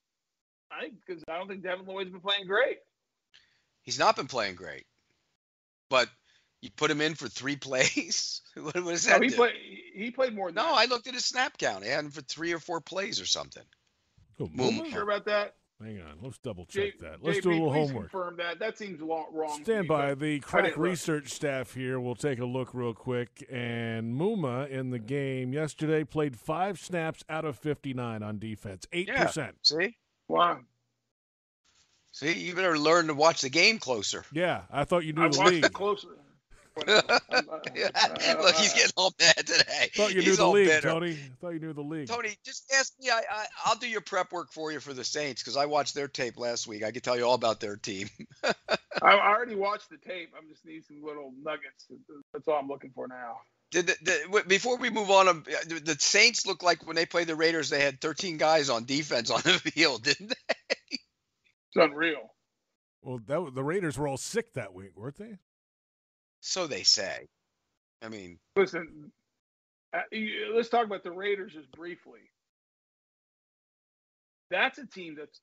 I 0.72 0.90
because 1.06 1.24
I 1.28 1.38
don't 1.38 1.48
think 1.48 1.64
Devin 1.64 1.86
Lloyd's 1.86 2.10
been 2.12 2.22
playing 2.22 2.48
great. 2.48 2.78
He's 3.84 4.00
not 4.00 4.16
been 4.16 4.28
playing 4.28 4.56
great, 4.56 4.86
but 5.90 6.08
you 6.62 6.70
put 6.70 6.92
him 6.92 7.02
in 7.02 7.16
for 7.16 7.28
three 7.28 7.56
plays. 7.58 8.42
what, 8.56 8.76
what 8.76 8.86
does 8.92 9.08
No, 9.08 9.14
that 9.14 9.24
he 9.24 9.30
do? 9.30 9.36
played 9.36 9.54
he 9.94 10.12
played 10.12 10.36
more 10.36 10.48
than 10.50 10.56
no, 10.56 10.64
that. 10.64 10.76
I 10.76 10.86
looked 10.86 11.08
at 11.08 11.14
his 11.14 11.26
snap 11.26 11.58
count. 11.58 11.84
He 11.84 11.90
had 11.90 12.06
him 12.06 12.12
for 12.12 12.22
three 12.22 12.54
or 12.54 12.60
four 12.60 12.82
plays 12.82 13.20
or 13.20 13.26
something. 13.26 13.64
Oh, 14.40 14.48
Muma. 14.48 14.86
You 14.86 14.92
sure 14.92 15.04
about 15.04 15.26
that? 15.26 15.56
Hang 15.84 16.00
on. 16.02 16.18
Let's 16.22 16.38
double 16.38 16.66
J- 16.66 16.92
check 16.92 17.00
that. 17.00 17.24
Let's 17.24 17.40
JP, 17.40 17.42
do 17.44 17.50
a 17.50 17.54
little 17.54 17.72
please 17.72 17.88
homework. 17.90 18.12
Confirm 18.12 18.38
that. 18.38 18.60
That 18.60 18.78
seems 18.78 19.02
lo- 19.02 19.28
wrong. 19.32 19.64
Stand 19.64 19.88
by. 19.88 20.14
The 20.16 20.36
I 20.36 20.40
crack 20.40 20.64
didn't 20.66 20.78
look. 20.78 20.86
research 20.88 21.30
staff 21.30 21.74
here 21.74 22.00
will 22.00 22.16
take 22.16 22.40
a 22.40 22.46
look 22.46 22.74
real 22.74 22.94
quick. 22.94 23.46
And 23.52 24.14
Muma 24.14 24.70
in 24.70 24.90
the 24.92 25.00
game 25.00 25.54
yesterday 25.54 26.04
played 26.04 26.38
five 26.38 26.80
snaps 26.80 27.24
out 27.30 27.46
of 27.46 27.58
59 27.58 28.22
on 28.24 28.38
defense, 28.40 28.86
8%. 28.94 29.54
See, 29.64 29.98
Wow. 30.28 30.60
see, 32.12 32.34
you 32.34 32.54
better 32.56 32.78
learn 32.78 33.08
to 33.08 33.14
watch 33.14 33.42
the 33.42 33.50
game 33.50 33.80
closer. 33.80 34.24
Yeah, 34.32 34.64
I 34.72 34.84
thought 34.86 35.06
you 35.06 35.14
knew 35.14 35.24
I 35.24 35.30
the 35.30 35.38
watched 35.40 35.52
league. 35.52 35.66
it 35.66 35.74
closely. 35.74 36.16
Whatever. 36.74 37.20
Look, 37.32 38.56
he's 38.56 38.74
getting 38.74 38.92
all 38.96 39.14
mad 39.20 39.36
today. 39.36 39.90
thought 39.94 40.14
you 40.14 40.22
knew 40.22 40.22
he's 40.22 40.38
the 40.38 40.46
all 40.46 40.52
league, 40.54 40.68
bitter. 40.68 40.88
Tony. 40.88 41.18
thought 41.42 41.50
you 41.50 41.60
knew 41.60 41.74
the 41.74 41.82
league. 41.82 42.08
Tony, 42.08 42.38
just 42.46 42.72
ask 42.78 42.94
me. 43.02 43.10
I, 43.10 43.22
I 43.30 43.46
I'll 43.66 43.76
do 43.76 43.90
your 43.90 44.00
prep 44.00 44.32
work 44.32 44.54
for 44.54 44.72
you 44.72 44.80
for 44.80 44.94
the 44.94 45.04
Saints 45.04 45.44
because 45.44 45.58
I 45.58 45.66
watched 45.66 45.96
their 45.96 46.08
tape 46.08 46.38
last 46.38 46.68
week. 46.68 46.84
I 46.84 46.92
can 46.92 47.02
tell 47.02 47.18
you 47.18 47.26
all 47.26 47.34
about 47.34 47.60
their 47.60 47.76
team. 47.76 48.10
I, 48.44 48.54
I 49.02 49.34
already 49.34 49.56
watched 49.56 49.90
the 49.90 49.98
tape. 49.98 50.32
I'm 50.38 50.48
just 50.48 50.66
need 50.66 50.86
some 50.86 51.04
little 51.04 51.34
nuggets. 51.44 51.88
That's 52.32 52.48
all 52.48 52.60
I'm 52.60 52.70
looking 52.70 52.92
for 52.96 53.08
now. 53.08 53.40
Did 53.72 53.88
the, 53.88 53.96
the, 54.02 54.44
before 54.48 54.78
we 54.78 54.90
move 54.90 55.12
on, 55.12 55.28
um, 55.28 55.44
the 55.68 55.80
the 55.80 55.98
Saints 56.00 56.46
look 56.46 56.64
like 56.64 56.88
when 56.88 56.96
they 56.96 57.06
played 57.06 57.28
the 57.28 57.36
Raiders, 57.36 57.70
they 57.70 57.82
had 57.82 58.00
13 58.00 58.38
guys 58.38 58.70
on 58.70 58.86
defense 58.86 59.30
on 59.30 59.42
the 59.44 59.54
field, 59.72 60.04
didn't 60.04 60.30
they? 60.30 60.56
It's 60.90 61.76
unreal. 61.76 62.34
Well, 63.02 63.20
that 63.28 63.52
the 63.56 63.64
Raiders 63.64 63.98
were 63.98 64.08
all 64.08 64.18
sick 64.18 64.54
that 64.54 64.74
week, 64.74 64.92
weren't 64.96 65.18
they? 65.18 65.38
So 66.42 66.68
they 66.68 66.84
say. 66.84 67.28
I 68.04 68.10
mean, 68.10 68.40
Listen, 68.56 69.12
uh, 69.96 70.02
let's 70.54 70.70
talk 70.70 70.86
about 70.86 71.04
the 71.04 71.12
Raiders 71.12 71.54
just 71.54 71.72
briefly. 71.72 72.20
That's 74.50 74.78
a 74.78 74.88
team 74.88 75.16
that's. 75.18 75.40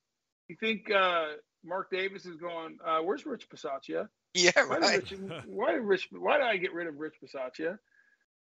You 0.49 0.57
think 0.59 0.90
uh, 0.90 1.26
Mark 1.64 1.90
Davis 1.90 2.26
is 2.26 2.36
going? 2.36 2.78
Uh, 2.84 2.99
where's 3.01 3.26
Rich 3.26 3.49
Bisaccia? 3.49 4.09
yeah, 4.34 4.51
Why 4.55 4.78
right. 4.78 5.07
did 5.09 5.20
Rich? 5.20 5.42
Why 5.46 5.72
did 5.72 5.82
Rich? 5.82 6.09
Why 6.11 6.38
did 6.38 6.46
I 6.46 6.57
get 6.57 6.72
rid 6.72 6.86
of 6.86 6.99
Rich 6.99 7.16
Bisaccia? 7.24 7.78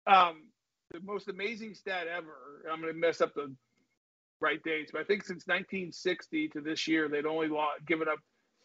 Um, 0.08 0.50
the 0.92 1.00
most 1.02 1.30
amazing 1.30 1.74
stat 1.74 2.08
ever. 2.08 2.64
I'm 2.72 2.82
going 2.82 2.94
to 2.94 3.00
mess 3.00 3.22
up 3.22 3.34
the 3.34 3.54
right 4.40 4.62
dates, 4.64 4.92
but 4.92 5.02
I 5.02 5.04
think 5.06 5.24
since 5.24 5.48
1960 5.48 6.50
to 6.50 6.62
this 6.62 6.88
year, 6.88 7.10
they'd 7.10 7.26
only 7.26 7.48
lo- 7.48 7.66
given 7.88 8.08
up 8.08 8.20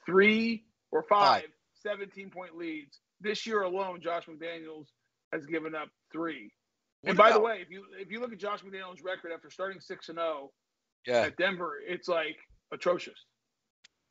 three 0.04 0.64
or 0.90 1.02
five, 1.02 1.44
17 1.82 2.30
point 2.30 2.56
leads. 2.56 3.00
This 3.20 3.46
year 3.46 3.62
alone, 3.62 4.00
Josh 4.00 4.24
McDaniels 4.26 4.86
has 5.32 5.46
given 5.46 5.74
up 5.74 5.88
three. 6.12 6.52
What 7.02 7.10
and 7.10 7.18
by 7.18 7.32
the 7.32 7.40
way, 7.40 7.60
if 7.62 7.70
you 7.70 7.84
if 7.98 8.10
you 8.10 8.20
look 8.20 8.32
at 8.32 8.38
Josh 8.38 8.62
McDaniels' 8.62 9.04
record 9.04 9.32
after 9.32 9.50
starting 9.50 9.80
six 9.80 10.08
and 10.08 10.18
zero 10.18 10.50
Yeah. 11.06 11.22
at 11.22 11.36
Denver, 11.36 11.74
it's 11.86 12.08
like 12.08 12.36
atrocious. 12.72 13.18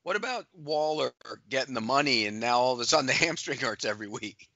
What 0.03 0.15
about 0.15 0.45
Waller 0.53 1.11
getting 1.49 1.74
the 1.74 1.82
money 1.82 2.26
and 2.26 2.39
now 2.39 2.59
all 2.59 2.74
of 2.74 2.80
a 2.80 2.86
sudden 2.86 3.05
the 3.05 3.13
hamstring 3.26 3.59
hurts 3.59 3.86
every 3.86 4.07
week? 4.07 4.47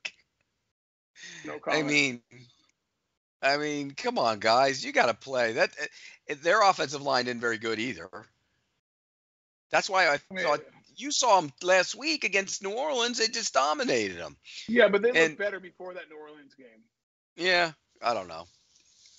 No 1.45 1.59
comment. 1.59 1.85
I 1.85 1.87
mean, 1.87 2.21
I 3.41 3.57
mean, 3.57 3.91
come 3.91 4.17
on, 4.17 4.39
guys, 4.39 4.83
you 4.83 4.91
got 4.91 5.07
to 5.07 5.13
play. 5.13 5.53
That 5.53 5.71
uh, 6.29 6.35
their 6.41 6.61
offensive 6.61 7.01
line 7.01 7.27
isn't 7.27 7.41
very 7.41 7.57
good 7.57 7.77
either. 7.79 8.09
That's 9.69 9.89
why 9.89 10.07
I 10.09 10.17
thought 10.17 10.61
you 10.95 11.11
saw 11.11 11.39
them 11.41 11.51
last 11.61 11.95
week 11.95 12.23
against 12.23 12.63
New 12.63 12.71
Orleans. 12.71 13.17
They 13.17 13.27
just 13.27 13.53
dominated 13.53 14.17
them. 14.17 14.37
yeah, 14.67 14.87
but 14.87 15.01
they 15.01 15.11
looked 15.11 15.37
better 15.37 15.59
before 15.59 15.93
that 15.93 16.09
New 16.09 16.17
Orleans 16.17 16.53
game. 16.55 16.83
Yeah, 17.35 17.71
I 18.01 18.13
don't 18.13 18.27
know. 18.27 18.45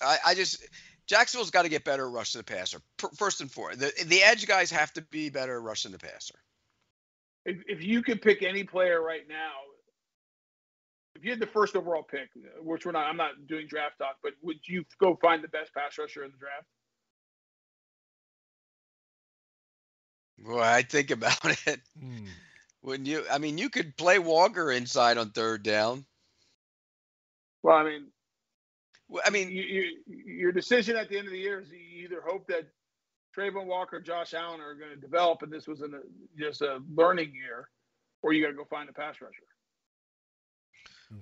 I, 0.02 0.18
I 0.26 0.34
just 0.34 0.64
Jacksonville's 1.06 1.50
got 1.50 1.62
to 1.62 1.68
get 1.68 1.84
better 1.84 2.06
at 2.06 2.12
rushing 2.12 2.38
the 2.38 2.44
passer. 2.44 2.80
First 3.16 3.40
and 3.40 3.50
foremost, 3.50 3.80
the 3.80 4.04
the 4.04 4.22
edge 4.22 4.46
guys 4.46 4.70
have 4.70 4.92
to 4.94 5.02
be 5.02 5.30
better 5.30 5.56
at 5.56 5.62
rushing 5.62 5.92
the 5.92 5.98
passer. 5.98 6.34
If, 7.44 7.58
if 7.66 7.82
you 7.82 8.02
could 8.02 8.22
pick 8.22 8.42
any 8.42 8.64
player 8.64 9.02
right 9.02 9.28
now, 9.28 9.52
if 11.14 11.24
you 11.24 11.30
had 11.30 11.40
the 11.40 11.46
first 11.46 11.76
overall 11.76 12.02
pick, 12.02 12.28
which 12.60 12.86
we're 12.86 12.92
not, 12.92 13.06
I'm 13.06 13.16
not 13.16 13.46
doing 13.46 13.66
draft 13.66 13.98
talk, 13.98 14.16
but 14.22 14.32
would 14.42 14.66
you 14.66 14.84
go 14.98 15.16
find 15.20 15.44
the 15.44 15.48
best 15.48 15.74
pass 15.74 15.98
rusher 15.98 16.24
in 16.24 16.30
the 16.30 16.38
draft? 16.38 16.66
Boy, 20.44 20.60
I 20.60 20.82
think 20.82 21.10
about 21.10 21.44
it. 21.66 21.80
Hmm. 21.98 22.26
When 22.82 23.06
you, 23.06 23.24
I 23.32 23.38
mean, 23.38 23.56
you 23.56 23.70
could 23.70 23.96
play 23.96 24.18
Walker 24.18 24.70
inside 24.70 25.16
on 25.16 25.30
third 25.30 25.62
down. 25.62 26.04
Well, 27.62 27.76
I 27.76 27.84
mean, 27.84 28.08
Well, 29.08 29.22
I 29.26 29.30
mean, 29.30 29.50
you, 29.50 29.62
you, 29.62 29.96
your 30.06 30.52
decision 30.52 30.96
at 30.96 31.08
the 31.08 31.16
end 31.16 31.26
of 31.26 31.32
the 31.32 31.38
year 31.38 31.60
is 31.60 31.70
you 31.70 32.04
either 32.04 32.20
hope 32.20 32.46
that 32.48 32.68
Travon 33.34 33.64
Walker, 33.66 34.00
Josh 34.00 34.34
Allen 34.34 34.60
are 34.60 34.74
going 34.74 34.90
to 34.90 34.96
develop, 35.00 35.42
and 35.42 35.50
this 35.50 35.66
was 35.66 35.80
an, 35.80 35.94
just 36.38 36.60
a 36.60 36.82
learning 36.94 37.32
year, 37.34 37.68
or 38.22 38.32
you 38.34 38.42
got 38.42 38.50
to 38.50 38.54
go 38.54 38.64
find 38.66 38.88
a 38.88 38.92
pass 38.92 39.16
rusher. 39.22 39.42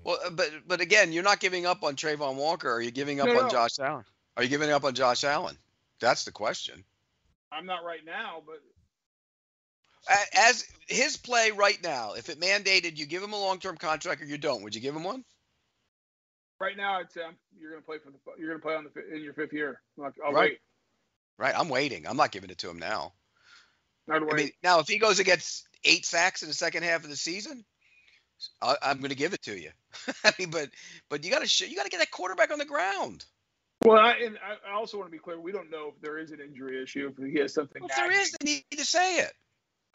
well, 0.05 0.19
uh, 0.27 0.31
but 0.31 0.51
but 0.67 0.81
again, 0.81 1.13
you're 1.13 1.23
not 1.23 1.39
giving 1.41 1.65
up 1.65 1.85
on 1.85 1.95
Travon 1.95 2.35
Walker. 2.35 2.71
Are 2.73 2.81
you 2.83 2.91
giving 2.91 3.21
up 3.21 3.27
No, 3.29 3.37
on 3.39 3.43
no. 3.45 3.49
Josh 3.49 3.79
Allen? 3.79 4.05
Are 4.37 4.43
you 4.43 4.49
giving 4.49 4.71
up 4.71 4.85
on 4.85 4.95
Josh 4.95 5.23
Allen? 5.25 5.57
That's 6.01 6.25
the 6.25 6.33
question. 6.33 6.83
I'm 7.53 7.67
not 7.67 7.85
right 7.85 8.05
now, 8.05 8.43
but 8.45 8.57
A- 8.57 8.82
As 10.37 10.65
his 10.89 11.17
play 11.17 11.51
right 11.53 11.81
now, 11.83 12.15
if 12.15 12.29
it 12.29 12.41
mandated 12.41 12.97
you 12.97 13.07
give 13.07 13.23
him 13.23 13.33
a 13.33 13.39
long-term 13.41 13.77
contract 13.77 14.21
or 14.23 14.25
you 14.25 14.39
don't, 14.39 14.63
would 14.63 14.75
you 14.75 14.81
give 14.81 14.97
him 14.97 15.05
one? 15.05 15.25
right 16.63 16.77
now 16.77 17.01
I'd 17.01 17.11
say 17.11 17.23
I'm, 17.25 17.35
you're 17.59 17.71
going 17.73 17.83
to 17.83 17.87
play 17.87 17.99
for 17.99 18.11
the 18.11 18.19
you're 18.39 18.49
going 18.49 18.61
to 18.61 18.65
play 18.65 18.77
on 18.77 18.85
the 18.85 19.15
in 19.17 19.23
your 19.23 19.35
fifth 19.35 19.53
year. 19.53 19.81
I'm 19.99 20.05
like, 20.05 20.15
I'll 20.25 20.33
Right. 20.33 20.53
wait. 20.53 20.59
Right, 21.39 21.55
I'm 21.59 21.69
waiting. 21.69 22.07
I'm 22.07 22.17
not 22.17 22.31
giving 22.31 22.51
it 22.51 22.59
to 22.59 22.71
him 22.71 22.79
now. 22.79 23.15
I 24.09 24.19
mean, 24.21 24.51
now 24.63 24.79
if 24.79 24.87
he 24.87 24.99
goes 24.99 25.19
and 25.19 25.27
gets 25.27 25.65
eight 25.85 26.07
sacks 26.07 26.43
in 26.43 26.49
the 26.49 26.55
second 26.55 26.85
half 26.85 27.03
of 27.03 27.11
the 27.11 27.17
season, 27.17 27.65
I, 28.61 28.77
I'm 28.83 28.99
going 28.99 29.11
to 29.11 29.17
give 29.17 29.33
it 29.33 29.43
to 29.43 29.59
you. 29.59 29.71
I 30.25 30.33
mean, 30.39 30.51
but 30.51 30.71
but 31.09 31.25
you 31.25 31.31
got 31.31 31.41
to 31.41 31.49
sh- 31.49 31.69
you 31.69 31.77
got 31.77 31.85
to 31.85 31.91
get 31.91 31.99
that 31.99 32.11
quarterback 32.11 32.53
on 32.53 32.59
the 32.59 32.65
ground. 32.65 33.25
Well, 33.85 33.99
I, 33.99 34.13
and 34.25 34.39
I- 34.39 34.71
I 34.71 34.75
also 34.75 34.99
want 34.99 35.09
to 35.09 35.13
be 35.13 35.19
clear. 35.19 35.41
We 35.41 35.53
don't 35.53 35.71
know 35.71 35.93
if 35.95 36.01
there 36.01 36.19
is 36.19 36.31
an 36.31 36.41
injury 36.41 36.83
issue. 36.83 37.13
If 37.17 37.25
he 37.25 37.39
has 37.41 37.55
something. 37.55 37.83
Well, 37.83 37.89
if 37.91 37.97
there 37.97 38.13
is, 38.13 38.33
they 38.41 38.45
need 38.45 38.65
to 38.73 38.85
say 38.85 39.19
it. 39.19 39.33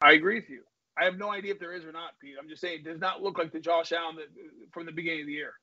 I 0.01 0.13
agree 0.13 0.35
with 0.35 0.49
you. 0.49 0.61
I 0.99 1.05
have 1.05 1.17
no 1.17 1.31
idea 1.31 1.53
if 1.53 1.59
there 1.59 1.73
is 1.73 1.85
or 1.85 1.91
not, 1.91 2.11
Pete. 2.19 2.35
I'm 2.41 2.49
just 2.49 2.61
saying 2.61 2.79
it 2.79 2.85
does 2.85 2.99
not 2.99 3.21
look 3.21 3.37
like 3.37 3.51
the 3.51 3.59
Josh 3.59 3.91
Allen 3.91 4.15
that, 4.15 4.27
from 4.71 4.85
the 4.85 4.91
beginning 4.91 5.21
of 5.21 5.27
the 5.27 5.33
year. 5.33 5.53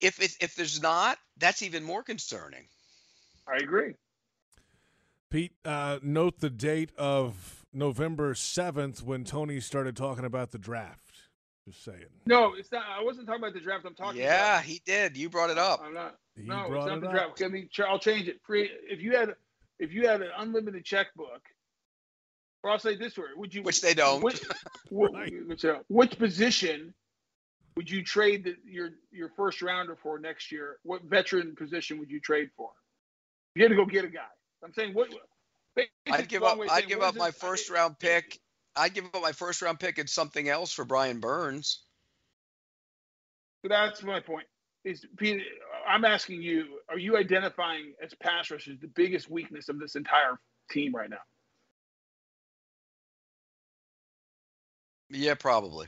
If 0.00 0.20
it, 0.22 0.36
if 0.40 0.54
there's 0.54 0.80
not, 0.80 1.18
that's 1.36 1.62
even 1.62 1.84
more 1.84 2.02
concerning. 2.02 2.64
I 3.46 3.56
agree. 3.56 3.94
Pete, 5.30 5.52
uh, 5.64 5.98
note 6.02 6.40
the 6.40 6.48
date 6.48 6.90
of 6.96 7.66
November 7.72 8.32
7th 8.32 9.02
when 9.02 9.24
Tony 9.24 9.60
started 9.60 9.96
talking 9.96 10.24
about 10.24 10.52
the 10.52 10.58
draft. 10.58 11.08
Just 11.66 11.84
saying. 11.84 12.06
No, 12.24 12.54
it's 12.54 12.72
not. 12.72 12.84
I 12.88 13.02
wasn't 13.02 13.26
talking 13.26 13.42
about 13.42 13.52
the 13.52 13.60
draft. 13.60 13.84
I'm 13.84 13.94
talking. 13.94 14.20
Yeah, 14.20 14.54
about, 14.54 14.64
he 14.64 14.80
did. 14.86 15.18
You 15.18 15.28
brought 15.28 15.50
it 15.50 15.58
up. 15.58 15.82
I'm 15.84 15.92
not. 15.92 16.16
He 16.34 16.44
no, 16.44 16.64
it's 16.64 16.86
not 16.86 16.96
it 16.96 17.00
the 17.02 17.06
up. 17.08 17.12
draft. 17.12 17.42
I 17.42 17.48
mean, 17.48 17.68
I'll 17.86 17.98
change 17.98 18.26
it. 18.28 18.40
Free. 18.46 18.70
If 18.88 19.02
you 19.02 19.14
had, 19.14 19.34
if 19.78 19.92
you 19.92 20.08
had 20.08 20.22
an 20.22 20.30
unlimited 20.38 20.84
checkbook, 20.84 21.42
or 22.68 22.72
I'll 22.72 22.78
say 22.78 22.96
this 22.96 23.16
way: 23.16 23.24
Would 23.36 23.54
you? 23.54 23.62
Which 23.62 23.80
they 23.80 23.94
don't. 23.94 24.22
Which, 24.22 24.40
Right. 24.90 25.32
which, 25.46 25.64
uh, 25.64 25.78
which 25.88 26.18
position 26.18 26.94
would 27.76 27.90
you 27.90 28.04
trade 28.04 28.44
the, 28.44 28.56
your 28.64 28.90
your 29.10 29.30
first 29.36 29.62
rounder 29.62 29.96
for 29.96 30.18
next 30.18 30.52
year? 30.52 30.76
What 30.82 31.02
veteran 31.04 31.56
position 31.56 31.98
would 31.98 32.10
you 32.10 32.20
trade 32.20 32.50
for? 32.56 32.70
You 33.54 33.62
had 33.62 33.70
to 33.70 33.76
go 33.76 33.86
get 33.86 34.04
a 34.04 34.08
guy. 34.08 34.20
I'm 34.62 34.72
saying 34.74 34.94
what. 34.94 35.08
I'd 36.10 36.28
give 36.28 36.42
up. 36.42 36.58
I'd 36.60 36.68
saying, 36.70 36.88
give 36.88 37.02
up 37.02 37.16
my 37.16 37.28
it- 37.28 37.34
first 37.34 37.70
round 37.70 37.98
pick. 37.98 38.38
I'd 38.76 38.94
give 38.94 39.06
up 39.06 39.22
my 39.22 39.32
first 39.32 39.62
round 39.62 39.80
pick 39.80 39.98
and 39.98 40.08
something 40.08 40.48
else 40.48 40.72
for 40.72 40.84
Brian 40.84 41.20
Burns. 41.20 41.82
But 43.62 43.70
that's 43.70 44.02
my 44.02 44.20
point. 44.20 44.46
Is 44.84 45.04
Pete? 45.16 45.42
I'm 45.88 46.04
asking 46.04 46.42
you: 46.42 46.80
Are 46.88 46.98
you 46.98 47.16
identifying 47.16 47.94
as 48.02 48.14
pass 48.14 48.50
rushers 48.50 48.78
the 48.80 48.88
biggest 48.88 49.30
weakness 49.30 49.68
of 49.68 49.78
this 49.80 49.96
entire 49.96 50.38
team 50.70 50.94
right 50.94 51.10
now. 51.10 51.16
Yeah, 55.10 55.34
probably. 55.34 55.86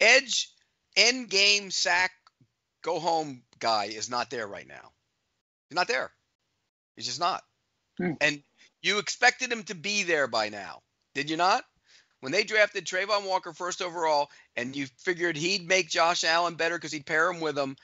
Edge, 0.00 0.50
end 0.96 1.28
game 1.28 1.70
sack, 1.70 2.12
go 2.82 2.98
home 2.98 3.42
guy 3.58 3.84
is 3.86 4.10
not 4.10 4.30
there 4.30 4.46
right 4.46 4.66
now. 4.66 4.92
He's 5.68 5.76
not 5.76 5.88
there. 5.88 6.10
He's 6.96 7.06
just 7.06 7.20
not. 7.20 7.42
Hmm. 7.98 8.12
And 8.20 8.42
you 8.82 8.98
expected 8.98 9.50
him 9.50 9.62
to 9.64 9.74
be 9.74 10.02
there 10.02 10.26
by 10.26 10.48
now, 10.48 10.82
did 11.14 11.30
you 11.30 11.36
not? 11.36 11.64
When 12.20 12.32
they 12.32 12.44
drafted 12.44 12.84
Travon 12.84 13.26
Walker 13.26 13.52
first 13.52 13.82
overall, 13.82 14.30
and 14.56 14.76
you 14.76 14.86
figured 14.98 15.36
he'd 15.36 15.66
make 15.66 15.88
Josh 15.88 16.22
Allen 16.24 16.54
better 16.54 16.76
because 16.76 16.92
he'd 16.92 17.06
pair 17.06 17.30
him 17.30 17.40
with 17.40 17.58
him, 17.58 17.76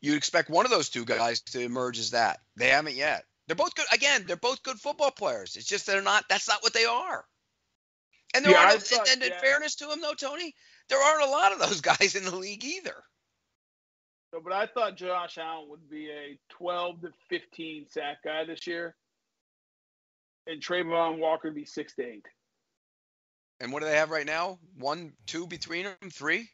you'd 0.00 0.16
expect 0.16 0.50
one 0.50 0.66
of 0.66 0.70
those 0.70 0.90
two 0.90 1.04
guys 1.04 1.40
to 1.40 1.60
emerge 1.60 1.98
as 1.98 2.10
that. 2.10 2.40
They 2.56 2.68
haven't 2.68 2.96
yet. 2.96 3.24
They're 3.46 3.56
both 3.56 3.74
good. 3.74 3.86
Again, 3.92 4.24
they're 4.26 4.36
both 4.36 4.62
good 4.62 4.78
football 4.78 5.10
players. 5.10 5.56
It's 5.56 5.66
just 5.66 5.86
they're 5.86 6.02
not. 6.02 6.24
That's 6.28 6.48
not 6.48 6.62
what 6.62 6.74
they 6.74 6.84
are. 6.84 7.24
And 8.34 8.44
there 8.44 8.52
Yeah, 8.52 8.66
aren't. 8.68 8.82
thought- 8.82 9.08
and 9.08 9.22
in 9.22 9.30
yeah. 9.30 9.40
fairness 9.40 9.74
to 9.76 9.90
him, 9.90 10.00
though, 10.00 10.14
Tony, 10.14 10.54
there 10.88 11.00
aren't 11.00 11.22
a 11.24 11.30
lot 11.30 11.52
of 11.52 11.58
those 11.58 11.80
guys 11.80 12.14
in 12.14 12.24
the 12.24 12.34
league 12.36 12.64
either. 12.64 13.02
So, 14.34 14.40
but 14.40 14.52
I 14.52 14.66
thought 14.66 14.96
Josh 14.96 15.38
Allen 15.38 15.70
would 15.70 15.88
be 15.88 16.10
a 16.10 16.38
12 16.50 17.00
to 17.02 17.12
15 17.30 17.86
sack 17.88 18.18
guy 18.24 18.44
this 18.44 18.66
year, 18.66 18.94
and 20.46 20.60
Travon 20.62 21.18
Walker 21.18 21.48
would 21.48 21.54
be 21.54 21.64
six 21.64 21.94
to 21.94 22.02
eight. 22.04 22.26
And 23.60 23.72
what 23.72 23.80
do 23.80 23.86
they 23.86 23.96
have 23.96 24.10
right 24.10 24.26
now? 24.26 24.58
One, 24.76 25.14
two 25.26 25.46
between 25.46 25.84
them, 25.84 26.10
three. 26.12 26.48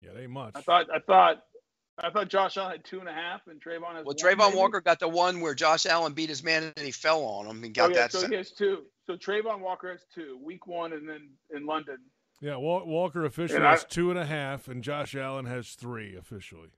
Yeah, 0.00 0.10
it 0.12 0.22
ain't 0.22 0.30
much. 0.30 0.52
I 0.54 0.62
thought, 0.62 0.86
I 0.92 0.98
thought, 1.00 1.42
I 1.98 2.10
thought 2.10 2.28
Josh 2.28 2.56
Allen 2.56 2.72
had 2.72 2.84
two 2.84 3.00
and 3.00 3.08
a 3.08 3.12
half, 3.12 3.46
and 3.46 3.60
Travon 3.60 3.94
has. 3.94 4.04
Well, 4.04 4.14
one, 4.14 4.16
Travon 4.16 4.48
maybe? 4.50 4.56
Walker 4.58 4.80
got 4.80 5.00
the 5.00 5.08
one 5.08 5.40
where 5.40 5.54
Josh 5.54 5.86
Allen 5.86 6.12
beat 6.12 6.28
his 6.28 6.42
man 6.42 6.72
and 6.76 6.84
he 6.84 6.92
fell 6.92 7.24
on 7.24 7.46
him 7.46 7.64
and 7.64 7.74
got 7.74 7.90
oh, 7.90 7.94
yeah, 7.94 8.00
that. 8.00 8.12
so 8.12 8.20
set. 8.20 8.30
he 8.30 8.36
has 8.36 8.50
two. 8.50 8.82
So 9.06 9.16
Travon 9.16 9.60
Walker 9.60 9.90
has 9.90 10.04
two. 10.14 10.38
Week 10.42 10.66
one, 10.66 10.92
and 10.92 11.08
then 11.08 11.30
in 11.54 11.64
London. 11.64 11.98
Yeah, 12.40 12.56
Walker 12.56 13.24
officially 13.24 13.56
And 13.56 13.66
I- 13.66 13.72
has 13.72 13.84
two 13.84 14.10
and 14.10 14.18
a 14.18 14.26
half, 14.26 14.68
and 14.68 14.82
Josh 14.82 15.14
Allen 15.14 15.46
has 15.46 15.70
three 15.70 16.16
officially. 16.16 16.68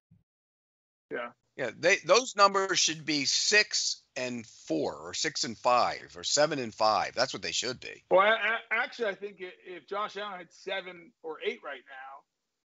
Yeah. 1.11 1.31
Yeah, 1.57 1.71
they 1.77 1.97
those 2.05 2.37
numbers 2.37 2.79
should 2.79 3.05
be 3.05 3.25
six 3.25 4.03
and 4.15 4.47
four, 4.47 4.95
or 4.95 5.13
six 5.13 5.43
and 5.43 5.59
five, 5.59 6.15
or 6.17 6.23
seven 6.23 6.61
and 6.61 6.73
five. 6.73 7.15
That's 7.17 7.33
what 7.33 7.43
they 7.43 7.51
should 7.51 7.81
be. 7.81 8.05
Well, 8.13 8.21
I, 8.21 8.31
I, 8.31 8.85
actually, 8.85 9.09
I 9.09 9.15
think 9.17 9.39
if 9.41 9.89
Josh 9.89 10.17
Allen 10.17 10.39
had 10.39 10.53
seven 10.53 11.11
or 11.25 11.39
eight 11.45 11.59
right 11.65 11.83
now, 11.89 12.23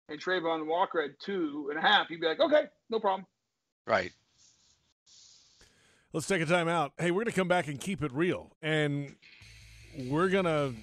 and 0.09 0.19
Travon 0.19 0.65
Walker 0.65 1.01
had 1.01 1.11
two 1.19 1.67
and 1.69 1.77
a 1.77 1.81
half, 1.81 2.09
you'd 2.09 2.21
be 2.21 2.27
like, 2.27 2.39
okay, 2.39 2.63
no 2.89 2.99
problem. 2.99 3.25
Right. 3.85 4.11
Let's 6.11 6.27
take 6.27 6.41
a 6.41 6.45
time 6.45 6.67
out. 6.67 6.93
Hey, 6.97 7.11
we're 7.11 7.23
going 7.23 7.31
to 7.31 7.39
come 7.39 7.47
back 7.47 7.67
and 7.67 7.79
keep 7.79 8.03
it 8.03 8.11
real. 8.11 8.51
And 8.61 9.15
we're 10.07 10.29
going 10.29 10.45
to 10.45 10.73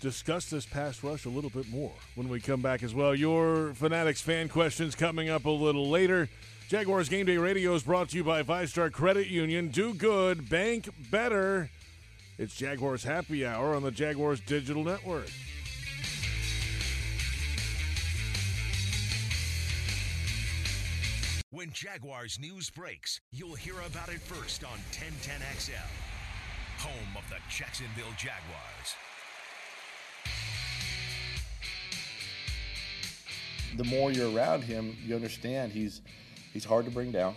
discuss 0.00 0.50
this 0.50 0.66
pass 0.66 1.02
rush 1.02 1.24
a 1.24 1.30
little 1.30 1.48
bit 1.48 1.68
more 1.70 1.92
when 2.14 2.28
we 2.28 2.40
come 2.40 2.60
back 2.60 2.82
as 2.82 2.94
well. 2.94 3.14
Your 3.14 3.72
Fanatics 3.74 4.20
fan 4.20 4.48
questions 4.48 4.94
coming 4.94 5.30
up 5.30 5.46
a 5.46 5.50
little 5.50 5.88
later. 5.88 6.28
Jaguars 6.68 7.08
Game 7.08 7.24
Day 7.24 7.38
Radio 7.38 7.74
is 7.74 7.82
brought 7.82 8.10
to 8.10 8.16
you 8.16 8.24
by 8.24 8.42
Five 8.42 8.68
Star 8.68 8.90
Credit 8.90 9.26
Union. 9.28 9.68
Do 9.68 9.94
good, 9.94 10.50
bank 10.50 10.88
better. 11.10 11.70
It's 12.36 12.54
Jaguars 12.54 13.04
Happy 13.04 13.46
Hour 13.46 13.74
on 13.74 13.82
the 13.82 13.90
Jaguars 13.90 14.40
Digital 14.40 14.84
Network. 14.84 15.30
When 21.64 21.72
Jaguars 21.72 22.38
news 22.38 22.68
breaks, 22.68 23.22
you'll 23.32 23.54
hear 23.54 23.76
about 23.86 24.10
it 24.10 24.20
first 24.20 24.64
on 24.64 24.76
1010XL, 24.92 25.72
home 26.76 27.16
of 27.16 27.26
the 27.30 27.36
Jacksonville 27.48 28.12
Jaguars. 28.18 28.94
the 33.78 33.84
more 33.84 34.12
you're 34.12 34.30
around 34.30 34.62
him, 34.62 34.94
you 35.02 35.14
understand 35.14 35.72
he's 35.72 36.02
he's 36.52 36.66
hard 36.66 36.84
to 36.84 36.90
bring 36.90 37.10
down. 37.10 37.34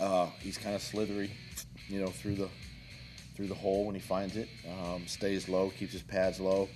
Uh, 0.00 0.26
he's 0.40 0.58
kind 0.58 0.74
of 0.74 0.82
slithery, 0.82 1.30
you 1.86 2.00
know, 2.00 2.08
through 2.08 2.34
the 2.34 2.48
through 3.36 3.46
the 3.46 3.54
hole 3.54 3.86
when 3.86 3.94
he 3.94 4.00
finds 4.00 4.36
it. 4.36 4.48
Um, 4.68 5.06
stays 5.06 5.48
low, 5.48 5.70
keeps 5.78 5.92
his 5.92 6.02
pads 6.02 6.40
low, 6.40 6.68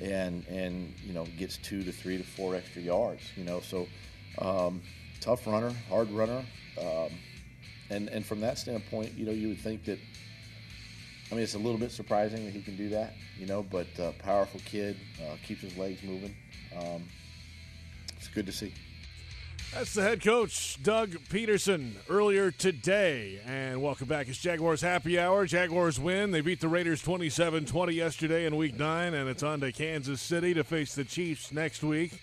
and 0.00 0.46
and 0.46 0.94
you 1.04 1.12
know 1.12 1.26
gets 1.36 1.56
two 1.56 1.82
to 1.82 1.90
three 1.90 2.16
to 2.16 2.22
four 2.22 2.54
extra 2.54 2.80
yards. 2.80 3.22
You 3.36 3.42
know, 3.42 3.58
so 3.58 3.88
um, 4.38 4.80
tough 5.22 5.46
runner, 5.46 5.72
hard 5.88 6.10
runner, 6.10 6.44
um, 6.78 7.10
and 7.88 8.08
and 8.08 8.26
from 8.26 8.40
that 8.40 8.58
standpoint, 8.58 9.12
you 9.16 9.24
know, 9.24 9.32
you 9.32 9.48
would 9.48 9.60
think 9.60 9.84
that. 9.84 9.98
I 11.30 11.34
mean, 11.34 11.44
it's 11.44 11.54
a 11.54 11.58
little 11.58 11.78
bit 11.78 11.90
surprising 11.90 12.44
that 12.44 12.50
he 12.50 12.60
can 12.60 12.76
do 12.76 12.90
that, 12.90 13.14
you 13.38 13.46
know, 13.46 13.62
but 13.62 13.86
uh, 13.98 14.12
powerful 14.18 14.60
kid, 14.66 14.98
uh, 15.18 15.36
keeps 15.42 15.62
his 15.62 15.74
legs 15.78 16.02
moving. 16.02 16.36
Um, 16.76 17.08
it's 18.18 18.28
good 18.28 18.44
to 18.44 18.52
see. 18.52 18.74
That's 19.72 19.94
the 19.94 20.02
head 20.02 20.22
coach, 20.22 20.82
Doug 20.82 21.12
Pederson, 21.30 21.92
earlier 22.10 22.50
today. 22.50 23.40
And 23.46 23.80
welcome 23.80 24.06
back. 24.06 24.28
It's 24.28 24.38
Jaguars 24.38 24.82
Happy 24.82 25.18
Hour. 25.18 25.46
Jaguars 25.46 25.98
win. 25.98 26.32
They 26.32 26.42
beat 26.42 26.60
the 26.60 26.68
Raiders 26.68 27.00
27 27.00 27.64
20 27.64 27.94
yesterday 27.94 28.44
in 28.44 28.54
week 28.56 28.78
nine, 28.78 29.14
and 29.14 29.30
it's 29.30 29.42
on 29.42 29.60
to 29.60 29.72
Kansas 29.72 30.20
City 30.20 30.52
to 30.52 30.64
face 30.64 30.94
the 30.94 31.04
Chiefs 31.04 31.50
next 31.50 31.82
week. 31.82 32.20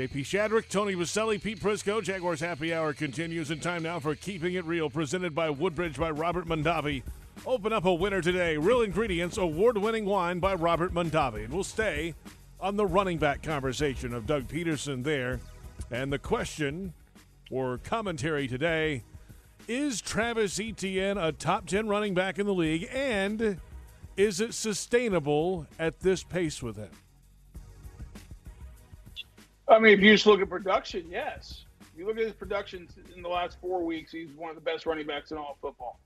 JP 0.00 0.22
Shadrick, 0.22 0.68
Tony 0.70 0.94
Boselli, 0.94 1.42
Pete 1.42 1.60
Prisco. 1.60 2.02
Jaguars 2.02 2.40
Happy 2.40 2.72
Hour 2.72 2.94
continues 2.94 3.50
in 3.50 3.60
time 3.60 3.82
now 3.82 3.98
for 3.98 4.14
Keeping 4.14 4.54
It 4.54 4.64
Real, 4.64 4.88
presented 4.88 5.34
by 5.34 5.50
Woodbridge 5.50 5.98
by 5.98 6.10
Robert 6.10 6.46
Mondavi. 6.46 7.02
Open 7.44 7.70
up 7.70 7.84
a 7.84 7.92
winner 7.92 8.22
today. 8.22 8.56
Real 8.56 8.80
Ingredients, 8.80 9.36
award 9.36 9.76
winning 9.76 10.06
wine 10.06 10.38
by 10.38 10.54
Robert 10.54 10.94
Mondavi. 10.94 11.44
And 11.44 11.52
we'll 11.52 11.64
stay 11.64 12.14
on 12.58 12.76
the 12.76 12.86
running 12.86 13.18
back 13.18 13.42
conversation 13.42 14.14
of 14.14 14.26
Doug 14.26 14.48
Pederson 14.48 15.04
there. 15.04 15.38
And 15.90 16.10
the 16.10 16.18
question 16.18 16.94
or 17.50 17.76
commentary 17.76 18.48
today 18.48 19.02
is 19.68 20.00
Travis 20.00 20.58
Etienne 20.58 21.18
a 21.18 21.30
top 21.30 21.66
10 21.66 21.88
running 21.88 22.14
back 22.14 22.38
in 22.38 22.46
the 22.46 22.54
league? 22.54 22.88
And 22.90 23.60
is 24.16 24.40
it 24.40 24.54
sustainable 24.54 25.66
at 25.78 26.00
this 26.00 26.22
pace 26.22 26.62
with 26.62 26.76
him? 26.76 26.88
I 29.70 29.78
mean, 29.78 29.92
if 29.92 30.00
you 30.00 30.12
just 30.12 30.26
look 30.26 30.40
at 30.40 30.48
production, 30.50 31.06
yes. 31.08 31.64
If 31.80 31.96
you 31.96 32.06
look 32.06 32.18
at 32.18 32.24
his 32.24 32.32
production 32.32 32.88
in 33.14 33.22
the 33.22 33.28
last 33.28 33.58
four 33.60 33.84
weeks, 33.84 34.10
he's 34.10 34.30
one 34.36 34.50
of 34.50 34.56
the 34.56 34.62
best 34.62 34.84
running 34.84 35.06
backs 35.06 35.30
in 35.30 35.38
all 35.38 35.52
of 35.52 35.58
football. 35.60 36.00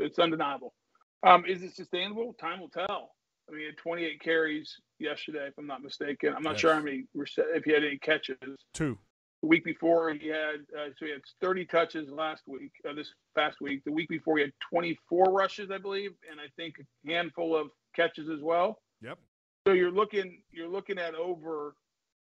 It's 0.00 0.18
undeniable. 0.18 0.74
Um, 1.22 1.44
is 1.46 1.62
it 1.62 1.74
sustainable? 1.74 2.34
Time 2.34 2.60
will 2.60 2.68
tell. 2.68 3.12
I 3.48 3.52
mean, 3.52 3.60
he 3.60 3.66
had 3.66 3.76
28 3.76 4.20
carries 4.20 4.74
yesterday, 4.98 5.46
if 5.46 5.54
I'm 5.56 5.66
not 5.68 5.82
mistaken. 5.82 6.34
I'm 6.36 6.42
not 6.42 6.52
Yes. 6.54 6.60
sure 6.60 6.74
how 6.74 6.82
many 6.82 7.04
if 7.14 7.64
he 7.64 7.72
had 7.72 7.84
any 7.84 7.98
catches. 7.98 8.36
Two. 8.74 8.98
The 9.42 9.48
week 9.48 9.64
before, 9.64 10.12
he 10.12 10.26
had 10.28 10.66
uh, 10.76 10.88
so 10.98 11.06
he 11.06 11.10
had 11.12 11.20
30 11.40 11.66
touches 11.66 12.08
last 12.10 12.42
week. 12.48 12.72
Uh, 12.88 12.92
this 12.94 13.12
past 13.36 13.58
week, 13.60 13.84
the 13.84 13.92
week 13.92 14.08
before, 14.08 14.38
he 14.38 14.42
had 14.42 14.52
24 14.70 15.26
rushes, 15.26 15.70
I 15.70 15.78
believe, 15.78 16.12
and 16.28 16.40
I 16.40 16.46
think 16.56 16.74
a 16.80 17.10
handful 17.10 17.54
of 17.54 17.70
catches 17.94 18.28
as 18.28 18.40
well. 18.40 18.80
Yep. 19.02 19.18
So 19.66 19.74
you're 19.74 19.92
looking 19.92 20.42
you're 20.50 20.68
looking 20.68 20.98
at 20.98 21.14
over 21.14 21.76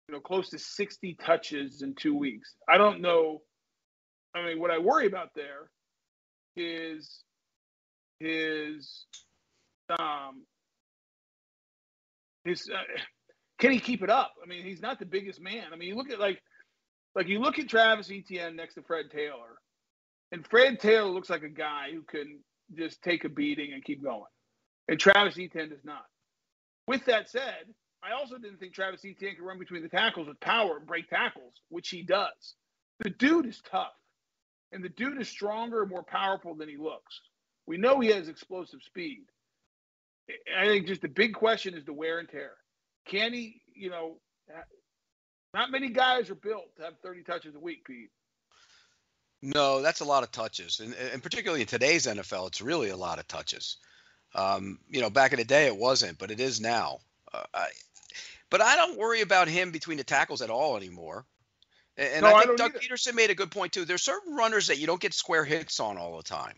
you 0.09 0.15
know 0.15 0.21
close 0.21 0.49
to 0.51 0.59
60 0.59 1.17
touches 1.21 1.83
in 1.83 1.95
2 1.95 2.17
weeks. 2.17 2.55
I 2.69 2.79
don't 2.79 3.01
know 3.01 3.43
I 4.35 4.45
mean 4.45 4.61
what 4.61 4.71
I 4.71 4.79
worry 4.79 5.07
about 5.07 5.31
there 5.35 5.71
is 6.57 7.23
his 8.21 9.05
um 9.99 10.45
his 12.45 12.69
uh, 12.73 12.83
can 13.59 13.73
he 13.73 13.81
keep 13.81 14.03
it 14.03 14.11
up? 14.11 14.35
I 14.43 14.47
mean, 14.47 14.65
he's 14.65 14.81
not 14.81 14.99
the 14.99 15.07
biggest 15.07 15.41
man. 15.41 15.67
I 15.73 15.77
mean, 15.77 15.89
you 15.89 15.97
look 15.97 16.11
at 16.11 16.21
like 16.21 16.41
like 17.15 17.29
you 17.29 17.41
look 17.41 17.59
at 17.59 17.69
Travis 17.69 18.11
Etienne 18.11 18.57
next 18.57 18.75
to 18.75 18.83
Fred 18.83 19.07
Taylor, 19.11 19.59
and 20.33 20.47
Fred 20.47 20.81
Taylor 20.81 21.11
looks 21.11 21.31
like 21.31 21.43
a 21.43 21.49
guy 21.49 21.89
who 21.93 22.03
can 22.03 22.41
just 22.77 23.03
take 23.03 23.25
a 23.25 23.29
beating 23.29 23.73
and 23.73 23.85
keep 23.85 24.03
going, 24.03 24.23
and 24.89 24.99
Travis 24.99 25.39
Etienne 25.39 25.71
does 25.71 25.85
not. 25.85 26.05
With 26.87 27.05
that 27.07 27.29
said, 27.29 27.67
I 28.03 28.13
also 28.13 28.39
didn't 28.39 28.59
think 28.59 28.75
Travis 28.75 29.05
Etienne 29.05 29.37
could 29.37 29.45
run 29.45 29.59
between 29.59 29.83
the 29.83 29.89
tackles 29.89 30.29
with 30.29 30.41
power 30.41 30.77
and 30.77 30.87
break 30.87 31.09
tackles, 31.11 31.55
which 31.69 31.89
he 31.89 32.03
does. 32.03 32.55
The 33.01 33.11
dude 33.11 33.47
is 33.47 33.61
tough, 33.71 33.95
and 34.73 34.83
the 34.83 34.89
dude 34.89 35.21
is 35.21 35.29
stronger 35.29 35.83
and 35.83 35.91
more 35.91 36.05
powerful 36.05 36.55
than 36.55 36.69
he 36.69 36.77
looks. 36.77 37.21
We 37.67 37.77
know 37.77 38.01
he 38.01 38.09
has 38.09 38.29
explosive 38.29 38.83
speed. 38.83 39.25
I 40.57 40.67
think 40.67 40.87
just 40.87 41.03
the 41.03 41.09
big 41.09 41.35
question 41.35 41.75
is 41.75 41.85
the 41.85 41.93
wear 41.93 42.19
and 42.19 42.29
tear. 42.29 42.53
Can 43.07 43.33
he, 43.33 43.61
you 43.75 43.91
know, 43.91 44.19
not 45.55 45.71
many 45.71 45.89
guys 45.89 46.31
are 46.31 46.35
built 46.35 46.77
to 46.77 46.83
have 46.83 46.95
30 47.03 47.23
touches 47.23 47.55
a 47.55 47.59
week, 47.59 47.85
Pete. 47.85 48.11
No, 49.41 49.83
that's 49.83 50.01
a 50.01 50.05
lot 50.05 50.25
of 50.25 50.33
touches, 50.33 50.81
and, 50.81 50.95
and 51.13 51.23
particularly 51.23 51.61
in 51.61 51.69
today's 51.69 52.07
NFL, 52.07 52.49
it's 52.49 52.61
really 52.61 52.91
a 52.91 52.97
lot 52.97 53.21
of 53.21 53.29
touches. 53.29 53.77
Um, 54.35 54.81
you 54.89 55.01
know, 55.01 55.11
back 55.11 55.33
in 55.33 55.39
the 55.39 55.45
day, 55.45 55.67
it 55.67 55.77
wasn't, 55.77 56.19
but 56.19 56.31
it 56.31 56.41
is 56.41 56.61
now. 56.61 56.99
Uh, 57.33 57.45
I, 57.55 57.69
but 58.51 58.61
I 58.61 58.77
don't 58.77 58.99
worry 58.99 59.21
about 59.21 59.49
him 59.49 59.71
between 59.71 59.99
the 59.99 60.05
tackles 60.05 60.43
at 60.43 60.51
all 60.51 60.77
anymore. 60.77 61.27
And, 61.97 62.23
No, 62.23 62.29
I 62.29 62.31
I 62.31 62.45
think 62.45 62.59
don't 62.59 62.73
Doug 62.73 62.83
either. 62.83 62.95
Pederson 62.95 63.15
made 63.15 63.31
a 63.31 63.35
good 63.35 63.51
point 63.51 63.73
too. 63.73 63.85
There's 63.85 64.03
certain 64.03 64.35
runners 64.37 64.69
that 64.69 64.79
you 64.79 64.87
don't 64.87 65.01
get 65.01 65.15
square 65.15 65.45
hits 65.45 65.81
on 65.81 65.99
all 65.99 66.17
the 66.17 66.23
time. 66.23 66.55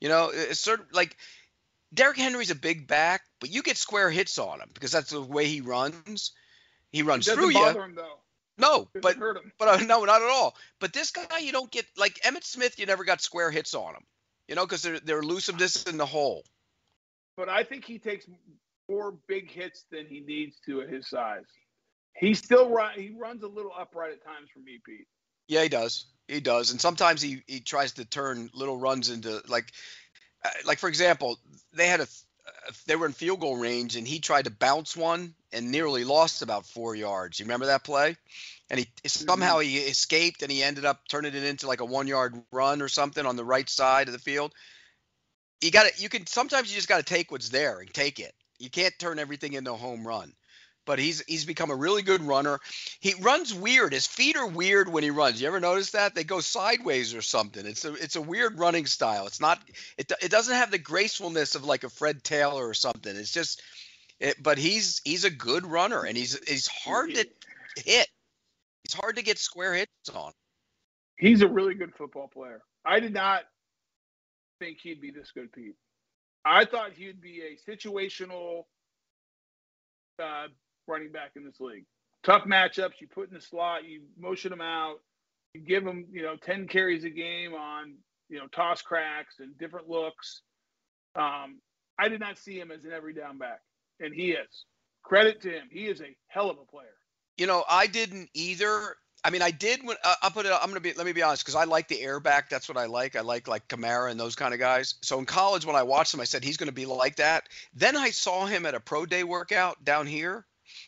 You 0.00 0.08
know, 0.08 0.30
it's 0.32 0.60
certain 0.60 0.86
like 0.92 1.16
Derrick 1.94 2.18
Henry's 2.18 2.50
a 2.50 2.54
big 2.56 2.86
back, 2.86 3.22
but 3.40 3.50
you 3.50 3.62
get 3.62 3.76
square 3.76 4.10
hits 4.10 4.38
on 4.38 4.60
him 4.60 4.70
because 4.74 4.92
that's 4.92 5.10
the 5.10 5.22
way 5.22 5.46
he 5.46 5.60
runs. 5.60 6.32
He 6.92 7.02
runs 7.02 7.26
through 7.26 7.50
you. 7.50 7.64
him 7.64 7.94
though. 7.94 8.18
No, 8.58 8.88
but 9.00 9.16
hurt 9.16 9.36
him. 9.36 9.52
but 9.58 9.68
uh, 9.68 9.76
no, 9.84 10.04
not 10.04 10.22
at 10.22 10.30
all. 10.30 10.56
But 10.80 10.92
this 10.92 11.10
guy, 11.10 11.38
you 11.38 11.52
don't 11.52 11.70
get 11.70 11.86
like 11.96 12.14
Emmitt 12.24 12.44
Smith. 12.44 12.78
You 12.78 12.86
never 12.86 13.04
got 13.04 13.20
square 13.20 13.50
hits 13.50 13.74
on 13.74 13.94
him. 13.94 14.04
You 14.48 14.54
know, 14.54 14.64
because 14.64 14.82
they're 14.82 15.00
they're 15.00 15.20
elusiveness 15.20 15.84
in 15.84 15.96
the 15.96 16.06
hole. 16.06 16.44
But 17.36 17.48
I 17.48 17.64
think 17.64 17.84
he 17.84 17.98
takes 17.98 18.26
more 18.88 19.14
big 19.26 19.50
hits 19.50 19.84
than 19.90 20.06
he 20.06 20.20
needs 20.20 20.58
to 20.66 20.82
at 20.82 20.88
his 20.88 21.08
size. 21.08 21.44
He 22.14 22.34
still 22.34 22.70
run. 22.70 22.92
He 22.94 23.14
runs 23.18 23.42
a 23.42 23.48
little 23.48 23.72
upright 23.78 24.12
at 24.12 24.24
times 24.24 24.48
for 24.52 24.60
me, 24.60 24.80
Pete. 24.84 25.06
Yeah, 25.48 25.62
he 25.62 25.68
does. 25.68 26.06
He 26.28 26.40
does, 26.40 26.72
and 26.72 26.80
sometimes 26.80 27.22
he 27.22 27.42
he 27.46 27.60
tries 27.60 27.92
to 27.92 28.04
turn 28.04 28.50
little 28.52 28.76
runs 28.76 29.10
into 29.10 29.42
like, 29.46 29.70
uh, 30.44 30.48
like 30.64 30.78
for 30.78 30.88
example, 30.88 31.38
they 31.72 31.86
had 31.86 32.00
a 32.00 32.08
uh, 32.46 32.72
they 32.86 32.96
were 32.96 33.06
in 33.06 33.12
field 33.12 33.40
goal 33.40 33.56
range, 33.56 33.96
and 33.96 34.08
he 34.08 34.18
tried 34.18 34.46
to 34.46 34.50
bounce 34.50 34.96
one 34.96 35.34
and 35.52 35.70
nearly 35.70 36.04
lost 36.04 36.42
about 36.42 36.66
four 36.66 36.96
yards. 36.96 37.38
You 37.38 37.44
remember 37.44 37.66
that 37.66 37.84
play? 37.84 38.16
And 38.70 38.80
he 38.80 38.88
somehow 39.06 39.60
he 39.60 39.76
escaped, 39.76 40.42
and 40.42 40.50
he 40.50 40.64
ended 40.64 40.84
up 40.84 41.06
turning 41.08 41.34
it 41.34 41.44
into 41.44 41.68
like 41.68 41.80
a 41.80 41.84
one 41.84 42.08
yard 42.08 42.34
run 42.50 42.82
or 42.82 42.88
something 42.88 43.24
on 43.24 43.36
the 43.36 43.44
right 43.44 43.68
side 43.68 44.08
of 44.08 44.12
the 44.12 44.18
field. 44.18 44.52
You 45.60 45.70
got 45.70 45.92
to 45.92 46.02
You 46.02 46.08
can 46.08 46.26
sometimes 46.26 46.70
you 46.70 46.76
just 46.76 46.88
got 46.88 46.98
to 46.98 47.04
take 47.04 47.30
what's 47.30 47.50
there 47.50 47.78
and 47.78 47.92
take 47.94 48.18
it. 48.18 48.34
You 48.58 48.70
can't 48.70 48.98
turn 48.98 49.18
everything 49.18 49.52
into 49.52 49.72
a 49.72 49.76
home 49.76 50.06
run 50.06 50.32
but 50.86 50.98
he's 50.98 51.22
he's 51.26 51.44
become 51.44 51.70
a 51.70 51.76
really 51.76 52.00
good 52.00 52.22
runner. 52.22 52.60
He 53.00 53.14
runs 53.20 53.52
weird. 53.52 53.92
His 53.92 54.06
feet 54.06 54.36
are 54.36 54.46
weird 54.46 54.88
when 54.88 55.02
he 55.02 55.10
runs. 55.10 55.40
You 55.40 55.48
ever 55.48 55.60
notice 55.60 55.90
that? 55.90 56.14
They 56.14 56.24
go 56.24 56.40
sideways 56.40 57.14
or 57.14 57.20
something. 57.20 57.66
It's 57.66 57.84
a 57.84 57.92
it's 57.94 58.16
a 58.16 58.22
weird 58.22 58.58
running 58.58 58.86
style. 58.86 59.26
It's 59.26 59.40
not 59.40 59.60
it 59.98 60.10
it 60.22 60.30
doesn't 60.30 60.54
have 60.54 60.70
the 60.70 60.78
gracefulness 60.78 61.56
of 61.56 61.64
like 61.64 61.84
a 61.84 61.90
Fred 61.90 62.24
Taylor 62.24 62.66
or 62.66 62.74
something. 62.74 63.14
It's 63.14 63.32
just 63.32 63.60
it, 64.20 64.42
but 64.42 64.56
he's 64.56 65.02
he's 65.04 65.24
a 65.24 65.30
good 65.30 65.66
runner 65.66 66.04
and 66.04 66.16
he's 66.16 66.38
he's 66.48 66.68
hard 66.68 67.14
to 67.14 67.26
hit. 67.84 68.08
He's 68.84 68.94
hard 68.94 69.16
to 69.16 69.22
get 69.22 69.38
square 69.38 69.74
hits 69.74 69.90
on. 70.14 70.32
He's 71.18 71.42
a 71.42 71.48
really 71.48 71.74
good 71.74 71.94
football 71.96 72.28
player. 72.28 72.62
I 72.84 73.00
did 73.00 73.12
not 73.12 73.42
think 74.60 74.78
he'd 74.80 75.00
be 75.00 75.10
this 75.10 75.32
good, 75.32 75.50
Pete. 75.52 75.74
I 76.46 76.64
thought 76.64 76.92
he'd 76.92 77.20
be 77.20 77.42
a 77.42 77.70
situational 77.70 78.64
uh, 80.22 80.46
running 80.86 81.10
back 81.10 81.32
in 81.34 81.44
this 81.44 81.58
league. 81.58 81.84
Tough 82.22 82.44
matchups. 82.44 83.00
You 83.00 83.08
put 83.08 83.28
in 83.28 83.34
the 83.34 83.40
slot. 83.40 83.84
You 83.84 84.02
motion 84.16 84.52
him 84.52 84.60
out. 84.60 85.00
You 85.54 85.60
give 85.60 85.84
him, 85.84 86.06
you 86.12 86.22
know, 86.22 86.36
ten 86.36 86.68
carries 86.68 87.04
a 87.04 87.10
game 87.10 87.52
on, 87.52 87.94
you 88.28 88.38
know, 88.38 88.46
toss 88.48 88.80
cracks 88.80 89.40
and 89.40 89.58
different 89.58 89.88
looks. 89.88 90.42
Um, 91.16 91.60
I 91.98 92.08
did 92.08 92.20
not 92.20 92.38
see 92.38 92.60
him 92.60 92.70
as 92.70 92.84
an 92.84 92.92
every 92.92 93.12
down 93.12 93.38
back, 93.38 93.60
and 94.00 94.14
he 94.14 94.30
is. 94.32 94.64
Credit 95.02 95.40
to 95.42 95.50
him. 95.50 95.68
He 95.70 95.86
is 95.86 96.00
a 96.00 96.16
hell 96.28 96.50
of 96.50 96.58
a 96.58 96.64
player. 96.64 96.88
You 97.38 97.46
know, 97.46 97.64
I 97.68 97.86
didn't 97.86 98.30
either. 98.34 98.96
I 99.26 99.30
mean, 99.30 99.42
I 99.42 99.50
did 99.50 99.84
when 99.84 99.96
uh, 100.04 100.14
I'll 100.22 100.30
put 100.30 100.46
it. 100.46 100.52
I'm 100.52 100.68
gonna 100.68 100.78
be. 100.78 100.92
Let 100.92 101.04
me 101.04 101.10
be 101.10 101.22
honest, 101.22 101.42
because 101.42 101.56
I 101.56 101.64
like 101.64 101.88
the 101.88 102.00
airback. 102.00 102.48
That's 102.48 102.68
what 102.68 102.78
I 102.78 102.86
like. 102.86 103.16
I 103.16 103.22
like 103.22 103.48
like 103.48 103.66
Kamara 103.66 104.08
and 104.08 104.20
those 104.20 104.36
kind 104.36 104.54
of 104.54 104.60
guys. 104.60 104.94
So 105.02 105.18
in 105.18 105.24
college, 105.24 105.66
when 105.66 105.74
I 105.74 105.82
watched 105.82 106.14
him, 106.14 106.20
I 106.20 106.24
said 106.24 106.44
he's 106.44 106.56
gonna 106.56 106.70
be 106.70 106.86
like 106.86 107.16
that. 107.16 107.48
Then 107.74 107.96
I 107.96 108.10
saw 108.10 108.46
him 108.46 108.66
at 108.66 108.76
a 108.76 108.80
pro 108.80 109.04
day 109.04 109.24
workout 109.24 109.82
down 109.82 110.06
here. 110.06 110.46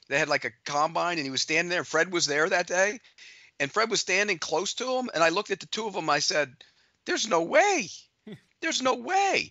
They 0.08 0.20
had 0.20 0.28
like 0.28 0.44
a 0.44 0.52
combine, 0.64 1.18
and 1.18 1.26
he 1.26 1.32
was 1.32 1.42
standing 1.42 1.68
there. 1.68 1.82
Fred 1.82 2.12
was 2.12 2.26
there 2.26 2.48
that 2.48 2.68
day, 2.68 3.00
and 3.58 3.72
Fred 3.72 3.90
was 3.90 4.00
standing 4.00 4.38
close 4.38 4.74
to 4.74 4.88
him. 4.98 5.10
And 5.12 5.24
I 5.24 5.30
looked 5.30 5.50
at 5.50 5.58
the 5.58 5.66
two 5.66 5.88
of 5.88 5.94
them. 5.94 6.08
I 6.08 6.20
said, 6.20 6.54
"There's 7.06 7.26
no 7.26 7.42
way. 7.42 7.88
There's 8.60 8.82
no 8.82 8.94
way." 8.94 9.50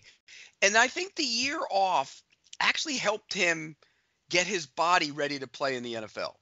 And 0.62 0.78
I 0.78 0.88
think 0.88 1.14
the 1.14 1.24
year 1.24 1.60
off 1.70 2.22
actually 2.58 2.96
helped 2.96 3.34
him 3.34 3.76
get 4.30 4.46
his 4.46 4.64
body 4.64 5.10
ready 5.10 5.38
to 5.40 5.46
play 5.46 5.76
in 5.76 5.82
the 5.82 5.92
NFL. 5.92 6.36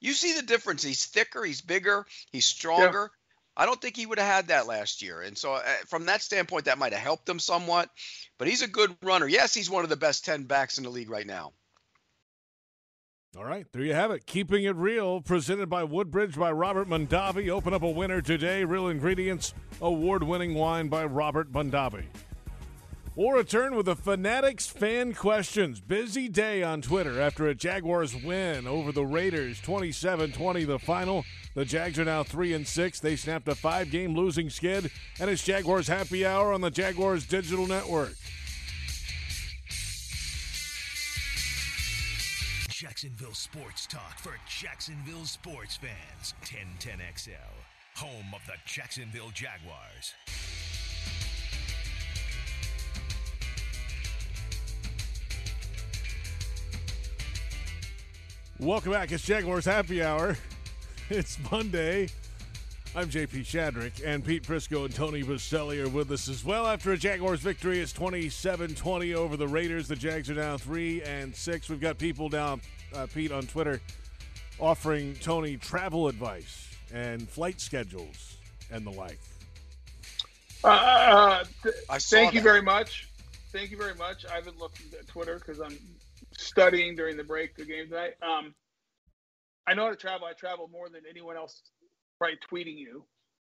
You 0.00 0.12
see 0.12 0.34
the 0.34 0.42
difference. 0.42 0.82
He's 0.82 1.04
thicker, 1.04 1.44
he's 1.44 1.60
bigger, 1.60 2.06
he's 2.32 2.46
stronger. 2.46 3.10
I 3.56 3.66
don't 3.66 3.80
think 3.80 3.96
he 3.96 4.06
would 4.06 4.18
have 4.18 4.28
had 4.28 4.48
that 4.48 4.66
last 4.66 5.02
year. 5.02 5.20
And 5.20 5.36
so, 5.36 5.54
uh, 5.54 5.62
from 5.86 6.06
that 6.06 6.22
standpoint, 6.22 6.64
that 6.64 6.78
might 6.78 6.92
have 6.92 7.02
helped 7.02 7.28
him 7.28 7.38
somewhat. 7.38 7.90
But 8.38 8.48
he's 8.48 8.62
a 8.62 8.68
good 8.68 8.96
runner. 9.02 9.28
Yes, 9.28 9.52
he's 9.52 9.68
one 9.68 9.84
of 9.84 9.90
the 9.90 9.96
best 9.96 10.24
10 10.24 10.44
backs 10.44 10.78
in 10.78 10.84
the 10.84 10.90
league 10.90 11.10
right 11.10 11.26
now. 11.26 11.52
All 13.36 13.44
right, 13.44 13.66
there 13.72 13.82
you 13.82 13.94
have 13.94 14.10
it. 14.10 14.26
Keeping 14.26 14.64
it 14.64 14.74
real, 14.74 15.20
presented 15.20 15.68
by 15.68 15.84
Woodbridge 15.84 16.36
by 16.36 16.50
Robert 16.50 16.88
Mondavi. 16.88 17.48
Open 17.48 17.72
up 17.72 17.82
a 17.82 17.90
winner 17.90 18.20
today. 18.20 18.64
Real 18.64 18.88
ingredients, 18.88 19.54
award 19.80 20.24
winning 20.24 20.54
wine 20.54 20.88
by 20.88 21.04
Robert 21.04 21.52
Mondavi. 21.52 22.06
We'll 23.20 23.32
return 23.32 23.76
with 23.76 23.84
the 23.84 23.96
Fanatics 23.96 24.66
fan 24.66 25.12
questions. 25.12 25.78
Busy 25.78 26.26
day 26.26 26.62
on 26.62 26.80
Twitter 26.80 27.20
after 27.20 27.48
a 27.48 27.54
Jaguars 27.54 28.16
win 28.16 28.66
over 28.66 28.92
the 28.92 29.04
Raiders 29.04 29.60
27 29.60 30.32
20 30.32 30.64
the 30.64 30.78
final. 30.78 31.26
The 31.54 31.66
Jags 31.66 31.98
are 31.98 32.06
now 32.06 32.22
3 32.22 32.54
and 32.54 32.66
6. 32.66 33.00
They 33.00 33.16
snapped 33.16 33.46
a 33.48 33.54
five 33.54 33.90
game 33.90 34.14
losing 34.14 34.48
skid, 34.48 34.90
and 35.20 35.28
it's 35.28 35.44
Jaguars 35.44 35.86
happy 35.86 36.24
hour 36.24 36.54
on 36.54 36.62
the 36.62 36.70
Jaguars 36.70 37.26
Digital 37.26 37.66
Network. 37.66 38.14
Jacksonville 42.70 43.34
Sports 43.34 43.86
Talk 43.86 44.18
for 44.18 44.32
Jacksonville 44.48 45.26
sports 45.26 45.76
fans. 45.76 46.32
1010XL, 46.44 47.34
home 47.96 48.32
of 48.34 48.40
the 48.46 48.54
Jacksonville 48.64 49.30
Jaguars. 49.34 50.14
Welcome 58.60 58.92
back. 58.92 59.10
It's 59.10 59.24
Jaguars 59.24 59.64
Happy 59.64 60.02
Hour. 60.02 60.36
It's 61.12 61.38
Monday. 61.50 62.08
I'm 62.94 63.08
JP 63.08 63.40
Shadrick, 63.40 64.00
and 64.06 64.24
Pete 64.24 64.44
Prisco 64.44 64.84
and 64.84 64.94
Tony 64.94 65.24
Boselli 65.24 65.84
are 65.84 65.88
with 65.88 66.12
us 66.12 66.28
as 66.28 66.44
well. 66.44 66.68
After 66.68 66.92
a 66.92 66.96
Jaguars 66.96 67.40
victory, 67.40 67.80
it's 67.80 67.92
27 67.92 68.76
20 68.76 69.14
over 69.14 69.36
the 69.36 69.48
Raiders. 69.48 69.88
The 69.88 69.96
Jags 69.96 70.30
are 70.30 70.34
down 70.34 70.58
3 70.58 71.02
and 71.02 71.34
6. 71.34 71.68
We've 71.68 71.80
got 71.80 71.98
people 71.98 72.28
down, 72.28 72.60
uh, 72.94 73.08
Pete, 73.12 73.32
on 73.32 73.42
Twitter 73.48 73.80
offering 74.60 75.16
Tony 75.16 75.56
travel 75.56 76.06
advice 76.06 76.68
and 76.94 77.28
flight 77.28 77.60
schedules 77.60 78.36
and 78.70 78.86
the 78.86 78.90
like. 78.90 79.18
Uh, 80.62 81.42
th- 81.64 81.74
I 81.88 81.98
saw 81.98 82.18
thank 82.18 82.34
you 82.34 82.40
very 82.40 82.62
much. 82.62 83.08
Thank 83.50 83.72
you 83.72 83.76
very 83.76 83.96
much. 83.96 84.24
I 84.26 84.34
haven't 84.34 84.60
looked 84.60 84.80
at 84.94 85.08
Twitter 85.08 85.40
because 85.40 85.60
I'm 85.60 85.76
studying 86.40 86.96
during 86.96 87.16
the 87.16 87.24
break 87.24 87.56
the 87.56 87.64
game 87.64 87.88
tonight. 87.88 88.14
Um, 88.22 88.54
I 89.66 89.74
know 89.74 89.84
how 89.84 89.90
to 89.90 89.96
travel. 89.96 90.26
I 90.26 90.32
travel 90.32 90.68
more 90.72 90.88
than 90.88 91.02
anyone 91.08 91.36
else, 91.36 91.60
right? 92.20 92.36
Tweeting 92.52 92.76
you, 92.78 93.04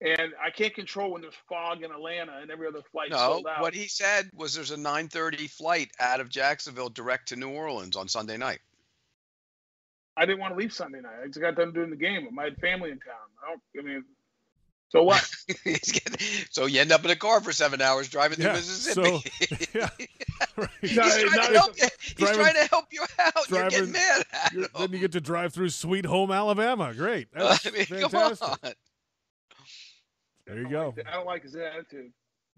and 0.00 0.32
I 0.42 0.50
can't 0.50 0.74
control 0.74 1.12
when 1.12 1.22
there's 1.22 1.34
fog 1.48 1.82
in 1.82 1.90
Atlanta 1.90 2.38
and 2.40 2.50
every 2.50 2.66
other 2.68 2.82
flight 2.92 3.10
No, 3.10 3.16
sold 3.16 3.46
out. 3.46 3.60
what 3.62 3.74
he 3.74 3.88
said 3.88 4.30
was 4.34 4.54
there's 4.54 4.70
a 4.70 4.76
9:30 4.76 5.48
flight 5.50 5.90
out 5.98 6.20
of 6.20 6.28
Jacksonville 6.28 6.90
direct 6.90 7.28
to 7.28 7.36
New 7.36 7.50
Orleans 7.50 7.96
on 7.96 8.08
Sunday 8.08 8.36
night. 8.36 8.60
I 10.16 10.26
didn't 10.26 10.38
want 10.40 10.52
to 10.54 10.58
leave 10.58 10.72
Sunday 10.72 11.00
night. 11.00 11.16
I 11.22 11.26
just 11.26 11.40
got 11.40 11.56
done 11.56 11.72
doing 11.72 11.90
the 11.90 11.96
game. 11.96 12.28
Had 12.38 12.56
family 12.58 12.90
in 12.90 13.00
town. 13.00 13.14
I 13.44 13.50
don't. 13.50 13.62
I 13.78 13.82
mean, 13.88 14.04
so 14.94 15.02
what? 15.02 15.28
So 16.50 16.66
you 16.66 16.80
end 16.80 16.92
up 16.92 17.04
in 17.04 17.10
a 17.10 17.16
car 17.16 17.40
for 17.40 17.52
seven 17.52 17.80
hours 17.82 18.08
driving 18.08 18.36
through 18.36 18.46
Yeah, 18.46 18.52
Mississippi. 18.54 19.30
yeah, 19.74 19.88
right. 20.56 20.68
He's, 20.80 20.96
No, 20.96 21.02
trying 21.02 21.24
no, 21.24 21.46
to 21.52 21.58
help 21.58 21.76
you. 21.78 21.88
He's 22.00 22.14
driving- 22.14 22.36
trying 22.40 22.54
to 22.54 22.68
help 22.70 22.84
you 22.92 23.04
out. 23.18 23.50
You're 23.50 23.68
getting 23.70 23.92
mad 23.92 24.24
at 24.32 24.52
You're- 24.52 24.68
then 24.78 24.92
you 24.92 24.98
get 25.00 25.12
to 25.12 25.20
drive 25.20 25.52
through 25.52 25.70
Sweet 25.70 26.06
Home 26.06 26.30
Alabama. 26.30 26.94
Great. 26.94 27.28
That's 27.34 27.66
I 27.66 27.70
mean, 27.70 27.84
fantastic. 27.86 28.38
come 28.48 28.58
on. 28.62 28.72
There 30.46 30.58
you 30.60 30.66
I 30.68 30.70
go. 30.70 30.94
like- 30.96 31.06
I 31.08 31.12
don't 31.12 31.26
like 31.26 31.42
his 31.42 31.56
attitude. 31.56 32.12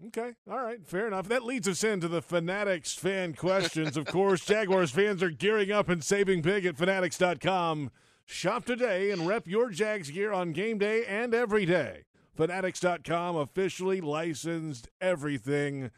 Okay. 0.07 0.33
All 0.49 0.59
right. 0.59 0.85
Fair 0.85 1.07
enough. 1.07 1.27
That 1.29 1.43
leads 1.43 1.67
us 1.67 1.83
into 1.83 2.07
the 2.07 2.21
Fanatics 2.21 2.93
fan 2.93 3.33
questions. 3.33 3.97
Of 3.97 4.05
course, 4.05 4.45
Jaguars 4.45 4.91
fans 4.91 5.23
are 5.23 5.31
gearing 5.31 5.71
up 5.71 5.89
and 5.89 6.03
saving 6.03 6.43
big 6.43 6.65
at 6.65 6.77
fanatics.com. 6.77 7.89
Shop 8.25 8.65
today 8.65 9.09
and 9.09 9.25
rep 9.27 9.47
your 9.47 9.69
Jags 9.71 10.11
gear 10.11 10.33
on 10.33 10.51
game 10.51 10.77
day 10.77 11.03
and 11.05 11.33
every 11.33 11.65
day. 11.65 12.03
Fanatics.com 12.37 13.35
officially 13.35 13.99
licensed 13.99 14.87
everything. 15.01 15.89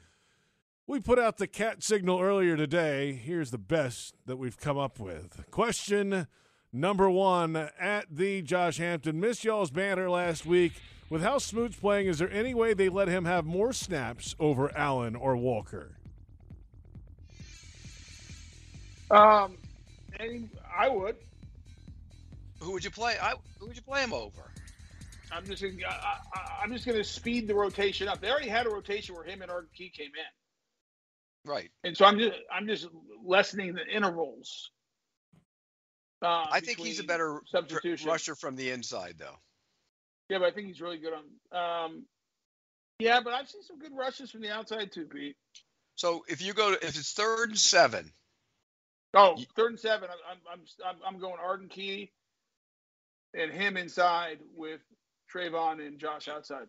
We 0.88 1.02
put 1.02 1.20
out 1.20 1.36
the 1.36 1.48
cat 1.48 1.84
signal 1.84 2.22
earlier 2.22 2.56
today. 2.56 3.12
Here's 3.12 3.52
the 3.52 3.58
best 3.58 4.16
that 4.26 4.38
we've 4.38 4.58
come 4.58 4.78
up 4.78 5.02
with. 5.02 5.44
Question 5.52 6.28
number 6.72 7.10
one 7.10 7.58
at 7.78 8.06
the 8.10 8.42
Josh 8.42 8.78
Hampton. 8.78 9.20
Missed 9.20 9.44
y'all's 9.44 9.70
banner 9.70 10.10
last 10.10 10.46
week. 10.46 10.72
With 11.10 11.22
how 11.24 11.40
Smoot's 11.40 11.76
playing, 11.76 12.08
is 12.08 12.20
there 12.20 12.32
any 12.32 12.54
way 12.54 12.74
they 12.74 12.88
let 12.88 13.10
him 13.10 13.26
have 13.26 13.46
more 13.46 13.74
snaps 13.74 14.34
over 14.40 14.74
Allen 14.78 15.18
or 15.18 15.36
Walker? 15.36 15.98
Um, 19.12 19.58
I 20.74 20.88
would. 20.88 21.18
Who 22.62 22.72
would 22.72 22.86
you 22.86 22.92
play? 22.92 23.18
I, 23.22 23.34
who 23.60 23.68
would 23.68 23.76
you 23.76 23.82
play 23.82 24.04
him 24.04 24.14
over? 24.14 24.49
I'm 25.32 25.46
just. 25.46 25.62
Gonna, 25.62 25.76
I, 25.88 26.18
I, 26.34 26.64
I'm 26.64 26.72
just 26.72 26.86
going 26.86 26.98
to 26.98 27.04
speed 27.04 27.48
the 27.48 27.56
rotation 27.56 28.08
up. 28.08 28.22
They 28.22 28.30
already 28.30 28.50
had 28.50 28.66
a 28.66 28.70
rotation 28.70 29.16
where 29.16 29.24
him 29.24 29.42
and 29.42 29.50
Arden 29.52 29.70
Key 29.76 29.90
came 29.90 30.08
in. 30.08 31.50
Right. 31.52 31.72
and 31.84 31.96
so 31.96 32.06
I'm 32.06 32.20
just 32.20 32.38
I'm 32.52 32.68
just 32.68 32.88
lessening 33.26 33.74
the 33.74 33.86
intervals. 33.88 34.72
Uh, 36.22 36.48
I 36.52 36.60
think 36.60 36.80
he's 36.80 37.00
a 37.00 37.04
better 37.06 37.42
substitution. 37.48 38.10
rusher 38.10 38.36
from 38.36 38.56
the 38.58 38.72
inside, 38.72 39.16
though. 39.18 39.38
Yeah, 40.28 40.40
but 40.40 40.48
I 40.48 40.52
think 40.52 40.68
he's 40.68 40.82
really 40.82 40.98
good 40.98 41.14
on. 41.14 41.86
Um, 41.86 42.04
yeah, 43.00 43.22
but 43.24 43.34
I've 43.34 43.48
seen 43.48 43.64
some 43.64 43.80
good 43.80 43.94
rushes 43.98 44.30
from 44.30 44.42
the 44.42 44.52
outside 44.52 44.92
too, 44.92 45.06
Pete. 45.06 45.38
So 45.96 46.26
if 46.28 46.42
you 46.42 46.54
go 46.54 46.76
to 46.76 46.86
if 46.86 46.98
it's 46.98 47.14
third 47.14 47.50
and 47.50 47.58
seven, 47.58 48.12
Oh, 49.14 49.38
third 49.56 49.72
and 49.72 49.80
seven. 49.80 50.10
I'm 50.30 50.38
I'm 50.52 50.60
I'm, 50.86 50.96
I'm 51.16 51.20
going 51.20 51.36
Arden 51.42 51.68
Key 51.70 52.12
and 53.34 53.52
him 53.52 53.78
inside 53.78 54.40
with 54.56 54.82
Travon 55.34 55.86
and 55.86 56.00
Josh 56.00 56.28
outside. 56.28 56.68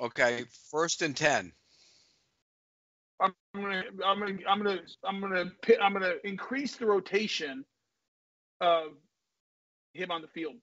okay, 0.00 0.44
first 0.70 1.02
and 1.02 1.16
ten. 1.16 1.52
I'm 3.20 3.34
gonna 3.54 3.82
I'm 4.04 4.18
gonna 4.18 4.38
I'm 4.48 4.62
gonna 4.62 4.78
I'm 5.04 5.20
gonna 5.20 5.44
pi- 5.66 5.76
I'm 5.82 5.92
gonna 5.92 6.14
increase 6.24 6.76
the 6.76 6.86
rotation 6.86 7.64
of 8.60 8.92
him 9.94 10.10
on 10.10 10.22
the 10.22 10.28
field. 10.28 10.54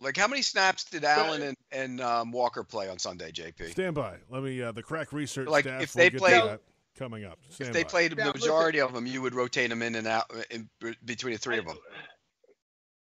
Like 0.00 0.16
how 0.16 0.26
many 0.28 0.42
snaps 0.42 0.84
did 0.84 1.04
Allen 1.04 1.42
and, 1.42 1.56
and 1.70 2.00
um, 2.00 2.32
Walker 2.32 2.62
play 2.64 2.88
on 2.88 2.98
Sunday, 2.98 3.30
JP? 3.30 3.70
Stand 3.72 3.94
by. 3.94 4.16
Let 4.30 4.42
me. 4.42 4.60
Uh, 4.62 4.72
the 4.72 4.82
crack 4.82 5.12
research 5.12 5.48
Like, 5.48 5.64
staff 5.64 5.82
if 5.82 5.94
will 5.94 5.98
they 6.00 6.10
get 6.10 6.18
played- 6.18 6.40
to 6.42 6.46
that 6.48 6.60
coming 6.98 7.24
up. 7.24 7.38
Stand 7.50 7.68
If 7.68 7.74
they 7.74 7.82
by. 7.82 7.88
played 7.88 8.16
Now, 8.16 8.32
the 8.32 8.38
majority 8.38 8.80
of 8.80 8.92
them, 8.94 9.06
you 9.06 9.20
would 9.22 9.34
rotate 9.34 9.68
them 9.70 9.82
in 9.82 9.94
and 9.94 10.06
out 10.06 10.30
in, 10.50 10.68
between 11.04 11.32
the 11.34 11.38
three 11.38 11.58
of 11.58 11.66
them. 11.66 11.76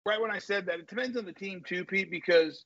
Right 0.06 0.20
when 0.20 0.30
I 0.30 0.38
said 0.38 0.66
that, 0.66 0.78
it 0.80 0.88
depends 0.88 1.16
on 1.16 1.24
the 1.24 1.32
team 1.32 1.62
too, 1.66 1.84
Pete, 1.84 2.10
because 2.10 2.64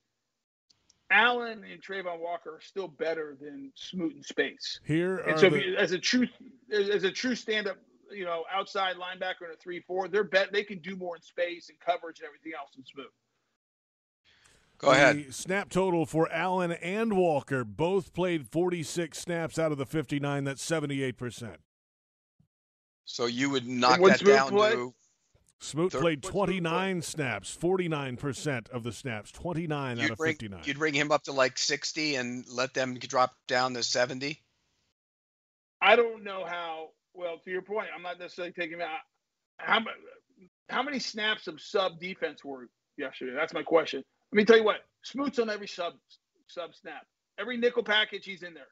Allen 1.10 1.64
and 1.70 1.82
Travon 1.82 2.20
Walker 2.20 2.56
are 2.56 2.60
still 2.60 2.88
better 2.88 3.36
than 3.40 3.70
Smoot 3.74 4.14
and 4.14 4.24
Space. 4.24 4.80
Here 4.84 5.18
And 5.18 5.38
so, 5.38 5.50
the, 5.50 5.64
you, 5.64 5.76
as 5.76 5.92
a 5.92 5.98
true 5.98 6.26
as 6.72 7.04
a 7.04 7.10
true 7.10 7.34
stand-up, 7.34 7.76
you 8.10 8.24
know, 8.24 8.44
outside 8.52 8.96
linebacker 8.96 9.46
in 9.46 9.50
a 9.52 9.56
three-four, 9.56 10.08
they're 10.08 10.24
bet 10.24 10.52
they 10.52 10.64
can 10.64 10.78
do 10.78 10.96
more 10.96 11.16
in 11.16 11.22
space 11.22 11.68
and 11.68 11.78
coverage 11.78 12.20
and 12.20 12.26
everything 12.26 12.52
else 12.58 12.70
than 12.74 12.84
Smoot. 12.86 13.12
Go 14.78 14.90
ahead. 14.90 15.16
The 15.16 15.32
snap 15.32 15.70
total 15.70 16.04
for 16.04 16.30
Allen 16.32 16.72
and 16.72 17.16
Walker 17.16 17.64
both 17.64 18.12
played 18.12 18.48
46 18.48 19.16
snaps 19.16 19.58
out 19.58 19.72
of 19.72 19.78
the 19.78 19.86
59. 19.86 20.44
That's 20.44 20.68
78%. 20.68 21.56
So 23.04 23.26
you 23.26 23.50
would 23.50 23.66
knock 23.66 24.00
that 24.00 24.24
down 24.24 24.50
play? 24.50 24.72
to 24.72 24.94
Smoot 25.64 25.92
Thir- 25.92 26.00
played 26.00 26.18
What's 26.18 26.32
Smoot 26.32 26.46
29 26.46 27.02
snaps, 27.02 27.56
49% 27.60 28.68
of 28.70 28.82
the 28.82 28.92
snaps, 28.92 29.32
29 29.32 29.98
out 29.98 30.02
you'd 30.02 30.10
of 30.12 30.18
bring 30.18 30.32
59. 30.32 30.60
you'd 30.64 30.78
bring 30.78 30.94
him 30.94 31.10
up 31.10 31.22
to 31.24 31.32
like 31.32 31.56
sixty 31.58 32.16
and 32.16 32.44
let 32.48 32.74
them 32.74 32.94
drop 32.94 33.34
down 33.48 33.74
to 33.74 33.82
seventy. 33.82 34.42
I 35.80 35.96
don't 35.96 36.22
know 36.24 36.44
how. 36.46 36.90
Well, 37.14 37.38
to 37.44 37.50
your 37.50 37.62
point, 37.62 37.88
I'm 37.94 38.02
not 38.02 38.18
necessarily 38.18 38.52
taking 38.52 38.80
out 38.82 38.98
how 39.58 39.80
how 40.68 40.82
many 40.82 40.98
snaps 40.98 41.46
of 41.46 41.60
sub 41.60 41.98
defense 42.00 42.44
were 42.44 42.68
yesterday. 42.96 43.32
That's 43.34 43.54
my 43.54 43.62
question. 43.62 44.02
Let 44.32 44.36
me 44.36 44.44
tell 44.44 44.56
you 44.56 44.64
what. 44.64 44.84
Smoot's 45.02 45.38
on 45.38 45.48
every 45.50 45.68
sub 45.68 45.94
sub 46.46 46.74
snap. 46.74 47.06
Every 47.38 47.56
nickel 47.56 47.82
package, 47.82 48.24
he's 48.24 48.42
in 48.42 48.54
there, 48.54 48.68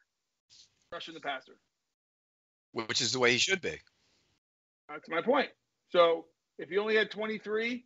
rushing 0.93 1.15
the 1.15 1.21
passer. 1.21 1.53
which 2.73 3.01
is 3.01 3.13
the 3.13 3.19
way 3.19 3.33
he 3.33 3.39
should 3.39 3.61
be. 3.61 3.77
That's 4.89 5.09
my 5.09 5.21
point. 5.23 5.49
So 5.91 6.27
if 6.63 6.71
you 6.71 6.81
only 6.81 6.97
had 6.97 7.11
23, 7.11 7.85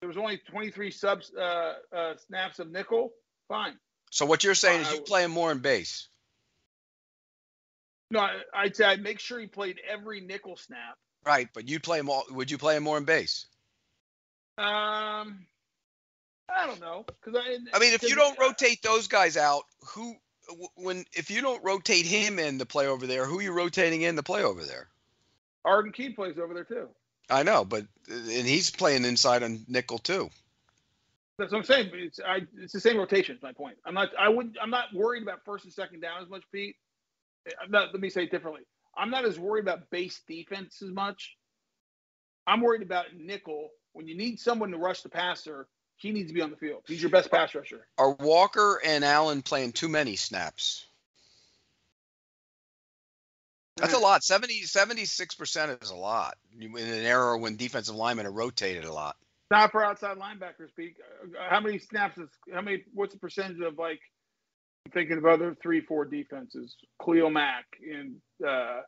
there 0.00 0.08
was 0.08 0.16
only 0.18 0.38
23 0.50 0.90
subs 0.90 1.32
uh, 1.34 1.74
uh, 1.94 2.14
snaps 2.26 2.58
of 2.58 2.70
nickel. 2.70 3.12
Fine. 3.48 3.78
So 4.10 4.26
what 4.26 4.44
you're 4.44 4.54
saying 4.54 4.82
is 4.82 4.92
you 4.92 5.00
play 5.00 5.24
him 5.24 5.30
more 5.30 5.50
in 5.50 5.58
base. 5.58 6.08
No, 8.10 8.20
I- 8.20 8.42
I'd 8.54 8.76
say 8.76 8.84
I'd 8.84 9.02
make 9.02 9.18
sure 9.18 9.40
he 9.40 9.46
played 9.46 9.80
every 9.88 10.20
nickel 10.20 10.56
snap. 10.56 10.96
Right, 11.24 11.48
but 11.52 11.68
you'd 11.68 11.82
play 11.82 11.98
him 11.98 12.08
all 12.08 12.24
would 12.30 12.50
you 12.50 12.58
play 12.58 12.76
him 12.76 12.84
more 12.84 12.98
in 12.98 13.04
base? 13.04 13.46
Um, 14.58 15.46
I 16.48 16.66
don't 16.66 16.80
know 16.80 17.04
because 17.06 17.34
I. 17.34 17.58
I 17.74 17.78
mean, 17.80 17.94
if 17.94 18.02
you 18.04 18.14
don't 18.14 18.38
uh, 18.38 18.44
rotate 18.44 18.80
those 18.82 19.08
guys 19.08 19.36
out, 19.36 19.64
who 19.94 20.14
when 20.76 21.04
if 21.12 21.30
you 21.30 21.42
don't 21.42 21.64
rotate 21.64 22.06
him 22.06 22.38
in 22.38 22.58
the 22.58 22.66
play 22.66 22.86
over 22.86 23.08
there, 23.08 23.26
who 23.26 23.40
are 23.40 23.42
you 23.42 23.52
rotating 23.52 24.02
in 24.02 24.14
the 24.14 24.22
play 24.22 24.44
over 24.44 24.64
there? 24.64 24.88
Arden 25.64 25.90
Key 25.90 26.10
plays 26.10 26.38
over 26.38 26.54
there 26.54 26.64
too. 26.64 26.88
I 27.28 27.42
know, 27.42 27.64
but 27.64 27.84
and 28.08 28.46
he's 28.46 28.70
playing 28.70 29.04
inside 29.04 29.42
on 29.42 29.64
nickel 29.68 29.98
too. 29.98 30.30
That's 31.38 31.52
what 31.52 31.58
I'm 31.58 31.64
saying. 31.64 31.90
It's 31.92 32.20
I, 32.24 32.42
it's 32.58 32.72
the 32.72 32.80
same 32.80 32.96
rotation. 32.96 33.36
Is 33.36 33.42
my 33.42 33.52
point. 33.52 33.76
I'm 33.84 33.94
not. 33.94 34.10
I 34.18 34.28
would. 34.28 34.56
I'm 34.60 34.70
not 34.70 34.94
worried 34.94 35.22
about 35.22 35.44
first 35.44 35.64
and 35.64 35.72
second 35.72 36.00
down 36.00 36.22
as 36.22 36.28
much, 36.28 36.42
Pete. 36.52 36.76
I'm 37.62 37.70
not, 37.70 37.92
let 37.92 38.00
me 38.00 38.10
say 38.10 38.24
it 38.24 38.30
differently. 38.30 38.62
I'm 38.96 39.10
not 39.10 39.24
as 39.24 39.38
worried 39.38 39.64
about 39.64 39.90
base 39.90 40.20
defense 40.26 40.82
as 40.82 40.90
much. 40.90 41.36
I'm 42.46 42.60
worried 42.60 42.82
about 42.82 43.06
nickel. 43.16 43.70
When 43.92 44.06
you 44.06 44.16
need 44.16 44.40
someone 44.40 44.70
to 44.70 44.78
rush 44.78 45.02
the 45.02 45.08
passer, 45.08 45.68
he 45.96 46.12
needs 46.12 46.28
to 46.28 46.34
be 46.34 46.42
on 46.42 46.50
the 46.50 46.56
field. 46.56 46.82
He's 46.86 47.02
your 47.02 47.10
best 47.10 47.30
pass 47.30 47.54
rusher. 47.54 47.86
Are 47.98 48.12
Walker 48.12 48.80
and 48.84 49.04
Allen 49.04 49.42
playing 49.42 49.72
too 49.72 49.88
many 49.88 50.16
snaps? 50.16 50.86
That's 53.76 53.92
a 53.94 53.98
lot. 53.98 54.24
70, 54.24 54.62
76% 54.62 55.82
is 55.82 55.90
a 55.90 55.94
lot 55.94 56.36
in 56.58 56.74
an 56.76 57.04
era 57.04 57.38
when 57.38 57.56
defensive 57.56 57.94
linemen 57.94 58.26
are 58.26 58.32
rotated 58.32 58.84
a 58.84 58.92
lot. 58.92 59.16
Not 59.50 59.70
for 59.70 59.84
outside 59.84 60.16
linebackers, 60.18 60.74
Pete. 60.76 60.96
Uh, 61.22 61.48
How 61.48 61.60
many 61.60 61.78
snaps 61.78 62.18
is 62.18 62.28
how 62.52 62.62
many? 62.62 62.82
What's 62.94 63.12
the 63.12 63.20
percentage 63.20 63.60
of 63.60 63.78
like? 63.78 64.00
I'm 64.86 64.92
thinking 64.92 65.18
of 65.18 65.26
other 65.26 65.56
three, 65.62 65.80
four 65.82 66.04
defenses. 66.04 66.74
Khalil 67.04 67.30
Mack 67.30 67.64
and 67.80 68.16
uh, 68.44 68.80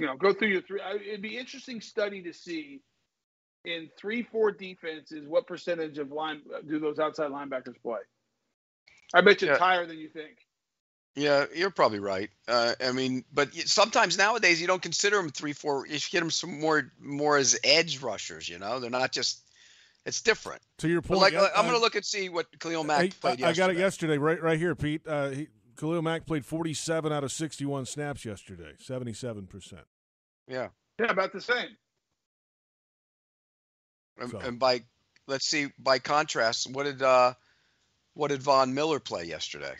you 0.00 0.06
know, 0.06 0.16
go 0.16 0.32
through 0.32 0.48
your 0.48 0.62
three. 0.62 0.80
It'd 1.08 1.22
be 1.22 1.36
interesting 1.36 1.80
study 1.80 2.22
to 2.22 2.32
see 2.32 2.80
in 3.64 3.88
three, 3.98 4.22
four 4.22 4.52
defenses 4.52 5.26
what 5.28 5.46
percentage 5.46 5.98
of 5.98 6.12
line 6.12 6.42
do 6.68 6.78
those 6.78 6.98
outside 6.98 7.30
linebackers 7.30 7.80
play. 7.82 7.98
I 9.14 9.20
bet 9.20 9.42
you 9.42 9.48
it's 9.50 9.58
Yeah. 9.58 9.64
higher 9.64 9.86
than 9.86 9.98
you 9.98 10.08
think. 10.10 10.38
Yeah, 11.16 11.46
you're 11.54 11.70
probably 11.70 11.98
right. 11.98 12.30
Uh, 12.46 12.74
I 12.80 12.92
mean, 12.92 13.24
but 13.32 13.52
sometimes 13.54 14.16
nowadays 14.16 14.60
you 14.60 14.66
don't 14.68 14.80
consider 14.82 15.16
them 15.16 15.30
three, 15.30 15.52
four. 15.52 15.84
You 15.86 15.98
get 16.10 16.20
them 16.20 16.30
some 16.30 16.60
more, 16.60 16.92
more 17.00 17.36
as 17.36 17.58
edge 17.64 18.00
rushers. 18.00 18.48
You 18.48 18.58
know, 18.58 18.78
they're 18.80 18.90
not 18.90 19.12
just. 19.12 19.40
It's 20.06 20.22
different. 20.22 20.62
to 20.78 20.88
your 20.88 21.02
But 21.02 21.08
point, 21.18 21.20
like, 21.20 21.34
I- 21.34 21.50
I'm 21.56 21.64
going 21.64 21.74
to 21.74 21.80
look 21.80 21.94
and 21.96 22.04
see 22.04 22.28
what 22.30 22.46
Khalil 22.60 22.82
Mack 22.84 23.00
Hey, 23.02 23.08
played 23.10 23.42
I, 23.42 23.48
I 23.48 23.52
got 23.52 23.68
it 23.70 23.76
yesterday. 23.76 23.80
yesterday, 24.14 24.18
right, 24.18 24.42
right 24.42 24.58
here, 24.58 24.74
Pete. 24.74 25.02
Uh, 25.06 25.30
he, 25.30 25.48
Khalil 25.76 26.00
Mack 26.00 26.24
played 26.24 26.46
47 26.46 27.12
out 27.12 27.24
of 27.24 27.32
61 27.32 27.84
snaps 27.84 28.24
yesterday, 28.24 28.72
77 28.78 29.46
percent. 29.48 29.82
Yeah, 30.46 30.68
Yeah, 30.98 31.06
about 31.10 31.32
the 31.32 31.40
same. 31.42 31.76
and, 34.18 34.30
So- 34.30 34.38
and 34.38 34.58
by 34.58 34.82
let's 35.26 35.46
see. 35.46 35.66
By 35.78 35.98
contrast, 35.98 36.70
what 36.72 36.84
did 36.84 37.02
uh, 37.02 37.34
what 38.14 38.28
did 38.28 38.42
Von 38.42 38.72
Miller 38.72 39.00
play 39.00 39.24
yesterday? 39.24 39.74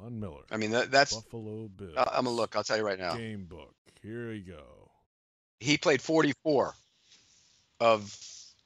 Von 0.00 0.18
Miller, 0.18 0.42
I 0.50 0.56
mean, 0.56 0.70
that, 0.70 0.90
that's. 0.90 1.14
Buffalo 1.14 1.68
Bills. 1.68 1.94
Uh, 1.96 2.10
I'm 2.12 2.24
gonna 2.24 2.36
look. 2.36 2.56
I'll 2.56 2.64
tell 2.64 2.76
you 2.76 2.84
right 2.84 2.98
now. 2.98 3.16
Game 3.16 3.44
book. 3.44 3.74
Here 4.02 4.30
we 4.30 4.40
go. 4.40 4.90
He 5.60 5.76
played 5.76 6.02
44 6.02 6.74
of 7.80 8.16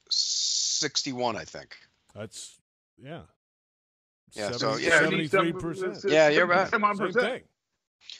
61, 0.09 1.35
I 1.35 1.43
think. 1.43 1.77
That's 2.15 2.57
yeah. 3.01 3.21
Yeah, 4.33 4.51
so, 4.51 4.77
yeah, 4.77 4.99
73 4.99 5.53
percent. 5.53 5.99
Yeah, 6.07 6.29
you're 6.29 6.45
right. 6.45 6.69
Same 6.69 6.81
71%. 6.81 7.13
thing. 7.13 7.41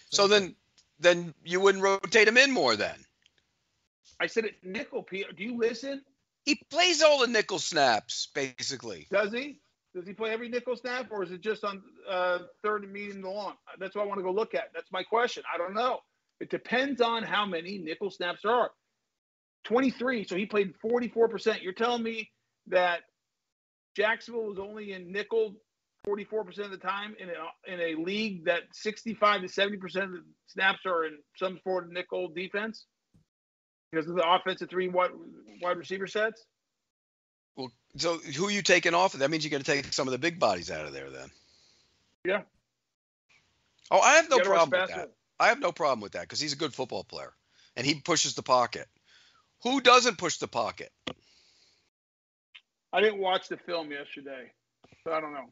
So 0.10 0.28
then, 0.28 0.56
then 1.00 1.34
you 1.44 1.60
wouldn't 1.60 1.84
rotate 1.84 2.28
him 2.28 2.38
in 2.38 2.52
more. 2.52 2.76
Then 2.76 2.96
I 4.20 4.28
said 4.28 4.46
it 4.46 4.56
nickel, 4.64 5.04
Pete. 5.04 5.36
Do 5.36 5.44
you 5.44 5.58
listen? 5.58 6.02
he 6.48 6.56
plays 6.70 7.04
all 7.04 7.20
the 7.20 7.28
nickel 7.28 7.60
snaps 7.60 8.30
basically. 8.34 9.06
Does 9.12 9.34
he? 9.34 9.60
Does 9.98 10.06
he 10.06 10.14
play 10.14 10.30
every 10.30 10.48
nickel 10.48 10.76
snap, 10.76 11.08
or 11.10 11.24
is 11.24 11.32
it 11.32 11.42
just 11.42 11.64
on 11.64 11.82
uh, 12.08 12.40
third 12.62 12.84
and 12.84 12.94
medium 12.94 13.24
to 13.24 13.32
long? 13.32 13.54
That's 13.80 13.96
what 13.96 14.04
I 14.04 14.06
want 14.06 14.20
to 14.20 14.24
go 14.24 14.32
look 14.32 14.54
at. 14.54 14.70
That's 14.72 14.92
my 14.92 15.02
question. 15.02 15.42
I 15.52 15.58
don't 15.58 15.74
know. 15.74 16.02
It 16.40 16.52
depends 16.52 17.02
on 17.02 17.24
how 17.24 17.48
many 17.48 17.80
nickel 17.80 18.12
snaps 18.12 18.42
there 18.44 18.52
are. 18.52 18.70
23, 19.64 20.28
so 20.28 20.36
he 20.36 20.46
played 20.46 20.76
44%. 20.86 21.64
You're 21.64 21.74
telling 21.74 22.04
me 22.04 22.30
that 22.68 23.00
Jacksonville 23.96 24.46
was 24.46 24.60
only 24.60 24.94
in 24.94 25.12
nickel 25.12 25.56
44% 26.08 26.60
of 26.60 26.70
the 26.70 26.78
time 26.78 27.16
in 27.20 27.30
a, 27.30 27.74
in 27.74 27.80
a 27.80 28.00
league 28.00 28.46
that 28.46 28.62
65 28.74 29.42
to 29.42 29.48
70% 29.48 29.76
of 30.04 30.12
the 30.12 30.24
snaps 30.46 30.82
are 30.86 31.06
in 31.06 31.18
some 31.38 31.60
sort 31.64 31.86
of 31.86 31.92
nickel 31.92 32.28
defense 32.28 32.86
because 33.92 34.08
of 34.08 34.16
the 34.16 34.30
offensive 34.30 34.70
three 34.70 34.90
wide, 34.90 35.10
wide 35.60 35.78
receiver 35.78 36.06
sets? 36.06 36.46
Well, 37.58 37.72
so 37.98 38.18
who 38.20 38.48
are 38.48 38.52
you 38.52 38.62
taking 38.62 38.94
off? 38.94 39.14
Of 39.14 39.20
that 39.20 39.30
means 39.30 39.44
you're 39.44 39.52
going 39.52 39.64
to 39.64 39.72
take 39.72 39.92
some 39.92 40.08
of 40.08 40.14
the 40.14 40.18
big 40.18 40.40
bodies 40.40 40.72
out 40.72 40.86
of 40.86 40.94
there 40.94 41.10
then. 41.10 41.30
Yeah. 42.24 42.42
Oh, 43.92 44.00
I 44.00 44.16
have 44.16 44.30
no 44.30 44.38
You 44.38 44.44
gotta 44.44 44.50
rush 44.52 44.58
problem 44.70 44.82
with 44.82 44.90
that. 44.96 45.12
I 45.40 45.48
have 45.48 45.60
no 45.60 45.72
problem 45.72 46.02
with 46.02 46.12
that 46.14 46.22
because 46.22 46.40
he's 46.40 46.54
a 46.54 46.58
good 46.58 46.74
football 46.74 47.04
player 47.04 47.34
and 47.76 47.86
he 47.86 47.96
pushes 47.96 48.36
the 48.36 48.44
pocket. 48.44 48.88
Who 49.64 49.82
doesn't 49.82 50.18
push 50.18 50.38
the 50.38 50.48
pocket? 50.48 50.92
I 52.94 53.02
didn't 53.02 53.20
watch 53.20 53.48
the 53.50 53.58
film 53.58 53.92
yesterday, 53.92 54.52
so 55.04 55.12
I 55.14 55.20
don't 55.20 55.34
know. 55.34 55.50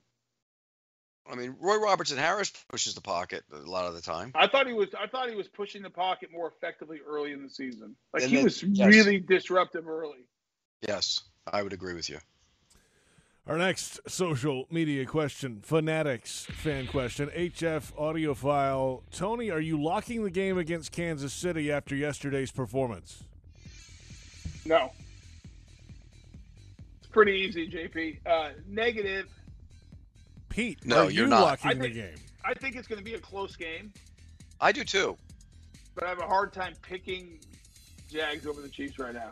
I 1.30 1.36
mean, 1.36 1.56
Roy 1.60 1.78
Robertson 1.78 2.18
Harris 2.18 2.52
pushes 2.70 2.94
the 2.94 3.02
pocket 3.02 3.44
a 3.52 3.58
lot 3.58 3.86
of 3.86 3.96
the 3.96 4.02
time. 4.02 4.32
I 4.36 4.48
thought 4.48 4.68
he 4.68 4.74
was. 4.74 4.90
I 5.00 5.08
thought 5.08 5.28
he 5.30 5.36
was 5.36 5.48
pushing 5.48 5.82
the 5.82 5.90
pocket 5.90 6.30
more 6.32 6.48
effectively 6.56 7.00
early 7.06 7.32
in 7.32 7.42
the 7.42 7.50
season. 7.50 7.96
Like 8.14 8.24
And 8.24 8.30
he 8.30 8.36
then- 8.38 8.44
was 8.46 8.62
yes. 8.64 8.88
really 8.88 9.20
disruptive 9.20 9.88
early. 9.88 10.28
Yes, 10.88 11.22
I 11.52 11.62
would 11.64 11.74
agree 11.74 11.94
with 11.94 12.10
you. 12.10 12.18
Our 13.48 13.58
next 13.60 14.00
social 14.10 14.66
media 14.72 15.06
question, 15.06 15.60
Fanatics 15.62 16.46
fan 16.46 16.88
question, 16.88 17.30
HF 17.30 17.94
audiophile. 17.94 19.04
Tony, 19.12 19.52
are 19.52 19.60
you 19.60 19.82
locking 19.82 20.24
the 20.24 20.32
game 20.32 20.58
against 20.58 20.92
Kansas 20.92 21.32
City 21.32 21.72
after 21.72 21.96
yesterday's 21.96 22.50
performance? 22.50 23.24
No. 24.66 24.92
It's 26.98 27.08
pretty 27.12 27.34
easy, 27.34 27.70
JP. 27.70 28.18
Uh, 28.26 28.50
negative. 28.68 29.28
Pete, 30.50 30.84
No, 30.84 31.04
are 31.06 31.12
you're 31.12 31.26
you 31.26 31.30
not. 31.30 31.42
locking 31.42 31.72
I 31.72 31.74
the 31.76 31.80
think- 31.82 31.94
game? 31.94 32.16
I 32.44 32.54
think 32.56 32.76
it's 32.76 32.88
going 32.88 33.00
to 33.00 33.06
be 33.06 33.16
a 33.16 33.20
close 33.20 33.56
game, 33.56 33.92
I 34.62 34.72
do 34.72 34.84
too. 34.84 35.18
but 35.96 36.04
I 36.04 36.10
have 36.10 36.20
a 36.20 36.28
hard 36.28 36.54
time 36.54 36.74
picking 36.84 37.40
Jags 38.10 38.46
over 38.48 38.62
the 38.62 38.70
Chiefs 38.70 38.98
right 39.00 39.14
now. 39.16 39.32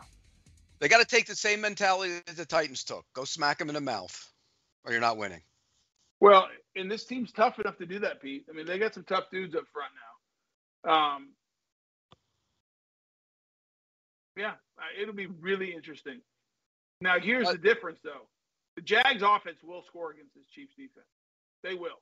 They 0.80 0.88
got 0.88 0.98
to 1.00 1.06
take 1.06 1.26
the 1.26 1.34
same 1.36 1.60
mentality 1.60 2.14
that 2.26 2.36
the 2.36 2.44
Titans 2.44 2.84
took. 2.84 3.04
Go 3.14 3.24
smack 3.24 3.58
them 3.58 3.68
in 3.68 3.74
the 3.74 3.80
mouth, 3.80 4.32
or 4.84 4.92
you're 4.92 5.00
not 5.00 5.16
winning. 5.16 5.40
Well, 6.20 6.48
and 6.76 6.90
this 6.90 7.04
team's 7.04 7.32
tough 7.32 7.58
enough 7.58 7.78
to 7.78 7.86
do 7.86 7.98
that, 8.00 8.20
Pete. 8.20 8.46
I 8.50 8.52
mean, 8.52 8.66
they 8.66 8.78
got 8.78 8.94
some 8.94 9.04
tough 9.04 9.24
dudes 9.30 9.54
up 9.54 9.64
front 9.72 9.92
now. 10.84 10.92
Um, 10.92 11.28
yeah, 14.36 14.52
uh, 14.78 15.00
it'll 15.00 15.14
be 15.14 15.26
really 15.26 15.72
interesting. 15.72 16.20
Now, 17.00 17.18
here's 17.20 17.48
the 17.48 17.58
difference, 17.58 18.00
though: 18.02 18.28
the 18.76 18.82
Jags' 18.82 19.22
offense 19.22 19.58
will 19.62 19.82
score 19.86 20.10
against 20.10 20.34
this 20.34 20.46
Chiefs 20.54 20.74
defense. 20.76 21.06
They 21.62 21.74
will. 21.74 22.00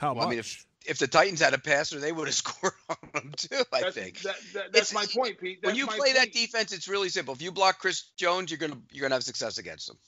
How 0.00 0.14
Well, 0.14 0.26
I 0.26 0.30
mean, 0.30 0.38
if 0.38 0.64
if 0.86 0.98
the 0.98 1.06
Titans 1.08 1.40
had 1.40 1.54
a 1.54 1.58
passer, 1.58 1.98
they 2.00 2.12
would 2.12 2.28
have 2.28 2.34
scored 2.44 2.72
on 2.88 2.96
them 3.12 3.32
too. 3.36 3.62
I 3.72 3.80
That's, 3.82 3.94
think. 3.94 4.20
that, 4.22 4.36
that, 4.54 4.72
that's 4.72 4.92
It's- 4.92 4.94
my 4.94 5.06
point, 5.20 5.38
Pete. 5.38 5.58
when 5.62 5.74
you 5.74 5.86
my 5.86 5.96
play 5.96 6.12
that 6.14 6.32
defense, 6.32 6.72
it's 6.72 6.88
really 6.88 7.08
simple. 7.08 7.34
If 7.34 7.42
you 7.42 7.52
block 7.52 7.78
Chris 7.78 8.02
Jones, 8.16 8.50
you're 8.50 8.58
gonna 8.58 8.80
you're 8.92 9.02
gonna 9.02 9.14
have 9.16 9.24
success 9.24 9.58
against 9.58 9.88
them. 9.88 9.98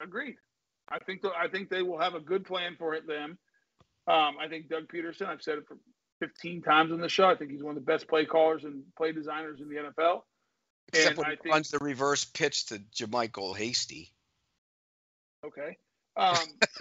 Agreed. 0.00 0.36
I 0.88 0.98
think 1.00 1.22
th- 1.22 1.34
I 1.38 1.48
think 1.48 1.70
they 1.70 1.82
will 1.82 1.98
have 1.98 2.14
a 2.14 2.20
good 2.20 2.44
plan 2.44 2.76
for 2.78 2.94
it. 2.94 3.06
Them. 3.06 3.38
Um, 4.08 4.36
I 4.40 4.46
think 4.48 4.68
Doug 4.68 4.88
Pederson. 4.88 5.26
I've 5.26 5.42
said 5.42 5.58
it 5.58 5.66
for 5.66 5.76
15 6.20 6.62
times 6.62 6.92
on 6.92 7.00
the 7.00 7.08
show. 7.08 7.28
I 7.28 7.34
think 7.34 7.50
he's 7.50 7.62
one 7.62 7.76
of 7.76 7.84
the 7.84 7.92
best 7.92 8.06
play 8.08 8.24
callers 8.24 8.64
and 8.64 8.82
play 8.96 9.12
designers 9.12 9.60
in 9.60 9.68
the 9.68 9.76
NFL. 9.76 10.22
Except 10.92 11.08
And 11.10 11.18
when 11.18 11.26
I 11.26 11.30
he 11.30 11.36
think- 11.36 11.52
runs 11.52 11.70
the 11.70 11.78
reverse 11.78 12.24
pitch 12.24 12.66
to 12.66 12.78
JaMycal 12.94 13.56
Hasty. 13.56 14.12
Okay. 15.44 15.76
Um, 16.16 16.36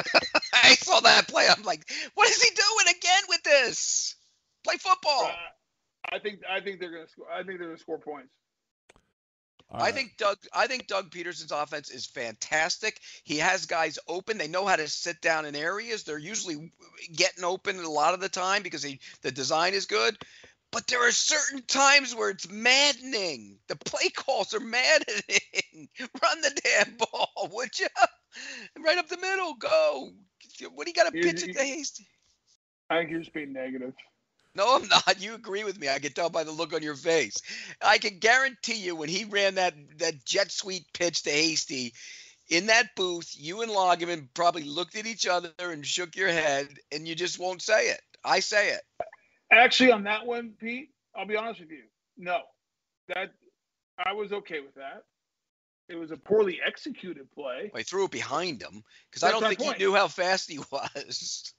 I 0.54 0.76
saw 0.76 1.02
that 1.02 1.28
play. 1.28 1.48
I'm 1.50 1.64
like, 1.64 1.90
what 2.14 2.30
is 2.30 2.42
he 2.42 2.50
doing 2.56 2.96
again 2.98 3.24
with 3.28 3.44
this? 3.44 4.16
Play 4.64 4.76
football. 4.78 5.26
uh, 5.26 5.36
I 6.12 6.20
think 6.20 6.40
I 6.50 6.62
think 6.62 6.80
they're 6.80 6.92
gonna 6.92 7.08
score. 7.08 7.26
I 7.32 7.44
think 7.44 7.60
they're 7.60 7.68
gonna 7.68 7.80
score 7.80 8.00
points. 8.00 8.30
All 9.72 9.82
I 9.82 9.86
right. 9.86 9.94
think 9.94 10.18
Doug. 10.18 10.38
I 10.54 10.68
think 10.68 10.88
Doug 10.88 11.10
Pederson's 11.10 11.52
offense 11.52 11.90
is 11.90 12.06
fantastic. 12.06 13.00
He 13.24 13.38
has 13.38 13.66
guys 13.66 13.98
open. 14.08 14.38
They 14.38 14.48
know 14.48 14.66
how 14.66 14.76
to 14.76 14.88
sit 14.88 15.22
down 15.22 15.46
in 15.46 15.56
areas. 15.56 16.04
They're 16.04 16.18
usually 16.18 16.72
getting 17.16 17.44
open 17.44 17.80
a 17.80 17.90
lot 17.90 18.14
of 18.14 18.20
the 18.20 18.30
time 18.30 18.62
because 18.62 18.84
he, 18.84 19.00
the 19.22 19.32
design 19.32 19.74
is 19.74 19.86
good. 19.86 20.18
But 20.72 20.88
there 20.88 21.08
are 21.08 21.12
certain 21.12 21.62
times 21.64 22.14
where 22.14 22.30
it's 22.30 22.50
maddening. 22.50 23.60
The 23.68 23.76
play 23.78 24.10
calls 24.10 24.54
are 24.54 24.60
maddening. 24.62 25.90
Run 26.22 26.42
the 26.42 26.62
damn 26.64 26.98
ball, 26.98 27.50
would 27.54 27.80
you? 27.80 27.88
Right 28.84 28.98
up 28.98 29.08
the 29.08 29.18
middle, 29.18 29.54
go. 29.56 30.12
What 30.74 30.86
do 30.86 30.92
you 30.92 30.96
got 30.96 31.06
to 31.06 31.12
pitch 31.12 31.44
it 31.44 31.48
you- 31.48 31.54
to 31.54 31.64
Hasty? 31.64 32.08
I 32.90 33.00
think 33.00 33.10
you're 33.10 33.20
just 33.20 33.34
being 33.34 33.54
negative. 33.54 33.94
No, 34.54 34.76
I'm 34.76 34.88
not. 34.88 35.22
You 35.22 35.34
agree 35.34 35.64
with 35.66 35.80
me. 35.80 35.90
I 35.90 36.00
can 36.00 36.14
tell 36.14 36.30
by 36.30 36.44
the 36.44 36.52
look 36.52 36.74
on 36.74 36.84
your 36.84 36.96
face. 36.96 37.42
I 37.82 37.98
can 37.98 38.20
guarantee 38.20 38.76
you 38.76 38.96
when 38.96 39.10
he 39.10 39.26
ran 39.26 39.56
that 39.56 39.74
that 39.98 40.24
jet 40.24 40.52
sweep 40.52 40.86
pitch 40.94 41.24
to 41.24 41.30
Hasty 41.32 41.94
in 42.50 42.68
that 42.68 42.96
booth, 42.96 43.34
you 43.36 43.62
and 43.62 43.72
Lageman 43.72 44.28
probably 44.34 44.64
looked 44.64 44.96
at 44.96 45.08
each 45.08 45.28
other 45.28 45.52
and 45.60 45.86
shook 45.86 46.16
your 46.16 46.30
head, 46.30 46.68
and 46.92 47.08
you 47.08 47.16
just 47.16 47.40
won't 47.40 47.62
say 47.62 47.90
it. 47.90 48.02
I 48.24 48.40
say 48.40 48.70
it. 48.70 48.82
Actually, 49.52 49.92
on 49.92 50.04
that 50.04 50.26
one, 50.26 50.54
Pete, 50.60 50.90
I'll 51.16 51.28
be 51.28 51.36
honest 51.36 51.60
with 51.60 51.72
you. 51.72 51.84
No, 52.18 52.40
that 53.10 53.32
I 54.04 54.14
was 54.14 54.34
okay 54.34 54.60
with 54.60 54.76
that. 54.76 55.04
It 55.88 55.96
was 55.96 56.12
a 56.12 56.18
poorly 56.18 56.60
executed 56.66 57.32
play. 57.32 57.72
I 57.76 57.84
threw 57.84 58.06
it 58.06 58.12
behind 58.12 58.62
him 58.62 58.84
because 59.10 59.24
I 59.24 59.32
don't 59.32 59.44
think 59.44 59.60
point. 59.60 59.78
he 59.78 59.84
knew 59.84 59.94
how 59.94 60.08
fast 60.08 60.50
he 60.50 60.60
was. 60.72 61.54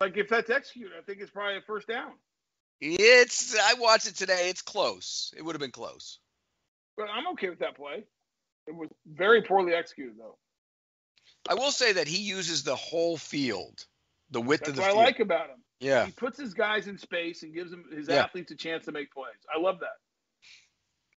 Like 0.00 0.16
if 0.16 0.28
that's 0.28 0.50
executed, 0.50 0.92
I 0.96 1.02
think 1.02 1.20
it's 1.20 1.30
probably 1.30 1.56
a 1.56 1.62
first 1.62 1.88
down. 1.88 2.12
It's. 2.80 3.56
I 3.58 3.74
watched 3.74 4.06
it 4.06 4.16
today. 4.16 4.48
It's 4.50 4.62
close. 4.62 5.32
It 5.36 5.42
would 5.42 5.54
have 5.54 5.60
been 5.60 5.70
close. 5.70 6.18
But 6.96 7.08
I'm 7.12 7.26
okay 7.28 7.48
with 7.48 7.58
that 7.60 7.76
play. 7.76 8.04
It 8.66 8.74
was 8.74 8.88
very 9.06 9.42
poorly 9.42 9.74
executed, 9.74 10.14
though. 10.18 10.36
I 11.48 11.54
will 11.54 11.70
say 11.70 11.94
that 11.94 12.08
he 12.08 12.22
uses 12.22 12.62
the 12.64 12.76
whole 12.76 13.16
field, 13.16 13.84
the 14.30 14.40
width 14.40 14.60
That's 14.64 14.70
of 14.70 14.76
the 14.76 14.82
what 14.82 14.90
I 14.90 14.94
like 14.94 15.20
about 15.20 15.48
him. 15.48 15.58
Yeah. 15.80 16.06
He 16.06 16.12
puts 16.12 16.38
his 16.38 16.54
guys 16.54 16.86
in 16.86 16.98
space 16.98 17.42
and 17.42 17.54
gives 17.54 17.70
them 17.70 17.84
his 17.92 18.08
Yeah. 18.08 18.24
athletes 18.24 18.50
a 18.50 18.56
chance 18.56 18.84
to 18.86 18.92
make 18.92 19.12
plays. 19.12 19.34
I 19.54 19.60
love 19.60 19.80
that. 19.80 19.96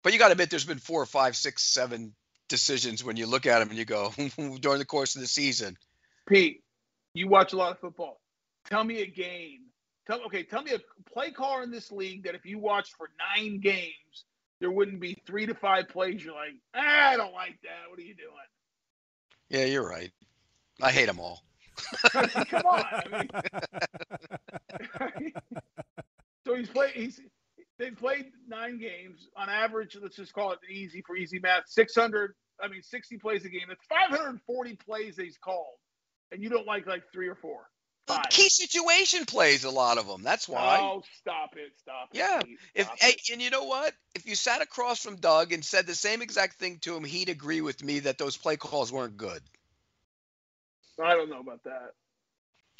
But 0.02 0.12
you 0.12 0.18
got 0.18 0.28
to 0.28 0.32
admit, 0.32 0.50
there's 0.50 0.64
been 0.64 0.78
four, 0.78 1.04
five, 1.06 1.36
six, 1.36 1.62
seven 1.64 2.14
decisions 2.48 3.02
when 3.02 3.16
you 3.16 3.26
look 3.26 3.46
at 3.46 3.58
them 3.58 3.70
and 3.70 3.78
you 3.78 3.84
go 3.84 4.12
during 4.60 4.78
the 4.78 4.84
course 4.84 5.16
of 5.16 5.20
the 5.20 5.26
season. 5.26 5.76
Pete, 6.28 6.62
you 7.12 7.28
watch 7.28 7.52
a 7.52 7.56
lot 7.56 7.72
of 7.72 7.78
football. 7.80 8.20
Tell 8.70 8.84
me 8.84 9.02
a 9.02 9.06
game. 9.06 9.62
Tell 10.06 10.22
okay, 10.26 10.44
tell 10.44 10.62
me 10.62 10.72
a 10.72 10.78
play 11.12 11.32
caller 11.32 11.62
in 11.64 11.70
this 11.72 11.90
league 11.90 12.24
that 12.24 12.36
if 12.36 12.46
you 12.46 12.58
watched 12.60 12.94
for 12.94 13.08
nine 13.36 13.58
games, 13.58 14.24
there 14.60 14.70
wouldn't 14.70 15.00
be 15.00 15.20
three 15.26 15.46
to 15.46 15.54
five 15.54 15.88
plays. 15.88 16.24
You're 16.24 16.34
like, 16.34 16.54
ah, 16.74 17.08
I 17.10 17.16
don't 17.16 17.32
like 17.32 17.58
that. 17.62 17.90
What 17.90 17.98
are 17.98 18.02
you 18.02 18.14
doing? 18.14 18.30
Yeah, 19.48 19.64
you're 19.64 19.86
right. 19.88 20.12
I 20.80 20.92
hate 20.92 21.06
them 21.06 21.18
all. 21.18 21.42
Come 22.10 22.66
on. 22.66 22.84
I 22.84 23.20
mean, 25.20 25.32
so 26.46 26.54
he's 26.54 26.68
played. 26.68 26.92
He's 26.92 27.20
they've 27.78 27.96
played 27.96 28.26
nine 28.48 28.78
games 28.78 29.28
on 29.36 29.48
average. 29.48 29.96
Let's 30.00 30.16
just 30.16 30.32
call 30.32 30.52
it 30.52 30.58
easy 30.70 31.02
for 31.06 31.16
easy 31.16 31.38
math. 31.38 31.64
Six 31.66 31.94
hundred. 31.94 32.34
I 32.62 32.68
mean, 32.68 32.82
sixty 32.82 33.18
plays 33.18 33.44
a 33.44 33.48
game. 33.48 33.62
That's 33.68 33.84
five 33.88 34.10
hundred 34.16 34.30
and 34.30 34.40
forty 34.46 34.74
plays 34.74 35.16
that 35.16 35.24
he's 35.24 35.38
called, 35.38 35.76
and 36.32 36.42
you 36.42 36.48
don't 36.48 36.66
like 36.66 36.86
like 36.86 37.02
three 37.12 37.28
or 37.28 37.34
four. 37.36 37.66
Well, 38.08 38.20
Key 38.30 38.48
situation 38.48 39.24
plays 39.24 39.64
a 39.64 39.70
lot 39.70 39.98
of 39.98 40.06
them. 40.06 40.22
That's 40.22 40.48
why. 40.48 40.78
Oh, 40.80 41.02
stop 41.18 41.54
it! 41.56 41.72
Stop 41.80 42.10
it! 42.12 42.18
Yeah. 42.18 42.40
Pete, 42.40 42.58
If 42.74 42.86
stop 42.86 42.98
hey, 43.00 43.08
it. 43.10 43.30
and 43.32 43.42
you 43.42 43.50
know 43.50 43.64
what? 43.64 43.92
If 44.14 44.26
you 44.26 44.36
sat 44.36 44.62
across 44.62 45.02
from 45.02 45.16
Doug 45.16 45.52
and 45.52 45.64
said 45.64 45.86
the 45.88 45.94
same 45.94 46.22
exact 46.22 46.54
thing 46.54 46.78
to 46.82 46.94
him, 46.96 47.02
he'd 47.02 47.28
agree 47.28 47.60
with 47.62 47.82
me 47.82 48.00
that 48.00 48.16
those 48.16 48.36
play 48.36 48.56
calls 48.56 48.92
weren't 48.92 49.16
good. 49.16 49.42
I 51.02 51.14
don't 51.14 51.28
know 51.30 51.40
about 51.40 51.62
that. 51.64 51.92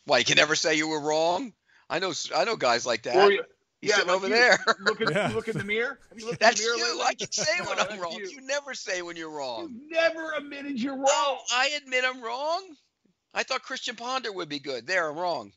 Why? 0.05 0.18
You 0.18 0.24
can 0.24 0.36
never 0.36 0.55
say 0.55 0.74
you 0.76 0.88
were 0.88 1.01
wrong. 1.01 1.52
I 1.90 1.98
know. 1.98 2.12
I 2.34 2.44
know 2.44 2.56
guys 2.56 2.86
like 2.86 3.02
that. 3.05 3.16
Or 3.16 3.30
you- 3.32 3.43
He's 3.82 3.90
yeah, 3.90 3.97
sitting 3.97 4.09
like 4.09 4.16
over 4.16 4.28
you. 4.28 4.34
there. 4.34 4.59
Look 4.80 5.01
at 5.02 5.10
Yeah. 5.10 5.32
look 5.34 5.48
in 5.48 5.59
the 5.59 5.62
mirror. 5.64 5.98
Have 6.09 6.18
you 6.18 6.32
That's 6.40 6.59
in 6.60 6.66
the 6.66 6.76
mirror 6.78 6.88
you. 6.88 6.98
lately? 6.98 7.05
I 7.09 7.14
can 7.14 7.30
say 7.30 7.52
when 7.66 7.76
No, 7.76 7.84
I'm 7.90 8.01
wrong. 8.01 8.12
you. 8.14 8.28
You. 8.30 8.40
never 8.40 8.72
say 8.72 9.02
when 9.02 9.16
you're 9.16 9.30
wrong. 9.30 9.68
You 9.74 9.90
never 9.90 10.32
admitted 10.32 10.80
you're 10.82 10.94
wrong. 10.97 11.05
Oh, 11.09 11.38
I 11.52 11.68
admit 11.82 12.02
I'm 12.06 12.22
wrong. 12.22 12.62
I 13.34 13.43
thought 13.43 13.62
Christian 13.62 13.94
Ponder 13.94 14.32
would 14.32 14.48
be 14.48 14.60
good. 14.60 14.86
There, 14.86 15.10
I'm 15.10 15.18
wrong. 15.18 15.52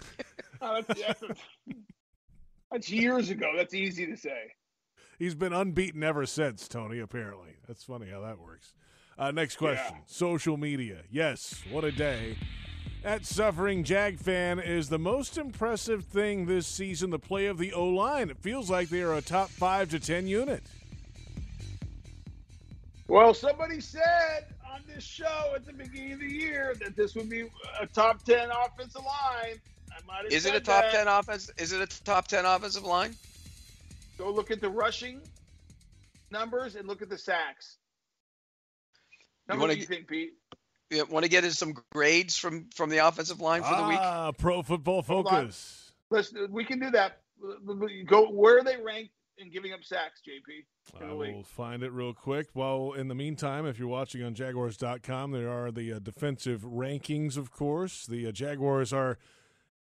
Oh, 0.60 0.80
that's, 0.86 1.00
that's, 1.00 1.22
that's 2.72 2.90
years 2.90 3.30
ago. 3.30 3.52
That's 3.56 3.74
easy 3.74 4.06
to 4.06 4.16
say. 4.16 4.52
He's 5.18 5.34
been 5.36 5.52
unbeaten 5.52 6.02
ever 6.02 6.26
since, 6.26 6.66
Tony, 6.66 6.98
apparently. 6.98 7.56
That's 7.68 7.84
funny 7.84 8.08
how 8.10 8.20
that 8.22 8.38
works. 8.40 8.72
Uh, 9.18 9.32
next 9.32 9.56
question 9.56 9.96
Social 10.06 10.56
media. 10.56 10.98
Yes, 11.10 11.62
what 11.70 11.84
a 11.84 11.90
day. 11.90 12.36
At 13.04 13.26
Suffering 13.26 13.84
Jag 13.84 14.18
Fan 14.18 14.58
is 14.58 14.88
the 14.88 14.98
most 14.98 15.38
impressive 15.38 16.04
thing 16.04 16.46
this 16.46 16.66
season 16.66 17.10
the 17.10 17.18
play 17.18 17.46
of 17.46 17.58
the 17.58 17.72
O 17.72 17.86
line. 17.86 18.30
It 18.30 18.38
feels 18.38 18.70
like 18.70 18.88
they 18.88 19.02
are 19.02 19.14
a 19.14 19.22
top 19.22 19.50
five 19.50 19.90
to 19.90 20.00
10 20.00 20.26
unit. 20.26 20.62
Well, 23.08 23.32
somebody 23.32 23.80
said 23.80 24.46
on 24.70 24.82
this 24.86 25.02
show 25.02 25.52
at 25.54 25.64
the 25.64 25.72
beginning 25.72 26.12
of 26.12 26.20
the 26.20 26.30
year 26.30 26.74
that 26.80 26.94
this 26.94 27.14
would 27.14 27.30
be 27.30 27.48
a 27.80 27.86
top 27.86 28.22
ten 28.22 28.50
offensive 28.50 29.02
line. 29.02 29.58
I 29.90 30.06
might 30.06 30.24
have 30.24 30.32
Is 30.32 30.44
it 30.44 30.54
a 30.54 30.60
top 30.60 30.82
that. 30.82 30.92
ten 30.92 31.08
offense? 31.08 31.50
Is 31.56 31.72
it 31.72 31.80
a 31.80 32.04
top 32.04 32.28
ten 32.28 32.44
offensive 32.44 32.84
line? 32.84 33.16
Go 34.18 34.30
look 34.30 34.50
at 34.50 34.60
the 34.60 34.68
rushing 34.68 35.22
numbers 36.30 36.76
and 36.76 36.86
look 36.86 37.00
at 37.00 37.08
the 37.08 37.16
sacks. 37.16 37.78
Tell 39.48 39.56
You 39.56 39.60
wanna 39.60 39.72
what 39.72 39.78
you 39.78 39.86
g- 39.86 39.94
think, 39.94 40.08
Pete? 40.08 40.34
You 40.90 41.04
want 41.06 41.24
to 41.24 41.30
get 41.30 41.44
in 41.44 41.50
some 41.50 41.74
grades 41.90 42.36
from 42.36 42.68
from 42.74 42.90
the 42.90 42.98
offensive 42.98 43.40
line 43.40 43.62
for 43.62 43.74
the 43.74 43.88
week? 43.88 43.98
Ah, 44.00 44.32
Pro 44.32 44.62
Football 44.62 45.02
Hold 45.02 45.26
on. 45.26 45.32
Focus. 45.42 45.92
Listen, 46.10 46.48
we 46.50 46.64
can 46.64 46.78
do 46.78 46.90
that. 46.90 47.20
Go 48.06 48.30
where 48.30 48.58
are 48.58 48.64
they 48.64 48.76
ranked 48.76 49.12
in 49.36 49.50
giving 49.50 49.72
up 49.72 49.84
sacks, 49.84 50.20
JP? 50.26 51.02
I 51.02 51.12
will 51.12 51.42
find 51.42 51.82
it 51.82 51.92
real 51.92 52.12
quick. 52.14 52.48
Well, 52.54 52.92
in 52.92 53.08
the 53.08 53.14
meantime, 53.14 53.66
if 53.66 53.78
you're 53.78 53.88
watching 53.88 54.22
on 54.22 54.34
Jaguars.com, 54.34 55.32
there 55.32 55.50
are 55.50 55.70
the 55.70 55.94
uh, 55.94 55.98
defensive 55.98 56.62
rankings, 56.62 57.36
of 57.36 57.50
course. 57.50 58.06
The 58.06 58.26
uh, 58.26 58.32
Jaguars 58.32 58.92
are 58.92 59.18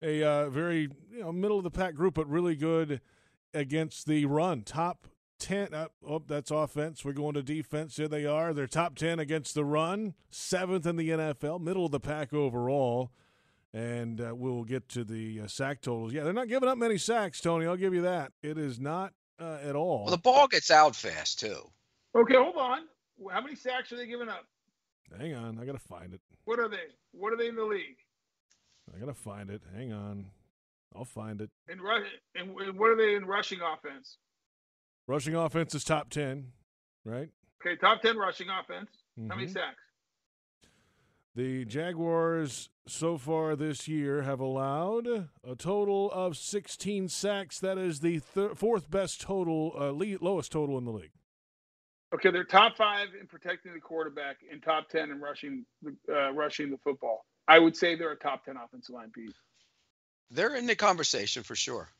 a 0.02 0.22
uh, 0.22 0.50
very 0.50 0.88
you 1.10 1.20
know 1.20 1.32
middle 1.32 1.58
of 1.58 1.64
the 1.64 1.70
pack 1.70 1.94
group, 1.94 2.14
but 2.14 2.28
really 2.28 2.56
good 2.56 3.00
against 3.54 4.06
the 4.06 4.26
run. 4.26 4.62
Top 4.62 5.06
10. 5.38 5.74
Uh, 5.74 5.88
oh, 6.06 6.22
that's 6.26 6.50
offense. 6.50 7.04
We're 7.04 7.12
going 7.12 7.34
to 7.34 7.42
defense. 7.42 7.96
Here 7.96 8.08
they 8.08 8.26
are. 8.26 8.52
They're 8.52 8.66
top 8.66 8.96
10 8.96 9.18
against 9.18 9.54
the 9.54 9.64
run, 9.64 10.14
seventh 10.30 10.86
in 10.86 10.96
the 10.96 11.10
NFL, 11.10 11.60
middle 11.60 11.86
of 11.86 11.92
the 11.92 12.00
pack 12.00 12.32
overall. 12.32 13.10
And 13.72 14.20
uh, 14.20 14.34
we'll 14.34 14.64
get 14.64 14.88
to 14.90 15.04
the 15.04 15.42
uh, 15.42 15.46
sack 15.48 15.82
totals. 15.82 16.12
Yeah, 16.12 16.24
they're 16.24 16.32
not 16.32 16.48
giving 16.48 16.68
up 16.68 16.78
many 16.78 16.98
sacks, 16.98 17.40
Tony. 17.40 17.66
I'll 17.66 17.76
give 17.76 17.92
you 17.92 18.02
that. 18.02 18.32
It 18.42 18.56
is 18.56 18.80
not 18.80 19.12
uh, 19.38 19.58
at 19.62 19.76
all. 19.76 20.04
Well, 20.04 20.12
the 20.12 20.18
ball 20.18 20.48
gets 20.48 20.70
out 20.70 20.96
fast, 20.96 21.40
too. 21.40 21.60
Okay, 22.14 22.34
hold 22.34 22.56
on. 22.56 22.80
How 23.30 23.40
many 23.40 23.54
sacks 23.54 23.92
are 23.92 23.96
they 23.96 24.06
giving 24.06 24.28
up? 24.28 24.44
Hang 25.18 25.34
on. 25.34 25.58
I 25.60 25.66
got 25.66 25.72
to 25.72 25.78
find 25.78 26.14
it. 26.14 26.20
What 26.44 26.58
are 26.58 26.68
they? 26.68 26.76
What 27.12 27.32
are 27.32 27.36
they 27.36 27.48
in 27.48 27.56
the 27.56 27.64
league? 27.64 27.98
I 28.94 28.98
got 28.98 29.06
to 29.06 29.14
find 29.14 29.50
it. 29.50 29.62
Hang 29.74 29.92
on. 29.92 30.26
I'll 30.94 31.04
find 31.04 31.40
it. 31.40 31.50
in 31.68 31.78
And, 31.78 32.48
and 32.48 32.78
what 32.78 32.90
are 32.90 32.96
they 32.96 33.14
in 33.14 33.26
rushing 33.26 33.60
offense? 33.60 34.18
Rushing 35.06 35.36
offense 35.36 35.74
is 35.74 35.84
top 35.84 36.10
10, 36.10 36.52
right? 37.04 37.28
Okay, 37.64 37.76
top 37.76 38.02
10 38.02 38.16
rushing 38.16 38.48
offense. 38.48 38.90
Mm-hmm. 39.18 39.30
How 39.30 39.36
many 39.36 39.48
mm-hmm. 39.48 39.54
sacks? 39.54 39.82
The 41.36 41.64
Jaguars 41.66 42.70
so 42.88 43.18
far 43.18 43.56
this 43.56 43.86
year 43.86 44.22
have 44.22 44.40
allowed 44.40 45.06
a 45.06 45.54
total 45.56 46.10
of 46.12 46.36
16 46.36 47.08
sacks. 47.08 47.60
That 47.60 47.78
is 47.78 48.00
the 48.00 48.20
thir- 48.20 48.54
fourth 48.54 48.90
best 48.90 49.20
total, 49.20 49.72
uh, 49.78 49.90
lead, 49.90 50.22
lowest 50.22 50.50
total 50.50 50.78
in 50.78 50.84
the 50.84 50.92
league. 50.92 51.12
Okay, 52.14 52.30
they're 52.30 52.44
top 52.44 52.76
five 52.76 53.08
in 53.20 53.26
protecting 53.26 53.74
the 53.74 53.80
quarterback 53.80 54.38
and 54.50 54.62
top 54.62 54.88
10 54.88 55.10
in 55.10 55.20
rushing 55.20 55.66
the, 55.82 55.94
uh, 56.10 56.32
rushing 56.32 56.70
the 56.70 56.78
football. 56.78 57.26
I 57.46 57.58
would 57.58 57.76
say 57.76 57.96
they're 57.96 58.12
a 58.12 58.16
top 58.16 58.44
10 58.44 58.56
offensive 58.56 58.94
line 58.94 59.10
piece. 59.10 59.34
They're 60.30 60.56
in 60.56 60.66
the 60.66 60.74
conversation 60.74 61.42
for 61.42 61.54
sure. 61.54 61.90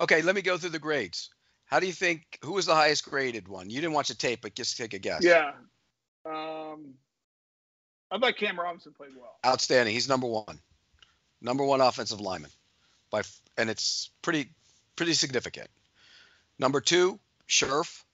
Okay, 0.00 0.22
let 0.22 0.34
me 0.34 0.42
go 0.42 0.56
through 0.56 0.70
the 0.70 0.78
grades. 0.78 1.30
How 1.66 1.80
do 1.80 1.86
you 1.86 1.92
think? 1.92 2.38
Who 2.44 2.52
was 2.52 2.66
the 2.66 2.74
highest 2.74 3.08
graded 3.08 3.48
one? 3.48 3.70
You 3.70 3.80
didn't 3.80 3.94
watch 3.94 4.08
the 4.08 4.14
tape, 4.14 4.40
but 4.42 4.54
just 4.54 4.76
take 4.76 4.94
a 4.94 4.98
guess. 4.98 5.22
Yeah. 5.22 5.52
Um, 6.24 6.94
I 8.10 8.18
thought 8.18 8.36
Cam 8.36 8.58
Robinson 8.58 8.92
played 8.92 9.10
well. 9.16 9.36
Outstanding. 9.44 9.92
He's 9.92 10.08
number 10.08 10.26
one. 10.26 10.60
Number 11.40 11.64
one 11.64 11.80
offensive 11.80 12.20
lineman, 12.20 12.50
by 13.10 13.22
and 13.58 13.68
it's 13.68 14.10
pretty 14.22 14.48
pretty 14.94 15.12
significant. 15.12 15.68
Number 16.58 16.80
two, 16.80 17.18
Scherff. 17.46 18.04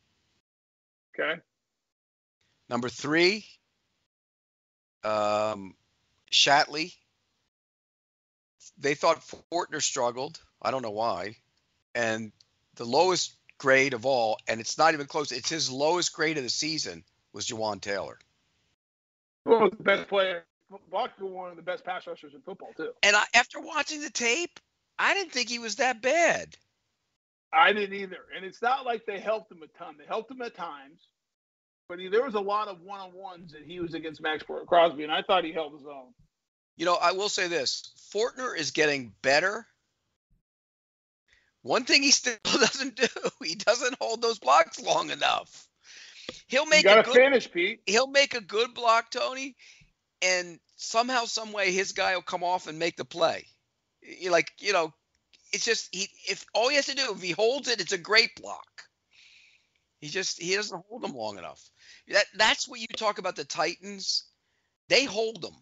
Okay. 1.15 1.41
Number 2.69 2.89
three, 2.89 3.47
um, 5.05 5.75
Shatley. 6.31 6.95
They 8.79 8.95
thought 8.95 9.23
Fortner 9.53 9.83
struggled. 9.83 10.41
I 10.61 10.71
don't 10.71 10.83
know 10.83 10.91
why. 10.91 11.37
And 11.95 12.33
the 12.77 12.85
lowest 12.85 13.35
grade 13.63 13.95
of 13.95 14.05
all, 14.05 14.39
and 14.49 14.61
it's 14.61 14.77
not 14.77 14.93
even 14.93 15.07
close. 15.07 15.31
It's 15.31 15.49
his 15.49 15.71
lowest 15.71 16.13
grade 16.13 16.37
of 16.37 16.43
the 16.43 16.51
season 16.51 17.05
was 17.33 17.47
Jawaan 17.47 17.81
Taylor. 17.81 18.19
Well, 19.45 19.71
the 19.71 19.83
best 19.83 20.09
player, 20.09 20.45
Buck, 20.91 21.13
one 21.21 21.51
of 21.51 21.57
the 21.57 21.63
best 21.63 21.85
pass 21.85 22.09
rushers 22.09 22.35
in 22.35 22.41
football 22.41 22.73
too. 22.77 22.91
And 23.05 23.15
I, 23.15 23.23
after 23.35 23.61
watching 23.61 24.01
the 24.01 24.11
tape, 24.11 24.59
I 24.99 25.15
didn't 25.15 25.31
think 25.31 25.49
he 25.49 25.61
was 25.61 25.77
that 25.77 26.03
bad. 26.03 26.57
I 27.53 27.73
didn't 27.73 27.95
either. 27.95 28.19
And 28.37 28.45
it's 28.45 28.61
not 28.61 28.85
like 28.85 29.07
they 29.07 29.21
helped 29.21 29.53
him 29.53 29.63
a 29.63 29.69
ton. 29.79 29.95
They 29.97 30.07
helped 30.07 30.31
him 30.31 30.43
at 30.43 30.57
times, 30.57 31.07
but 31.89 32.01
he, 32.01 32.09
there 32.09 32.25
was 32.25 32.35
a 32.35 32.41
lot 32.41 32.67
of 32.67 32.81
one-on-ones 32.81 33.53
that 33.53 33.63
he 33.65 33.79
was 33.79 33.95
against 33.95 34.21
Maxx 34.21 34.45
Crosby, 34.67 35.05
and 35.05 35.13
I 35.13 35.23
thought 35.23 35.45
he 35.45 35.53
held 35.53 35.75
his 35.75 35.87
own. 35.87 36.09
You 36.77 36.85
know, 36.85 36.99
I 37.01 37.13
will 37.13 37.29
say 37.29 37.47
this: 37.47 37.93
Fortner 38.13 38.59
is 38.59 38.73
getting 38.73 39.13
better 39.23 39.67
one 41.63 41.85
thing 41.85 42.03
he 42.03 42.11
still 42.11 42.37
doesn't 42.45 42.97
do, 42.97 43.07
he 43.43 43.55
doesn't 43.55 43.97
hold 44.01 44.23
those 44.23 44.39
blocks 44.39 44.81
long 44.81 45.11
enough. 45.11 45.67
He'll 46.47 46.67
make 46.67 46.85
you 46.85 46.91
a 46.91 47.03
good, 47.03 47.15
finish, 47.15 47.51
Pete. 47.51 47.81
He'll 47.87 48.09
make 48.09 48.35
a 48.35 48.41
good 48.41 48.75
block, 48.75 49.11
Tony, 49.11 49.57
and 50.21 50.59
somehow, 50.77 51.25
some 51.25 51.53
way, 51.53 51.73
his 51.73 51.93
guy 51.93 52.15
will 52.15 52.23
come 52.23 52.45
off 52.45 52.67
and 52.67 52.79
make 52.79 52.97
the 52.97 53.05
play. 53.05 53.47
Like, 54.29 54.53
you 54.59 54.73
know, 54.73 54.93
it's 55.53 55.65
just 55.65 55.89
he. 55.95 56.09
If 56.29 56.45
all 56.55 56.69
he 56.69 56.77
has 56.77 56.87
to 56.87 56.95
do, 56.95 57.13
if 57.13 57.23
he 57.23 57.33
holds 57.33 57.69
it, 57.69 57.81
it's 57.81 57.93
a 57.93 57.99
great 57.99 58.31
block. 58.41 58.67
He 60.01 60.09
just 60.09 60.41
he 60.43 60.57
doesn't 60.57 60.85
hold 60.89 61.03
them 61.03 61.15
long 61.15 61.39
enough. 61.39 61.61
That 62.09 62.25
that's 62.37 62.69
what 62.69 62.81
you 62.81 62.87
talk 62.97 63.19
about 63.19 63.37
the 63.37 63.45
Titans. 63.45 64.25
They 64.89 65.05
hold 65.05 65.43
them. 65.43 65.55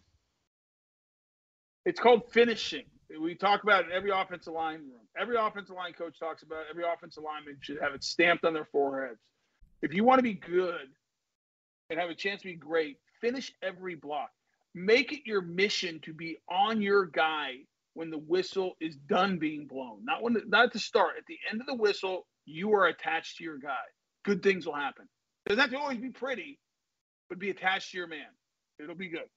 It's 1.85 1.99
called 1.99 2.31
finishing. 2.31 2.85
We 3.19 3.35
talk 3.35 3.63
about 3.63 3.85
it 3.85 3.87
in 3.87 3.93
every 3.93 4.11
offensive 4.11 4.53
line 4.53 4.79
room. 4.79 5.07
Every 5.19 5.35
offensive 5.37 5.75
line 5.75 5.93
coach 5.93 6.19
talks 6.19 6.43
about 6.43 6.61
it. 6.61 6.67
Every 6.69 6.83
offensive 6.83 7.23
lineman 7.23 7.57
should 7.61 7.79
have 7.81 7.93
it 7.93 8.03
stamped 8.03 8.45
on 8.45 8.53
their 8.53 8.67
foreheads. 8.71 9.19
If 9.81 9.93
you 9.93 10.03
want 10.03 10.19
to 10.19 10.23
be 10.23 10.33
good 10.33 10.87
and 11.89 11.99
have 11.99 12.09
a 12.09 12.15
chance 12.15 12.41
to 12.41 12.47
be 12.47 12.55
great, 12.55 12.97
finish 13.19 13.51
every 13.61 13.95
block. 13.95 14.29
Make 14.73 15.11
it 15.11 15.21
your 15.25 15.41
mission 15.41 15.99
to 16.03 16.13
be 16.13 16.37
on 16.49 16.81
your 16.81 17.05
guy 17.05 17.55
when 17.93 18.09
the 18.09 18.17
whistle 18.17 18.73
is 18.79 18.95
done 18.95 19.37
being 19.37 19.67
blown. 19.67 20.05
Not 20.05 20.21
when 20.21 20.37
not 20.47 20.65
at 20.65 20.73
the 20.73 20.79
start. 20.79 21.15
At 21.17 21.25
the 21.27 21.37
end 21.51 21.59
of 21.59 21.67
the 21.67 21.75
whistle, 21.75 22.25
you 22.45 22.73
are 22.73 22.87
attached 22.87 23.37
to 23.37 23.43
your 23.43 23.57
guy. 23.57 23.83
Good 24.23 24.41
things 24.41 24.65
will 24.65 24.75
happen. 24.75 25.07
It 25.45 25.49
doesn't 25.49 25.61
have 25.61 25.71
to 25.71 25.79
always 25.79 25.97
be 25.97 26.09
pretty, 26.09 26.59
but 27.29 27.39
be 27.39 27.49
attached 27.49 27.91
to 27.91 27.97
your 27.97 28.07
man. 28.07 28.27
It'll 28.79 28.95
be 28.95 29.09
good. 29.09 29.27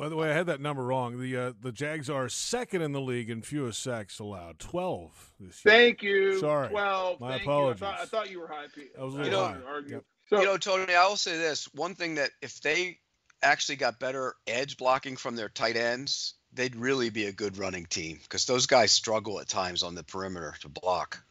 By 0.00 0.08
the 0.08 0.16
way, 0.16 0.30
I 0.30 0.32
had 0.32 0.46
that 0.46 0.62
number 0.62 0.82
wrong. 0.82 1.20
The 1.20 1.36
uh, 1.36 1.52
the 1.60 1.72
Jags 1.72 2.08
are 2.08 2.30
second 2.30 2.80
in 2.80 2.92
the 2.92 3.02
league 3.02 3.28
in 3.28 3.42
fewest 3.42 3.82
sacks 3.82 4.18
allowed, 4.18 4.58
twelve 4.58 5.34
this 5.38 5.62
year. 5.62 5.74
Thank 5.74 6.02
you. 6.02 6.40
Sorry, 6.40 6.68
twelve. 6.68 7.20
My 7.20 7.32
Thank 7.32 7.42
apologies. 7.42 7.82
You. 7.82 7.86
I, 7.86 7.90
thought, 7.90 8.00
I, 8.00 8.04
thought, 8.06 8.30
you 8.30 8.40
were 8.40 8.46
high, 8.46 8.64
Pete. 8.74 8.92
I 8.98 9.04
was 9.04 9.12
a 9.12 9.18
little 9.18 9.30
you 9.30 9.36
know, 9.36 9.46
high. 9.46 9.80
Yep. 9.88 10.04
So, 10.30 10.40
you 10.40 10.46
know, 10.46 10.56
Tony, 10.56 10.94
I 10.94 11.06
will 11.06 11.16
say 11.16 11.36
this: 11.36 11.68
one 11.74 11.94
thing 11.94 12.14
that 12.14 12.30
if 12.40 12.62
they 12.62 12.98
actually 13.42 13.76
got 13.76 14.00
better 14.00 14.36
edge 14.46 14.78
blocking 14.78 15.16
from 15.16 15.36
their 15.36 15.50
tight 15.50 15.76
ends, 15.76 16.32
they'd 16.54 16.76
really 16.76 17.10
be 17.10 17.26
a 17.26 17.32
good 17.32 17.58
running 17.58 17.84
team 17.84 18.20
because 18.22 18.46
those 18.46 18.64
guys 18.64 18.92
struggle 18.92 19.38
at 19.38 19.48
times 19.48 19.82
on 19.82 19.94
the 19.94 20.02
perimeter 20.02 20.54
to 20.62 20.70
block. 20.70 21.22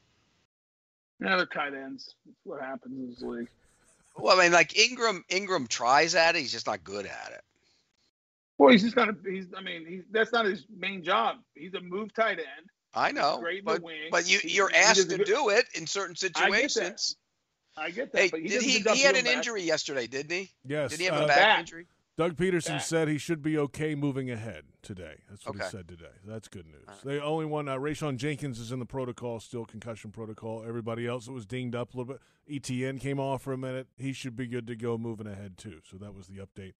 Yeah, 1.19 1.37
they're 1.37 1.47
tight 1.47 1.73
ends. 1.73 2.13
That's 2.23 2.37
what 2.43 2.61
happens 2.61 2.99
in 2.99 3.09
this 3.09 3.21
league. 3.23 3.49
Well, 4.15 4.39
I 4.39 4.43
mean, 4.43 4.51
like 4.51 4.77
Ingram, 4.77 5.25
Ingram 5.27 5.65
tries 5.65 6.13
at 6.13 6.35
it. 6.35 6.41
He's 6.41 6.51
just 6.51 6.67
not 6.67 6.83
good 6.83 7.07
at 7.07 7.31
it. 7.31 7.41
Well, 8.59 8.71
he's 8.71 8.83
just 8.83 8.95
kind 8.95 9.09
of 9.09 9.17
he's. 9.25 9.45
I 9.57 9.61
mean, 9.61 9.85
he's 9.87 10.03
that's 10.11 10.33
not 10.33 10.45
his 10.45 10.65
main 10.77 11.01
job. 11.01 11.37
He's 11.55 11.73
a 11.73 11.81
move 11.81 12.13
tight 12.13 12.39
end. 12.39 12.69
I 12.93 13.11
know, 13.11 13.41
but 13.63 13.81
but 14.11 14.29
you 14.29 14.39
you're 14.43 14.71
asked 14.75 15.09
to 15.09 15.17
good, 15.17 15.25
do 15.25 15.49
it 15.49 15.65
in 15.75 15.87
certain 15.87 16.15
situations. 16.15 17.15
I 17.77 17.91
get 17.91 18.11
that. 18.11 18.21
Hey, 18.21 18.29
but 18.29 18.41
he, 18.41 18.49
did 18.49 18.61
he, 18.61 18.79
he 18.79 19.01
had 19.01 19.15
an 19.15 19.23
back. 19.23 19.37
injury 19.37 19.63
yesterday, 19.63 20.07
didn't 20.07 20.31
he? 20.31 20.51
Yes. 20.67 20.91
Did 20.91 20.99
he 20.99 21.05
have 21.05 21.21
uh, 21.21 21.23
a 21.23 21.27
back, 21.27 21.37
back, 21.37 21.59
injury? 21.59 21.87
Doug 22.17 22.35
Pederson 22.35 22.67
back. 22.71 22.81
said 22.81 23.07
he 23.07 23.17
should 23.17 23.41
be 23.41 23.57
okay 23.57 23.95
moving 23.95 24.29
ahead 24.29 24.63
today. 24.81 25.21
That's 25.29 25.45
what 25.45 25.55
okay. 25.55 25.63
he 25.63 25.69
said 25.69 25.87
today. 25.87 26.11
That's 26.27 26.49
good 26.49 26.65
news. 26.65 26.83
Right. 26.85 26.97
They 27.05 27.19
only 27.21 27.45
one. 27.45 27.69
Uh, 27.69 27.77
Rayshawn 27.77 28.17
Jenkins 28.17 28.59
is 28.59 28.73
in 28.73 28.79
the 28.79 28.85
protocol, 28.85 29.39
still 29.39 29.63
concussion 29.63 30.11
protocol. 30.11 30.65
Everybody 30.67 31.07
else 31.07 31.27
that 31.27 31.31
was 31.31 31.45
dinged 31.45 31.75
up 31.75 31.93
a 31.93 31.97
little 31.97 32.13
bit. 32.13 32.21
ETN 32.61 32.99
came 32.99 33.21
off 33.21 33.43
for 33.43 33.53
a 33.53 33.57
minute. 33.57 33.87
He 33.97 34.11
should 34.11 34.35
be 34.35 34.47
good 34.47 34.67
to 34.67 34.75
go 34.75 34.97
moving 34.97 35.27
ahead 35.27 35.57
too. 35.57 35.79
So 35.89 35.95
that 35.97 36.13
was 36.13 36.27
the 36.27 36.39
update 36.39 36.73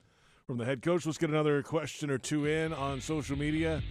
from 0.50 0.58
the 0.58 0.66
head 0.66 0.82
coach. 0.82 1.06
Let's 1.06 1.20
get 1.20 1.30
another 1.30 1.62
question 1.62 2.10
or 2.10 2.18
two 2.18 2.48
in 2.48 2.74
on 2.74 3.02
social 3.02 3.38
media. 3.38 3.84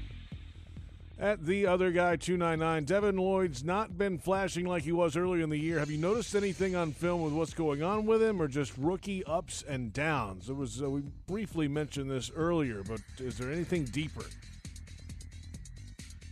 At 1.16 1.46
the 1.46 1.68
other 1.68 1.92
guy, 1.92 2.16
299, 2.16 2.82
Devin 2.82 3.16
Lloyd's 3.16 3.62
not 3.62 3.96
been 3.96 4.18
flashing 4.18 4.66
like 4.66 4.82
he 4.82 4.90
was 4.90 5.16
earlier 5.16 5.44
in 5.44 5.50
the 5.50 5.56
year. 5.56 5.78
Have 5.78 5.88
you 5.88 5.98
noticed 5.98 6.34
anything 6.34 6.74
on 6.74 6.90
film 6.90 7.22
with 7.22 7.32
what's 7.32 7.54
going 7.54 7.84
on 7.84 8.06
with 8.06 8.20
him 8.20 8.42
or 8.42 8.48
just 8.48 8.72
rookie 8.76 9.22
ups 9.22 9.62
and 9.68 9.92
downs? 9.92 10.50
It 10.50 10.56
was 10.56 10.82
uh, 10.82 10.90
We 10.90 11.02
briefly 11.28 11.68
mentioned 11.68 12.10
this 12.10 12.28
earlier, 12.34 12.82
but 12.82 13.02
is 13.18 13.38
there 13.38 13.52
anything 13.52 13.84
deeper? 13.84 14.24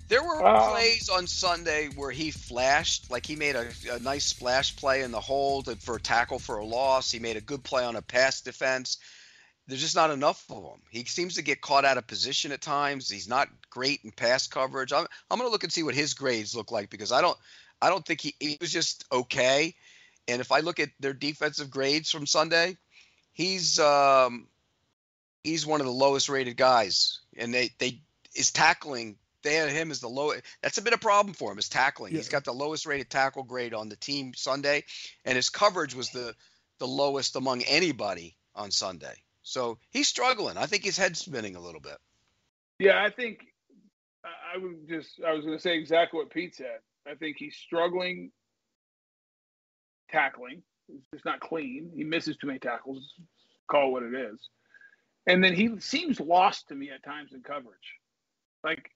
There 0.09 0.25
were 0.25 0.45
uh, 0.45 0.73
plays 0.73 1.09
on 1.09 1.29
Sunday 1.29 1.89
where 1.95 2.11
he 2.11 2.33
flashed, 2.33 3.13
like 3.13 3.25
he 3.25 3.37
made 3.37 3.55
a, 3.55 3.69
a 3.93 4.01
nice 4.01 4.27
splash 4.27 4.75
play 4.75 5.03
in 5.03 5.13
the 5.13 5.21
hold 5.21 5.81
for 5.81 5.95
a 5.95 6.01
tackle 6.01 6.41
for 6.41 6.59
a 6.59 6.65
loss. 6.65 7.13
He 7.13 7.21
made 7.21 7.37
a 7.37 7.41
good 7.41 7.63
play 7.63 7.85
on 7.85 7.95
a 7.95 8.03
pass 8.03 8.41
defense 8.41 8.99
there's 9.67 9.81
just 9.81 9.97
not 9.97 10.11
enough 10.11 10.45
of 10.51 10.63
him. 10.63 10.81
He 10.91 11.05
seems 11.05 11.35
to 11.35 11.43
get 11.43 11.61
caught 11.61 11.85
out 11.85 11.99
of 11.99 12.07
position 12.07 12.53
at 12.53 12.61
times. 12.61 13.11
He's 13.11 13.29
not 13.29 13.49
great 13.71 14.01
in 14.05 14.13
pass 14.13 14.47
coverage. 14.47 14.93
I'm, 14.93 15.07
I'm 15.31 15.39
going 15.39 15.49
to 15.49 15.53
look 15.53 15.65
and 15.65 15.73
see 15.73 15.83
what 15.83 15.95
his 15.95 16.15
grades 16.15 16.55
look 16.55 16.71
like 16.71 16.91
because 16.91 17.13
I 17.13 17.21
don't 17.21 17.37
I 17.83 17.91
don't 17.91 18.05
think 18.05 18.21
he, 18.21 18.35
he 18.39 18.57
was 18.61 18.73
just 18.73 19.05
okay. 19.11 19.75
And 20.29 20.41
if 20.41 20.53
I 20.53 20.61
look 20.61 20.81
at 20.81 20.91
their 21.01 21.13
defensive 21.13 21.71
grades 21.71 22.11
from 22.11 22.27
Sunday, 22.27 22.77
he's 23.33 23.79
um, 23.79 24.47
he's 25.43 25.67
one 25.67 25.81
of 25.81 25.87
the 25.87 25.93
lowest 25.93 26.29
rated 26.29 26.57
guys. 26.57 27.21
And 27.37 27.53
they 27.53 27.71
they 27.79 28.01
his 28.35 28.51
tackling 28.51 29.17
they 29.43 29.55
had 29.55 29.71
him 29.71 29.91
as 29.91 30.01
the 30.01 30.09
low. 30.09 30.33
That's 30.63 30.79
a 30.79 30.83
bit 30.83 30.93
of 30.93 30.99
a 30.99 31.03
problem 31.03 31.35
for 31.35 31.53
him. 31.53 31.59
Is 31.59 31.69
tackling. 31.69 32.13
Yeah. 32.13 32.19
He's 32.19 32.29
got 32.29 32.45
the 32.45 32.53
lowest 32.53 32.87
rated 32.87 33.11
tackle 33.11 33.43
grade 33.43 33.75
on 33.75 33.89
the 33.89 33.97
team 33.97 34.33
Sunday, 34.35 34.85
and 35.25 35.37
his 35.37 35.51
coverage 35.51 35.95
was 35.95 36.11
the 36.11 36.35
the 36.79 36.87
lowest 36.87 37.37
among 37.37 37.63
anybody 37.63 38.37
on 38.55 38.71
Sunday. 38.71 39.15
So 39.47 39.79
he's 39.91 40.09
struggling. 40.09 40.57
I 40.57 40.67
think 40.67 40.83
his 40.83 40.99
head's 40.99 41.21
spinning 41.21 41.55
a 41.55 41.61
little 41.61 41.81
bit. 41.81 41.99
Yeah, 42.81 43.01
I 43.01 43.11
think 43.11 43.47
I 44.25 44.59
would 44.59 44.89
just 44.89 45.21
I 45.25 45.33
was 45.33 45.45
going 45.45 45.57
to 45.57 45.63
say 45.63 45.79
exactly 45.79 46.19
what 46.19 46.31
Pete 46.31 46.57
said. 46.57 46.81
I 47.09 47.15
think 47.15 47.37
he's 47.39 47.55
struggling 47.55 48.33
tackling. 50.11 50.63
It's 50.89 51.07
just 51.15 51.25
not 51.25 51.39
clean. 51.39 51.93
He 51.95 52.03
misses 52.03 52.37
too 52.37 52.49
many 52.49 52.59
tackles. 52.59 53.15
Call 53.71 53.89
it 53.89 53.93
what 53.93 54.03
it 54.03 54.15
is. 54.15 54.41
And 55.29 55.43
then 55.43 55.55
he 55.55 55.79
seems 55.79 56.19
lost 56.19 56.67
to 56.69 56.75
me 56.75 56.91
at 56.91 57.05
times 57.05 57.33
in 57.33 57.43
coverage. 57.43 57.95
Like 58.65 58.91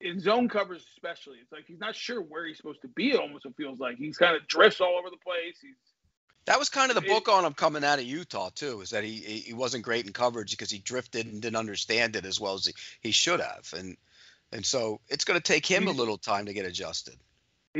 in 0.00 0.20
zone 0.20 0.48
coverage 0.48 0.84
especially. 0.94 1.38
It's 1.42 1.50
like 1.50 1.64
he's 1.66 1.80
not 1.80 1.96
sure 1.96 2.22
where 2.22 2.46
he's 2.46 2.58
supposed 2.58 2.82
to 2.82 2.88
be, 2.88 3.16
almost 3.16 3.44
feels 3.56 3.80
like. 3.80 3.96
He's 3.96 4.18
kind 4.18 4.36
of 4.36 4.46
drifts 4.46 4.80
all 4.80 4.96
over 4.98 5.10
the 5.10 5.16
place. 5.16 5.58
He's 5.60 5.74
That 6.46 6.58
was 6.58 6.68
kind 6.68 6.90
of 6.90 6.96
the 6.96 7.02
It- 7.02 7.08
book 7.08 7.28
on 7.28 7.44
him 7.44 7.54
coming 7.54 7.84
out 7.84 7.98
of 8.00 8.04
Utah 8.04 8.50
too, 8.54 8.80
is 8.80 8.90
that 8.90 9.04
he 9.04 9.18
he 9.20 9.38
he 9.40 9.52
wasn't 9.52 9.84
great 9.84 10.06
in 10.06 10.12
coverage 10.12 10.50
because 10.50 10.70
he 10.70 10.78
drifted 10.78 11.26
and 11.26 11.40
didn't 11.40 11.56
understand 11.56 12.16
it 12.16 12.24
as 12.24 12.40
well 12.40 12.54
as 12.54 12.66
he, 12.66 12.74
he 13.00 13.10
should 13.12 13.40
have, 13.40 13.72
and 13.76 13.96
and 14.52 14.66
so 14.66 15.00
it's 15.08 15.24
going 15.24 15.38
to 15.40 15.42
take 15.52 15.64
him 15.64 15.86
a 15.86 15.92
little 15.92 16.18
time 16.18 16.46
to 16.46 16.52
get 16.52 16.66
adjusted. 16.66 17.16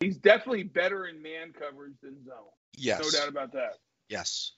he's 0.00 0.16
definitely 0.16 0.62
better 0.62 1.06
in 1.06 1.20
man 1.20 1.52
coverage 1.52 1.92
than 2.02 2.24
zone. 2.24 2.36
Yes, 2.74 3.00
No 3.02 3.10
doubt 3.10 3.28
about 3.28 3.52
that. 3.52 3.78
yes. 4.08 4.52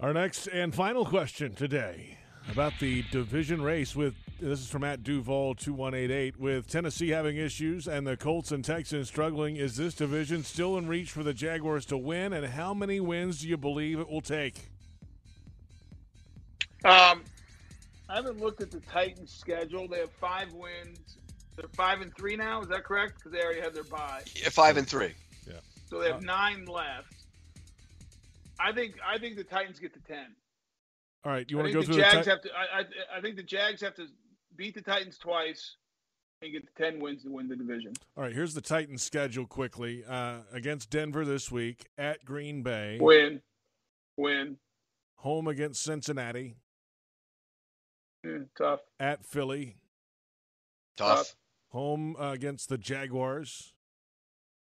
Our 0.00 0.12
next 0.12 0.48
and 0.48 0.74
final 0.74 1.04
question 1.06 1.54
today 1.54 2.18
about 2.50 2.72
the 2.80 3.02
division 3.10 3.62
race 3.62 3.94
with 3.96 4.14
this 4.40 4.60
is 4.60 4.68
from 4.68 4.82
at 4.84 5.02
Duval 5.04 5.54
2188 5.54 6.36
with 6.38 6.66
Tennessee 6.68 7.10
having 7.10 7.36
issues 7.36 7.86
and 7.86 8.06
the 8.06 8.16
Colts 8.16 8.50
and 8.50 8.64
Texans 8.64 9.06
struggling 9.08 9.56
is 9.56 9.76
this 9.76 9.94
division 9.94 10.42
still 10.42 10.76
in 10.76 10.88
reach 10.88 11.12
for 11.12 11.22
the 11.22 11.32
Jaguars 11.32 11.86
to 11.86 11.96
win 11.96 12.32
and 12.32 12.44
how 12.46 12.74
many 12.74 12.98
wins 13.00 13.40
do 13.40 13.48
you 13.48 13.56
believe 13.56 14.00
it 14.00 14.08
will 14.08 14.20
take? 14.20 14.56
Um, 16.84 17.22
I 18.08 18.16
haven't 18.16 18.40
looked 18.40 18.60
at 18.60 18.72
the 18.72 18.80
Titans' 18.80 19.30
schedule. 19.32 19.86
They 19.86 20.00
have 20.00 20.10
five 20.10 20.52
wins. 20.52 20.98
They're 21.56 21.68
five 21.76 22.00
and 22.00 22.12
three 22.16 22.34
now. 22.34 22.60
Is 22.62 22.68
that 22.68 22.82
correct? 22.82 23.18
Because 23.18 23.30
they 23.32 23.40
already 23.42 23.60
had 23.60 23.72
their 23.74 23.84
bye, 23.84 24.22
Yeah, 24.34 24.48
Five 24.48 24.76
and 24.76 24.88
three. 24.88 25.12
Yeah. 25.46 25.54
so 25.88 26.00
they 26.00 26.08
have 26.08 26.16
Uh, 26.16 26.20
nine 26.24 26.64
left. 26.64 27.14
I 28.58 28.72
think 28.72 28.96
I 29.06 29.18
think 29.18 29.36
the 29.36 29.44
Titans 29.44 29.78
get 29.78 29.94
to 29.94 30.00
ten. 30.00 30.34
All 31.24 31.32
right, 31.32 31.48
you 31.50 31.56
want 31.56 31.68
to 31.70 31.72
think 31.72 31.86
go 31.86 31.92
the 31.92 31.94
through 31.94 32.02
Jags 32.02 32.16
the 32.18 32.22
ti- 32.24 32.30
have 32.30 32.40
to. 32.42 32.48
I, 32.56 32.80
I 32.80 33.18
I 33.18 33.20
think 33.20 33.36
the 33.36 33.42
Jags 33.42 33.80
have 33.80 33.94
to 33.96 34.06
beat 34.56 34.74
the 34.74 34.82
Titans 34.82 35.18
twice 35.18 35.76
and 36.42 36.52
get 36.52 36.66
to 36.66 36.82
ten 36.82 36.98
wins 37.00 37.22
to 37.22 37.30
win 37.30 37.48
the 37.48 37.54
division. 37.56 37.92
All 38.16 38.24
right, 38.24 38.32
here's 38.34 38.54
the 38.54 38.60
Titans 38.60 39.02
schedule 39.02 39.46
quickly. 39.46 40.04
Uh, 40.08 40.38
against 40.52 40.90
Denver 40.90 41.24
this 41.24 41.50
week, 41.52 41.86
at 41.96 42.24
Green 42.24 42.62
Bay, 42.62 42.98
Win, 43.00 43.40
win. 44.16 44.56
home 45.16 45.46
against 45.46 45.82
Cincinnati, 45.82 46.56
tough. 48.58 48.80
at 48.98 49.24
Philly, 49.24 49.76
Tough. 50.96 51.36
home 51.70 52.16
uh, 52.18 52.32
against 52.32 52.68
the 52.68 52.78
Jaguars, 52.78 53.74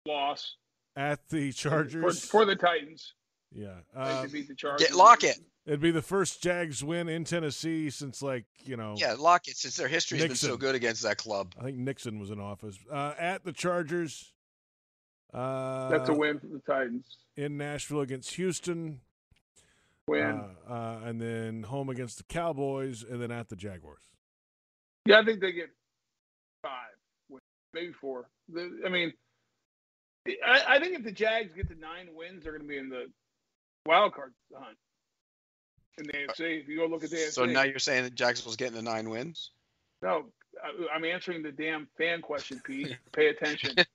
Loss 0.06 0.56
at 0.96 1.28
the 1.28 1.52
Chargers. 1.52 2.24
for 2.24 2.44
the 2.44 2.56
Titans. 2.56 3.14
yeah. 3.52 3.76
They 3.94 4.00
Uh, 4.00 4.22
to 4.24 4.28
beat 4.28 4.48
the 4.48 4.54
Chargers. 4.56 4.88
Get 4.88 4.96
Lockett. 4.96 5.38
It'd 5.64 5.80
be 5.80 5.92
the 5.92 6.02
first 6.02 6.42
Jags 6.42 6.82
win 6.82 7.08
in 7.08 7.24
Tennessee 7.24 7.88
since 7.90 8.20
like 8.20 8.44
you 8.64 8.76
know. 8.76 8.94
Yeah, 8.96 9.14
Lockett. 9.18 9.56
Since 9.56 9.76
their 9.76 9.88
history's 9.88 10.22
been 10.22 10.34
so 10.34 10.56
good 10.56 10.74
against 10.74 11.02
that 11.02 11.18
club. 11.18 11.54
I 11.58 11.62
think 11.64 11.78
Nixon 11.78 12.18
was 12.18 12.30
in 12.30 12.40
office. 12.40 12.78
Uh, 12.90 13.14
at 13.18 13.44
the 13.44 13.52
Chargers. 13.52 14.32
Uh, 15.32 15.88
That's 15.88 16.08
a 16.08 16.14
win 16.14 16.40
for 16.40 16.46
the 16.46 16.60
Titans. 16.66 17.06
in 17.36 17.56
Nashville 17.56 18.00
against 18.00 18.34
Houston. 18.34 19.00
Win. 20.08 20.44
Uh, 20.68 20.72
uh, 20.72 21.00
and 21.04 21.20
then 21.20 21.62
home 21.62 21.88
against 21.88 22.18
the 22.18 22.24
Cowboys, 22.24 23.04
and 23.04 23.22
then 23.22 23.30
at 23.30 23.48
the 23.48 23.56
Jaguars. 23.56 24.02
Yeah, 25.06 25.20
I 25.20 25.24
think 25.24 25.40
they 25.40 25.52
get 25.52 25.70
five, 26.62 27.40
maybe 27.72 27.92
four. 27.92 28.28
I 28.84 28.88
mean, 28.88 29.12
I, 30.26 30.62
I 30.68 30.80
think 30.80 30.96
if 30.96 31.04
the 31.04 31.12
Jags 31.12 31.54
get 31.54 31.68
to 31.68 31.76
nine 31.76 32.08
wins, 32.14 32.42
they're 32.42 32.52
going 32.52 32.62
to 32.62 32.68
be 32.68 32.78
in 32.78 32.88
the 32.88 33.06
wild 33.86 34.12
card 34.12 34.32
hunt 34.54 34.76
in 35.98 36.06
the 36.06 36.12
AFC. 36.12 36.62
If 36.62 36.68
you 36.68 36.78
go 36.78 36.86
look 36.86 37.04
at 37.04 37.10
the 37.10 37.16
AFC, 37.16 37.32
So 37.32 37.44
now 37.44 37.62
you're 37.62 37.78
saying 37.78 38.04
that 38.04 38.14
Jacksonville's 38.14 38.56
getting 38.56 38.74
the 38.74 38.82
nine 38.82 39.10
wins? 39.10 39.50
no, 40.02 40.26
I, 40.62 40.94
I'm 40.94 41.04
answering 41.04 41.42
the 41.42 41.52
damn 41.52 41.88
fan 41.96 42.20
question, 42.20 42.60
Pete. 42.64 42.96
Pay 43.12 43.28
attention. 43.28 43.76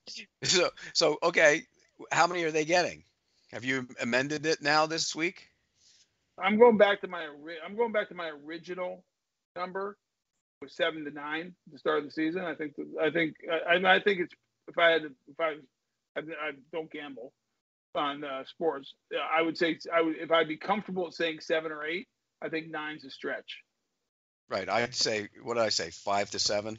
So 0.44 0.70
so 0.94 1.18
okay, 1.22 1.64
how 2.12 2.28
many 2.28 2.44
are 2.44 2.52
they 2.52 2.64
getting? 2.64 3.04
Have 3.52 3.66
you 3.66 3.88
amended 4.02 4.46
it 4.46 4.62
now 4.62 4.86
this 4.86 5.16
week? 5.16 5.50
I'm 6.42 6.58
going 6.58 6.78
back 6.78 7.02
to 7.02 7.08
my 7.08 7.28
I'm 7.66 7.76
going 7.76 7.92
back 7.92 8.08
to 8.10 8.16
my 8.16 8.32
original 8.46 9.04
number 9.56 9.98
was 10.62 10.74
seven 10.74 11.04
to 11.06 11.12
nine 11.12 11.56
at 11.68 11.74
the 11.74 11.80
start 11.80 12.00
of 12.00 12.06
the 12.06 12.12
season. 12.12 12.44
I 12.44 12.56
think 12.56 12.76
I 13.02 13.10
think 13.10 13.36
I, 13.70 13.76
I 13.76 14.00
think 14.00 14.22
it's 14.22 14.34
if 14.68 14.78
I 14.78 14.92
had 14.92 15.02
to, 15.04 15.12
if 15.28 15.40
I, 15.40 15.56
I 16.16 16.20
I 16.20 16.52
don't 16.72 16.92
gamble 16.92 17.34
on 17.96 18.24
uh, 18.24 18.44
sports. 18.46 18.94
uh, 19.14 19.18
I 19.20 19.42
would 19.42 19.58
say 19.58 19.78
I 19.94 20.02
would 20.02 20.16
if 20.18 20.32
I'd 20.32 20.48
be 20.48 20.58
comfortable 20.58 21.12
saying 21.12 21.40
seven 21.42 21.72
or 21.72 21.86
eight. 21.86 22.08
I 22.42 22.50
think 22.50 22.70
nine's 22.70 23.04
a 23.06 23.10
stretch. 23.10 23.58
Right. 24.50 24.70
I'd 24.70 24.96
say 24.96 25.28
what 25.44 25.56
did 25.56 25.64
I 25.64 25.70
say? 25.70 25.90
Five 25.92 26.30
to 26.32 26.40
seven. 26.40 26.78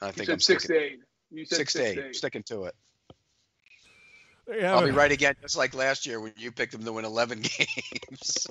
I 0.00 0.06
You 0.06 0.12
think 0.12 0.26
said 0.26 0.32
I'm 0.34 0.40
six 0.40 0.64
sticking 0.64 0.80
to 0.80 0.86
eight. 0.86 0.98
You 1.30 1.44
said 1.44 1.56
six, 1.56 1.72
to 1.74 2.06
eight. 2.08 2.16
Sticking 2.16 2.42
to 2.44 2.64
it. 2.64 2.74
There 4.46 4.56
you 4.58 4.64
have 4.64 4.78
I'll 4.78 4.84
be 4.84 4.92
right 4.92 5.10
again, 5.10 5.34
just 5.42 5.56
like 5.56 5.74
last 5.74 6.06
year 6.06 6.20
when 6.20 6.32
you 6.36 6.52
picked 6.52 6.72
them 6.72 6.84
to 6.84 6.92
win 6.92 7.04
11 7.04 7.40
games. 7.58 8.46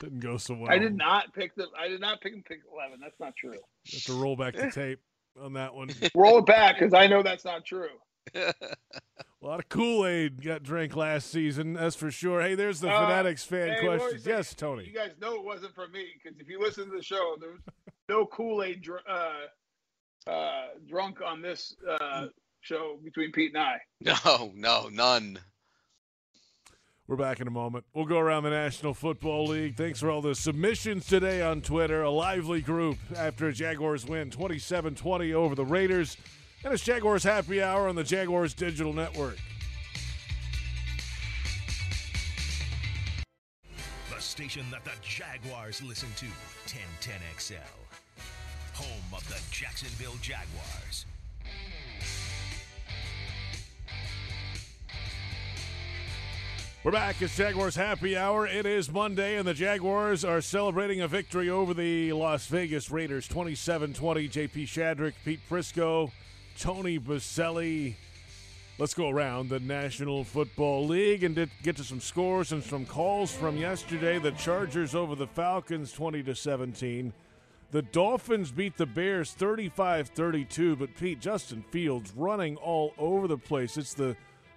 Didn't 0.00 0.20
go 0.20 0.36
so 0.36 0.54
well. 0.54 0.70
I 0.70 0.78
did 0.78 0.94
not 0.96 1.32
pick 1.34 1.54
the. 1.54 1.66
I 1.78 1.88
did 1.88 2.00
not 2.00 2.20
pick 2.20 2.34
him 2.34 2.42
pick 2.46 2.58
eleven. 2.70 2.98
That's 3.00 3.18
not 3.18 3.34
true. 3.34 3.56
Have 3.92 4.02
to 4.04 4.12
roll 4.12 4.36
back 4.36 4.54
the 4.54 4.70
tape 4.70 4.98
on 5.40 5.54
that 5.54 5.74
one. 5.74 5.88
Roll 6.14 6.38
it 6.38 6.46
back 6.46 6.78
because 6.78 6.92
I 6.92 7.06
know 7.06 7.22
that's 7.22 7.46
not 7.46 7.64
true. 7.64 7.88
A 9.46 9.48
lot 9.48 9.60
of 9.60 9.68
Kool 9.68 10.04
Aid 10.04 10.42
got 10.42 10.64
drank 10.64 10.96
last 10.96 11.30
season, 11.30 11.74
that's 11.74 11.94
for 11.94 12.10
sure. 12.10 12.40
Hey, 12.42 12.56
there's 12.56 12.80
the 12.80 12.90
Uh, 12.90 13.06
Fanatics 13.06 13.44
fan 13.44 13.68
hey, 13.68 13.86
Lori 13.86 13.98
questions. 14.00 14.24
said- 14.24 14.30
Yes, 14.30 14.56
You 14.60 14.92
guys 14.92 15.12
know 15.20 15.36
it 15.36 15.44
wasn't 15.44 15.72
from 15.72 15.92
me 15.92 16.04
because 16.20 16.36
if 16.40 16.48
you 16.48 16.58
listen 16.58 16.90
to 16.90 16.96
the 16.96 17.02
show, 17.02 17.36
there 17.38 17.50
was 17.52 17.60
no 18.08 18.26
Kool 18.26 18.64
Aid 18.64 18.82
dr- 18.82 19.04
uh, 19.06 20.28
uh, 20.28 20.66
drunk 20.88 21.20
on 21.24 21.42
this 21.42 21.76
uh, 21.88 22.26
show 22.60 22.98
between 23.04 23.30
Pete 23.30 23.54
and 23.54 23.62
I. 23.62 23.80
no, 24.24 24.50
no, 24.56 24.88
none. 24.88 25.38
We're 27.06 27.14
back 27.14 27.38
in 27.38 27.46
a 27.46 27.52
moment. 27.52 27.84
We'll 27.94 28.04
go 28.06 28.18
around 28.18 28.42
the 28.42 28.50
National 28.50 28.94
Football 28.94 29.46
League. 29.46 29.76
Thanks 29.76 30.00
for 30.00 30.10
all 30.10 30.22
the 30.22 30.34
submissions 30.34 31.06
today 31.06 31.40
on 31.40 31.62
Twitter. 31.62 32.02
A 32.02 32.10
lively 32.10 32.60
group 32.62 32.98
after 33.14 33.52
Jaguars 33.52 34.04
win 34.04 34.28
27 34.32 34.96
20 34.96 35.32
over 35.34 35.54
the 35.54 35.64
Raiders. 35.64 36.16
And 36.66 36.74
it's 36.74 36.82
Jaguars 36.82 37.22
Happy 37.22 37.62
Hour 37.62 37.86
on 37.86 37.94
the 37.94 38.02
Jaguars 38.02 38.52
Digital 38.52 38.92
Network. 38.92 39.36
The 44.12 44.20
station 44.20 44.66
that 44.72 44.84
the 44.84 44.90
Jaguars 45.00 45.80
listen 45.80 46.08
to, 46.16 46.26
1010XL. 46.66 47.54
Home 48.74 49.14
of 49.14 49.28
the 49.28 49.40
Jacksonville 49.52 50.16
Jaguars. 50.20 51.06
We're 56.82 56.90
back. 56.90 57.22
It's 57.22 57.36
Jaguars 57.36 57.76
Happy 57.76 58.16
Hour. 58.16 58.48
It 58.48 58.66
is 58.66 58.90
Monday, 58.90 59.36
and 59.36 59.46
the 59.46 59.54
Jaguars 59.54 60.24
are 60.24 60.40
celebrating 60.40 61.00
a 61.00 61.06
victory 61.06 61.48
over 61.48 61.74
the 61.74 62.12
Las 62.12 62.48
Vegas 62.48 62.90
Raiders 62.90 63.28
27 63.28 63.94
20. 63.94 64.28
JP 64.28 64.64
Shadrick, 64.64 65.12
Pete 65.24 65.38
Prisco, 65.48 66.10
Tony 66.58 66.98
Boselli. 66.98 67.96
Let's 68.78 68.94
go 68.94 69.10
around 69.10 69.48
the 69.48 69.60
National 69.60 70.24
Football 70.24 70.86
League 70.86 71.22
and 71.22 71.48
get 71.62 71.76
to 71.76 71.84
some 71.84 72.00
scores 72.00 72.52
and 72.52 72.62
some 72.62 72.86
calls 72.86 73.32
from 73.32 73.56
yesterday. 73.56 74.18
The 74.18 74.32
Chargers 74.32 74.94
over 74.94 75.14
the 75.14 75.26
Falcons 75.26 75.92
20 75.92 76.22
to 76.24 76.34
17. 76.34 77.12
The 77.72 77.82
Dolphins 77.82 78.52
beat 78.52 78.76
the 78.76 78.86
Bears 78.86 79.32
35 79.32 80.08
32, 80.08 80.76
but 80.76 80.94
Pete, 80.96 81.20
Justin 81.20 81.62
Fields 81.70 82.12
running 82.16 82.56
all 82.56 82.94
over 82.96 83.28
the 83.28 83.38
place. 83.38 83.76
It's 83.76 83.94
the 83.94 84.16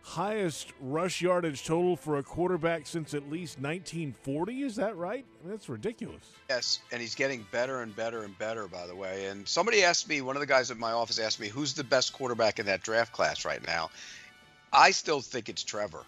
highest 0.09 0.73
rush 0.81 1.21
yardage 1.21 1.63
total 1.65 1.95
for 1.95 2.17
a 2.17 2.23
quarterback 2.23 2.87
since 2.87 3.13
at 3.13 3.29
least 3.29 3.59
1940. 3.59 4.63
Is 4.63 4.75
that 4.77 4.97
right? 4.97 5.23
I 5.23 5.43
mean, 5.43 5.51
that's 5.51 5.69
ridiculous. 5.69 6.23
Yes, 6.49 6.79
and 6.91 6.99
he's 6.99 7.13
getting 7.13 7.45
better 7.51 7.83
and 7.83 7.95
better 7.95 8.23
and 8.23 8.37
better, 8.39 8.67
by 8.67 8.87
the 8.87 8.95
way. 8.95 9.27
And 9.27 9.47
somebody 9.47 9.83
asked 9.83 10.09
me, 10.09 10.21
one 10.21 10.35
of 10.35 10.39
the 10.39 10.47
guys 10.47 10.71
at 10.71 10.77
my 10.77 10.93
office 10.93 11.19
asked 11.19 11.39
me, 11.39 11.47
who's 11.47 11.73
the 11.73 11.83
best 11.83 12.13
quarterback 12.13 12.57
in 12.57 12.65
that 12.65 12.81
draft 12.81 13.13
class 13.13 13.45
right 13.45 13.65
now? 13.67 13.91
I 14.73 14.91
still 14.91 15.21
think 15.21 15.47
it's 15.47 15.63
Trevor. 15.63 16.03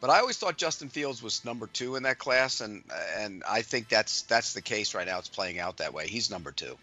But 0.00 0.10
I 0.10 0.20
always 0.20 0.36
thought 0.36 0.56
Justin 0.58 0.90
Fields 0.90 1.22
was 1.22 1.44
number 1.44 1.66
two 1.66 1.96
in 1.96 2.04
that 2.04 2.18
class, 2.18 2.60
and 2.60 2.84
and 3.16 3.42
I 3.48 3.62
think 3.62 3.88
that's 3.88 4.22
that's 4.22 4.52
the 4.52 4.62
case 4.62 4.94
right 4.94 5.06
now. 5.06 5.18
It's 5.18 5.28
playing 5.28 5.58
out 5.58 5.78
that 5.78 5.92
way. 5.92 6.06
He's 6.06 6.30
number 6.30 6.52
two. 6.52 6.78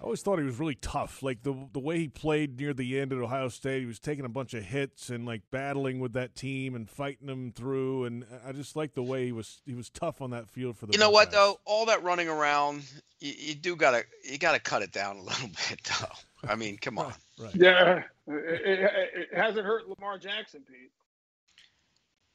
I 0.00 0.04
always 0.04 0.22
thought 0.22 0.38
he 0.38 0.46
was 0.46 0.58
really 0.58 0.76
tough. 0.76 1.22
Like 1.22 1.42
the 1.42 1.54
the 1.74 1.78
way 1.78 1.98
he 1.98 2.08
played 2.08 2.58
near 2.58 2.72
the 2.72 2.98
end 2.98 3.12
at 3.12 3.18
Ohio 3.18 3.48
State, 3.48 3.80
he 3.80 3.86
was 3.86 3.98
taking 3.98 4.24
a 4.24 4.30
bunch 4.30 4.54
of 4.54 4.64
hits 4.64 5.10
and 5.10 5.26
like 5.26 5.42
battling 5.50 6.00
with 6.00 6.14
that 6.14 6.34
team 6.34 6.74
and 6.74 6.88
fighting 6.88 7.26
them 7.26 7.52
through. 7.52 8.06
And 8.06 8.24
I 8.46 8.52
just 8.52 8.76
like 8.76 8.94
the 8.94 9.02
way 9.02 9.26
he 9.26 9.32
was 9.32 9.60
he 9.66 9.74
was 9.74 9.90
tough 9.90 10.22
on 10.22 10.30
that 10.30 10.48
field 10.48 10.78
for 10.78 10.86
the. 10.86 10.94
You 10.94 10.98
know 10.98 11.10
what 11.10 11.30
Buckeyes. 11.30 11.34
though? 11.34 11.60
All 11.66 11.84
that 11.86 12.02
running 12.02 12.28
around, 12.28 12.82
you, 13.20 13.34
you 13.36 13.54
do 13.54 13.76
gotta 13.76 14.04
you 14.24 14.38
gotta 14.38 14.58
cut 14.58 14.80
it 14.80 14.90
down 14.90 15.18
a 15.18 15.22
little 15.22 15.48
bit 15.68 15.80
though. 15.84 16.48
I 16.48 16.54
mean, 16.54 16.78
come 16.78 16.98
on. 16.98 17.12
Right. 17.38 17.54
Yeah, 17.54 18.02
it, 18.26 18.66
it, 18.66 18.90
it 19.32 19.38
hasn't 19.38 19.66
hurt 19.66 19.86
Lamar 19.86 20.16
Jackson, 20.16 20.62
Pete. 20.66 20.92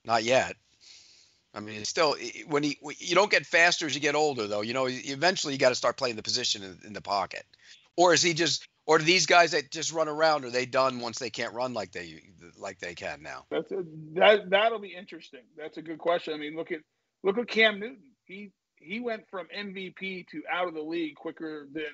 Not 0.04 0.24
yet. 0.24 0.56
I 1.56 1.62
mean, 1.62 1.80
it's 1.80 1.90
still 1.90 2.16
when 2.48 2.64
he 2.64 2.78
you 3.00 3.16
don't 3.16 3.32
get 3.32 3.46
faster 3.46 3.86
as 3.86 3.96
you 3.96 4.02
get 4.02 4.14
older, 4.14 4.46
though. 4.46 4.62
You 4.62 4.74
know, 4.74 4.88
eventually 4.90 5.54
you 5.54 5.60
got 5.60 5.70
to 5.70 5.76
start 5.76 5.98
playing 5.98 6.18
the 6.18 6.24
position 6.24 6.62
in, 6.64 6.78
in, 6.88 6.94
the 6.94 7.02
pocket, 7.02 7.46
or 7.96 8.14
is 8.14 8.22
he 8.22 8.34
just, 8.34 8.68
or 8.86 8.98
do 8.98 9.06
these 9.06 9.26
guys 9.26 9.52
that 9.52 9.72
just 9.72 9.94
run 9.94 10.10
around 10.10 10.44
are 10.44 10.50
they 10.50 10.66
done 10.66 11.00
once 11.00 11.18
they 11.18 11.30
can't 11.30 11.54
run 11.54 11.74
like 11.74 11.94
they 11.94 12.22
like 12.58 12.80
they 12.80 12.94
can 12.94 13.24
now? 13.24 13.46
That's 13.50 13.72
a, 13.72 13.86
that 14.16 14.50
that'll 14.50 14.80
be 14.80 14.94
interesting. 14.94 15.44
That's 15.58 15.78
a 15.78 15.82
good 15.82 15.98
question. 15.98 16.34
I 16.34 16.38
mean, 16.38 16.58
look 16.58 16.74
at 16.74 16.82
look 17.24 17.38
at 17.38 17.48
Cam 17.48 17.80
Newton. 17.80 18.12
He 18.26 18.52
he 18.76 19.00
went 19.00 19.24
from 19.32 19.48
MVP 19.58 20.28
to 20.28 20.44
out 20.52 20.68
of 20.68 20.74
the 20.74 20.82
league 20.82 21.16
quicker 21.16 21.68
than 21.72 21.86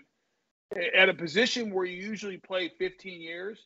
at 0.96 1.08
a 1.08 1.14
position 1.14 1.72
where 1.72 1.86
you 1.86 2.02
usually 2.02 2.38
play 2.38 2.72
15 2.80 3.22
years. 3.22 3.60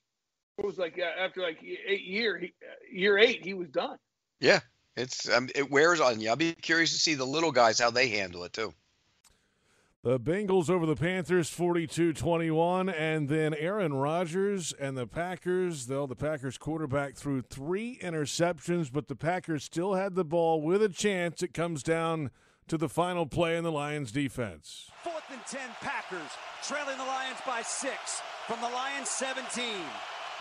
It 0.58 0.66
was 0.66 0.78
like 0.78 1.00
uh, 1.00 1.22
after 1.22 1.42
like 1.42 1.60
eight 1.64 2.04
year 2.04 2.38
he, 2.38 2.54
uh, 2.62 2.74
year 2.92 3.18
eight 3.18 3.46
he 3.46 3.54
was 3.54 3.70
done. 3.70 3.98
Yeah, 4.42 4.60
it's 4.96 5.30
um, 5.30 5.50
it 5.56 5.70
wears 5.70 6.00
on 6.00 6.22
you. 6.22 6.30
I'll 6.30 6.36
be 6.36 6.54
curious 6.54 6.94
to 6.94 7.00
see 7.00 7.16
the 7.16 7.26
little 7.26 7.52
guys 7.52 7.80
how 7.80 7.92
they 7.92 8.08
handle 8.10 8.44
it 8.44 8.54
too. 8.54 8.74
The 10.04 10.20
Bengals 10.20 10.70
over 10.70 10.86
the 10.86 10.96
Panthers 10.96 11.50
42-21 11.50 12.94
and 12.96 13.28
then 13.28 13.56
Aaron 13.56 13.92
Rodgers 13.96 14.72
and 14.80 14.96
the 14.96 15.08
Packers, 15.08 15.88
though 15.88 16.06
the 16.06 16.16
Packers 16.16 16.60
quarterback 16.60 17.16
threw 17.16 17.42
3 17.42 17.98
interceptions 18.04 18.94
but 18.94 19.08
the 19.08 19.16
Packers 19.16 19.64
still 19.64 19.96
had 19.96 20.14
the 20.14 20.24
ball 20.24 20.62
with 20.62 20.84
a 20.84 20.90
chance. 20.90 21.42
It 21.42 21.56
comes 21.56 21.82
down 21.82 22.30
to 22.68 22.78
the 22.78 22.88
final 22.88 23.26
play 23.26 23.58
in 23.58 23.64
the 23.64 23.72
Lions 23.72 24.12
defense. 24.12 24.92
Fourth 25.04 25.24
and 25.32 25.42
10 25.48 25.60
Packers 25.82 26.32
trailing 26.62 27.00
the 27.00 27.04
Lions 27.04 27.40
by 27.46 27.64
6 27.64 28.22
from 28.46 28.62
the 28.62 28.70
Lions 28.70 29.10
17. 29.10 29.64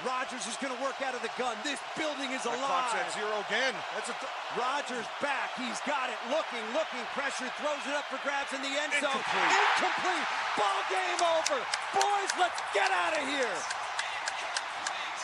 Rodgers 0.02 0.42
is 0.50 0.58
going 0.58 0.74
to 0.74 0.80
work 0.82 0.98
out 1.06 1.14
of 1.14 1.22
the 1.22 1.30
gun. 1.38 1.54
This 1.62 1.78
building 1.94 2.34
is 2.34 2.42
alive. 2.42 2.90
Clock's 2.90 2.98
at 2.98 3.08
zero 3.14 3.30
again. 3.46 3.70
That's 3.94 4.10
a 4.10 4.16
th- 4.18 4.34
Rodgers 4.58 5.06
back. 5.22 5.54
He's 5.54 5.78
got 5.86 6.10
it. 6.10 6.18
Looking, 6.34 6.66
looking. 6.74 7.04
Pressure. 7.14 7.46
Throws 7.62 7.84
it 7.86 7.94
up 7.94 8.04
for 8.10 8.18
grabs 8.26 8.50
in 8.50 8.58
the 8.58 8.74
end 8.74 8.90
zone. 8.98 9.14
Incomplete. 9.14 9.54
Incomplete. 9.78 10.26
Ball 10.58 10.80
game 10.90 11.20
over. 11.22 11.58
Boys, 11.94 12.30
let's 12.42 12.58
get 12.74 12.90
out 12.90 13.14
of 13.14 13.22
here. 13.30 13.54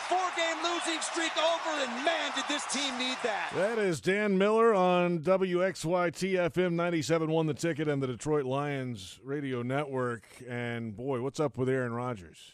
Four-game 0.07 0.57
losing 0.63 0.99
streak 0.99 1.31
over, 1.37 1.69
and 1.83 2.03
man, 2.03 2.31
did 2.35 2.43
this 2.49 2.65
team 2.65 2.97
need 2.97 3.15
that. 3.23 3.51
That 3.55 3.77
is 3.79 4.01
Dan 4.01 4.37
Miller 4.37 4.73
on 4.73 5.19
WXYT 5.19 6.33
FM 6.51 6.73
97.1 6.75 7.47
The 7.47 7.53
Ticket 7.53 7.87
and 7.87 8.03
the 8.03 8.07
Detroit 8.07 8.43
Lions 8.43 9.19
radio 9.23 9.61
network. 9.61 10.23
And 10.49 10.95
boy, 10.97 11.21
what's 11.21 11.39
up 11.39 11.57
with 11.57 11.69
Aaron 11.69 11.93
Rodgers? 11.93 12.51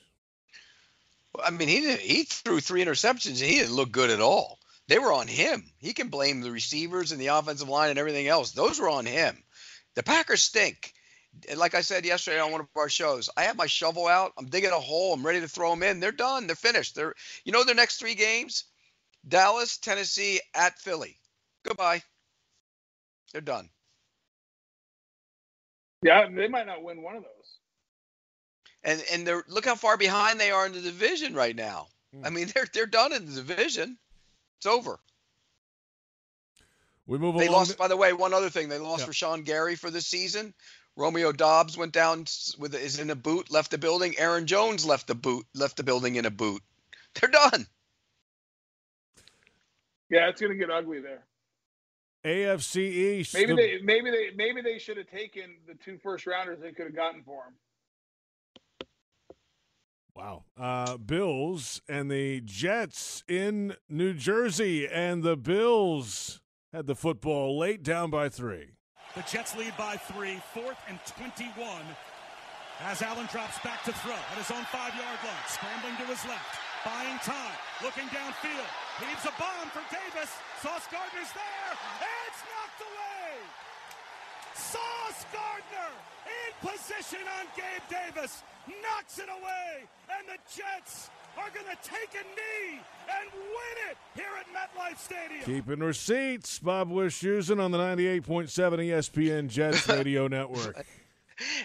I 1.43 1.51
mean, 1.51 1.67
he 1.67 1.95
he 1.97 2.23
threw 2.23 2.59
three 2.59 2.83
interceptions 2.83 3.41
and 3.41 3.49
he 3.49 3.59
didn't 3.59 3.75
look 3.75 3.91
good 3.91 4.09
at 4.09 4.21
all. 4.21 4.59
They 4.87 4.99
were 4.99 5.13
on 5.13 5.27
him. 5.27 5.65
He 5.79 5.93
can 5.93 6.09
blame 6.09 6.41
the 6.41 6.51
receivers 6.51 7.11
and 7.11 7.21
the 7.21 7.27
offensive 7.27 7.69
line 7.69 7.89
and 7.89 7.99
everything 7.99 8.27
else. 8.27 8.51
Those 8.51 8.79
were 8.79 8.89
on 8.89 9.05
him. 9.05 9.43
The 9.95 10.03
Packers 10.03 10.43
stink. 10.43 10.93
Like 11.55 11.75
I 11.75 11.81
said 11.81 12.05
yesterday 12.05 12.39
on 12.39 12.51
one 12.51 12.61
of 12.61 12.67
our 12.75 12.89
shows, 12.89 13.29
I 13.37 13.43
have 13.43 13.57
my 13.57 13.67
shovel 13.67 14.07
out. 14.07 14.33
I'm 14.37 14.47
digging 14.47 14.71
a 14.71 14.79
hole. 14.79 15.13
I'm 15.13 15.25
ready 15.25 15.41
to 15.41 15.47
throw 15.47 15.71
them 15.71 15.83
in. 15.83 15.99
They're 15.99 16.11
done. 16.11 16.47
They're 16.47 16.55
finished. 16.55 16.95
They're 16.95 17.13
you 17.45 17.51
know 17.51 17.63
their 17.63 17.75
next 17.75 17.97
three 17.97 18.15
games: 18.15 18.65
Dallas, 19.27 19.77
Tennessee, 19.77 20.41
at 20.55 20.79
Philly. 20.79 21.17
Goodbye. 21.65 22.03
They're 23.33 23.41
done. 23.41 23.69
Yeah, 26.03 26.27
they 26.33 26.47
might 26.47 26.67
not 26.67 26.83
win 26.83 27.01
one 27.01 27.15
of 27.17 27.23
those 27.23 27.36
and 28.83 29.03
and 29.11 29.25
they're 29.25 29.43
look 29.47 29.65
how 29.65 29.75
far 29.75 29.97
behind 29.97 30.39
they 30.39 30.51
are 30.51 30.65
in 30.65 30.73
the 30.73 30.81
division 30.81 31.33
right 31.33 31.55
now. 31.55 31.87
Mm. 32.15 32.25
I 32.25 32.29
mean, 32.29 32.51
they're 32.53 32.67
they're 32.73 32.85
done 32.85 33.13
in 33.13 33.25
the 33.25 33.33
division. 33.33 33.97
It's 34.59 34.65
over. 34.65 34.99
We 37.05 37.17
move. 37.17 37.37
They 37.37 37.47
lost, 37.47 37.77
by 37.77 37.87
the 37.87 37.95
way. 37.95 38.11
One 38.11 38.33
other 38.33 38.49
thing, 38.49 38.67
they 38.67 38.79
lost 38.79 39.07
Rashan 39.07 39.45
Gary 39.45 39.75
for 39.75 39.89
the 39.89 40.01
season. 40.01 40.53
Romeo 40.97 41.31
Doubs 41.31 41.77
went 41.77 41.93
down 41.93 42.25
with 42.57 42.75
is 42.75 42.99
in 42.99 43.11
a 43.11 43.15
boot, 43.15 43.51
left 43.51 43.71
the 43.71 43.77
building. 43.77 44.15
Aaron 44.17 44.47
Jones 44.47 44.85
left 44.85 45.07
the 45.07 45.15
boot, 45.15 45.45
left 45.53 45.77
the 45.77 45.83
building 45.83 46.15
in 46.15 46.25
a 46.25 46.31
boot. 46.31 46.61
They're 47.13 47.29
done. 47.29 47.65
Yeah, 50.09 50.29
it's 50.29 50.41
going 50.41 50.51
to 50.51 50.57
get 50.57 50.71
ugly 50.71 50.99
there. 50.99 51.23
AFC 52.25 52.77
East. 52.77 53.33
Maybe 53.33 53.53
the, 53.53 53.55
they 53.55 53.79
maybe 53.83 54.09
they 54.11 54.31
maybe 54.35 54.61
they 54.61 54.79
should 54.79 54.97
have 54.97 55.07
taken 55.07 55.55
the 55.67 55.75
two 55.75 55.97
first 55.97 56.25
rounders 56.25 56.59
they 56.59 56.71
could 56.71 56.87
have 56.87 56.95
gotten 56.95 57.23
for 57.23 57.43
him. 57.45 57.53
Wow. 60.17 60.45
Uh, 60.57 60.97
Bills 60.97 61.79
and 61.87 62.09
the 62.09 62.41
Jets 62.41 63.23
in 63.29 63.75
New 63.87 64.15
Jersey, 64.15 64.87
and 64.89 65.21
the 65.21 65.37
Bills 65.37 66.41
had 66.73 66.87
the 66.87 66.95
football 66.95 67.59
late 67.59 67.83
down 67.83 68.09
by 68.09 68.27
three. 68.27 68.73
The 69.13 69.21
Jets 69.29 69.55
lead 69.55 69.77
by 69.77 69.93
three, 70.09 70.41
fourth 70.57 70.81
and 70.89 70.97
21. 71.05 71.53
As 72.81 73.01
Allen 73.05 73.29
drops 73.29 73.61
back 73.61 73.85
to 73.85 73.93
throw 73.93 74.17
at 74.17 74.37
his 74.41 74.49
own 74.49 74.65
five 74.73 74.97
yard 74.97 75.21
line, 75.21 75.45
scrambling 75.45 75.93
to 76.01 76.09
his 76.09 76.25
left, 76.25 76.57
buying 76.81 77.21
time, 77.21 77.57
looking 77.85 78.09
downfield, 78.09 78.69
heaves 78.97 79.21
a 79.21 79.33
bomb 79.37 79.69
for 79.69 79.85
Davis. 79.93 80.33
Sauce 80.65 80.89
Gardner's 80.89 81.29
there, 81.37 81.73
it's 82.25 82.41
knocked 82.41 82.81
away. 82.81 83.37
Sauce 84.57 85.25
Gardner 85.31 85.93
in 86.25 86.69
position 86.69 87.19
on 87.39 87.45
Gabe 87.55 87.85
Davis 87.89 88.43
knocks 88.67 89.19
it 89.19 89.29
away, 89.29 89.87
and 90.09 90.27
the 90.27 90.37
Jets 90.53 91.09
are 91.37 91.49
going 91.51 91.65
to 91.65 91.89
take 91.89 92.09
a 92.13 92.23
knee 92.23 92.79
and 93.09 93.29
win 93.33 93.91
it 93.91 93.97
here 94.15 94.25
at 94.39 94.47
MetLife 94.47 94.97
Stadium. 94.97 95.43
Keeping 95.45 95.79
receipts, 95.79 96.59
Bob 96.59 96.89
Wischusen 96.89 97.61
on 97.63 97.71
the 97.71 97.77
98.7 97.77 98.47
ESPN 98.49 99.47
Jets 99.47 99.87
radio 99.87 100.27
network. 100.27 100.85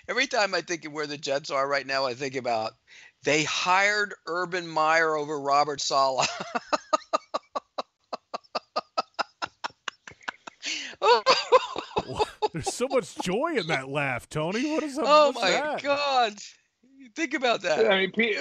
Every 0.06 0.26
time 0.26 0.54
I 0.54 0.60
think 0.60 0.84
of 0.84 0.92
where 0.92 1.06
the 1.06 1.16
Jets 1.16 1.50
are 1.50 1.66
right 1.66 1.86
now, 1.86 2.04
I 2.04 2.14
think 2.14 2.36
about 2.36 2.72
they 3.24 3.44
hired 3.44 4.14
Urban 4.26 4.66
Meyer 4.66 5.16
over 5.16 5.40
Robert 5.40 5.80
Saleh. 5.80 6.28
There's 12.52 12.72
so 12.72 12.86
much 12.88 13.16
joy 13.18 13.54
in 13.56 13.66
that 13.68 13.88
laugh, 13.88 14.28
Tony. 14.28 14.70
What 14.72 14.82
is 14.82 14.98
up? 14.98 15.04
Oh 15.06 15.32
my 15.32 15.50
that? 15.50 15.82
God! 15.82 16.34
Think 17.16 17.34
about 17.34 17.62
that. 17.62 17.90
I 17.90 18.06
mean, 18.06 18.34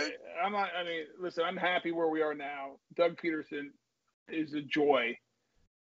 I'm 0.44 0.52
not. 0.52 0.70
I 0.78 0.84
mean, 0.84 1.04
listen. 1.20 1.44
I'm 1.46 1.58
happy 1.58 1.92
where 1.92 2.08
we 2.08 2.22
are 2.22 2.34
now. 2.34 2.74
Doug 2.96 3.18
Pederson 3.22 3.70
is 4.30 4.54
a 4.54 4.62
joy, 4.62 5.18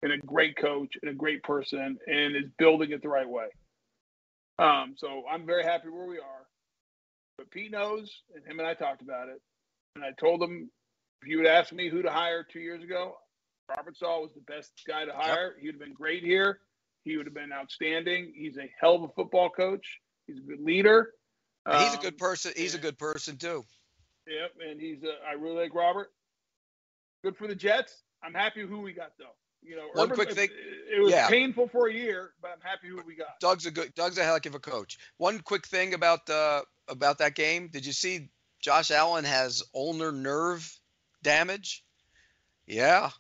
and 0.03 0.13
a 0.13 0.19
great 0.19 0.57
coach, 0.57 0.95
and 1.03 1.11
a 1.11 1.15
great 1.15 1.43
person, 1.43 1.99
and 2.07 2.37
is 2.37 2.51
building 2.59 2.93
it 2.93 3.03
the 3.03 3.09
right 3.09 3.29
way. 3.29 3.49
Um, 4.59 4.95
so 4.97 5.25
I'm 5.31 5.47
very 5.47 5.65
happy 5.65 5.89
where 5.89 6.07
we 6.07 6.19
are. 6.19 6.47
But 7.39 7.51
Pete 7.51 7.73
knows, 7.73 8.11
and 8.35 8.45
him 8.47 8.61
and 8.61 8.69
I 8.69 8.75
talked 8.75 9.03
about 9.03 9.29
it. 9.29 9.41
And 9.97 10.05
I 10.05 10.11
told 10.19 10.43
him 10.43 10.71
if 11.23 11.29
you 11.29 11.39
would 11.39 11.47
ask 11.47 11.73
me 11.73 11.89
who 11.89 12.03
to 12.03 12.11
hire 12.11 12.45
two 12.45 12.61
years 12.61 12.83
ago, 12.83 13.17
Robert 13.69 13.97
Saleh 13.97 14.23
was 14.23 14.33
the 14.35 14.53
best 14.53 14.73
guy 14.87 15.05
to 15.05 15.13
hire. 15.13 15.55
Yep. 15.55 15.63
He'd 15.63 15.71
have 15.73 15.81
been 15.81 15.95
great 15.95 16.23
here. 16.23 16.61
He 17.05 17.17
would 17.17 17.27
have 17.27 17.35
been 17.35 17.53
outstanding. 17.53 18.33
He's 18.35 18.57
a 18.57 18.71
hell 18.81 18.95
of 18.95 19.03
a 19.03 19.09
football 19.09 19.51
coach. 19.51 20.01
He's 20.27 20.39
a 20.39 20.43
good 20.43 20.61
leader. 20.61 21.11
Um, 21.67 21.83
he's 21.83 21.95
a 21.95 21.99
good 21.99 22.15
um, 22.15 22.19
person. 22.19 22.53
He's 22.57 22.75
and, 22.75 22.83
a 22.83 22.87
good 22.87 22.99
person 22.99 23.37
too. 23.37 23.65
Yep, 24.27 24.53
and 24.71 24.81
he's. 24.81 25.03
A, 25.03 25.29
I 25.29 25.33
really 25.35 25.57
like 25.57 25.75
Robert. 25.75 26.13
Good 27.23 27.37
for 27.37 27.47
the 27.47 27.55
Jets. 27.55 28.03
I'm 28.23 28.35
happy 28.35 28.63
who 28.63 28.81
we 28.81 28.93
got 28.93 29.13
though. 29.19 29.35
You 29.65 29.77
know, 29.77 29.89
one 29.93 30.07
Urban, 30.11 30.17
quick 30.17 30.33
thing. 30.33 30.49
It, 30.51 30.99
it 30.99 31.01
was 31.01 31.13
yeah. 31.13 31.29
painful 31.29 31.69
for 31.69 31.89
a 31.89 31.93
year, 31.93 32.33
but 32.41 32.51
I'm 32.53 32.61
happy 32.61 32.89
who 32.89 33.01
we 33.07 33.15
got. 33.15 33.39
Doug's 33.41 33.67
a 33.67 33.71
good. 33.71 33.95
Doug's 33.95 34.19
a 34.19 34.25
heck 34.25 34.47
of 34.47 34.55
a 34.55 34.61
coach. 34.61 34.99
One 35.19 35.41
quick 35.41 35.67
thing 35.67 35.95
about 35.95 36.29
uh, 36.29 36.63
about 36.89 37.19
that 37.19 37.35
game. 37.35 37.69
Did 37.69 37.87
you 37.87 37.93
see 37.93 38.31
Josh 38.61 38.91
Allen 38.91 39.25
has 39.25 39.63
ulnar 39.75 40.13
nerve 40.13 40.69
damage? 41.23 41.85
Yeah, 42.67 43.11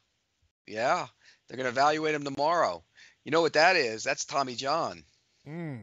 yeah. 0.67 1.07
They're 1.49 1.57
going 1.59 1.73
to 1.73 1.81
evaluate 1.81 2.15
him 2.15 2.25
tomorrow. 2.25 2.83
You 3.25 3.31
know 3.31 3.41
what 3.41 3.53
that 3.55 3.77
is? 3.77 4.03
That's 4.03 4.25
Tommy 4.25 4.55
John. 4.55 5.05
Mm. 5.47 5.83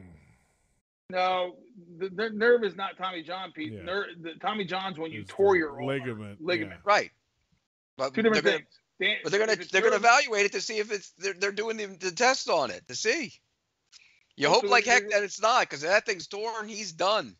No, 1.10 1.56
the, 1.98 2.08
the, 2.08 2.30
nerve 2.30 2.62
is 2.62 2.76
not 2.76 2.96
Tommy 2.96 3.22
John, 3.22 3.52
Pete. 3.52 3.72
Yeah. 3.72 3.82
Nerve, 3.82 4.06
the, 4.20 4.34
Tommy 4.40 4.64
John's 4.64 4.98
when 4.98 5.10
you 5.10 5.22
it's 5.22 5.30
tore 5.30 5.56
your 5.56 5.82
ligament. 5.82 6.44
Ligament. 6.44 6.80
Yeah. 6.84 6.90
Right. 6.92 7.10
But 7.96 8.14
Two 8.14 8.22
different 8.22 8.44
things. 8.44 8.66
Gonna, 9.00 9.14
but 9.22 9.32
they're 9.32 9.46
gonna 9.46 9.56
they're 9.72 9.82
gonna 9.82 9.96
evaluate 9.96 10.44
it 10.44 10.52
to 10.52 10.60
see 10.60 10.78
if 10.78 10.92
it's 10.92 11.10
they're 11.18 11.32
they're 11.32 11.52
doing 11.52 11.78
the, 11.78 11.86
the 11.86 12.10
test 12.10 12.50
on 12.50 12.70
it 12.70 12.86
to 12.88 12.94
see. 12.94 13.32
You 14.36 14.48
hope 14.48 14.64
like 14.64 14.84
heck 14.84 15.10
that 15.10 15.22
it's 15.22 15.40
not 15.40 15.62
because 15.62 15.82
if 15.82 15.90
that 15.90 16.06
thing's 16.06 16.26
torn. 16.26 16.68
He's 16.68 16.92
done. 16.92 17.36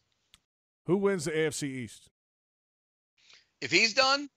Who 0.86 0.96
wins 0.96 1.26
the 1.26 1.32
AFC 1.32 1.64
East? 1.64 2.08
If 3.60 3.70
he's 3.70 3.94
done, 3.94 4.28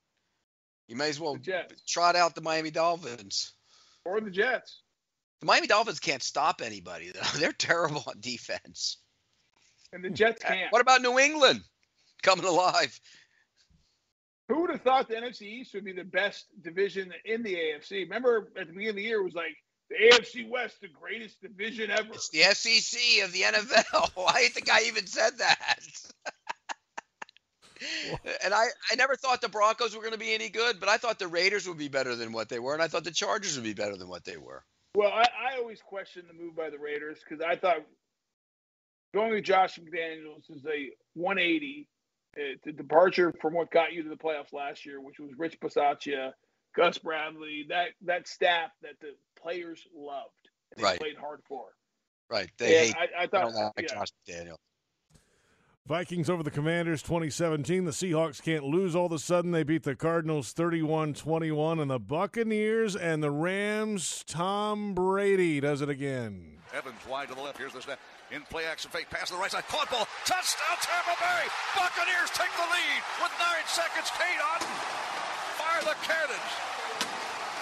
you 0.88 0.96
may 0.96 1.10
as 1.10 1.20
well 1.20 1.34
The 1.36 1.40
Jets 1.40 1.82
trot 1.88 2.16
out 2.16 2.36
the 2.36 2.42
Miami 2.42 2.72
Dolphins. 2.72 3.54
or 4.06 4.20
the 4.22 4.30
Jets. 4.30 4.83
The 5.44 5.48
Miami 5.48 5.68
Dolphins 5.68 6.00
can't 6.00 6.24
stop 6.24 6.62
anybody, 6.64 7.12
though. 7.12 7.20
They're 7.38 7.52
terrible 7.52 8.02
on 8.08 8.22
defense. 8.22 8.96
And 9.92 10.02
the 10.02 10.10
Jets 10.10 10.42
Uh, 10.46 10.48
can't. 10.48 10.72
What 10.72 10.82
about 10.82 11.02
New 11.02 11.20
England 11.20 11.60
coming 12.22 12.46
alive? 12.46 12.98
Who 14.48 14.62
would 14.62 14.70
have 14.70 14.84
thought 14.84 15.10
the 15.10 15.16
NFC 15.16 15.42
East 15.42 15.74
would 15.74 15.84
be 15.84 15.92
the 15.92 16.06
best 16.06 16.46
division 16.62 17.14
in 17.26 17.44
the 17.44 17.56
AFC? 17.56 18.04
Remember 18.04 18.54
at 18.58 18.68
the 18.68 18.74
beginning 18.74 18.92
of 18.92 18.96
the 18.96 19.04
year, 19.04 19.20
it 19.20 19.24
was 19.26 19.34
like 19.34 19.58
the 19.90 19.96
AFC 20.14 20.50
West, 20.50 20.80
the 20.80 20.88
greatest 20.88 21.42
division 21.42 21.92
ever. 21.92 22.14
It's 22.14 22.30
the 22.30 22.44
SEC 22.44 23.26
of 23.26 23.34
the 23.34 23.42
NFL. 23.42 24.26
I 24.26 24.48
think 24.54 24.72
I 24.72 24.84
even 24.84 25.06
said 25.08 25.40
that. 25.40 25.80
and 28.46 28.54
I, 28.54 28.68
I 28.90 28.96
never 28.96 29.18
thought 29.18 29.42
the 29.42 29.50
Broncos 29.50 29.94
were 29.94 30.04
going 30.04 30.14
to 30.14 30.18
be 30.20 30.34
any 30.34 30.48
good, 30.48 30.80
but 30.80 30.88
I 30.88 30.96
thought 30.96 31.20
the 31.20 31.28
Raiders 31.28 31.68
would 31.68 31.78
be 31.78 31.90
better 31.90 32.16
than 32.16 32.32
what 32.32 32.48
they 32.48 32.60
were, 32.60 32.74
and 32.74 32.82
I 32.82 32.88
thought 32.88 33.04
the 33.04 33.12
Chargers 33.12 33.56
would 33.56 33.66
be 33.66 33.74
better 33.74 33.98
than 33.98 34.08
what 34.08 34.24
they 34.24 34.38
were. 34.38 34.64
Well, 34.96 35.12
I, 35.12 35.24
I 35.24 35.58
always 35.58 35.82
questioned 35.82 36.26
the 36.30 36.34
move 36.34 36.56
by 36.56 36.70
the 36.70 36.78
Raiders 36.78 37.20
because 37.28 37.44
I 37.44 37.56
thought 37.56 37.78
going 39.14 39.32
with 39.32 39.44
Josh 39.44 39.80
McDaniels 39.80 40.50
is 40.50 40.66
a 40.66 40.92
180. 41.16 41.88
It's 42.36 42.68
eh, 42.68 42.70
a 42.70 42.74
departure 42.74 43.34
from 43.42 43.54
what 43.54 43.72
got 43.72 43.94
you 43.94 44.04
to 44.04 44.10
the 44.10 44.16
playoffs 44.16 44.54
last 44.54 44.86
year, 44.86 45.02
which 45.02 45.20
was 45.20 45.32
Rich 45.38 45.60
Bisaccia, 45.60 46.34
Gus 46.76 46.98
Bradley, 47.00 47.66
that 47.70 47.90
that 48.06 48.28
staff 48.28 48.72
that 48.82 49.00
the 49.02 49.16
players 49.40 49.86
loved 49.96 50.30
and 50.76 50.84
they 50.84 50.90
Right. 50.90 51.00
played 51.00 51.18
hard 51.18 51.42
for. 51.48 51.66
Right? 52.30 52.50
They 52.58 52.88
hate. 52.88 52.96
I, 52.96 53.24
I 53.24 53.28
thought, 53.28 53.52
don't 53.52 53.56
like 53.56 53.74
yeah. 53.82 53.96
Josh 53.96 54.08
McDaniel. 54.28 54.58
Vikings 55.86 56.30
over 56.30 56.44
the 56.44 56.52
Commanders 56.52 57.02
2017. 57.04 57.84
The 57.84 57.92
Seahawks 57.92 58.42
can't 58.42 58.64
lose 58.64 58.96
all 58.96 59.08
of 59.08 59.12
a 59.12 59.20
sudden. 59.20 59.52
They 59.52 59.64
beat 59.64 59.84
the 59.84 59.98
Cardinals 59.98 60.54
31 60.54 61.14
21. 61.14 61.82
And 61.82 61.92
the 61.92 62.00
Buccaneers 62.00 62.96
and 62.96 63.22
the 63.22 63.30
Rams, 63.30 64.24
Tom 64.26 64.94
Brady 64.94 65.60
does 65.60 65.82
it 65.82 65.90
again. 65.90 66.56
Evans 66.74 66.96
wide 67.04 67.28
to 67.28 67.36
the 67.36 67.42
left. 67.42 67.58
Here's 67.58 67.74
the 67.74 67.82
snap. 67.82 68.00
In 68.32 68.44
play 68.44 68.64
action 68.64 68.92
fake. 68.92 69.10
Pass 69.10 69.28
to 69.28 69.34
the 69.34 69.42
right 69.42 69.52
side. 69.52 69.68
Caught 69.68 69.92
ball. 69.92 70.08
Touchdown 70.24 70.80
Tampa 70.80 71.20
Bay. 71.20 71.52
Buccaneers 71.76 72.32
take 72.32 72.56
the 72.56 72.64
lead 72.72 73.02
with 73.20 73.36
nine 73.36 73.68
seconds. 73.68 74.08
Cade 74.16 74.40
Otton. 74.40 74.72
Fire 75.60 75.84
the 75.84 76.00
cannons. 76.08 76.52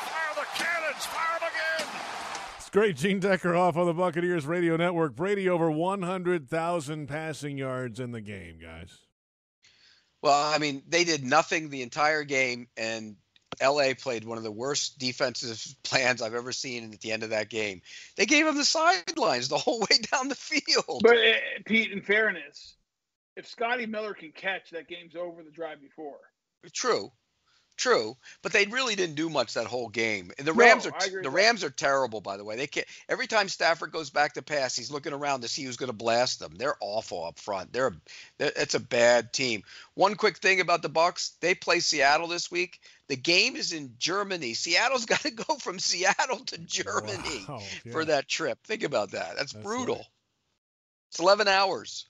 Fire 0.06 0.34
the 0.38 0.45
cannons. 0.61 1.03
Fire 1.10 1.39
them 1.41 1.49
again. 1.49 2.31
It's 2.72 2.77
great. 2.77 2.95
Gene 2.95 3.19
Deckerhoff 3.19 3.76
on 3.76 3.85
the 3.85 3.93
Buccaneers 3.93 4.45
radio 4.45 4.77
network. 4.77 5.14
Brady 5.14 5.49
over 5.49 5.69
100,000 5.69 7.06
passing 7.06 7.57
yards 7.57 7.99
in 7.99 8.14
the 8.14 8.22
game, 8.22 8.60
guys. 8.61 8.98
Well, 10.22 10.41
I 10.41 10.57
mean, 10.57 10.81
they 10.88 11.03
did 11.03 11.22
nothing 11.22 11.69
the 11.69 11.81
entire 11.81 12.23
game, 12.23 12.69
and 12.77 13.18
LA 13.61 13.93
played 13.99 14.23
one 14.23 14.38
of 14.38 14.45
the 14.45 14.53
worst 14.53 14.98
defensive 14.99 15.61
plans 15.84 16.22
I've 16.22 16.34
ever 16.34 16.53
seen 16.53 16.93
at 16.93 17.02
the 17.02 17.11
end 17.11 17.23
of 17.23 17.31
that 17.31 17.49
game. 17.49 17.81
They 18.15 18.26
gave 18.26 18.48
him 18.48 18.56
the 18.56 18.64
sidelines 18.64 19.49
the 19.49 19.57
whole 19.57 19.80
way 19.91 19.98
down 20.10 20.30
the 20.30 20.35
field. 20.35 21.02
But 21.03 21.18
uh, 21.18 21.34
Pete, 21.65 21.91
in 21.91 22.02
fairness, 22.02 22.76
if 23.35 23.49
Scotty 23.49 23.85
Miller 23.85 24.14
can 24.14 24.31
catch, 24.31 24.69
that 24.69 24.88
game's 24.88 25.18
over 25.18 25.43
the 25.43 25.52
drive 25.52 25.81
before. 25.81 26.19
True, 26.72 27.11
true, 27.82 28.16
but 28.41 28.53
they 28.53 28.66
really 28.68 28.95
didn't 28.95 29.16
do 29.16 29.30
much 29.30 29.56
that 29.56 29.66
whole 29.68 29.90
game. 29.90 30.32
And 30.38 30.48
the 30.48 30.53
No, 30.53 30.60
Rams 30.60 30.86
are 30.86 30.91
the 30.91 30.95
with 31.24 31.24
that. 31.24 31.30
Rams 31.32 31.64
are 31.64 31.70
terrible, 31.70 32.22
by 32.22 32.38
the 32.38 32.45
way. 32.45 32.56
They 32.56 32.68
can't. 32.68 32.88
Every 33.10 33.28
time 33.28 33.49
Stafford 33.49 33.91
goes 33.91 34.10
back 34.10 34.34
to 34.34 34.41
pass, 34.41 34.76
he's 34.76 34.91
looking 34.91 35.14
around 35.14 35.41
to 35.41 35.48
see 35.48 35.64
who's 35.64 35.78
going 35.78 35.90
to 35.90 35.94
blast 35.94 36.40
them. 36.40 36.53
They're 36.56 36.76
awful 36.80 37.26
up 37.26 37.40
front. 37.40 37.74
They're, 37.74 37.91
they're 38.38 38.52
it's 38.56 38.76
a 38.76 38.80
bad 38.80 39.34
team. 39.34 39.64
One 39.95 40.16
quick 40.16 40.38
thing 40.38 40.62
about 40.62 40.82
the 40.82 40.90
Bucks: 40.90 41.32
they 41.41 41.56
play 41.56 41.80
Seattle 41.80 42.28
this 42.28 42.49
week. 42.52 42.80
The 43.08 43.18
game 43.18 43.56
is 43.56 43.74
in 43.74 43.95
Germany. 43.98 44.53
Seattle's 44.53 45.06
got 45.14 45.22
to 45.22 45.32
go 45.32 45.56
from 45.56 45.80
Seattle 45.80 46.40
to 46.45 46.58
Germany 46.60 47.45
Wow, 47.49 47.62
for 47.91 48.06
that 48.06 48.28
trip. 48.30 48.60
Think 48.64 48.84
about 48.84 49.12
that. 49.12 49.36
That's, 49.38 49.53
That's 49.53 49.66
brutal. 49.66 49.95
right. 49.98 50.06
It's 51.10 51.20
11 51.20 51.48
hours. 51.49 52.06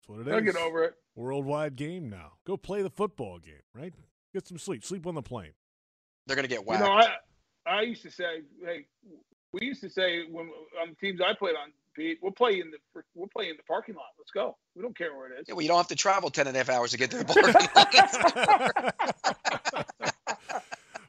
That's 0.00 0.08
what 0.08 0.20
it 0.20 0.24
They'll 0.24 0.38
is. 0.38 0.44
get 0.54 0.56
over 0.56 0.84
it. 0.84 0.94
Worldwide 1.14 1.76
game 1.76 2.08
now. 2.08 2.32
Go 2.46 2.56
play 2.56 2.82
the 2.82 2.90
football 2.90 3.38
game, 3.38 3.60
right? 3.74 3.92
Get 4.32 4.46
some 4.46 4.58
sleep. 4.58 4.84
Sleep 4.84 5.06
on 5.06 5.14
the 5.14 5.22
plane. 5.22 5.52
They're 6.26 6.36
going 6.36 6.44
to 6.44 6.48
get 6.48 6.60
You 6.60 6.66
whacked. 6.66 6.84
know, 6.84 6.90
I 6.92 7.08
I 7.66 7.82
used 7.82 8.02
to 8.02 8.10
say, 8.10 8.42
hey, 8.64 8.86
we 9.52 9.66
used 9.66 9.80
to 9.82 9.90
say 9.90 10.22
when 10.30 10.46
on 10.82 10.90
the 10.90 10.94
teams 10.96 11.20
I 11.20 11.34
played 11.34 11.54
on, 11.56 11.72
Pete, 11.94 12.18
we'll 12.22 12.32
play 12.32 12.60
in 12.60 12.70
the 12.70 12.78
we'll 13.14 13.28
play 13.28 13.50
in 13.50 13.56
the 13.56 13.62
parking 13.64 13.94
lot. 13.94 14.06
Let's 14.18 14.30
go. 14.30 14.56
We 14.74 14.82
don't 14.82 14.96
care 14.96 15.14
where 15.14 15.30
it 15.32 15.40
is. 15.40 15.44
yeah, 15.48 15.54
well, 15.54 15.62
you 15.62 15.68
don't 15.68 15.76
have 15.76 15.88
to 15.88 15.94
travel 15.96 16.30
10 16.30 16.46
and 16.46 16.56
a 16.56 16.60
half 16.60 16.70
hours 16.70 16.92
to 16.92 16.98
get 16.98 17.10
to 17.10 17.18
the 17.18 17.24
parking 17.26 17.52
lot. 19.74 19.86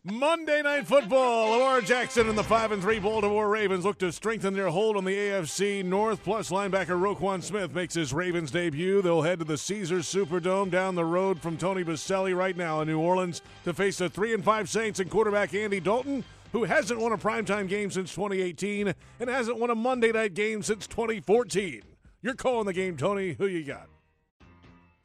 Monday 0.05 0.61
Night 0.61 0.85
Football. 0.85 1.51
Lamar 1.51 1.79
Jackson 1.79 2.27
and 2.27 2.37
the 2.37 2.43
5 2.43 2.73
and 2.73 2.81
3 2.81 2.99
Baltimore 2.99 3.47
Ravens 3.47 3.85
look 3.85 3.97
to 3.99 4.11
strengthen 4.11 4.53
their 4.53 4.67
hold 4.67 4.97
on 4.97 5.05
the 5.05 5.15
AFC 5.15 5.81
North. 5.81 6.21
Plus, 6.25 6.49
linebacker 6.49 6.99
Roquan 6.99 7.41
Smith 7.41 7.73
makes 7.73 7.93
his 7.93 8.13
Ravens 8.13 8.51
debut. 8.51 9.01
They'll 9.01 9.21
head 9.21 9.39
to 9.39 9.45
the 9.45 9.57
Caesars 9.57 10.05
Superdome 10.05 10.69
down 10.69 10.95
the 10.95 11.05
road 11.05 11.41
from 11.41 11.55
Tony 11.55 11.85
Boselli 11.85 12.35
right 12.35 12.57
now 12.57 12.81
in 12.81 12.89
New 12.89 12.99
Orleans 12.99 13.41
to 13.63 13.73
face 13.73 13.99
the 13.99 14.09
3 14.09 14.33
and 14.33 14.43
5 14.43 14.69
Saints 14.69 14.99
and 14.99 15.09
quarterback 15.09 15.53
Andy 15.53 15.79
Dalton, 15.79 16.25
who 16.51 16.65
hasn't 16.65 16.99
won 16.99 17.13
a 17.13 17.17
primetime 17.17 17.69
game 17.69 17.89
since 17.89 18.13
2018 18.13 18.93
and 19.21 19.29
hasn't 19.29 19.57
won 19.57 19.69
a 19.69 19.75
Monday 19.75 20.11
night 20.11 20.33
game 20.33 20.61
since 20.63 20.85
2014. 20.85 21.81
You're 22.21 22.35
calling 22.35 22.65
the 22.65 22.73
game, 22.73 22.97
Tony. 22.97 23.35
Who 23.37 23.47
you 23.47 23.63
got? 23.63 23.87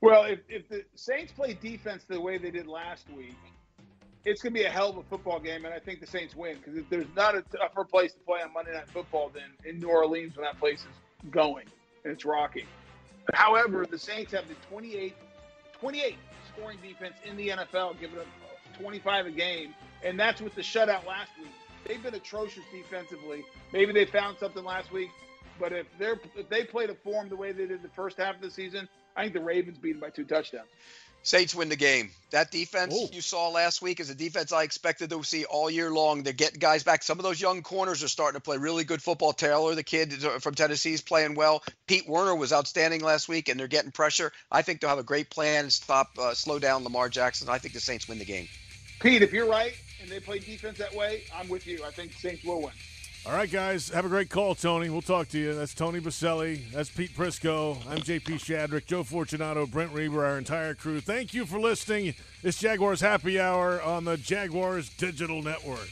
Well, 0.00 0.24
if, 0.24 0.40
if 0.48 0.68
the 0.68 0.84
Saints 0.96 1.32
play 1.32 1.54
defense 1.54 2.04
the 2.08 2.20
way 2.20 2.36
they 2.36 2.50
did 2.50 2.66
last 2.66 3.08
week, 3.10 3.36
it's 4.28 4.42
going 4.42 4.52
to 4.52 4.60
be 4.60 4.66
a 4.66 4.70
hell 4.70 4.90
of 4.90 4.98
a 4.98 5.02
football 5.04 5.40
game, 5.40 5.64
and 5.64 5.72
I 5.72 5.78
think 5.78 6.00
the 6.00 6.06
Saints 6.06 6.36
win 6.36 6.58
because 6.62 6.82
there's 6.90 7.06
not 7.16 7.34
a 7.34 7.42
tougher 7.42 7.84
place 7.84 8.12
to 8.12 8.18
play 8.20 8.40
on 8.42 8.52
Monday 8.52 8.72
Night 8.72 8.88
Football 8.90 9.30
than 9.30 9.44
in 9.64 9.80
New 9.80 9.88
Orleans 9.88 10.36
when 10.36 10.44
that 10.44 10.58
place 10.58 10.80
is 10.80 11.30
going 11.30 11.66
and 12.04 12.12
it's 12.12 12.24
rocking. 12.24 12.66
However, 13.32 13.86
the 13.86 13.98
Saints 13.98 14.32
have 14.32 14.46
the 14.46 14.54
28, 14.70 15.14
28 15.80 16.16
scoring 16.54 16.78
defense 16.82 17.14
in 17.24 17.36
the 17.36 17.48
NFL, 17.48 17.98
giving 18.00 18.16
them 18.16 18.26
25 18.78 19.26
a 19.26 19.30
game, 19.30 19.74
and 20.04 20.20
that's 20.20 20.40
with 20.40 20.54
the 20.54 20.62
shutout 20.62 21.06
last 21.06 21.30
week. 21.38 21.52
They've 21.86 22.02
been 22.02 22.14
atrocious 22.14 22.64
defensively. 22.70 23.44
Maybe 23.72 23.92
they 23.92 24.04
found 24.04 24.36
something 24.38 24.64
last 24.64 24.92
week, 24.92 25.10
but 25.58 25.72
if 25.72 25.86
they're 25.98 26.20
if 26.36 26.48
they 26.50 26.64
play 26.64 26.86
to 26.86 26.94
form 26.94 27.28
the 27.28 27.36
way 27.36 27.52
they 27.52 27.66
did 27.66 27.82
the 27.82 27.88
first 27.88 28.18
half 28.18 28.36
of 28.36 28.42
the 28.42 28.50
season, 28.50 28.88
I 29.16 29.22
think 29.22 29.34
the 29.34 29.40
Ravens 29.40 29.78
beat 29.78 29.92
them 29.92 30.00
by 30.00 30.10
two 30.10 30.24
touchdowns. 30.24 30.68
Saints 31.28 31.54
win 31.54 31.68
the 31.68 31.76
game. 31.76 32.10
That 32.30 32.50
defense 32.50 32.94
Oh. 32.96 33.10
you 33.12 33.20
saw 33.20 33.50
last 33.50 33.82
week 33.82 34.00
is 34.00 34.08
a 34.08 34.14
defense 34.14 34.50
I 34.50 34.62
expected 34.62 35.10
to 35.10 35.22
see 35.22 35.44
all 35.44 35.68
year 35.68 35.90
long. 35.90 36.22
They're 36.22 36.32
getting 36.32 36.58
guys 36.58 36.84
back. 36.84 37.02
Some 37.02 37.18
of 37.18 37.22
those 37.22 37.38
young 37.38 37.60
corners 37.60 38.02
are 38.02 38.08
starting 38.08 38.40
to 38.40 38.42
play 38.42 38.56
really 38.56 38.84
good 38.84 39.02
football. 39.02 39.34
Taylor, 39.34 39.74
the 39.74 39.82
kid 39.82 40.10
from 40.40 40.54
Tennessee, 40.54 40.94
is 40.94 41.02
playing 41.02 41.34
well. 41.34 41.62
Pete 41.86 42.08
Werner 42.08 42.34
was 42.34 42.50
outstanding 42.50 43.02
last 43.02 43.28
week, 43.28 43.50
and 43.50 43.60
they're 43.60 43.68
getting 43.68 43.90
pressure. 43.90 44.32
I 44.50 44.62
think 44.62 44.80
they'll 44.80 44.88
have 44.88 44.98
a 44.98 45.02
great 45.02 45.28
plan 45.28 45.64
and 45.64 45.72
stop, 45.72 46.18
uh, 46.18 46.32
slow 46.32 46.58
down 46.58 46.82
Lamar 46.82 47.10
Jackson. 47.10 47.50
I 47.50 47.58
think 47.58 47.74
the 47.74 47.80
Saints 47.80 48.08
win 48.08 48.18
the 48.18 48.24
game. 48.24 48.48
Pete, 49.00 49.20
if 49.20 49.30
you're 49.34 49.50
right 49.50 49.74
and 50.00 50.08
they 50.10 50.20
play 50.20 50.38
defense 50.38 50.78
that 50.78 50.94
way, 50.94 51.24
I'm 51.36 51.50
with 51.50 51.66
you. 51.66 51.84
I 51.84 51.90
think 51.90 52.14
Saints 52.14 52.42
will 52.42 52.62
win. 52.62 52.72
All 53.26 53.34
right, 53.34 53.50
guys. 53.50 53.90
Have 53.90 54.06
a 54.06 54.08
great 54.08 54.30
call, 54.30 54.54
Tony. 54.54 54.88
We'll 54.88 55.02
talk 55.02 55.28
to 55.30 55.38
you. 55.38 55.54
That's 55.54 55.74
Tony 55.74 56.00
Boselli. 56.00 56.70
That's 56.70 56.88
Pete 56.88 57.14
Prisco. 57.14 57.76
I'm 57.86 57.98
JP 57.98 58.38
Shadrick, 58.40 58.86
Joe 58.86 59.02
Fortunato, 59.02 59.66
Brent 59.66 59.92
Reber, 59.92 60.24
our 60.24 60.38
entire 60.38 60.74
crew. 60.74 61.00
Thank 61.00 61.34
you 61.34 61.44
for 61.44 61.60
listening. 61.60 62.14
It's 62.42 62.58
Jaguars 62.58 63.02
Happy 63.02 63.38
Hour 63.38 63.82
on 63.82 64.04
the 64.04 64.16
Jaguars 64.16 64.88
Digital 64.88 65.42
Network. 65.42 65.88